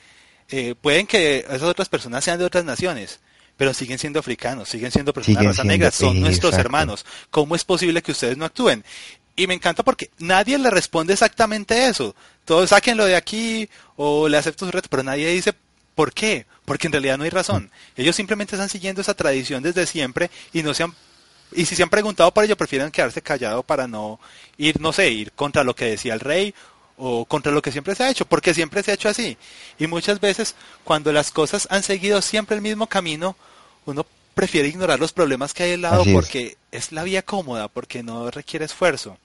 Eh, 0.50 0.74
pueden 0.80 1.06
que 1.06 1.38
esas 1.38 1.62
otras 1.62 1.88
personas 1.88 2.22
sean 2.24 2.38
de 2.38 2.44
otras 2.44 2.64
naciones, 2.64 3.20
pero 3.56 3.72
siguen 3.72 3.98
siendo 3.98 4.18
africanos, 4.18 4.68
siguen 4.68 4.90
siendo 4.90 5.12
personas 5.14 5.38
Siguen 5.38 5.50
raza 5.50 5.62
siendo- 5.62 5.72
negra, 5.72 5.90
son 5.90 6.20
nuestros 6.20 6.50
exacto. 6.52 6.66
hermanos. 6.66 7.06
¿Cómo 7.30 7.54
es 7.54 7.64
posible 7.64 8.02
que 8.02 8.12
ustedes 8.12 8.36
no 8.36 8.44
actúen? 8.44 8.84
Y 9.36 9.46
me 9.46 9.54
encanta 9.54 9.82
porque 9.82 10.10
nadie 10.18 10.58
le 10.58 10.70
responde 10.70 11.12
exactamente 11.12 11.86
eso. 11.86 12.14
Todos 12.44 12.70
sáquenlo 12.70 13.04
de 13.06 13.16
aquí 13.16 13.68
o 13.96 14.28
le 14.28 14.36
acepto 14.36 14.66
su 14.66 14.72
reto, 14.72 14.88
pero 14.90 15.02
nadie 15.02 15.28
dice 15.28 15.54
por 15.94 16.12
qué. 16.12 16.46
Porque 16.64 16.88
en 16.88 16.92
realidad 16.92 17.18
no 17.18 17.24
hay 17.24 17.30
razón. 17.30 17.70
Ellos 17.96 18.16
simplemente 18.16 18.54
están 18.54 18.68
siguiendo 18.68 19.00
esa 19.00 19.14
tradición 19.14 19.62
desde 19.62 19.86
siempre 19.86 20.30
y 20.52 20.62
no 20.62 20.74
se 20.74 20.82
han 20.82 20.94
y 21.52 21.66
si 21.66 21.74
se 21.74 21.82
han 21.82 21.90
preguntado 21.90 22.32
por 22.32 22.44
ello, 22.44 22.56
prefieren 22.56 22.90
quedarse 22.90 23.22
callados 23.22 23.64
para 23.64 23.88
no 23.88 24.20
ir, 24.56 24.80
no 24.80 24.92
sé, 24.92 25.10
ir 25.10 25.32
contra 25.32 25.64
lo 25.64 25.74
que 25.74 25.86
decía 25.86 26.14
el 26.14 26.20
rey 26.20 26.54
o 26.96 27.24
contra 27.24 27.50
lo 27.50 27.62
que 27.62 27.72
siempre 27.72 27.94
se 27.94 28.04
ha 28.04 28.10
hecho, 28.10 28.24
porque 28.24 28.54
siempre 28.54 28.82
se 28.82 28.90
ha 28.90 28.94
hecho 28.94 29.08
así. 29.08 29.36
Y 29.78 29.86
muchas 29.86 30.20
veces, 30.20 30.54
cuando 30.84 31.12
las 31.12 31.30
cosas 31.32 31.66
han 31.70 31.82
seguido 31.82 32.22
siempre 32.22 32.56
el 32.56 32.62
mismo 32.62 32.86
camino, 32.86 33.36
uno 33.86 34.06
prefiere 34.34 34.68
ignorar 34.68 34.98
los 34.98 35.12
problemas 35.12 35.54
que 35.54 35.64
hay 35.64 35.72
al 35.72 35.82
lado 35.82 36.02
Así 36.02 36.12
porque 36.12 36.56
es 36.70 36.92
la 36.92 37.02
vía 37.02 37.22
cómoda, 37.22 37.68
porque 37.68 38.02
no 38.02 38.30
requiere 38.30 38.64
esfuerzo. 38.64 39.18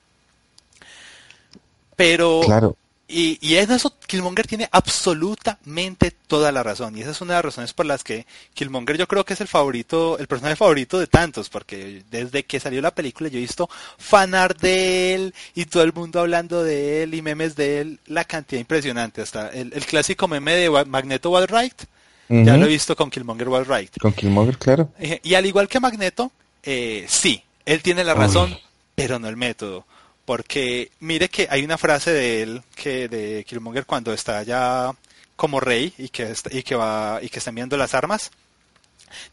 Pero 1.96 2.42
Claro, 2.44 2.76
y, 3.08 3.38
y 3.40 3.58
en 3.58 3.70
eso 3.72 3.94
Killmonger 4.08 4.48
tiene 4.48 4.68
absolutamente 4.72 6.10
toda 6.10 6.52
la 6.52 6.64
razón. 6.64 6.98
Y 6.98 7.02
esa 7.02 7.12
es 7.12 7.22
una 7.22 7.34
de 7.34 7.38
las 7.38 7.46
razones 7.46 7.74
por 7.74 7.86
las 7.86 8.04
que 8.04 8.26
Killmonger 8.56 8.98
yo 8.98 9.08
creo 9.08 9.24
que 9.24 9.34
es 9.34 9.42
el 9.42 9.48
favorito, 9.48 10.18
el 10.18 10.28
personaje 10.28 10.56
favorito 10.56 10.98
de 10.98 11.06
tantos, 11.06 11.50
porque 11.50 12.04
desde 12.10 12.46
que 12.46 12.60
salió 12.60 12.82
la 12.82 12.96
película 12.96 13.30
yo 13.30 13.38
he 13.38 13.42
visto 13.42 13.70
fanart 14.00 14.60
de 14.60 15.14
él 15.14 15.36
y 15.54 15.66
todo 15.66 15.84
el 15.84 15.94
mundo 15.94 16.20
hablando 16.20 16.64
de 16.64 17.04
él 17.04 17.14
y 17.14 17.22
memes 17.22 17.56
de 17.56 17.80
él, 17.82 18.00
la 18.08 18.26
cantidad 18.26 18.60
impresionante. 18.60 19.22
Hasta 19.22 19.50
el, 19.50 19.72
el 19.74 19.86
clásico 19.86 20.28
meme 20.28 20.56
de 20.56 20.86
Magneto 20.86 21.30
Wallright, 21.30 21.84
ya 22.30 22.58
lo 22.58 22.66
he 22.66 22.70
visto 22.70 22.96
con 22.96 23.10
Killmonger 23.10 23.48
Wallright. 23.50 23.98
con 24.00 24.14
Killmonger, 24.14 24.58
claro. 24.58 24.90
Eh, 25.00 25.20
Y 25.24 25.36
al 25.36 25.46
igual 25.46 25.68
que 25.68 25.80
Magneto, 25.80 26.32
eh, 26.64 27.06
sí, 27.08 27.44
él 27.66 27.82
tiene 27.82 28.04
la 28.04 28.14
Uy. 28.14 28.20
razón, 28.20 28.58
pero 28.96 29.20
no 29.20 29.28
el 29.28 29.38
método. 29.38 29.86
Porque 30.26 30.90
mire 31.02 31.30
que 31.30 31.48
hay 31.52 31.64
una 31.64 31.78
frase 31.78 32.12
de 32.12 32.42
él, 32.42 32.62
que 32.76 33.08
de 33.08 33.44
Killmonger 33.48 33.86
cuando 33.86 34.12
está 34.14 34.42
ya 34.44 34.92
como 35.36 35.60
rey 35.60 35.94
y 35.98 36.10
que, 36.10 36.24
está- 36.32 36.50
y 36.56 36.64
que 36.64 36.76
va 36.76 37.20
y 37.22 37.30
que 37.30 37.38
está 37.40 37.52
enviando 37.52 37.78
las 37.78 37.94
armas, 37.94 38.32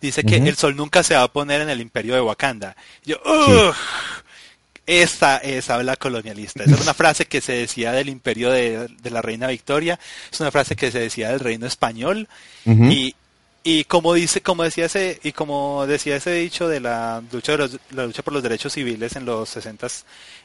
dice 0.01 0.23
que 0.25 0.37
el 0.37 0.57
sol 0.57 0.77
nunca 0.77 1.03
se 1.03 1.15
va 1.15 1.23
a 1.23 1.33
poner 1.33 1.61
en 1.63 1.71
el 1.71 1.81
imperio 1.81 2.15
de 2.15 2.21
Wakanda. 2.21 2.77
Yo, 3.05 3.17
¡ugh! 3.25 3.75
Esa 4.87 5.37
es 5.39 5.71
habla 5.71 5.97
colonialista. 5.97 6.65
Esa 6.65 6.75
es 6.75 6.81
una 6.81 6.95
frase 6.95 7.27
que 7.27 7.41
se 7.41 7.53
decía 7.53 7.93
del 7.93 8.09
imperio 8.09 8.51
de, 8.51 8.89
de 8.89 9.11
la 9.11 9.23
reina 9.23 9.47
Victoria, 9.47 9.99
es 10.31 10.41
una 10.41 10.51
frase 10.51 10.75
que 10.77 10.91
se 10.91 10.99
decía 10.99 11.29
del 11.31 11.41
reino 11.41 11.67
español, 11.67 12.29
y, 12.91 13.15
y 13.65 13.85
como 13.85 14.13
dice, 14.15 14.41
como 14.41 14.65
decía 14.65 14.87
ese, 14.87 15.21
y 15.23 15.31
como 15.33 15.87
decía 15.87 16.17
ese 16.17 16.33
dicho 16.33 16.69
de 16.69 16.81
la 16.81 17.23
lucha 17.31 17.53
de 17.53 17.59
los- 17.59 17.79
la 17.91 18.07
lucha 18.07 18.23
por 18.23 18.33
los 18.35 18.43
derechos 18.43 18.73
civiles 18.73 19.15
en 19.15 19.25
los 19.25 19.49
60 19.51 19.87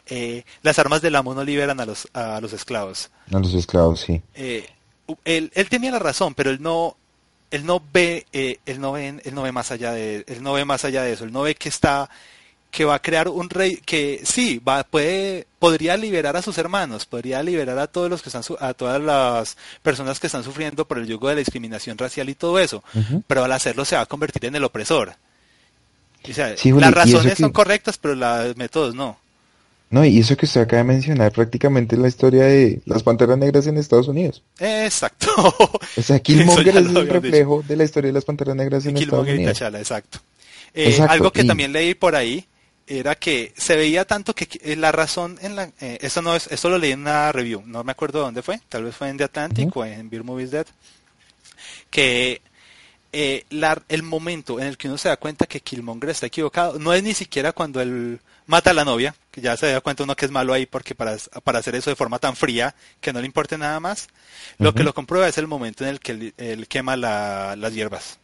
eh, 0.06 0.44
las 0.62 0.78
armas 0.78 1.02
del 1.02 1.16
amo 1.16 1.34
no 1.34 1.44
liberan 1.44 1.80
a 1.80 1.86
los, 1.88 2.08
a 2.14 2.40
los 2.40 2.54
esclavos. 2.54 3.10
A 3.34 3.40
los 3.40 3.54
esclavos, 3.56 4.02
sí. 4.02 4.22
Eh, 4.36 4.68
él, 5.26 5.52
él 5.56 5.70
tenía 5.70 5.90
la 5.92 6.00
razón, 6.00 6.36
pero 6.36 6.52
él 6.52 6.62
no, 6.62 6.96
él 7.50 7.66
no 7.66 7.82
ve, 7.92 8.26
eh, 8.34 8.60
él 8.68 8.80
no 8.80 8.92
ve, 8.92 9.08
él 9.24 9.34
no 9.34 9.42
ve 9.42 9.52
más 9.52 9.72
allá 9.72 9.94
de, 9.94 10.24
él 10.28 10.44
no 10.44 10.54
ve 10.54 10.64
más 10.64 10.86
allá 10.86 11.02
de 11.02 11.14
eso, 11.14 11.24
él 11.24 11.32
no 11.32 11.42
ve 11.42 11.56
que 11.56 11.70
está, 11.70 12.10
que 12.72 12.86
va 12.86 12.95
a 12.95 13.01
crear 13.01 13.28
un 13.30 13.49
rey 13.49 13.78
que 13.78 14.22
sí, 14.24 14.59
va, 14.59 14.84
puede, 14.84 15.47
podría 15.57 15.97
liberar 15.97 16.36
a 16.38 16.41
sus 16.41 16.57
hermanos, 16.57 17.05
podría 17.05 17.41
liberar 17.41 17.80
a 17.80 17.88
todos 17.88 18.09
los 18.09 18.22
que 18.22 18.30
están, 18.30 18.43
su- 18.43 18.57
a 18.59 18.74
todas 18.74 19.01
las 19.01 19.57
personas 19.82 20.20
que 20.20 20.28
están 20.28 20.43
sufriendo 20.43 20.86
por 20.88 20.97
el 20.99 21.07
yugo 21.07 21.30
de 21.30 21.36
la 21.36 21.39
discriminación 21.39 21.97
racial 21.97 22.30
y 22.30 22.36
todo 22.36 22.59
eso, 22.59 22.84
pero 23.26 23.43
al 23.43 23.51
hacerlo 23.51 23.86
se 23.86 23.95
va 23.95 24.01
a 24.01 24.05
convertir 24.05 24.45
en 24.45 24.55
el 24.55 24.63
opresor. 24.63 25.13
O 26.30 26.34
sea, 26.34 26.57
Sí, 26.57 26.72
Juli, 26.72 26.82
las 26.82 26.93
razones 26.93 27.36
que- 27.36 27.41
son 27.43 27.51
correctas, 27.51 27.97
pero 27.97 28.13
los 28.15 28.57
métodos 28.57 28.93
no. 28.93 29.18
No, 29.89 30.03
y 30.03 30.20
eso 30.20 30.36
que 30.36 30.45
usted 30.45 30.59
acaba 30.61 30.80
de 30.84 30.89
mencionar 30.89 31.32
prácticamente 31.32 31.95
es 31.95 32.01
la 32.01 32.09
historia 32.09 32.43
de 32.43 32.82
las 32.86 33.01
Panteras 33.03 33.38
Negras 33.38 33.65
en 33.68 33.78
Estados 33.78 34.09
Unidos. 34.09 34.43
Exacto. 34.59 35.28
O 35.95 36.01
sea, 36.01 36.20
Killmonger 36.24 36.68
es 36.68 36.76
el 36.76 36.88
dicho. 36.89 37.05
reflejo 37.05 37.63
de 37.65 37.78
la 37.78 37.86
historia 37.86 38.07
de 38.09 38.13
las 38.13 38.26
Panteras 38.26 38.55
Negras 38.57 38.86
en 38.86 38.97
Estados 38.97 39.09
Killmonger 39.26 39.36
y 39.36 39.38
Unidos. 39.38 39.57
T'Challa, 39.57 39.80
exacto. 39.80 40.20
Eh, 40.74 40.99
Algo 41.07 41.32
que 41.32 41.43
y- 41.43 41.47
también 41.47 41.72
leí 41.72 41.95
por 41.95 42.15
ahí 42.18 42.45
era 42.88 43.16
que 43.16 43.54
se 43.58 43.76
veía 43.76 44.06
tanto 44.06 44.34
que 44.34 44.48
la 44.78 44.92
razón 44.92 45.38
en 45.42 45.56
la 45.56 45.72
eh, 45.82 45.98
eso 46.02 46.22
no 46.22 46.36
es 46.36 46.48
eso 46.48 46.70
lo 46.70 46.78
leí 46.78 46.94
en 46.94 47.02
una 47.02 47.32
review 47.34 47.62
no 47.66 47.84
me 47.84 47.92
acuerdo 47.92 48.22
dónde 48.22 48.42
fue 48.42 48.62
tal 48.70 48.86
vez 48.86 48.96
fue 48.96 49.10
en 49.10 49.18
The 49.18 49.26
Atlantic 49.26 49.76
o 49.76 49.84
en 49.86 50.10
Beer 50.10 50.24
Movies 50.24 50.52
Dead 50.52 50.66
que 51.90 52.42
eh, 53.14 53.46
la- 53.50 53.82
el 53.88 54.04
momento 54.04 54.60
en 54.60 54.68
el 54.68 54.78
que 54.78 54.88
uno 54.88 54.98
se 54.98 55.10
da 55.10 55.18
cuenta 55.18 55.46
que 55.48 55.62
Killmonger 55.62 56.10
está 56.10 56.26
equivocado 56.28 56.78
no 56.80 56.94
es 56.94 57.04
ni 57.04 57.14
siquiera 57.14 57.52
cuando 57.54 57.82
él 57.82 58.20
mata 58.46 58.72
a 58.72 58.74
la 58.74 58.86
novia 58.86 59.16
que 59.32 59.42
ya 59.42 59.56
se 59.58 59.72
da 59.72 59.82
cuenta 59.82 60.04
uno 60.04 60.16
que 60.16 60.26
es 60.26 60.32
malo 60.32 60.54
ahí 60.54 60.66
porque 60.66 60.94
para, 60.96 61.16
para 61.44 61.60
hacer 61.60 61.76
eso 61.76 61.90
de 61.90 61.96
forma 61.96 62.20
tan 62.20 62.36
fría 62.36 62.76
que 63.02 63.14
no 63.14 63.20
le 63.20 63.26
importe 63.26 63.58
nada 63.58 63.80
más 63.80 64.08
lo 64.60 64.74
que 64.74 64.84
lo 64.84 64.94
comprueba 64.94 65.28
es 65.28 65.38
el 65.38 65.48
momento 65.48 65.84
en 65.84 65.90
el 65.92 66.00
que 66.00 66.12
él, 66.12 66.34
él 66.38 66.68
quema 66.68 66.96
la- 66.96 67.56
las 67.58 67.74
hierbas 67.74 68.20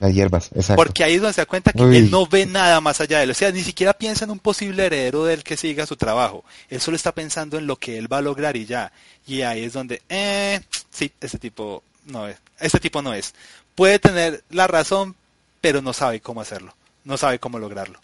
Las 0.00 0.14
hierbas, 0.14 0.46
exacto. 0.54 0.76
porque 0.76 1.04
ahí 1.04 1.14
es 1.16 1.20
donde 1.20 1.34
se 1.34 1.42
da 1.42 1.46
cuenta 1.46 1.72
que 1.74 1.82
Uy. 1.82 1.96
él 1.98 2.10
no 2.10 2.26
ve 2.26 2.46
nada 2.46 2.80
más 2.80 3.00
allá 3.02 3.18
de 3.18 3.24
él. 3.24 3.30
O 3.30 3.34
sea, 3.34 3.52
ni 3.52 3.62
siquiera 3.62 3.92
piensa 3.92 4.24
en 4.24 4.30
un 4.30 4.38
posible 4.38 4.86
heredero 4.86 5.24
del 5.26 5.44
que 5.44 5.58
siga 5.58 5.84
su 5.86 5.94
trabajo. 5.96 6.42
Él 6.70 6.80
solo 6.80 6.96
está 6.96 7.12
pensando 7.12 7.58
en 7.58 7.66
lo 7.66 7.76
que 7.76 7.98
él 7.98 8.10
va 8.10 8.18
a 8.18 8.22
lograr 8.22 8.56
y 8.56 8.64
ya. 8.64 8.92
Y 9.26 9.42
ahí 9.42 9.62
es 9.64 9.74
donde, 9.74 10.00
eh, 10.08 10.60
sí, 10.90 11.12
este 11.20 11.38
tipo 11.38 11.82
no 12.06 12.26
es. 12.26 12.38
Este 12.58 12.80
tipo 12.80 13.02
no 13.02 13.12
es. 13.12 13.34
Puede 13.74 13.98
tener 13.98 14.42
la 14.48 14.66
razón, 14.66 15.14
pero 15.60 15.82
no 15.82 15.92
sabe 15.92 16.20
cómo 16.20 16.40
hacerlo. 16.40 16.74
No 17.04 17.18
sabe 17.18 17.38
cómo 17.38 17.58
lograrlo. 17.58 18.00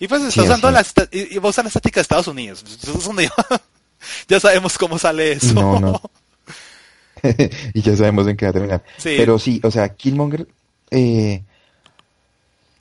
Y 0.00 0.08
pues 0.08 0.22
está 0.22 0.32
Sí, 0.42 0.48
usando 0.48 0.70
la, 0.70 0.84
y, 1.10 1.36
y 1.36 1.38
va 1.38 1.48
a 1.48 1.50
usar 1.50 1.64
la 1.64 1.68
estática 1.68 1.96
de 2.00 2.02
Estados 2.02 2.26
Unidos. 2.26 2.64
Eso 2.82 2.96
es 2.96 3.04
donde 3.04 3.24
ya, 3.24 3.62
ya 4.28 4.40
sabemos 4.40 4.78
cómo 4.78 4.98
sale 4.98 5.32
eso. 5.32 5.52
No, 5.52 5.78
no. 5.78 6.00
y 7.74 7.82
ya 7.82 7.96
sabemos 7.96 8.26
en 8.26 8.36
qué 8.36 8.46
va 8.46 8.50
a 8.50 8.52
terminar. 8.54 8.84
Sí. 8.96 9.14
Pero 9.16 9.38
sí, 9.38 9.60
o 9.62 9.70
sea, 9.70 9.90
Killmonger... 9.90 10.48
Eh, 10.94 11.42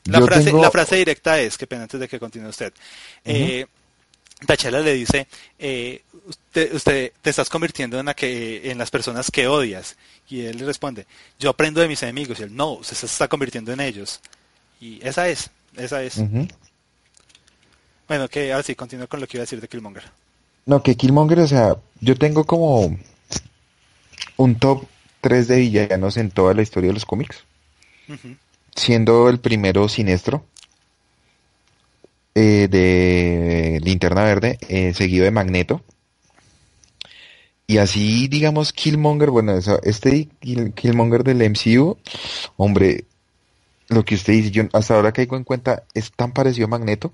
La 0.06 0.22
frase, 0.22 0.46
tengo- 0.46 0.62
la 0.62 0.72
frase 0.72 0.96
directa 0.98 1.40
es, 1.40 1.58
que 1.58 1.68
pena 1.68 1.84
antes 1.84 2.00
de 2.00 2.08
que 2.08 2.20
continúe 2.20 2.50
usted. 2.50 2.74
Eh, 3.24 3.66
T'Challa 4.46 4.80
le 4.80 4.94
dice, 4.96 5.28
eh, 5.60 6.02
usted, 6.26 6.74
usted 6.74 7.12
te 7.22 7.30
estás 7.30 7.48
convirtiendo 7.48 8.00
en, 8.00 8.08
la 8.08 8.16
que, 8.16 8.72
en 8.72 8.78
las 8.80 8.90
personas 8.90 9.30
que 9.30 9.48
odias. 9.48 9.96
Y 10.30 10.42
él 10.46 10.58
le 10.58 10.66
responde, 10.66 11.06
yo 11.40 11.52
aprendo 11.52 11.80
de 11.80 11.88
mis 11.88 12.02
enemigos. 12.02 12.40
Y 12.40 12.44
él, 12.44 12.56
no, 12.56 12.74
usted 12.74 12.96
se 12.98 13.06
está 13.06 13.28
convirtiendo 13.28 13.72
en 13.72 13.80
ellos. 13.80 14.20
Y 14.80 15.00
esa 15.08 15.30
es, 15.30 15.52
esa 15.78 16.02
es. 16.04 16.16
Bueno, 18.08 18.28
que 18.28 18.52
ahora 18.52 18.64
sí, 18.64 18.74
continúo 18.76 19.08
con 19.08 19.20
lo 19.20 19.28
que 19.28 19.38
iba 19.38 19.44
a 19.44 19.46
decir 19.46 19.62
de 19.62 19.68
Killmonger. 19.68 20.04
No, 20.66 20.82
que 20.82 20.96
Killmonger, 20.96 21.40
o 21.42 21.48
sea, 21.48 21.76
yo 22.00 22.16
tengo 22.16 22.44
como 22.44 22.98
un 24.38 24.56
top 24.56 24.86
3 25.22 25.48
de 25.48 25.58
villanos 25.58 26.18
en 26.18 26.32
toda 26.32 26.54
la 26.56 26.64
historia 26.64 26.88
de 26.90 26.96
los 26.96 27.06
cómics. 27.06 27.44
Siendo 28.76 29.30
el 29.30 29.40
primero 29.40 29.88
Sinestro, 29.90 30.46
eh, 32.34 32.68
de 32.70 33.80
Linterna 33.84 34.24
Verde, 34.24 34.58
eh, 34.70 34.94
seguido 34.94 35.26
de 35.26 35.32
Magneto. 35.32 35.84
Y 37.68 37.78
así, 37.78 38.28
digamos, 38.28 38.74
Killmonger, 38.74 39.30
bueno, 39.30 39.58
este 39.84 40.28
Killmonger 40.76 41.24
del 41.24 41.42
MCU, 41.42 41.98
hombre, 42.58 43.06
lo 43.88 44.04
que 44.04 44.16
usted 44.16 44.34
dice, 44.34 44.52
yo 44.52 44.64
hasta 44.74 44.96
ahora 44.96 45.12
caigo 45.12 45.38
en 45.38 45.44
cuenta, 45.44 45.84
es 45.94 46.12
tan 46.12 46.32
parecido 46.32 46.66
a 46.66 46.70
Magneto. 46.70 47.14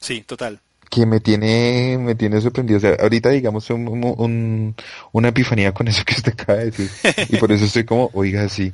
Sí, 0.00 0.22
total. 0.22 0.60
Que 0.88 1.04
me 1.04 1.20
tiene, 1.20 1.98
me 1.98 2.14
tiene 2.14 2.40
sorprendido. 2.40 2.78
O 2.78 2.80
sea, 2.80 2.96
ahorita 3.00 3.30
digamos 3.30 3.68
un, 3.70 4.74
una 5.12 5.28
epifanía 5.28 5.72
con 5.74 5.88
eso 5.88 6.04
que 6.04 6.14
usted 6.14 6.32
acaba 6.32 6.60
de 6.60 6.70
decir. 6.70 6.90
Y 7.28 7.36
por 7.38 7.50
eso 7.50 7.64
estoy 7.64 7.84
como, 7.84 8.10
oiga, 8.14 8.48
sí. 8.48 8.72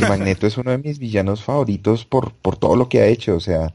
Magneto 0.00 0.46
es 0.46 0.56
uno 0.58 0.70
de 0.70 0.78
mis 0.78 0.98
villanos 0.98 1.42
favoritos 1.42 2.04
por, 2.04 2.32
por 2.34 2.56
todo 2.56 2.76
lo 2.76 2.88
que 2.88 3.00
ha 3.00 3.06
hecho. 3.06 3.34
O 3.36 3.40
sea, 3.40 3.74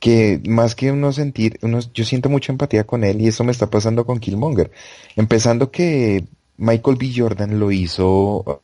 que 0.00 0.40
más 0.46 0.74
que 0.74 0.90
uno 0.90 1.12
sentir, 1.12 1.58
uno, 1.62 1.80
yo 1.94 2.04
siento 2.04 2.28
mucha 2.28 2.52
empatía 2.52 2.84
con 2.84 3.04
él 3.04 3.20
y 3.20 3.28
eso 3.28 3.44
me 3.44 3.52
está 3.52 3.70
pasando 3.70 4.04
con 4.04 4.18
Killmonger. 4.18 4.70
Empezando 5.16 5.70
que 5.70 6.24
Michael 6.56 6.96
B. 6.96 7.12
Jordan 7.14 7.58
lo 7.58 7.70
hizo... 7.70 8.62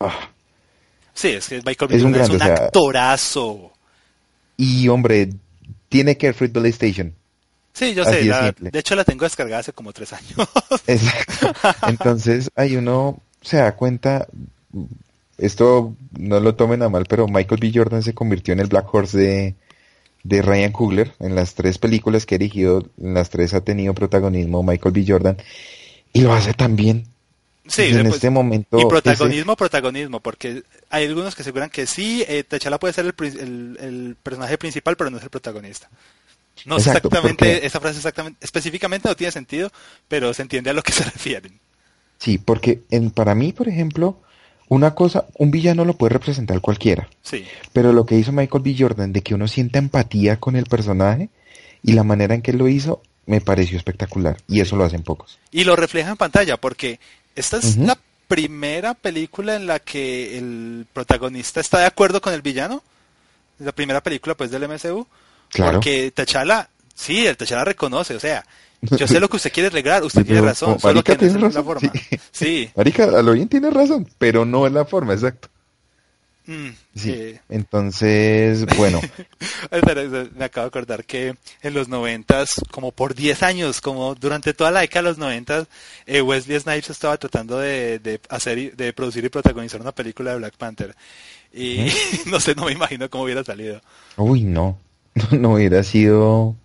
Ah, 0.00 0.30
sí, 1.14 1.28
es 1.28 1.48
que 1.48 1.62
Michael 1.64 1.90
B. 1.90 2.00
Jordan 2.00 2.20
es 2.22 2.30
un 2.30 2.42
actorazo. 2.42 3.72
Y 4.56 4.88
hombre, 4.88 5.30
tiene 5.88 6.16
que 6.16 6.32
Free 6.32 6.50
Station. 6.64 7.14
Sí, 7.72 7.94
yo 7.94 8.04
sé, 8.04 8.22
de, 8.22 8.78
hecho 8.78 8.94
la 8.94 9.04
tengo 9.04 9.24
descargada 9.24 9.60
hace 9.60 9.72
como 9.72 9.92
tres 9.92 10.12
años. 10.12 10.48
Exacto. 10.86 11.52
Entonces, 11.88 12.50
hay 12.54 12.76
uno 12.76 13.20
se 13.42 13.56
da 13.58 13.74
cuenta, 13.74 14.28
esto 15.38 15.94
no 16.18 16.40
lo 16.40 16.54
tomen 16.54 16.82
a 16.82 16.88
mal, 16.88 17.06
pero 17.08 17.26
Michael 17.28 17.60
B. 17.60 17.72
Jordan 17.74 18.02
se 18.02 18.14
convirtió 18.14 18.52
en 18.52 18.60
el 18.60 18.68
Black 18.68 18.92
Horse 18.92 19.18
de, 19.18 19.54
de 20.22 20.42
Ryan 20.42 20.72
Coogler. 20.72 21.12
En 21.18 21.34
las 21.34 21.54
tres 21.54 21.78
películas 21.78 22.24
que 22.24 22.36
ha 22.36 22.38
dirigido, 22.38 22.88
en 23.00 23.14
las 23.14 23.30
tres 23.30 23.54
ha 23.54 23.62
tenido 23.62 23.94
protagonismo 23.94 24.62
Michael 24.62 24.92
B. 24.92 25.04
Jordan. 25.06 25.36
Y 26.12 26.20
lo 26.22 26.32
hace 26.32 26.54
también. 26.54 27.06
Sí, 27.66 27.82
en 27.82 28.02
pues, 28.02 28.16
este 28.16 28.30
momento. 28.30 28.78
Y 28.78 28.84
protagonismo, 28.86 29.56
protagonismo, 29.56 30.20
porque 30.20 30.64
hay 30.90 31.06
algunos 31.06 31.34
que 31.34 31.42
aseguran 31.42 31.70
que 31.70 31.86
sí, 31.86 32.24
eh, 32.26 32.42
T'Challa 32.42 32.78
puede 32.78 32.92
ser 32.92 33.06
el, 33.06 33.78
el, 33.80 34.16
personaje 34.20 34.58
principal, 34.58 34.96
pero 34.96 35.10
no 35.10 35.18
es 35.18 35.22
el 35.22 35.30
protagonista. 35.30 35.88
No 36.66 36.78
sé 36.78 36.90
exactamente, 36.90 37.66
esa 37.66 37.80
frase 37.80 37.96
exactamente, 37.96 38.38
específicamente 38.44 39.08
no 39.08 39.16
tiene 39.16 39.32
sentido, 39.32 39.70
pero 40.08 40.32
se 40.34 40.42
entiende 40.42 40.70
a 40.70 40.74
lo 40.74 40.82
que 40.82 40.92
se 40.92 41.04
refieren. 41.10 41.58
Sí, 42.18 42.38
porque 42.38 42.82
en, 42.90 43.10
para 43.10 43.34
mí, 43.34 43.52
por 43.52 43.68
ejemplo, 43.68 44.20
una 44.68 44.94
cosa, 44.94 45.26
un 45.34 45.50
villano 45.50 45.84
lo 45.84 45.98
puede 45.98 46.14
representar 46.14 46.60
cualquiera. 46.60 47.08
Sí. 47.22 47.44
Pero 47.72 47.92
lo 47.92 48.06
que 48.06 48.16
hizo 48.16 48.32
Michael 48.32 48.62
B. 48.62 48.76
Jordan, 48.78 49.12
de 49.12 49.22
que 49.22 49.34
uno 49.34 49.48
sienta 49.48 49.78
empatía 49.78 50.38
con 50.38 50.56
el 50.56 50.66
personaje 50.66 51.30
y 51.82 51.92
la 51.92 52.04
manera 52.04 52.34
en 52.34 52.42
que 52.42 52.52
lo 52.52 52.68
hizo, 52.68 53.02
me 53.26 53.40
pareció 53.40 53.76
espectacular. 53.76 54.36
Y 54.48 54.60
eso 54.60 54.76
lo 54.76 54.84
hacen 54.84 55.02
pocos. 55.02 55.38
Y 55.50 55.64
lo 55.64 55.76
refleja 55.76 56.10
en 56.10 56.16
pantalla, 56.16 56.56
porque 56.56 57.00
esta 57.34 57.58
es 57.58 57.76
la 57.76 57.98
primera 58.28 58.94
película 58.94 59.56
en 59.56 59.66
la 59.66 59.78
que 59.78 60.38
el 60.38 60.86
protagonista 60.92 61.60
está 61.60 61.80
de 61.80 61.86
acuerdo 61.86 62.20
con 62.20 62.32
el 62.32 62.42
villano. 62.42 62.82
La 63.58 63.72
primera 63.72 64.02
película, 64.02 64.34
pues, 64.34 64.50
del 64.50 64.68
MCU. 64.68 65.06
Claro. 65.52 65.74
Porque 65.74 66.10
T'Challa, 66.10 66.68
sí, 66.94 67.26
el 67.26 67.36
T'Challa 67.36 67.64
reconoce, 67.64 68.14
o 68.14 68.20
sea, 68.20 68.44
yo 68.80 69.06
sé 69.06 69.20
lo 69.20 69.28
que 69.28 69.36
usted 69.36 69.52
quiere 69.52 69.68
arreglar, 69.68 70.02
usted 70.02 70.24
tiene 70.24 70.40
razón, 70.40 70.80
solo 70.80 71.04
que 71.04 71.16
no 71.16 71.46
es 71.46 71.54
la 71.54 71.62
forma. 71.62 71.92
Sí. 72.30 72.70
Marica, 72.76 73.04
a 73.04 73.22
lo 73.22 73.32
bien 73.32 73.48
tiene 73.48 73.70
razón, 73.70 74.08
pero 74.18 74.44
no 74.44 74.66
es 74.66 74.72
la 74.72 74.84
forma, 74.84 75.12
exacto. 75.12 75.48
Mm, 76.46 76.70
sí. 76.96 77.38
Entonces, 77.48 78.66
bueno. 78.76 79.00
Me 80.34 80.44
acabo 80.44 80.64
de 80.64 80.68
acordar 80.68 81.04
que 81.04 81.36
en 81.62 81.74
los 81.74 81.88
noventas, 81.88 82.60
como 82.70 82.90
por 82.90 83.14
10 83.14 83.42
años, 83.44 83.80
como 83.80 84.14
durante 84.16 84.52
toda 84.52 84.70
la 84.70 84.80
década 84.80 85.02
de 85.02 85.08
los 85.10 85.18
noventas, 85.18 85.68
eh, 86.06 86.20
Wesley 86.20 86.58
Snipes 86.58 86.90
estaba 86.90 87.16
tratando 87.16 87.58
de, 87.58 88.00
de, 88.00 88.20
hacer, 88.28 88.74
de 88.74 88.92
producir 88.92 89.24
y 89.24 89.28
protagonizar 89.28 89.80
una 89.80 89.92
película 89.92 90.32
de 90.32 90.38
Black 90.38 90.56
Panther. 90.56 90.96
Y 91.52 91.86
no 92.26 92.40
sé, 92.40 92.54
no 92.54 92.64
me 92.64 92.72
imagino 92.72 93.08
cómo 93.08 93.24
hubiera 93.24 93.44
salido. 93.44 93.80
Uy, 94.16 94.42
no. 94.42 94.78
No 95.32 95.54
hubiera 95.54 95.82
sido 95.82 96.56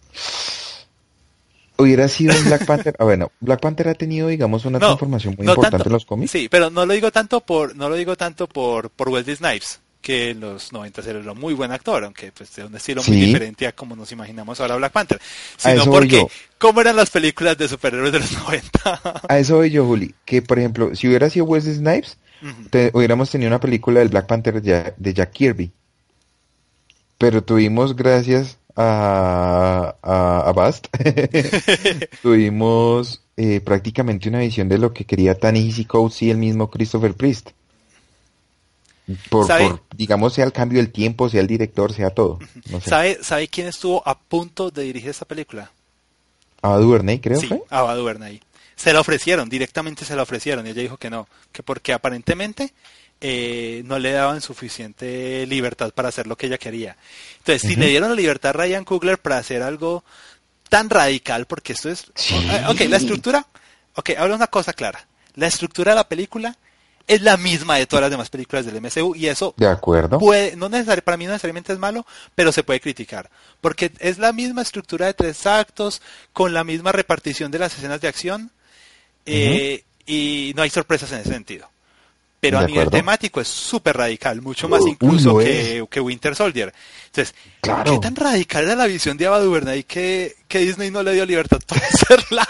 hubiera 1.78 2.08
sido 2.08 2.36
un 2.36 2.45
Black 2.45 2.66
Panther. 2.66 2.95
Ah, 3.00 3.06
bueno, 3.06 3.32
Black 3.39 3.60
Panther 3.60 3.88
ha 3.89 3.93
tenido, 3.93 4.28
digamos, 4.28 4.66
una 4.66 4.80
transformación 4.80 5.36
muy 5.38 5.48
importante 5.48 5.88
en 5.88 5.93
los 5.93 6.06
cómics. 6.06 6.32
Sí, 6.32 6.48
pero 6.50 6.70
no 6.70 6.86
lo 6.86 6.93
digo 6.93 7.12
tanto 7.12 7.41
por, 7.41 7.76
no 7.76 7.89
lo 7.89 7.95
digo 7.95 8.16
tanto 8.16 8.48
por, 8.48 8.89
por 8.89 9.10
Wesley 9.10 9.36
Snipes, 9.36 9.80
que 10.02 10.32
en 10.32 10.39
los 10.39 10.74
90 10.74 11.02
era 11.08 11.32
un 11.32 11.39
muy 11.39 11.54
buen 11.54 11.72
actor, 11.72 12.04
aunque 12.04 12.32
pues 12.32 12.56
de 12.56 12.66
un 12.66 12.76
estilo 12.76 13.04
muy 13.04 13.18
diferente 13.18 13.68
a 13.68 13.74
como 13.74 13.95
nos 13.95 14.12
imaginamos 14.12 14.60
ahora 14.60 14.76
Black 14.76 14.91
Panther. 14.91 15.22
Sino 15.58 15.86
porque, 15.86 16.26
¿cómo 16.58 16.82
eran 16.82 16.95
las 16.95 17.10
películas 17.10 17.58
de 17.58 17.68
superhéroes 17.68 18.12
de 18.12 18.20
los 18.20 18.32
90? 18.43 19.02
a 19.28 19.39
eso 19.39 19.58
voy 19.58 19.70
yo, 19.70 19.86
Juli. 19.86 20.14
Que, 20.26 20.41
por 20.41 20.60
ejemplo, 20.60 20.95
si 20.95 21.08
hubiera 21.08 21.30
sido 21.30 21.45
Wesley 21.45 21.76
Snipes, 21.76 22.18
hubiéramos 22.93 23.30
tenido 23.30 23.50
una 23.50 23.60
película 23.60 24.00
del 24.00 24.10
Black 24.10 24.28
Panther 24.28 24.62
de 24.62 25.14
Jack 25.14 25.32
Kirby. 25.32 25.72
Pero 27.18 27.43
tuvimos, 27.43 27.95
gracias 27.95 28.57
a, 28.76 29.95
a, 30.01 30.51
Bast, 30.53 30.88
tuvimos 32.22 33.24
eh, 33.36 33.59
prácticamente 33.61 34.30
una 34.30 34.39
visión 34.39 34.70
de 34.70 34.78
lo 34.78 34.93
que 34.93 35.05
quería 35.05 35.38
Tanisi 35.38 35.86
Coates 35.86 36.22
y 36.22 36.30
el 36.30 36.38
mismo 36.38 36.70
Christopher 36.70 37.13
Priest. 37.15 37.49
Por, 39.30 39.47
digamos, 39.95 40.34
sea 40.34 40.45
el 40.45 40.51
cambio 40.51 40.80
del 40.80 40.91
tiempo, 40.91 41.30
sea 41.30 41.39
el 41.39 41.47
director, 41.47 41.93
sea 41.93 42.09
todo. 42.09 42.39
¿Sabe, 42.86 43.18
¿Sabe 43.22 43.47
quién 43.47 43.68
estuvo 43.68 44.03
a 44.05 44.20
punto 44.20 44.70
de 44.70 44.84
dirigir 44.84 45.09
esta 45.09 45.26
película? 45.26 45.72
Ava 46.61 46.78
DuVernay, 46.78 47.20
creo. 47.20 47.39
Sí, 47.39 47.49
Ava 47.70 47.95
DuVernay. 47.95 48.41
Se 48.76 48.93
la 48.93 48.99
ofrecieron, 48.99 49.49
directamente 49.49 50.05
se 50.05 50.15
la 50.15 50.24
ofrecieron 50.24 50.68
y 50.68 50.72
ella 50.72 50.82
dijo 50.82 50.97
que 50.97 51.09
no, 51.09 51.28
que 51.51 51.63
porque 51.63 51.93
aparentemente 51.93 52.74
eh, 53.20 53.82
no 53.86 53.99
le 53.99 54.11
daban 54.11 54.41
suficiente 54.41 55.45
libertad 55.47 55.91
para 55.93 56.09
hacer 56.09 56.28
lo 56.28 56.36
que 56.36 56.47
ella 56.47 56.57
quería. 56.57 56.97
Entonces, 57.39 57.70
si 57.70 57.76
le 57.76 57.88
dieron 57.88 58.09
la 58.09 58.15
libertad 58.15 58.51
a 58.51 58.53
Ryan 58.53 58.86
Coogler 58.86 59.18
para 59.18 59.38
hacer 59.38 59.63
algo 59.63 60.03
tan 60.70 60.89
radical, 60.89 61.45
porque 61.45 61.74
esto 61.74 61.89
es... 61.89 62.11
Eh, 62.32 62.63
ok, 62.68 62.82
la 62.82 62.97
estructura... 62.97 63.45
Ok, 63.95 64.11
ahora 64.18 64.36
una 64.36 64.47
cosa 64.47 64.74
clara. 64.74 65.07
La 65.36 65.47
estructura 65.47 65.93
de 65.93 65.95
la 65.95 66.07
película 66.07 66.55
es 67.07 67.22
la 67.22 67.38
misma 67.38 67.78
de 67.78 67.88
todas 67.88 68.01
las 68.01 68.11
demás 68.11 68.30
películas 68.30 68.65
del 68.65 68.82
MCU 68.82 69.15
y 69.15 69.28
eso 69.28 69.53
de 69.57 69.68
acuerdo. 69.68 70.20
puede 70.20 70.57
no 70.57 70.70
para 70.70 71.15
mí 71.15 71.26
no 71.26 71.32
necesariamente 71.32 71.72
es 71.72 71.80
malo 71.80 72.05
pero 72.36 72.51
se 72.51 72.63
puede 72.63 72.82
criticar 72.82 73.30
porque 73.61 73.93
es 73.99 74.18
la 74.18 74.34
misma 74.34 74.61
estructura 74.61 75.05
de 75.05 75.13
tres 75.13 75.45
actos 75.45 76.01
con 76.34 76.53
la 76.53 76.65
misma 76.65 76.91
repartición 76.91 77.49
de 77.49 77.59
las 77.59 77.74
escenas 77.78 78.01
de 78.01 78.09
acción 78.09 78.51
eh, 79.26 79.86
y 80.05 80.51
no 80.57 80.63
hay 80.63 80.70
sorpresas 80.70 81.09
en 81.13 81.20
ese 81.20 81.32
sentido 81.32 81.70
pero 82.40 82.60
a 82.60 82.68
nivel 82.68 82.90
temático 82.90 83.42
es 83.42 83.48
súper 83.48 83.98
radical, 83.98 84.42
mucho 84.42 84.70
más 84.70 84.86
incluso 84.86 85.38
que, 85.38 86.02
Winter 86.02 86.36
Soldier. 86.36 86.74
Entonces, 87.08 87.34
¿qué 87.62 88.00
tan 88.00 88.16
radical 88.16 88.66
era 88.66 88.76
la 88.76 88.86
visión 88.86 89.18
de 89.18 89.26
Ava 89.26 89.40
DuVernay 89.40 89.84
que, 89.84 90.36
que 90.48 90.60
Disney 90.60 90.92
no 90.92 91.02
le 91.02 91.14
dio 91.14 91.26
libertad 91.26 91.60
para 91.66 91.82
hacerla? 91.88 92.48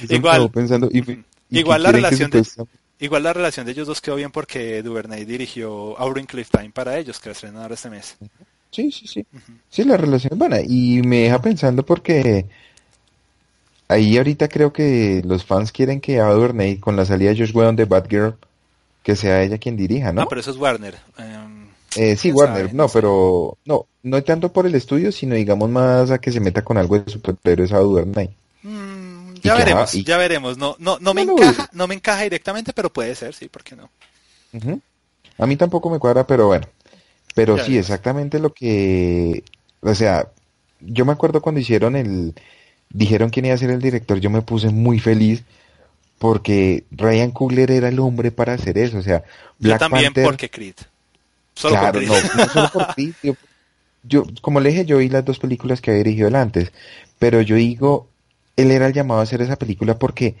igual, 0.08 0.50
pensando, 0.50 0.88
igual 1.50 1.82
la 1.82 1.92
relación 1.92 2.30
de, 2.30 2.44
igual 2.98 3.22
la 3.24 3.34
relación 3.34 3.66
de 3.66 3.72
ellos 3.72 3.86
dos 3.86 4.00
quedó 4.00 4.16
bien 4.16 4.30
porque 4.30 4.82
DuVernay 4.82 5.26
dirigió 5.26 5.98
Auburn 5.98 6.24
Cliff 6.26 6.50
Time 6.50 6.70
para 6.70 6.98
ellos, 6.98 7.20
que 7.20 7.30
estrenan 7.30 7.62
ahora 7.62 7.74
este 7.74 7.90
mes. 7.90 8.16
Sí, 8.70 8.90
sí, 8.90 9.06
sí. 9.06 9.26
Sí, 9.68 9.84
la 9.84 9.98
relación 9.98 10.32
es 10.32 10.38
buena 10.38 10.60
y 10.60 11.02
me 11.02 11.22
deja 11.22 11.40
pensando 11.42 11.84
porque 11.84 12.46
ahí 13.88 14.16
ahorita 14.16 14.48
creo 14.48 14.72
que 14.72 15.22
los 15.26 15.44
fans 15.44 15.72
quieren 15.72 16.00
que 16.00 16.20
Ava 16.20 16.34
DuVernay 16.34 16.78
con 16.78 16.96
la 16.96 17.04
salida 17.04 17.30
de 17.30 17.38
Josh 17.38 17.54
Whedon 17.54 17.76
de 17.76 17.84
Batgirl 17.84 18.38
que 19.06 19.14
sea 19.14 19.40
ella 19.40 19.56
quien 19.56 19.76
dirija, 19.76 20.12
¿no? 20.12 20.22
No, 20.22 20.28
pero 20.28 20.40
eso 20.40 20.50
es 20.50 20.56
Warner. 20.56 20.96
Em, 21.16 21.68
eh, 21.94 22.16
sí, 22.16 22.32
Warner, 22.32 22.74
no, 22.74 22.88
pero 22.88 23.56
no, 23.64 23.86
no 24.02 24.24
tanto 24.24 24.52
por 24.52 24.66
el 24.66 24.74
estudio, 24.74 25.12
sino 25.12 25.36
digamos 25.36 25.70
más 25.70 26.10
a 26.10 26.18
que 26.18 26.32
se 26.32 26.40
meta 26.40 26.64
con 26.64 26.76
algo 26.76 26.98
de 26.98 27.08
superhéroes 27.12 27.70
a 27.70 27.80
Warner. 27.86 28.30
Mm, 28.64 29.34
ya 29.34 29.54
veremos, 29.54 29.92
ya 29.92 30.18
veremos. 30.18 30.58
No, 30.58 30.74
no, 30.80 30.98
no 30.98 31.14
me 31.14 31.22
encaja, 31.22 31.70
no 31.72 31.86
me 31.86 31.94
encaja 31.94 32.24
directamente, 32.24 32.72
pero 32.72 32.92
puede 32.92 33.14
ser, 33.14 33.32
sí, 33.32 33.46
¿por 33.48 33.62
qué 33.62 33.76
no? 33.76 33.88
A 35.38 35.46
mí 35.46 35.54
tampoco 35.54 35.88
me 35.88 36.00
cuadra, 36.00 36.26
pero 36.26 36.48
bueno. 36.48 36.66
Pero 37.32 37.64
sí, 37.64 37.78
exactamente 37.78 38.40
lo 38.40 38.52
que, 38.52 39.44
o 39.82 39.94
sea, 39.94 40.26
yo 40.80 41.04
me 41.04 41.12
acuerdo 41.12 41.40
cuando 41.40 41.60
hicieron 41.60 41.94
el, 41.94 42.34
dijeron 42.90 43.30
quién 43.30 43.46
iba 43.46 43.54
a 43.54 43.58
ser 43.58 43.70
el 43.70 43.80
director, 43.80 44.18
yo 44.18 44.30
me 44.30 44.42
puse 44.42 44.70
muy 44.70 44.98
feliz 44.98 45.44
porque 46.18 46.84
Ryan 46.90 47.30
Coogler 47.30 47.70
era 47.70 47.88
el 47.88 47.98
hombre 48.00 48.30
para 48.30 48.54
hacer 48.54 48.78
eso, 48.78 48.98
o 48.98 49.02
sea, 49.02 49.24
Black 49.58 49.80
yo 49.80 49.88
también 49.88 50.12
porque 50.12 50.50
Creed. 50.50 50.74
Solo 51.54 51.78
claro, 51.78 52.00
No, 52.00 52.14
no 52.36 52.46
solo 52.48 52.70
por 52.70 52.94
Creed. 52.94 53.14
Yo, 54.02 54.24
como 54.40 54.60
le 54.60 54.70
dije, 54.70 54.84
yo 54.84 54.98
vi 54.98 55.08
las 55.08 55.24
dos 55.24 55.38
películas 55.38 55.80
que 55.80 55.90
había 55.90 56.04
dirigido 56.04 56.28
él 56.28 56.36
antes, 56.36 56.72
pero 57.18 57.40
yo 57.40 57.56
digo, 57.56 58.08
él 58.56 58.70
era 58.70 58.86
el 58.86 58.92
llamado 58.92 59.20
a 59.20 59.24
hacer 59.24 59.42
esa 59.42 59.56
película 59.56 59.98
porque 59.98 60.36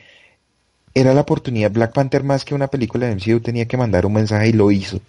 era 0.94 1.12
la 1.12 1.22
oportunidad. 1.22 1.70
Black 1.70 1.92
Panther 1.92 2.22
más 2.22 2.44
que 2.44 2.54
una 2.54 2.68
película 2.68 3.06
de 3.06 3.16
MCU 3.16 3.40
tenía 3.40 3.66
que 3.66 3.76
mandar 3.76 4.06
un 4.06 4.14
mensaje 4.14 4.48
y 4.48 4.52
lo 4.52 4.70
hizo. 4.70 5.00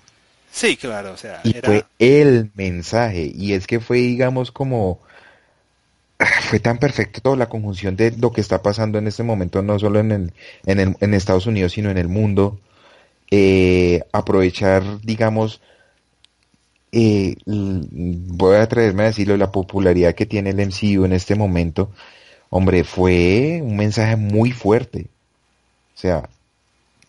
Sí, 0.51 0.75
claro, 0.75 1.13
o 1.13 1.17
sea, 1.17 1.41
y 1.43 1.53
fue 1.53 1.85
el 1.99 2.49
mensaje 2.55 3.31
y 3.33 3.53
es 3.53 3.67
que 3.67 3.79
fue, 3.79 3.97
digamos, 3.97 4.51
como 4.51 4.99
fue 6.49 6.59
tan 6.59 6.77
perfecto 6.79 7.21
toda 7.21 7.35
la 7.35 7.49
conjunción 7.49 7.95
de 7.95 8.11
lo 8.11 8.31
que 8.31 8.41
está 8.41 8.61
pasando 8.61 8.97
en 8.97 9.07
este 9.07 9.23
momento, 9.23 9.61
no 9.61 9.77
solo 9.79 9.99
en, 9.99 10.11
el, 10.11 10.33
en, 10.65 10.79
el, 10.79 10.95
en 10.99 11.13
Estados 11.13 11.45
Unidos, 11.47 11.73
sino 11.73 11.89
en 11.89 11.97
el 11.97 12.07
mundo. 12.07 12.59
Eh, 13.29 14.01
aprovechar, 14.13 15.01
digamos, 15.01 15.61
eh, 16.91 17.35
voy 17.45 18.55
a 18.55 18.63
atreverme 18.63 19.03
a 19.03 19.07
decirlo, 19.07 19.37
la 19.37 19.51
popularidad 19.51 20.15
que 20.15 20.25
tiene 20.25 20.51
el 20.51 20.59
MCU 20.67 21.05
en 21.05 21.13
este 21.13 21.35
momento, 21.35 21.91
hombre, 22.49 22.83
fue 22.83 23.59
un 23.61 23.75
mensaje 23.75 24.15
muy 24.15 24.51
fuerte. 24.51 25.07
O 25.95 25.99
sea, 25.99 26.29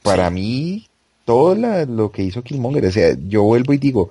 para 0.02 0.30
mí, 0.30 0.88
todo 1.24 1.54
lo 1.54 2.10
que 2.10 2.22
hizo 2.22 2.42
Killmonger, 2.42 2.86
o 2.86 2.92
sea, 2.92 3.16
yo 3.28 3.42
vuelvo 3.44 3.72
y 3.72 3.78
digo, 3.78 4.10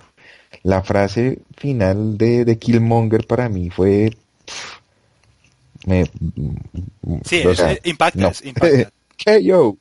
la 0.63 0.83
frase 0.83 1.39
final 1.55 2.17
de, 2.17 2.45
de 2.45 2.57
Killmonger 2.57 3.25
para 3.27 3.49
mí 3.49 3.69
fue... 3.69 4.11
me, 5.85 6.05
sí, 7.23 7.43
impacta, 7.83 8.31
¿Qué 9.17 9.43
yo? 9.43 9.77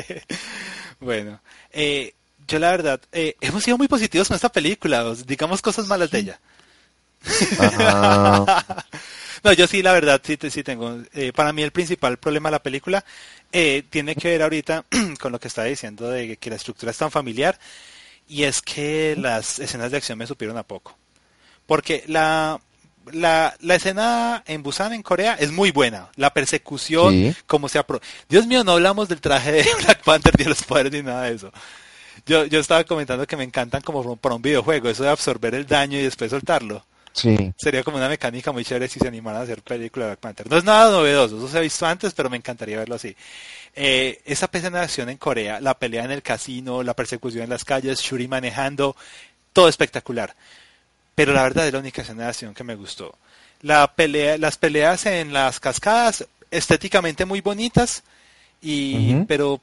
bueno, 1.00 1.40
eh, 1.72 2.14
yo 2.46 2.58
la 2.58 2.70
verdad, 2.70 3.00
eh, 3.12 3.36
hemos 3.40 3.64
sido 3.64 3.76
muy 3.76 3.88
positivos 3.88 4.28
con 4.28 4.36
esta 4.36 4.48
película, 4.48 5.04
digamos 5.26 5.60
cosas 5.60 5.86
malas 5.86 6.10
de 6.10 6.18
ella. 6.20 6.40
no, 9.44 9.52
yo 9.52 9.66
sí, 9.66 9.82
la 9.82 9.92
verdad, 9.92 10.20
sí, 10.24 10.38
sí 10.50 10.62
tengo. 10.62 11.02
Eh, 11.14 11.32
para 11.32 11.52
mí 11.52 11.62
el 11.62 11.72
principal 11.72 12.16
problema 12.16 12.48
de 12.48 12.52
la 12.52 12.62
película 12.62 13.04
eh, 13.52 13.82
tiene 13.90 14.14
que 14.14 14.28
ver 14.28 14.42
ahorita 14.42 14.84
con 15.20 15.32
lo 15.32 15.40
que 15.40 15.48
estaba 15.48 15.66
diciendo 15.66 16.08
de 16.08 16.36
que 16.36 16.50
la 16.50 16.56
estructura 16.56 16.90
es 16.90 16.98
tan 16.98 17.10
familiar 17.10 17.58
y 18.28 18.44
es 18.44 18.62
que 18.62 19.16
las 19.18 19.58
escenas 19.58 19.90
de 19.90 19.96
acción 19.96 20.18
me 20.18 20.26
supieron 20.26 20.56
a 20.56 20.62
poco. 20.62 20.96
Porque 21.66 22.04
la, 22.06 22.60
la, 23.12 23.54
la, 23.60 23.74
escena 23.74 24.42
en 24.46 24.62
Busan, 24.62 24.92
en 24.92 25.02
Corea, 25.02 25.36
es 25.38 25.52
muy 25.52 25.70
buena. 25.70 26.08
La 26.16 26.32
persecución, 26.32 27.34
como 27.46 27.68
se 27.68 27.78
apro 27.78 28.00
Dios 28.28 28.46
mío, 28.46 28.64
no 28.64 28.72
hablamos 28.72 29.08
del 29.08 29.20
traje 29.20 29.52
de 29.52 29.66
Black 29.84 30.02
Panther 30.02 30.34
ni 30.38 30.44
de 30.44 30.50
los 30.50 30.62
poderes 30.62 30.92
ni 30.92 31.02
nada 31.02 31.24
de 31.24 31.36
eso. 31.36 31.52
Yo, 32.26 32.44
yo 32.46 32.60
estaba 32.60 32.84
comentando 32.84 33.26
que 33.26 33.36
me 33.36 33.44
encantan 33.44 33.80
como 33.82 34.16
para 34.16 34.34
un 34.34 34.42
videojuego, 34.42 34.88
eso 34.88 35.02
de 35.02 35.10
absorber 35.10 35.54
el 35.54 35.66
daño 35.66 35.98
y 35.98 36.02
después 36.02 36.30
soltarlo. 36.30 36.84
Sí. 37.12 37.52
Sería 37.56 37.82
como 37.82 37.96
una 37.96 38.08
mecánica 38.08 38.52
muy 38.52 38.64
chévere 38.64 38.88
si 38.88 39.00
se 39.00 39.08
animaran 39.08 39.40
a 39.40 39.44
hacer 39.44 39.62
película 39.62 40.04
de 40.04 40.10
Black 40.10 40.20
Panther. 40.20 40.50
No 40.50 40.56
es 40.56 40.64
nada 40.64 40.90
novedoso, 40.90 41.36
eso 41.36 41.48
se 41.48 41.58
ha 41.58 41.60
visto 41.60 41.86
antes, 41.86 42.12
pero 42.14 42.30
me 42.30 42.36
encantaría 42.36 42.78
verlo 42.78 42.94
así. 42.94 43.16
Eh, 43.74 44.20
esa 44.24 44.48
escena 44.52 44.78
de 44.78 44.84
acción 44.84 45.08
en 45.08 45.18
Corea, 45.18 45.60
la 45.60 45.78
pelea 45.78 46.04
en 46.04 46.10
el 46.10 46.22
casino, 46.22 46.82
la 46.82 46.94
persecución 46.94 47.44
en 47.44 47.50
las 47.50 47.64
calles, 47.64 48.00
Shuri 48.00 48.28
manejando, 48.28 48.96
todo 49.52 49.68
espectacular. 49.68 50.34
Pero 51.18 51.32
la 51.32 51.42
verdad 51.42 51.66
es 51.66 51.72
la 51.72 51.80
única 51.80 52.02
escena 52.02 52.22
de 52.22 52.28
acción 52.28 52.54
que 52.54 52.62
me 52.62 52.76
gustó. 52.76 53.12
La 53.62 53.92
pelea, 53.92 54.38
las 54.38 54.56
peleas 54.56 55.04
en 55.06 55.32
las 55.32 55.58
cascadas, 55.58 56.24
estéticamente 56.48 57.24
muy 57.24 57.40
bonitas, 57.40 58.04
y, 58.62 59.16
pero 59.26 59.60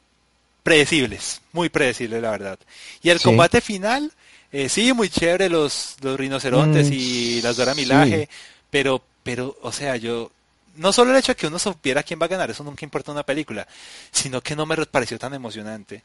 predecibles, 0.63 1.39
muy 1.53 1.69
predecibles 1.69 2.21
la 2.21 2.31
verdad. 2.31 2.59
Y 3.01 3.09
el 3.09 3.21
combate 3.21 3.61
final, 3.61 4.11
eh, 4.51 4.67
sí, 4.67 4.91
muy 4.91 5.07
chévere 5.07 5.47
los, 5.47 5.95
los 6.01 6.19
rinocerontes 6.19 6.89
mm, 6.89 6.93
y 6.93 7.41
las 7.41 7.55
Dora 7.55 7.73
Milaje, 7.73 8.27
pero, 8.69 9.01
pero, 9.23 9.57
o 9.61 9.71
sea, 9.71 9.95
yo, 9.95 10.33
no 10.75 10.91
solo 10.91 11.11
el 11.11 11.17
hecho 11.17 11.31
de 11.31 11.37
que 11.37 11.47
uno 11.47 11.57
supiera 11.57 12.03
quién 12.03 12.19
va 12.21 12.25
a 12.25 12.35
ganar, 12.35 12.51
eso 12.51 12.65
nunca 12.65 12.83
importa 12.83 13.11
en 13.11 13.15
una 13.15 13.23
película, 13.23 13.65
sino 14.11 14.41
que 14.41 14.57
no 14.57 14.65
me 14.65 14.75
pareció 14.87 15.17
tan 15.17 15.33
emocionante. 15.33 16.03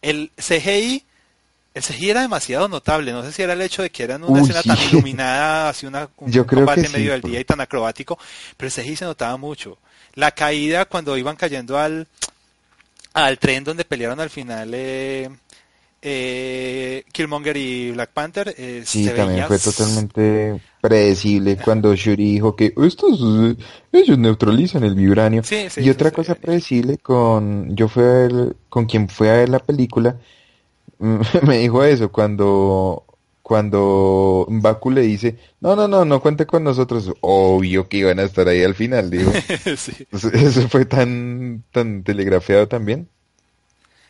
El 0.00 0.30
CGI, 0.36 1.02
el 1.74 1.82
CGI 1.82 2.10
era 2.10 2.22
demasiado 2.22 2.68
notable, 2.68 3.10
no 3.10 3.24
sé 3.24 3.32
si 3.32 3.42
era 3.42 3.52
el 3.52 3.60
hecho 3.60 3.82
de 3.82 3.90
que 3.90 4.04
era 4.04 4.16
una 4.16 4.40
escena 4.40 4.62
tan 4.62 4.78
iluminada, 4.88 5.70
así 5.70 5.86
una, 5.86 6.08
un 6.18 6.32
combate 6.44 6.86
en 6.86 6.92
medio 6.92 7.10
del 7.10 7.20
día 7.20 7.40
y 7.40 7.44
tan 7.44 7.60
acrobático, 7.60 8.16
pero 8.56 8.68
el 8.68 8.72
CGI 8.72 8.96
se 8.96 9.04
notaba 9.04 9.36
mucho. 9.36 9.78
La 10.14 10.30
caída 10.30 10.84
cuando 10.84 11.16
iban 11.16 11.34
cayendo 11.34 11.76
al, 11.76 12.06
al 13.12 13.38
tren 13.38 13.64
donde 13.64 13.84
pelearon 13.84 14.20
al 14.20 14.30
final 14.30 14.70
eh, 14.72 15.28
eh, 16.00 17.04
Killmonger 17.10 17.56
y 17.56 17.90
Black 17.90 18.10
Panther. 18.12 18.54
Eh, 18.56 18.82
sí, 18.86 19.08
también 19.08 19.46
fue 19.48 19.58
totalmente 19.58 20.60
predecible 20.80 21.56
cuando 21.56 21.96
Shuri 21.96 22.34
dijo 22.34 22.54
que 22.54 22.72
estos 22.86 23.18
ellos 23.90 24.18
neutralizan 24.18 24.84
el 24.84 24.94
vibranio. 24.94 25.42
y 25.76 25.90
otra 25.90 26.12
cosa 26.12 26.36
predecible 26.36 26.98
con 26.98 27.74
yo 27.74 27.88
fui 27.88 28.04
a 28.04 28.06
ver, 28.06 28.56
con 28.68 28.86
quien 28.86 29.08
fue 29.08 29.30
a 29.30 29.34
ver 29.34 29.48
la 29.48 29.58
película 29.58 30.16
me 31.42 31.58
dijo 31.58 31.84
eso 31.84 32.10
cuando 32.10 33.04
cuando 33.44 34.46
Baku 34.48 34.90
le 34.90 35.02
dice, 35.02 35.36
no, 35.60 35.76
no, 35.76 35.86
no, 35.86 36.06
no 36.06 36.22
cuente 36.22 36.46
con 36.46 36.64
nosotros, 36.64 37.12
obvio 37.20 37.86
que 37.90 37.98
iban 37.98 38.18
a 38.18 38.22
estar 38.22 38.48
ahí 38.48 38.62
al 38.62 38.74
final, 38.74 39.10
digo. 39.10 39.30
Eso 40.32 40.66
fue 40.70 40.86
tan, 40.86 41.62
tan 41.70 42.02
telegrafiado 42.02 42.66
también. 42.68 43.06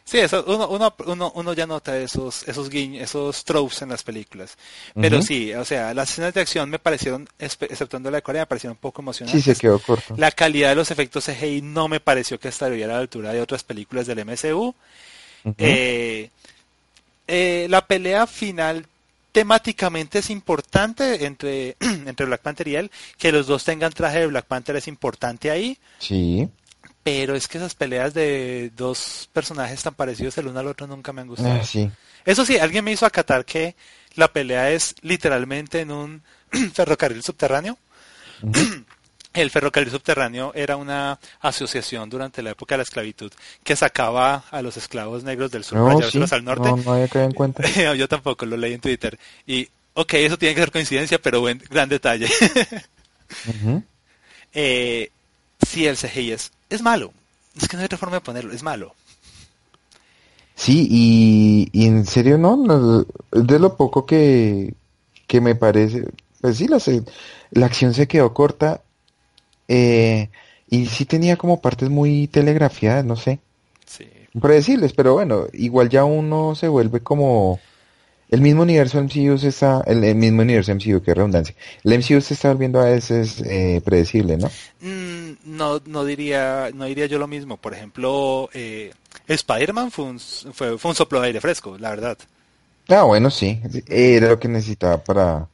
Sí, 0.04 0.18
eso, 0.18 0.44
uno, 0.46 0.68
uno, 0.68 0.94
uno, 1.06 1.32
uno 1.34 1.52
ya 1.54 1.66
nota 1.66 1.98
esos, 1.98 2.46
esos 2.46 2.68
guiños, 2.68 3.02
esos 3.02 3.42
tropes 3.42 3.80
en 3.80 3.88
las 3.88 4.02
películas. 4.02 4.56
Pero 4.94 5.22
sí, 5.22 5.52
o 5.54 5.64
sea, 5.64 5.94
las 5.94 6.10
escenas 6.10 6.34
de 6.34 6.42
acción 6.42 6.68
me 6.68 6.78
parecieron, 6.78 7.26
exceptuando 7.38 8.10
la 8.10 8.18
de 8.18 8.22
Corea, 8.22 8.42
me 8.42 8.46
parecieron 8.46 8.76
un 8.76 8.80
poco 8.80 9.00
emocionantes. 9.00 9.42
Sí, 9.42 9.54
se 9.54 9.58
quedó 9.58 9.78
corto. 9.78 10.14
La 10.18 10.30
calidad 10.30 10.68
de 10.68 10.74
los 10.74 10.90
efectos 10.90 11.24
CGI 11.24 11.62
no 11.62 11.88
me 11.88 12.00
pareció 12.00 12.38
que 12.38 12.48
estaría 12.48 12.84
a 12.84 12.88
la 12.88 12.98
altura 12.98 13.32
de 13.32 13.40
otras 13.40 13.64
películas 13.64 14.06
del 14.06 14.18
MCU. 14.20 14.74
eh, 15.56 16.30
eh, 17.26 17.66
la 17.70 17.86
pelea 17.86 18.26
final 18.26 18.86
temáticamente 19.32 20.20
es 20.20 20.30
importante 20.30 21.26
entre, 21.26 21.76
entre 21.80 22.26
Black 22.26 22.40
Panther 22.40 22.68
y 22.68 22.76
él. 22.76 22.90
Que 23.18 23.32
los 23.32 23.46
dos 23.46 23.64
tengan 23.64 23.92
traje 23.92 24.20
de 24.20 24.26
Black 24.28 24.46
Panther 24.46 24.76
es 24.76 24.88
importante 24.88 25.50
ahí. 25.50 25.78
Sí. 25.98 26.48
Pero 27.02 27.34
es 27.34 27.48
que 27.48 27.58
esas 27.58 27.74
peleas 27.74 28.14
de 28.14 28.70
dos 28.76 29.28
personajes 29.32 29.82
tan 29.82 29.94
parecidos 29.94 30.38
el 30.38 30.46
uno 30.46 30.60
al 30.60 30.68
otro 30.68 30.86
nunca 30.86 31.12
me 31.12 31.20
han 31.20 31.28
gustado. 31.28 31.60
Ah, 31.60 31.64
sí. 31.64 31.90
Eso 32.24 32.46
sí, 32.46 32.58
alguien 32.58 32.84
me 32.84 32.92
hizo 32.92 33.04
acatar 33.04 33.44
que 33.44 33.74
la 34.14 34.32
pelea 34.32 34.70
es 34.70 34.94
literalmente 35.02 35.80
en 35.80 35.90
un 35.90 36.22
ferrocarril 36.72 37.22
subterráneo. 37.22 37.76
El 39.34 39.50
ferrocarril 39.50 39.90
subterráneo 39.90 40.52
era 40.54 40.76
una 40.76 41.18
asociación 41.40 42.08
durante 42.08 42.42
la 42.42 42.50
época 42.50 42.74
de 42.74 42.78
la 42.78 42.82
esclavitud 42.84 43.32
que 43.62 43.76
sacaba 43.76 44.44
a 44.50 44.62
los 44.62 44.76
esclavos 44.76 45.24
negros 45.24 45.50
del 45.50 45.64
sur 45.64 45.78
para 45.78 45.96
llevárselos 45.96 46.32
al 46.32 46.44
norte. 46.44 46.68
No, 46.68 46.76
no 46.76 46.92
había 46.92 47.08
caído 47.08 47.26
en 47.26 47.34
cuenta. 47.34 47.62
Yo 47.94 48.08
tampoco 48.08 48.46
lo 48.46 48.56
leí 48.56 48.74
en 48.74 48.80
Twitter. 48.80 49.18
Y, 49.46 49.68
ok, 49.94 50.14
eso 50.14 50.38
tiene 50.38 50.54
que 50.54 50.60
ser 50.60 50.70
coincidencia, 50.70 51.20
pero 51.20 51.40
buen, 51.40 51.60
gran 51.68 51.88
detalle. 51.88 52.28
eh, 54.54 55.10
sí, 55.66 55.86
el 55.86 55.96
CGI 55.96 56.32
es, 56.32 56.52
es 56.70 56.80
malo. 56.80 57.12
Es 57.60 57.68
que 57.68 57.76
no 57.76 57.80
hay 57.80 57.86
otra 57.86 57.98
forma 57.98 58.16
de 58.16 58.20
ponerlo, 58.20 58.52
es 58.52 58.62
malo. 58.62 58.94
Sí, 60.54 60.86
y, 60.88 61.68
y 61.72 61.86
en 61.86 62.06
serio 62.06 62.38
no, 62.38 63.04
de 63.32 63.58
lo 63.58 63.76
poco 63.76 64.06
que, 64.06 64.74
que 65.26 65.40
me 65.40 65.56
parece, 65.56 66.04
pues 66.40 66.58
sí, 66.58 66.68
la, 66.68 66.78
la 67.50 67.66
acción 67.66 67.92
se 67.92 68.06
quedó 68.06 68.32
corta 68.32 68.82
eh, 69.68 70.28
y 70.68 70.86
sí 70.86 71.04
tenía 71.04 71.36
como 71.36 71.60
partes 71.60 71.88
muy 71.90 72.26
telegrafiadas, 72.28 73.04
no 73.04 73.16
sé. 73.16 73.38
Sí. 73.86 74.06
Predecibles, 74.40 74.92
pero 74.92 75.14
bueno, 75.14 75.46
igual 75.52 75.88
ya 75.88 76.04
uno 76.04 76.54
se 76.54 76.68
vuelve 76.68 77.00
como... 77.00 77.60
El 78.30 78.40
mismo 78.40 78.62
universo 78.62 79.00
MCU 79.00 79.38
se 79.38 79.48
está... 79.48 79.82
El, 79.86 80.14
mismo 80.16 80.42
universo 80.42 80.74
MCU, 80.74 81.02
qué 81.02 81.14
redundancia. 81.14 81.54
El 81.84 81.98
MCU 81.98 82.20
se 82.20 82.34
está 82.34 82.48
volviendo 82.48 82.80
a 82.80 82.86
veces 82.86 83.40
eh, 83.42 83.80
predecible, 83.84 84.36
¿no? 84.36 84.50
Mm, 84.80 85.56
no, 85.56 85.80
no 85.86 86.04
diría, 86.04 86.70
no 86.74 86.86
diría 86.86 87.06
yo 87.06 87.18
lo 87.18 87.28
mismo. 87.28 87.58
Por 87.58 87.74
ejemplo, 87.74 88.48
eh, 88.52 88.92
Spider-Man 89.28 89.90
fue 89.92 90.06
un, 90.06 90.18
fue, 90.18 90.78
fue 90.78 90.90
un 90.90 90.94
soplo 90.96 91.20
de 91.20 91.28
aire 91.28 91.40
fresco, 91.40 91.78
la 91.78 91.90
verdad. 91.90 92.18
Ah, 92.88 93.04
bueno, 93.04 93.30
sí. 93.30 93.60
Era 93.86 94.30
lo 94.30 94.40
que 94.40 94.48
necesitaba 94.48 94.98
para 95.04 95.46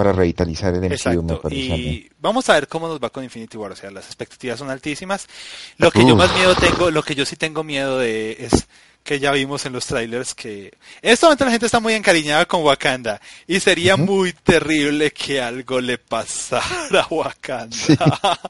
para 0.00 0.12
revitalizar 0.14 0.72
el 0.72 0.80
MCU, 0.80 1.22
me 1.22 1.36
parece. 1.36 1.76
Y 1.76 2.10
vamos 2.22 2.48
a 2.48 2.54
ver 2.54 2.68
cómo 2.68 2.88
nos 2.88 2.98
va 2.98 3.10
con 3.10 3.22
Infinity 3.22 3.58
War, 3.58 3.72
o 3.72 3.76
sea, 3.76 3.90
las 3.90 4.06
expectativas 4.06 4.58
son 4.58 4.70
altísimas. 4.70 5.28
Lo 5.76 5.90
que 5.90 6.06
yo 6.06 6.16
más 6.16 6.34
miedo 6.34 6.54
tengo, 6.54 6.90
lo 6.90 7.02
que 7.02 7.14
yo 7.14 7.26
sí 7.26 7.36
tengo 7.36 7.62
miedo 7.62 7.98
de 7.98 8.34
es 8.40 8.66
que 9.02 9.20
ya 9.20 9.30
vimos 9.32 9.66
en 9.66 9.74
los 9.74 9.84
trailers 9.84 10.34
que 10.34 10.72
en 11.02 11.12
este 11.12 11.26
momento 11.26 11.44
la 11.44 11.50
gente 11.50 11.66
está 11.66 11.80
muy 11.80 11.92
encariñada 11.92 12.46
con 12.46 12.62
Wakanda 12.62 13.20
y 13.46 13.60
sería 13.60 13.98
muy 13.98 14.32
terrible 14.32 15.10
que 15.10 15.42
algo 15.42 15.82
le 15.82 15.98
pasara 15.98 17.02
a 17.02 17.06
Wakanda. 17.14 17.76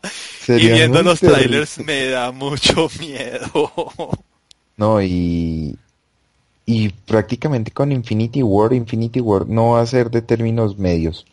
y 0.47 0.69
viendo 0.69 1.03
los 1.03 1.19
trailers 1.19 1.79
me 1.79 2.11
da 2.11 2.31
mucho 2.31 2.89
miedo. 3.01 3.73
No, 4.77 5.03
y 5.03 5.77
y 6.65 6.91
prácticamente 6.91 7.73
con 7.73 7.91
Infinity 7.91 8.45
War, 8.45 8.73
Infinity 8.73 9.19
War 9.21 9.49
no 9.49 9.71
va 9.71 9.81
a 9.81 9.87
ser 9.87 10.13
de 10.13 10.23
términos 10.23 10.79
medios. 10.79 11.27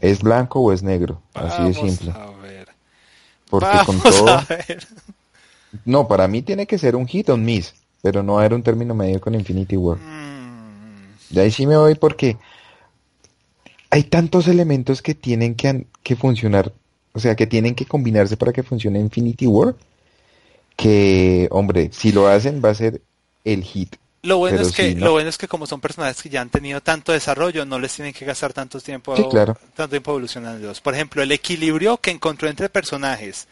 ¿Es 0.00 0.22
blanco 0.22 0.60
o 0.60 0.72
es 0.72 0.82
negro? 0.82 1.20
Así 1.34 1.62
de 1.62 1.74
simple. 1.74 2.10
A 2.10 2.30
ver. 2.42 2.68
Porque 3.48 3.78
con 3.86 4.00
todo... 4.00 4.28
a 4.28 4.44
ver. 4.48 4.86
No, 5.84 6.06
para 6.06 6.28
mí 6.28 6.42
tiene 6.42 6.66
que 6.66 6.78
ser 6.78 6.96
un 6.96 7.06
hit 7.06 7.30
on 7.30 7.44
miss, 7.44 7.74
pero 8.02 8.22
no 8.22 8.38
haber 8.38 8.54
un 8.54 8.62
término 8.62 8.94
medio 8.94 9.20
con 9.20 9.34
Infinity 9.34 9.76
War. 9.76 9.98
Mm, 9.98 11.14
De 11.30 11.40
ahí 11.40 11.50
sí 11.50 11.66
me 11.66 11.76
voy 11.76 11.94
porque 11.94 12.36
hay 13.90 14.04
tantos 14.04 14.48
elementos 14.48 15.02
que 15.02 15.14
tienen 15.14 15.54
que, 15.54 15.86
que 16.02 16.16
funcionar, 16.16 16.72
o 17.12 17.20
sea, 17.20 17.36
que 17.36 17.46
tienen 17.46 17.74
que 17.74 17.86
combinarse 17.86 18.36
para 18.36 18.52
que 18.52 18.62
funcione 18.62 18.98
Infinity 19.00 19.46
War, 19.46 19.74
que, 20.76 21.48
hombre, 21.50 21.90
si 21.92 22.12
lo 22.12 22.26
hacen 22.26 22.62
va 22.64 22.70
a 22.70 22.74
ser 22.74 23.02
el 23.44 23.62
hit. 23.62 23.96
Lo 24.24 24.38
bueno 24.38 24.58
Pero 24.58 24.68
es 24.68 24.74
que 24.74 24.90
sí, 24.90 24.94
¿no? 24.94 25.06
lo 25.06 25.12
bueno 25.12 25.28
es 25.28 25.36
que 25.36 25.48
como 25.48 25.66
son 25.66 25.80
personajes 25.80 26.22
que 26.22 26.28
ya 26.28 26.40
han 26.40 26.48
tenido 26.48 26.80
tanto 26.80 27.10
desarrollo, 27.10 27.64
no 27.66 27.80
les 27.80 27.92
tienen 27.92 28.14
que 28.14 28.24
gastar 28.24 28.52
tanto 28.52 28.80
tiempo 28.80 29.16
Sí, 29.16 29.24
claro. 29.28 29.54
tanto 29.74 29.90
tiempo 29.90 30.12
evolucionándolos. 30.12 30.80
Por 30.80 30.94
ejemplo, 30.94 31.22
el 31.22 31.32
equilibrio 31.32 31.96
que 31.96 32.12
encontró 32.12 32.48
entre 32.48 32.68
personajes 32.68 33.48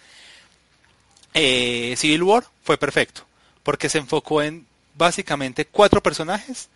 eh, 1.34 1.94
Civil 1.97 2.22
War 2.22 2.44
fue 2.62 2.78
perfecto, 2.78 3.22
porque 3.64 3.88
se 3.88 3.98
enfocó 3.98 4.42
en 4.42 4.64
básicamente 4.94 5.64
cuatro 5.64 6.02
personajes 6.02 6.68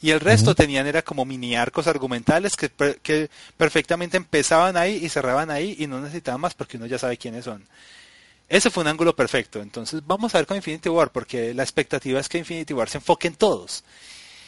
y 0.00 0.10
el 0.10 0.20
resto 0.20 0.54
tenían 0.54 0.86
era 0.86 1.02
como 1.02 1.24
mini 1.24 1.54
arcos 1.54 1.86
argumentales 1.86 2.56
que, 2.56 2.70
que 3.02 3.28
perfectamente 3.56 4.16
empezaban 4.16 4.76
ahí 4.76 4.96
y 4.96 5.08
cerraban 5.08 5.50
ahí 5.50 5.76
y 5.78 5.86
no 5.86 6.00
necesitaban 6.00 6.40
más 6.40 6.54
porque 6.54 6.76
uno 6.76 6.86
ya 6.86 6.98
sabe 6.98 7.18
quiénes 7.18 7.44
son. 7.44 7.62
Ese 8.48 8.70
fue 8.70 8.82
un 8.82 8.88
ángulo 8.88 9.14
perfecto. 9.16 9.60
Entonces 9.60 10.02
vamos 10.06 10.34
a 10.34 10.38
ver 10.38 10.46
con 10.46 10.56
Infinity 10.56 10.88
War 10.88 11.10
porque 11.10 11.54
la 11.54 11.62
expectativa 11.62 12.20
es 12.20 12.28
que 12.28 12.38
Infinity 12.38 12.74
War 12.74 12.88
se 12.88 12.98
enfoque 12.98 13.28
en 13.28 13.34
todos. 13.34 13.82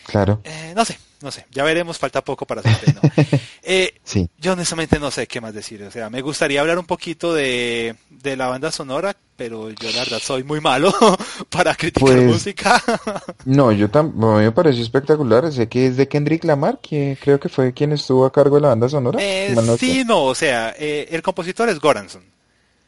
Claro, 0.07 0.41
Eh, 0.45 0.75
no 0.77 0.85
sé, 0.85 0.99
no 1.23 1.31
sé. 1.31 1.47
Ya 1.51 1.65
veremos, 1.65 1.99
falta 1.99 2.23
poco 2.23 2.45
para 2.47 2.61
su 2.63 2.69
estreno. 2.69 3.01
Eh, 3.67 3.95
sí. 4.05 4.29
yo 4.37 4.53
honestamente 4.53 4.99
no 5.01 5.11
sé 5.11 5.27
qué 5.27 5.41
más 5.41 5.55
decir. 5.55 5.83
O 5.85 5.91
sea, 5.91 6.11
me 6.11 6.21
gustaría 6.21 6.61
hablar 6.61 6.79
un 6.79 6.85
poquito 6.85 7.33
de, 7.33 7.97
de 8.11 8.37
la 8.37 8.47
banda 8.49 8.71
sonora, 8.71 9.17
pero 9.37 9.71
yo 9.71 9.91
la 9.91 10.01
verdad 10.01 10.19
soy 10.23 10.45
muy 10.45 10.61
malo 10.61 10.93
para 11.49 11.75
criticar 11.75 12.15
Pues, 12.15 12.27
música. 12.27 12.83
No, 13.47 13.73
yo 13.73 13.89
también, 13.89 14.35
me 14.37 14.53
pareció 14.53 14.83
espectacular. 14.83 15.51
Sé 15.51 15.67
que 15.67 15.87
es 15.87 15.97
de 15.97 16.07
Kendrick 16.09 16.45
Lamar, 16.45 16.79
que 16.83 17.17
creo 17.19 17.41
que 17.41 17.49
fue 17.49 17.73
quien 17.73 17.93
estuvo 17.93 18.27
a 18.27 18.33
cargo 18.35 18.57
de 18.57 18.61
la 18.61 18.69
banda 18.69 18.91
sonora. 18.91 19.19
Eh, 19.23 19.55
no 19.57 19.79
sí, 19.79 20.05
no, 20.05 20.25
o 20.25 20.35
sea, 20.35 20.75
eh, 20.79 21.09
el 21.11 21.23
compositor 21.23 21.71
es 21.71 21.81
Goranson, 21.81 22.23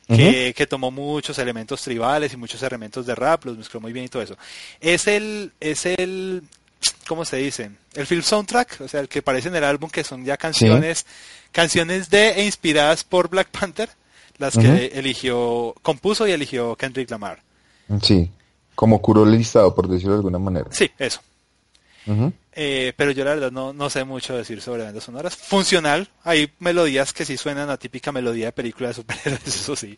que, 0.06 0.54
que 0.56 0.66
tomó 0.66 0.90
muchos 0.90 1.38
elementos 1.38 1.82
tribales 1.82 2.32
y 2.32 2.36
muchos 2.36 2.62
elementos 2.62 3.06
de 3.06 3.14
rap, 3.14 3.44
los 3.44 3.58
mezcló 3.58 3.80
muy 3.80 3.92
bien 3.92 4.06
y 4.06 4.08
todo 4.08 4.22
eso. 4.22 4.36
Es 4.80 5.06
el, 5.06 5.52
es 5.60 5.86
el, 5.86 6.42
¿cómo 7.08 7.24
se 7.24 7.38
dice? 7.38 7.70
El 7.94 8.06
film 8.06 8.22
soundtrack, 8.22 8.80
o 8.82 8.88
sea, 8.88 9.00
el 9.00 9.08
que 9.08 9.20
aparece 9.20 9.48
en 9.48 9.56
el 9.56 9.64
álbum 9.64 9.90
que 9.90 10.04
son 10.04 10.24
ya 10.24 10.36
canciones, 10.36 11.06
canciones 11.52 12.10
de 12.10 12.30
e 12.30 12.44
inspiradas 12.44 13.04
por 13.04 13.28
Black 13.28 13.48
Panther, 13.48 13.88
las 14.38 14.56
que 14.56 14.92
eligió, 14.94 15.74
compuso 15.82 16.26
y 16.26 16.32
eligió 16.32 16.76
Kendrick 16.76 17.10
Lamar. 17.10 17.42
Sí, 18.02 18.30
como 18.74 19.00
curó 19.00 19.24
el 19.24 19.32
listado, 19.32 19.74
por 19.74 19.88
decirlo 19.88 20.12
de 20.12 20.18
alguna 20.18 20.38
manera. 20.38 20.66
Sí, 20.70 20.90
eso. 20.98 21.20
Eh, 22.52 22.92
pero 22.96 23.10
yo 23.10 23.24
la 23.24 23.34
verdad 23.34 23.50
no, 23.50 23.72
no 23.72 23.90
sé 23.90 24.04
mucho 24.04 24.36
decir 24.36 24.60
sobre 24.60 24.84
bandas 24.84 25.04
sonoras. 25.04 25.36
Funcional, 25.36 26.08
hay 26.24 26.50
melodías 26.58 27.12
que 27.12 27.24
sí 27.24 27.36
suenan 27.36 27.68
a 27.70 27.76
típica 27.76 28.12
melodía 28.12 28.46
de 28.46 28.52
película 28.52 28.88
de 28.88 28.94
superhéroes, 28.94 29.46
eso 29.46 29.76
sí. 29.76 29.96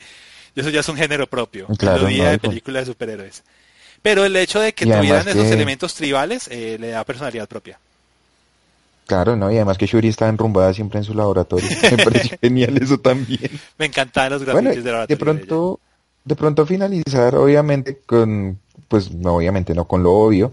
Eso 0.56 0.70
ya 0.70 0.80
es 0.80 0.88
un 0.88 0.96
género 0.96 1.26
propio, 1.28 1.66
Claro, 1.78 1.98
melodía 1.98 2.24
no, 2.24 2.30
de 2.30 2.38
película 2.38 2.80
de 2.80 2.86
superhéroes. 2.86 3.44
Pero 4.02 4.24
el 4.24 4.34
hecho 4.36 4.60
de 4.60 4.72
que 4.74 4.86
tuvieran 4.86 5.28
esos 5.28 5.46
elementos 5.46 5.94
tribales 5.94 6.48
eh, 6.50 6.76
le 6.80 6.88
da 6.88 7.04
personalidad 7.04 7.48
propia. 7.48 7.78
Claro, 9.06 9.36
¿no? 9.36 9.50
Y 9.50 9.56
además 9.56 9.78
que 9.78 9.86
Shuri 9.86 10.08
está 10.08 10.28
enrumbada 10.28 10.74
siempre 10.74 10.98
en 10.98 11.04
su 11.04 11.14
laboratorio. 11.14 11.66
Me 11.82 12.38
genial 12.42 12.76
eso 12.76 12.98
también. 12.98 13.50
Me 13.78 13.86
encantaban 13.86 14.32
los 14.32 14.44
Bueno, 14.44 14.60
grafitis 14.60 14.84
de 14.84 14.92
la 14.92 15.06
de 15.06 15.16
pronto, 15.16 15.80
de 16.24 16.36
pronto 16.36 16.66
finalizar, 16.66 17.34
obviamente, 17.34 18.00
con, 18.04 18.58
pues, 18.86 19.10
no, 19.10 19.36
obviamente 19.36 19.74
no 19.74 19.86
con 19.86 20.02
lo 20.02 20.12
obvio, 20.12 20.52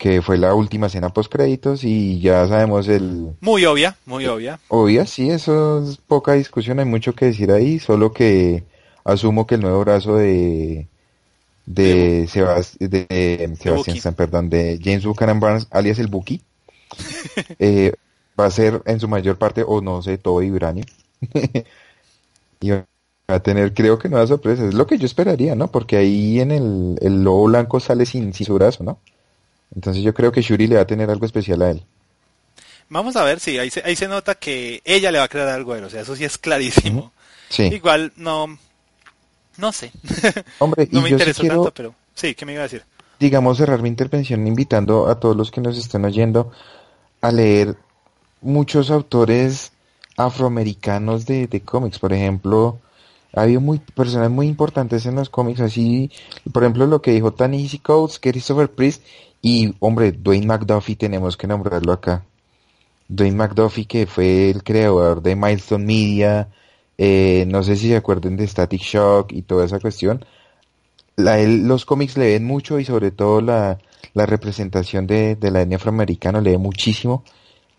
que 0.00 0.22
fue 0.22 0.38
la 0.38 0.54
última 0.54 0.88
escena 0.88 1.10
post 1.10 1.32
créditos 1.32 1.84
y 1.84 2.20
ya 2.20 2.48
sabemos 2.48 2.88
el, 2.88 3.36
Muy 3.40 3.64
obvia, 3.66 3.96
muy 4.06 4.26
obvia. 4.26 4.60
obvia, 4.68 5.06
sí, 5.06 5.30
eso 5.30 5.82
es 5.82 5.96
poca 5.98 6.32
discusión, 6.34 6.78
hay 6.78 6.84
mucho 6.86 7.14
que 7.14 7.26
decir 7.26 7.50
ahí, 7.52 7.78
solo 7.78 8.12
que 8.12 8.64
asumo 9.04 9.46
que 9.46 9.56
el 9.56 9.60
nuevo 9.62 9.80
brazo 9.80 10.16
de, 10.16 10.88
de, 11.66 12.26
Sebas- 12.28 12.78
de, 12.78 13.06
de 13.08 13.56
Sebastián. 13.56 13.96
Stan, 13.96 14.14
perdón, 14.14 14.50
de 14.50 14.80
James 14.82 15.06
Buchanan 15.06 15.40
Barnes, 15.40 15.68
alias 15.72 15.98
el 16.00 16.08
Buki, 16.08 16.42
eh, 17.58 17.92
va 18.38 18.46
a 18.46 18.50
ser 18.50 18.82
en 18.86 19.00
su 19.00 19.08
mayor 19.08 19.38
parte, 19.38 19.64
o 19.66 19.80
no 19.80 20.02
sé, 20.02 20.18
todo 20.18 20.38
vibranio. 20.38 20.84
y 22.60 22.70
va 22.70 22.86
a 23.28 23.40
tener, 23.42 23.74
creo 23.74 23.98
que 23.98 24.08
nuevas 24.08 24.28
sorpresas. 24.28 24.68
Es 24.68 24.74
lo 24.74 24.86
que 24.86 24.98
yo 24.98 25.06
esperaría, 25.06 25.54
¿no? 25.54 25.70
Porque 25.70 25.96
ahí 25.96 26.40
en 26.40 26.50
el, 26.52 26.98
el 27.00 27.22
lobo 27.24 27.44
blanco 27.46 27.80
sale 27.80 28.06
sin, 28.06 28.32
sin 28.34 28.46
su 28.46 28.54
brazo, 28.54 28.84
¿no? 28.84 29.00
Entonces 29.74 30.02
yo 30.02 30.14
creo 30.14 30.32
que 30.32 30.42
Shuri 30.42 30.66
le 30.66 30.76
va 30.76 30.82
a 30.82 30.86
tener 30.86 31.10
algo 31.10 31.26
especial 31.26 31.62
a 31.62 31.70
él. 31.70 31.84
Vamos 32.88 33.14
a 33.16 33.22
ver, 33.22 33.38
sí, 33.38 33.56
ahí 33.58 33.70
se, 33.70 33.82
ahí 33.84 33.94
se 33.94 34.08
nota 34.08 34.34
que 34.34 34.82
ella 34.84 35.12
le 35.12 35.18
va 35.18 35.24
a 35.24 35.28
crear 35.28 35.48
algo 35.48 35.74
a 35.74 35.78
él, 35.78 35.84
o 35.84 35.90
sea, 35.90 36.00
eso 36.00 36.16
sí 36.16 36.24
es 36.24 36.38
clarísimo. 36.38 37.12
Sí. 37.48 37.64
Igual 37.64 38.12
no, 38.16 38.58
no 39.58 39.72
sé. 39.72 39.92
Hombre, 40.58 40.88
no 40.92 40.98
y 40.98 41.02
me 41.02 41.08
sí 41.08 41.14
interesó 41.14 41.40
quiero, 41.40 41.56
tanto, 41.56 41.74
pero 41.74 41.94
sí, 42.14 42.34
¿qué 42.34 42.44
me 42.44 42.52
iba 42.52 42.62
a 42.62 42.64
decir? 42.64 42.84
digamos, 43.20 43.58
cerrar 43.58 43.82
mi 43.82 43.90
intervención 43.90 44.46
invitando 44.46 45.08
a 45.08 45.20
todos 45.20 45.36
los 45.36 45.50
que 45.50 45.60
nos 45.60 45.76
estén 45.76 46.06
oyendo 46.06 46.50
a 47.20 47.30
leer 47.30 47.76
muchos 48.40 48.90
autores 48.90 49.72
afroamericanos 50.16 51.26
de, 51.26 51.46
de 51.46 51.60
cómics. 51.60 51.98
Por 51.98 52.14
ejemplo, 52.14 52.78
ha 53.34 53.42
habido 53.42 53.60
muy, 53.60 53.78
personas 53.78 54.30
muy 54.30 54.46
importantes 54.48 55.04
en 55.04 55.16
los 55.16 55.28
cómics, 55.28 55.60
así, 55.60 56.10
por 56.50 56.62
ejemplo, 56.62 56.86
lo 56.86 57.02
que 57.02 57.12
dijo 57.12 57.34
Tanisi 57.34 57.78
Coates, 57.78 58.18
Christopher 58.18 58.70
Priest 58.70 59.04
y, 59.42 59.74
hombre, 59.80 60.12
Dwayne 60.12 60.46
McDuffie, 60.46 60.96
tenemos 60.96 61.36
que 61.36 61.46
nombrarlo 61.46 61.92
acá. 61.92 62.24
Dwayne 63.08 63.36
McDuffie, 63.36 63.86
que 63.86 64.06
fue 64.06 64.50
el 64.50 64.62
creador 64.62 65.22
de 65.22 65.34
Milestone 65.34 65.84
Media, 65.84 66.48
eh, 66.98 67.44
no 67.48 67.62
sé 67.62 67.76
si 67.76 67.88
se 67.88 67.96
acuerdan 67.96 68.36
de 68.36 68.46
Static 68.46 68.82
Shock 68.82 69.32
y 69.32 69.42
toda 69.42 69.64
esa 69.64 69.80
cuestión. 69.80 70.24
Los 71.16 71.84
cómics 71.84 72.16
le 72.16 72.26
ven 72.26 72.44
mucho 72.44 72.78
y 72.78 72.84
sobre 72.84 73.10
todo 73.10 73.40
la, 73.40 73.78
la 74.14 74.26
representación 74.26 75.06
de, 75.06 75.36
de 75.36 75.50
la 75.50 75.62
etnia 75.62 75.76
afroamericana 75.76 76.40
le 76.40 76.52
ve 76.52 76.58
muchísimo 76.58 77.24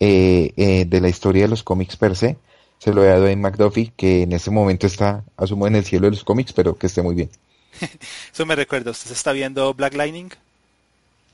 eh, 0.00 0.52
eh, 0.56 0.84
de 0.86 1.00
la 1.00 1.08
historia 1.08 1.42
de 1.42 1.48
los 1.48 1.62
cómics 1.62 1.96
per 1.96 2.16
se. 2.16 2.36
Se 2.78 2.92
lo 2.92 3.04
he 3.04 3.06
dado 3.06 3.18
a 3.18 3.20
Dwayne 3.20 3.40
McDuffie, 3.42 3.92
que 3.96 4.22
en 4.22 4.32
este 4.32 4.50
momento 4.50 4.88
está, 4.88 5.24
asumo, 5.36 5.68
en 5.68 5.76
el 5.76 5.84
cielo 5.84 6.06
de 6.06 6.12
los 6.12 6.24
cómics, 6.24 6.52
pero 6.52 6.76
que 6.76 6.88
esté 6.88 7.00
muy 7.02 7.14
bien. 7.14 7.30
Eso 8.32 8.44
me 8.44 8.56
recuerda, 8.56 8.90
¿usted 8.90 9.06
se 9.06 9.14
está 9.14 9.30
viendo 9.30 9.72
Black 9.74 9.94
Lightning? 9.94 10.30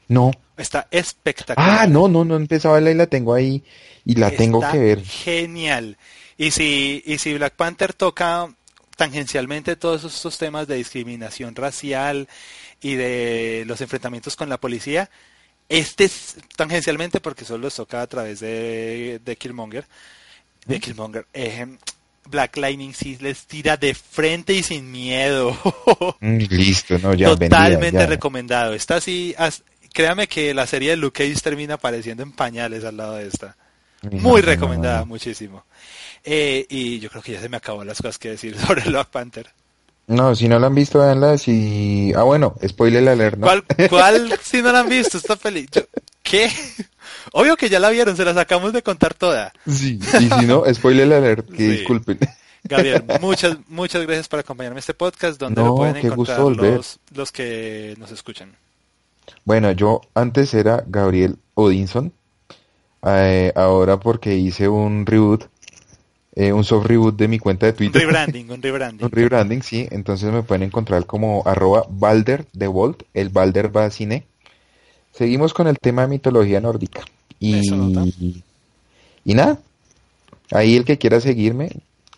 No. 0.09 0.31
Está 0.57 0.89
espectacular. 0.91 1.81
Ah, 1.83 1.87
no, 1.87 2.09
no, 2.09 2.25
no 2.25 2.37
empezaba 2.37 2.75
a 2.75 2.81
verla 2.81 2.91
y 2.91 2.95
la 2.95 3.07
tengo 3.07 3.35
ahí 3.35 3.63
y 4.05 4.15
la 4.17 4.31
tengo 4.31 4.61
que 4.73 4.79
ver. 4.79 5.05
Genial. 5.05 5.97
Y 6.37 6.51
si, 6.51 7.03
y 7.07 7.19
si 7.19 7.35
Black 7.35 7.55
Panther 7.55 7.93
toca 7.93 8.49
tangencialmente 8.97 9.77
todos 9.77 10.03
estos 10.05 10.39
temas 10.39 10.67
de 10.67 10.77
discriminación 10.77 11.55
racial 11.55 12.29
y 12.81 12.95
de 12.95 13.65
los 13.67 13.81
enfrentamientos 13.81 14.35
con 14.35 14.49
la 14.49 14.57
policía, 14.59 15.11
este 15.69 16.05
es 16.05 16.37
tangencialmente 16.57 17.21
porque 17.21 17.45
solo 17.45 17.65
los 17.65 17.75
toca 17.77 18.03
a 18.03 18.07
través 18.07 18.41
de, 18.41 19.21
de 19.25 19.37
Killmonger, 19.37 19.85
de 20.67 20.81
Killmonger. 20.81 21.27
eh, 21.35 21.67
Black 22.31 22.57
Lightning 22.57 22.93
sí 22.95 23.17
les 23.21 23.47
tira 23.47 23.77
de 23.77 23.95
frente 23.95 24.53
y 24.55 24.63
sin 24.63 24.91
miedo. 24.91 25.57
Mm, 26.21 26.39
listo, 26.51 26.99
no, 26.99 27.15
ya, 27.15 27.29
Totalmente 27.29 27.77
vendida, 27.79 28.01
ya. 28.01 28.07
recomendado. 28.07 28.75
Está 28.75 28.97
así, 28.97 29.35
as- 29.39 29.63
créame 29.93 30.27
que 30.29 30.55
la 30.55 30.67
serie 30.67 30.91
de 30.91 30.97
Luke 30.97 31.23
Cage 31.27 31.41
termina 31.41 31.75
apareciendo 31.75 32.23
en 32.23 32.33
pañales 32.33 32.85
al 32.85 32.97
lado 32.97 33.15
de 33.17 33.27
esta. 33.29 33.57
Muy 34.11 34.43
recomendada, 34.43 35.05
muchísimo. 35.05 35.65
Eh, 36.25 36.67
y 36.69 36.99
yo 37.01 37.11
creo 37.11 37.23
que 37.23 37.33
ya 37.33 37.41
se 37.41 37.49
me 37.49 37.57
acabó 37.57 37.85
las 37.85 37.99
cosas 37.99 38.19
que 38.19 38.31
decir 38.31 38.57
sobre 38.67 38.83
Black 38.83 39.09
Panther. 39.09 39.49
No, 40.07 40.35
si 40.35 40.49
no 40.49 40.59
la 40.59 40.69
han 40.69 40.75
visto, 40.75 41.01
véanla. 41.01 41.37
Si... 41.37 42.13
Ah, 42.17 42.23
bueno, 42.23 42.55
spoiler 42.67 43.07
alert, 43.09 43.37
¿no? 43.39 43.47
¿Cuál, 43.47 43.65
cuál 43.91 44.39
si 44.43 44.63
no 44.63 44.73
la 44.73 44.81
han 44.81 44.89
visto? 44.89 45.19
Está 45.19 45.37
feliz. 45.37 45.69
Yo- 45.73 45.83
¿Qué? 46.23 46.51
Obvio 47.33 47.57
que 47.57 47.69
ya 47.69 47.79
la 47.81 47.91
vieron, 47.91 48.17
se 48.17 48.25
las 48.25 48.37
acabamos 48.37 48.73
de 48.73 48.83
contar 48.83 49.15
toda. 49.15 49.53
Sí, 49.67 49.99
y 50.21 50.29
si 50.29 50.47
no, 50.47 50.63
spoiler 50.73 51.13
alert, 51.13 51.49
que 51.51 51.57
Sí. 51.57 51.67
disculpen. 51.69 52.19
Gabriel, 52.65 53.05
muchas, 53.21 53.57
muchas 53.69 54.03
gracias 54.03 54.29
por 54.29 54.41
acompañarme 54.41 54.75
en 54.77 54.79
este 54.81 54.95
podcast 54.95 55.39
donde 55.41 55.61
No, 55.61 55.69
lo 55.69 55.77
pueden 55.77 55.97
encontrar 55.97 56.39
los, 56.41 56.99
los 57.15 57.33
que 57.33 57.95
nos 57.99 58.11
escuchan. 58.11 58.55
Bueno, 59.45 59.73
yo 59.73 60.01
antes 60.15 60.55
era 60.55 60.85
Gabriel 60.87 61.37
Odinson, 61.55 62.13
eh, 63.07 63.53
ahora 63.55 63.99
porque 63.99 64.37
hice 64.37 64.69
un 64.69 65.07
reboot, 65.07 65.45
eh, 66.35 66.53
un 66.53 66.65
soft 66.65 66.87
reboot 66.87 67.17
de 67.17 67.29
mi 67.29 67.39
cuenta 67.39 67.67
de 67.67 67.73
Un 67.73 67.77
Twitter. 67.79 68.03
rebranding, 68.03 68.51
un 68.51 68.63
rebranding. 68.63 69.05
Un 69.05 69.11
rebranding, 69.11 69.63
sí, 69.63 69.87
entonces 69.91 70.33
me 70.33 70.43
pueden 70.43 70.65
encontrar 70.65 71.07
como 71.07 71.43
arroba 71.47 71.85
Balder 71.89 72.47
de 72.53 72.67
Volt, 72.67 73.03
el 73.15 73.29
Balder 73.29 73.75
va 73.77 73.85
a 73.87 73.91
cine. 73.91 74.25
Seguimos 75.13 75.53
con 75.55 75.67
el 75.67 75.79
tema 75.79 76.03
de 76.03 76.09
mitología 76.09 76.61
nórdica. 76.61 77.03
Y, 77.41 78.43
y 79.25 79.35
nada, 79.35 79.59
ahí 80.51 80.77
el 80.77 80.85
que 80.85 80.99
quiera 80.99 81.21
seguirme, 81.21 81.71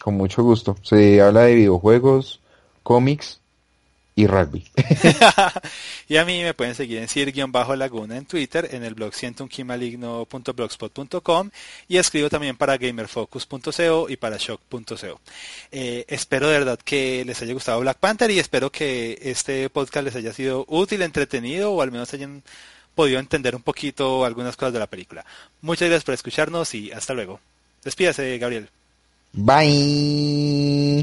con 0.02 0.16
mucho 0.16 0.42
gusto. 0.42 0.76
Se 0.82 1.20
habla 1.20 1.42
de 1.42 1.54
videojuegos, 1.54 2.40
cómics 2.82 3.40
y 4.20 4.26
rugby. 4.26 4.64
y 6.08 6.16
a 6.16 6.24
mí 6.24 6.42
me 6.42 6.54
pueden 6.54 6.74
seguir 6.74 6.98
en 6.98 7.06
Sir-Laguna 7.08 8.16
en 8.16 8.24
Twitter, 8.26 8.68
en 8.72 8.82
el 8.84 8.94
blog 8.94 9.14
sientounquimaligno.blogspot.com 9.14 11.50
y 11.88 11.96
escribo 11.96 12.28
también 12.28 12.56
para 12.56 12.76
gamerfocus.co 12.76 14.08
y 14.08 14.16
para 14.16 14.36
shock.co. 14.36 15.20
Eh, 15.72 16.04
espero 16.08 16.48
de 16.48 16.58
verdad 16.58 16.80
que 16.84 17.24
les 17.24 17.40
haya 17.40 17.54
gustado 17.54 17.80
Black 17.80 17.96
Panther 17.98 18.30
y 18.30 18.38
espero 18.38 18.70
que 18.70 19.18
este 19.22 19.70
podcast 19.70 20.04
les 20.04 20.16
haya 20.16 20.34
sido 20.34 20.66
útil, 20.68 21.00
entretenido 21.02 21.72
o 21.72 21.80
al 21.80 21.90
menos 21.90 22.12
hayan 22.12 22.42
podido 22.94 23.18
entender 23.18 23.56
un 23.56 23.62
poquito 23.62 24.26
algunas 24.26 24.56
cosas 24.56 24.74
de 24.74 24.80
la 24.80 24.86
película. 24.86 25.24
Muchas 25.62 25.88
gracias 25.88 26.04
por 26.04 26.12
escucharnos 26.14 26.74
y 26.74 26.92
hasta 26.92 27.14
luego. 27.14 27.40
Despídase, 27.82 28.36
Gabriel. 28.36 28.68
Bye. 29.32 31.02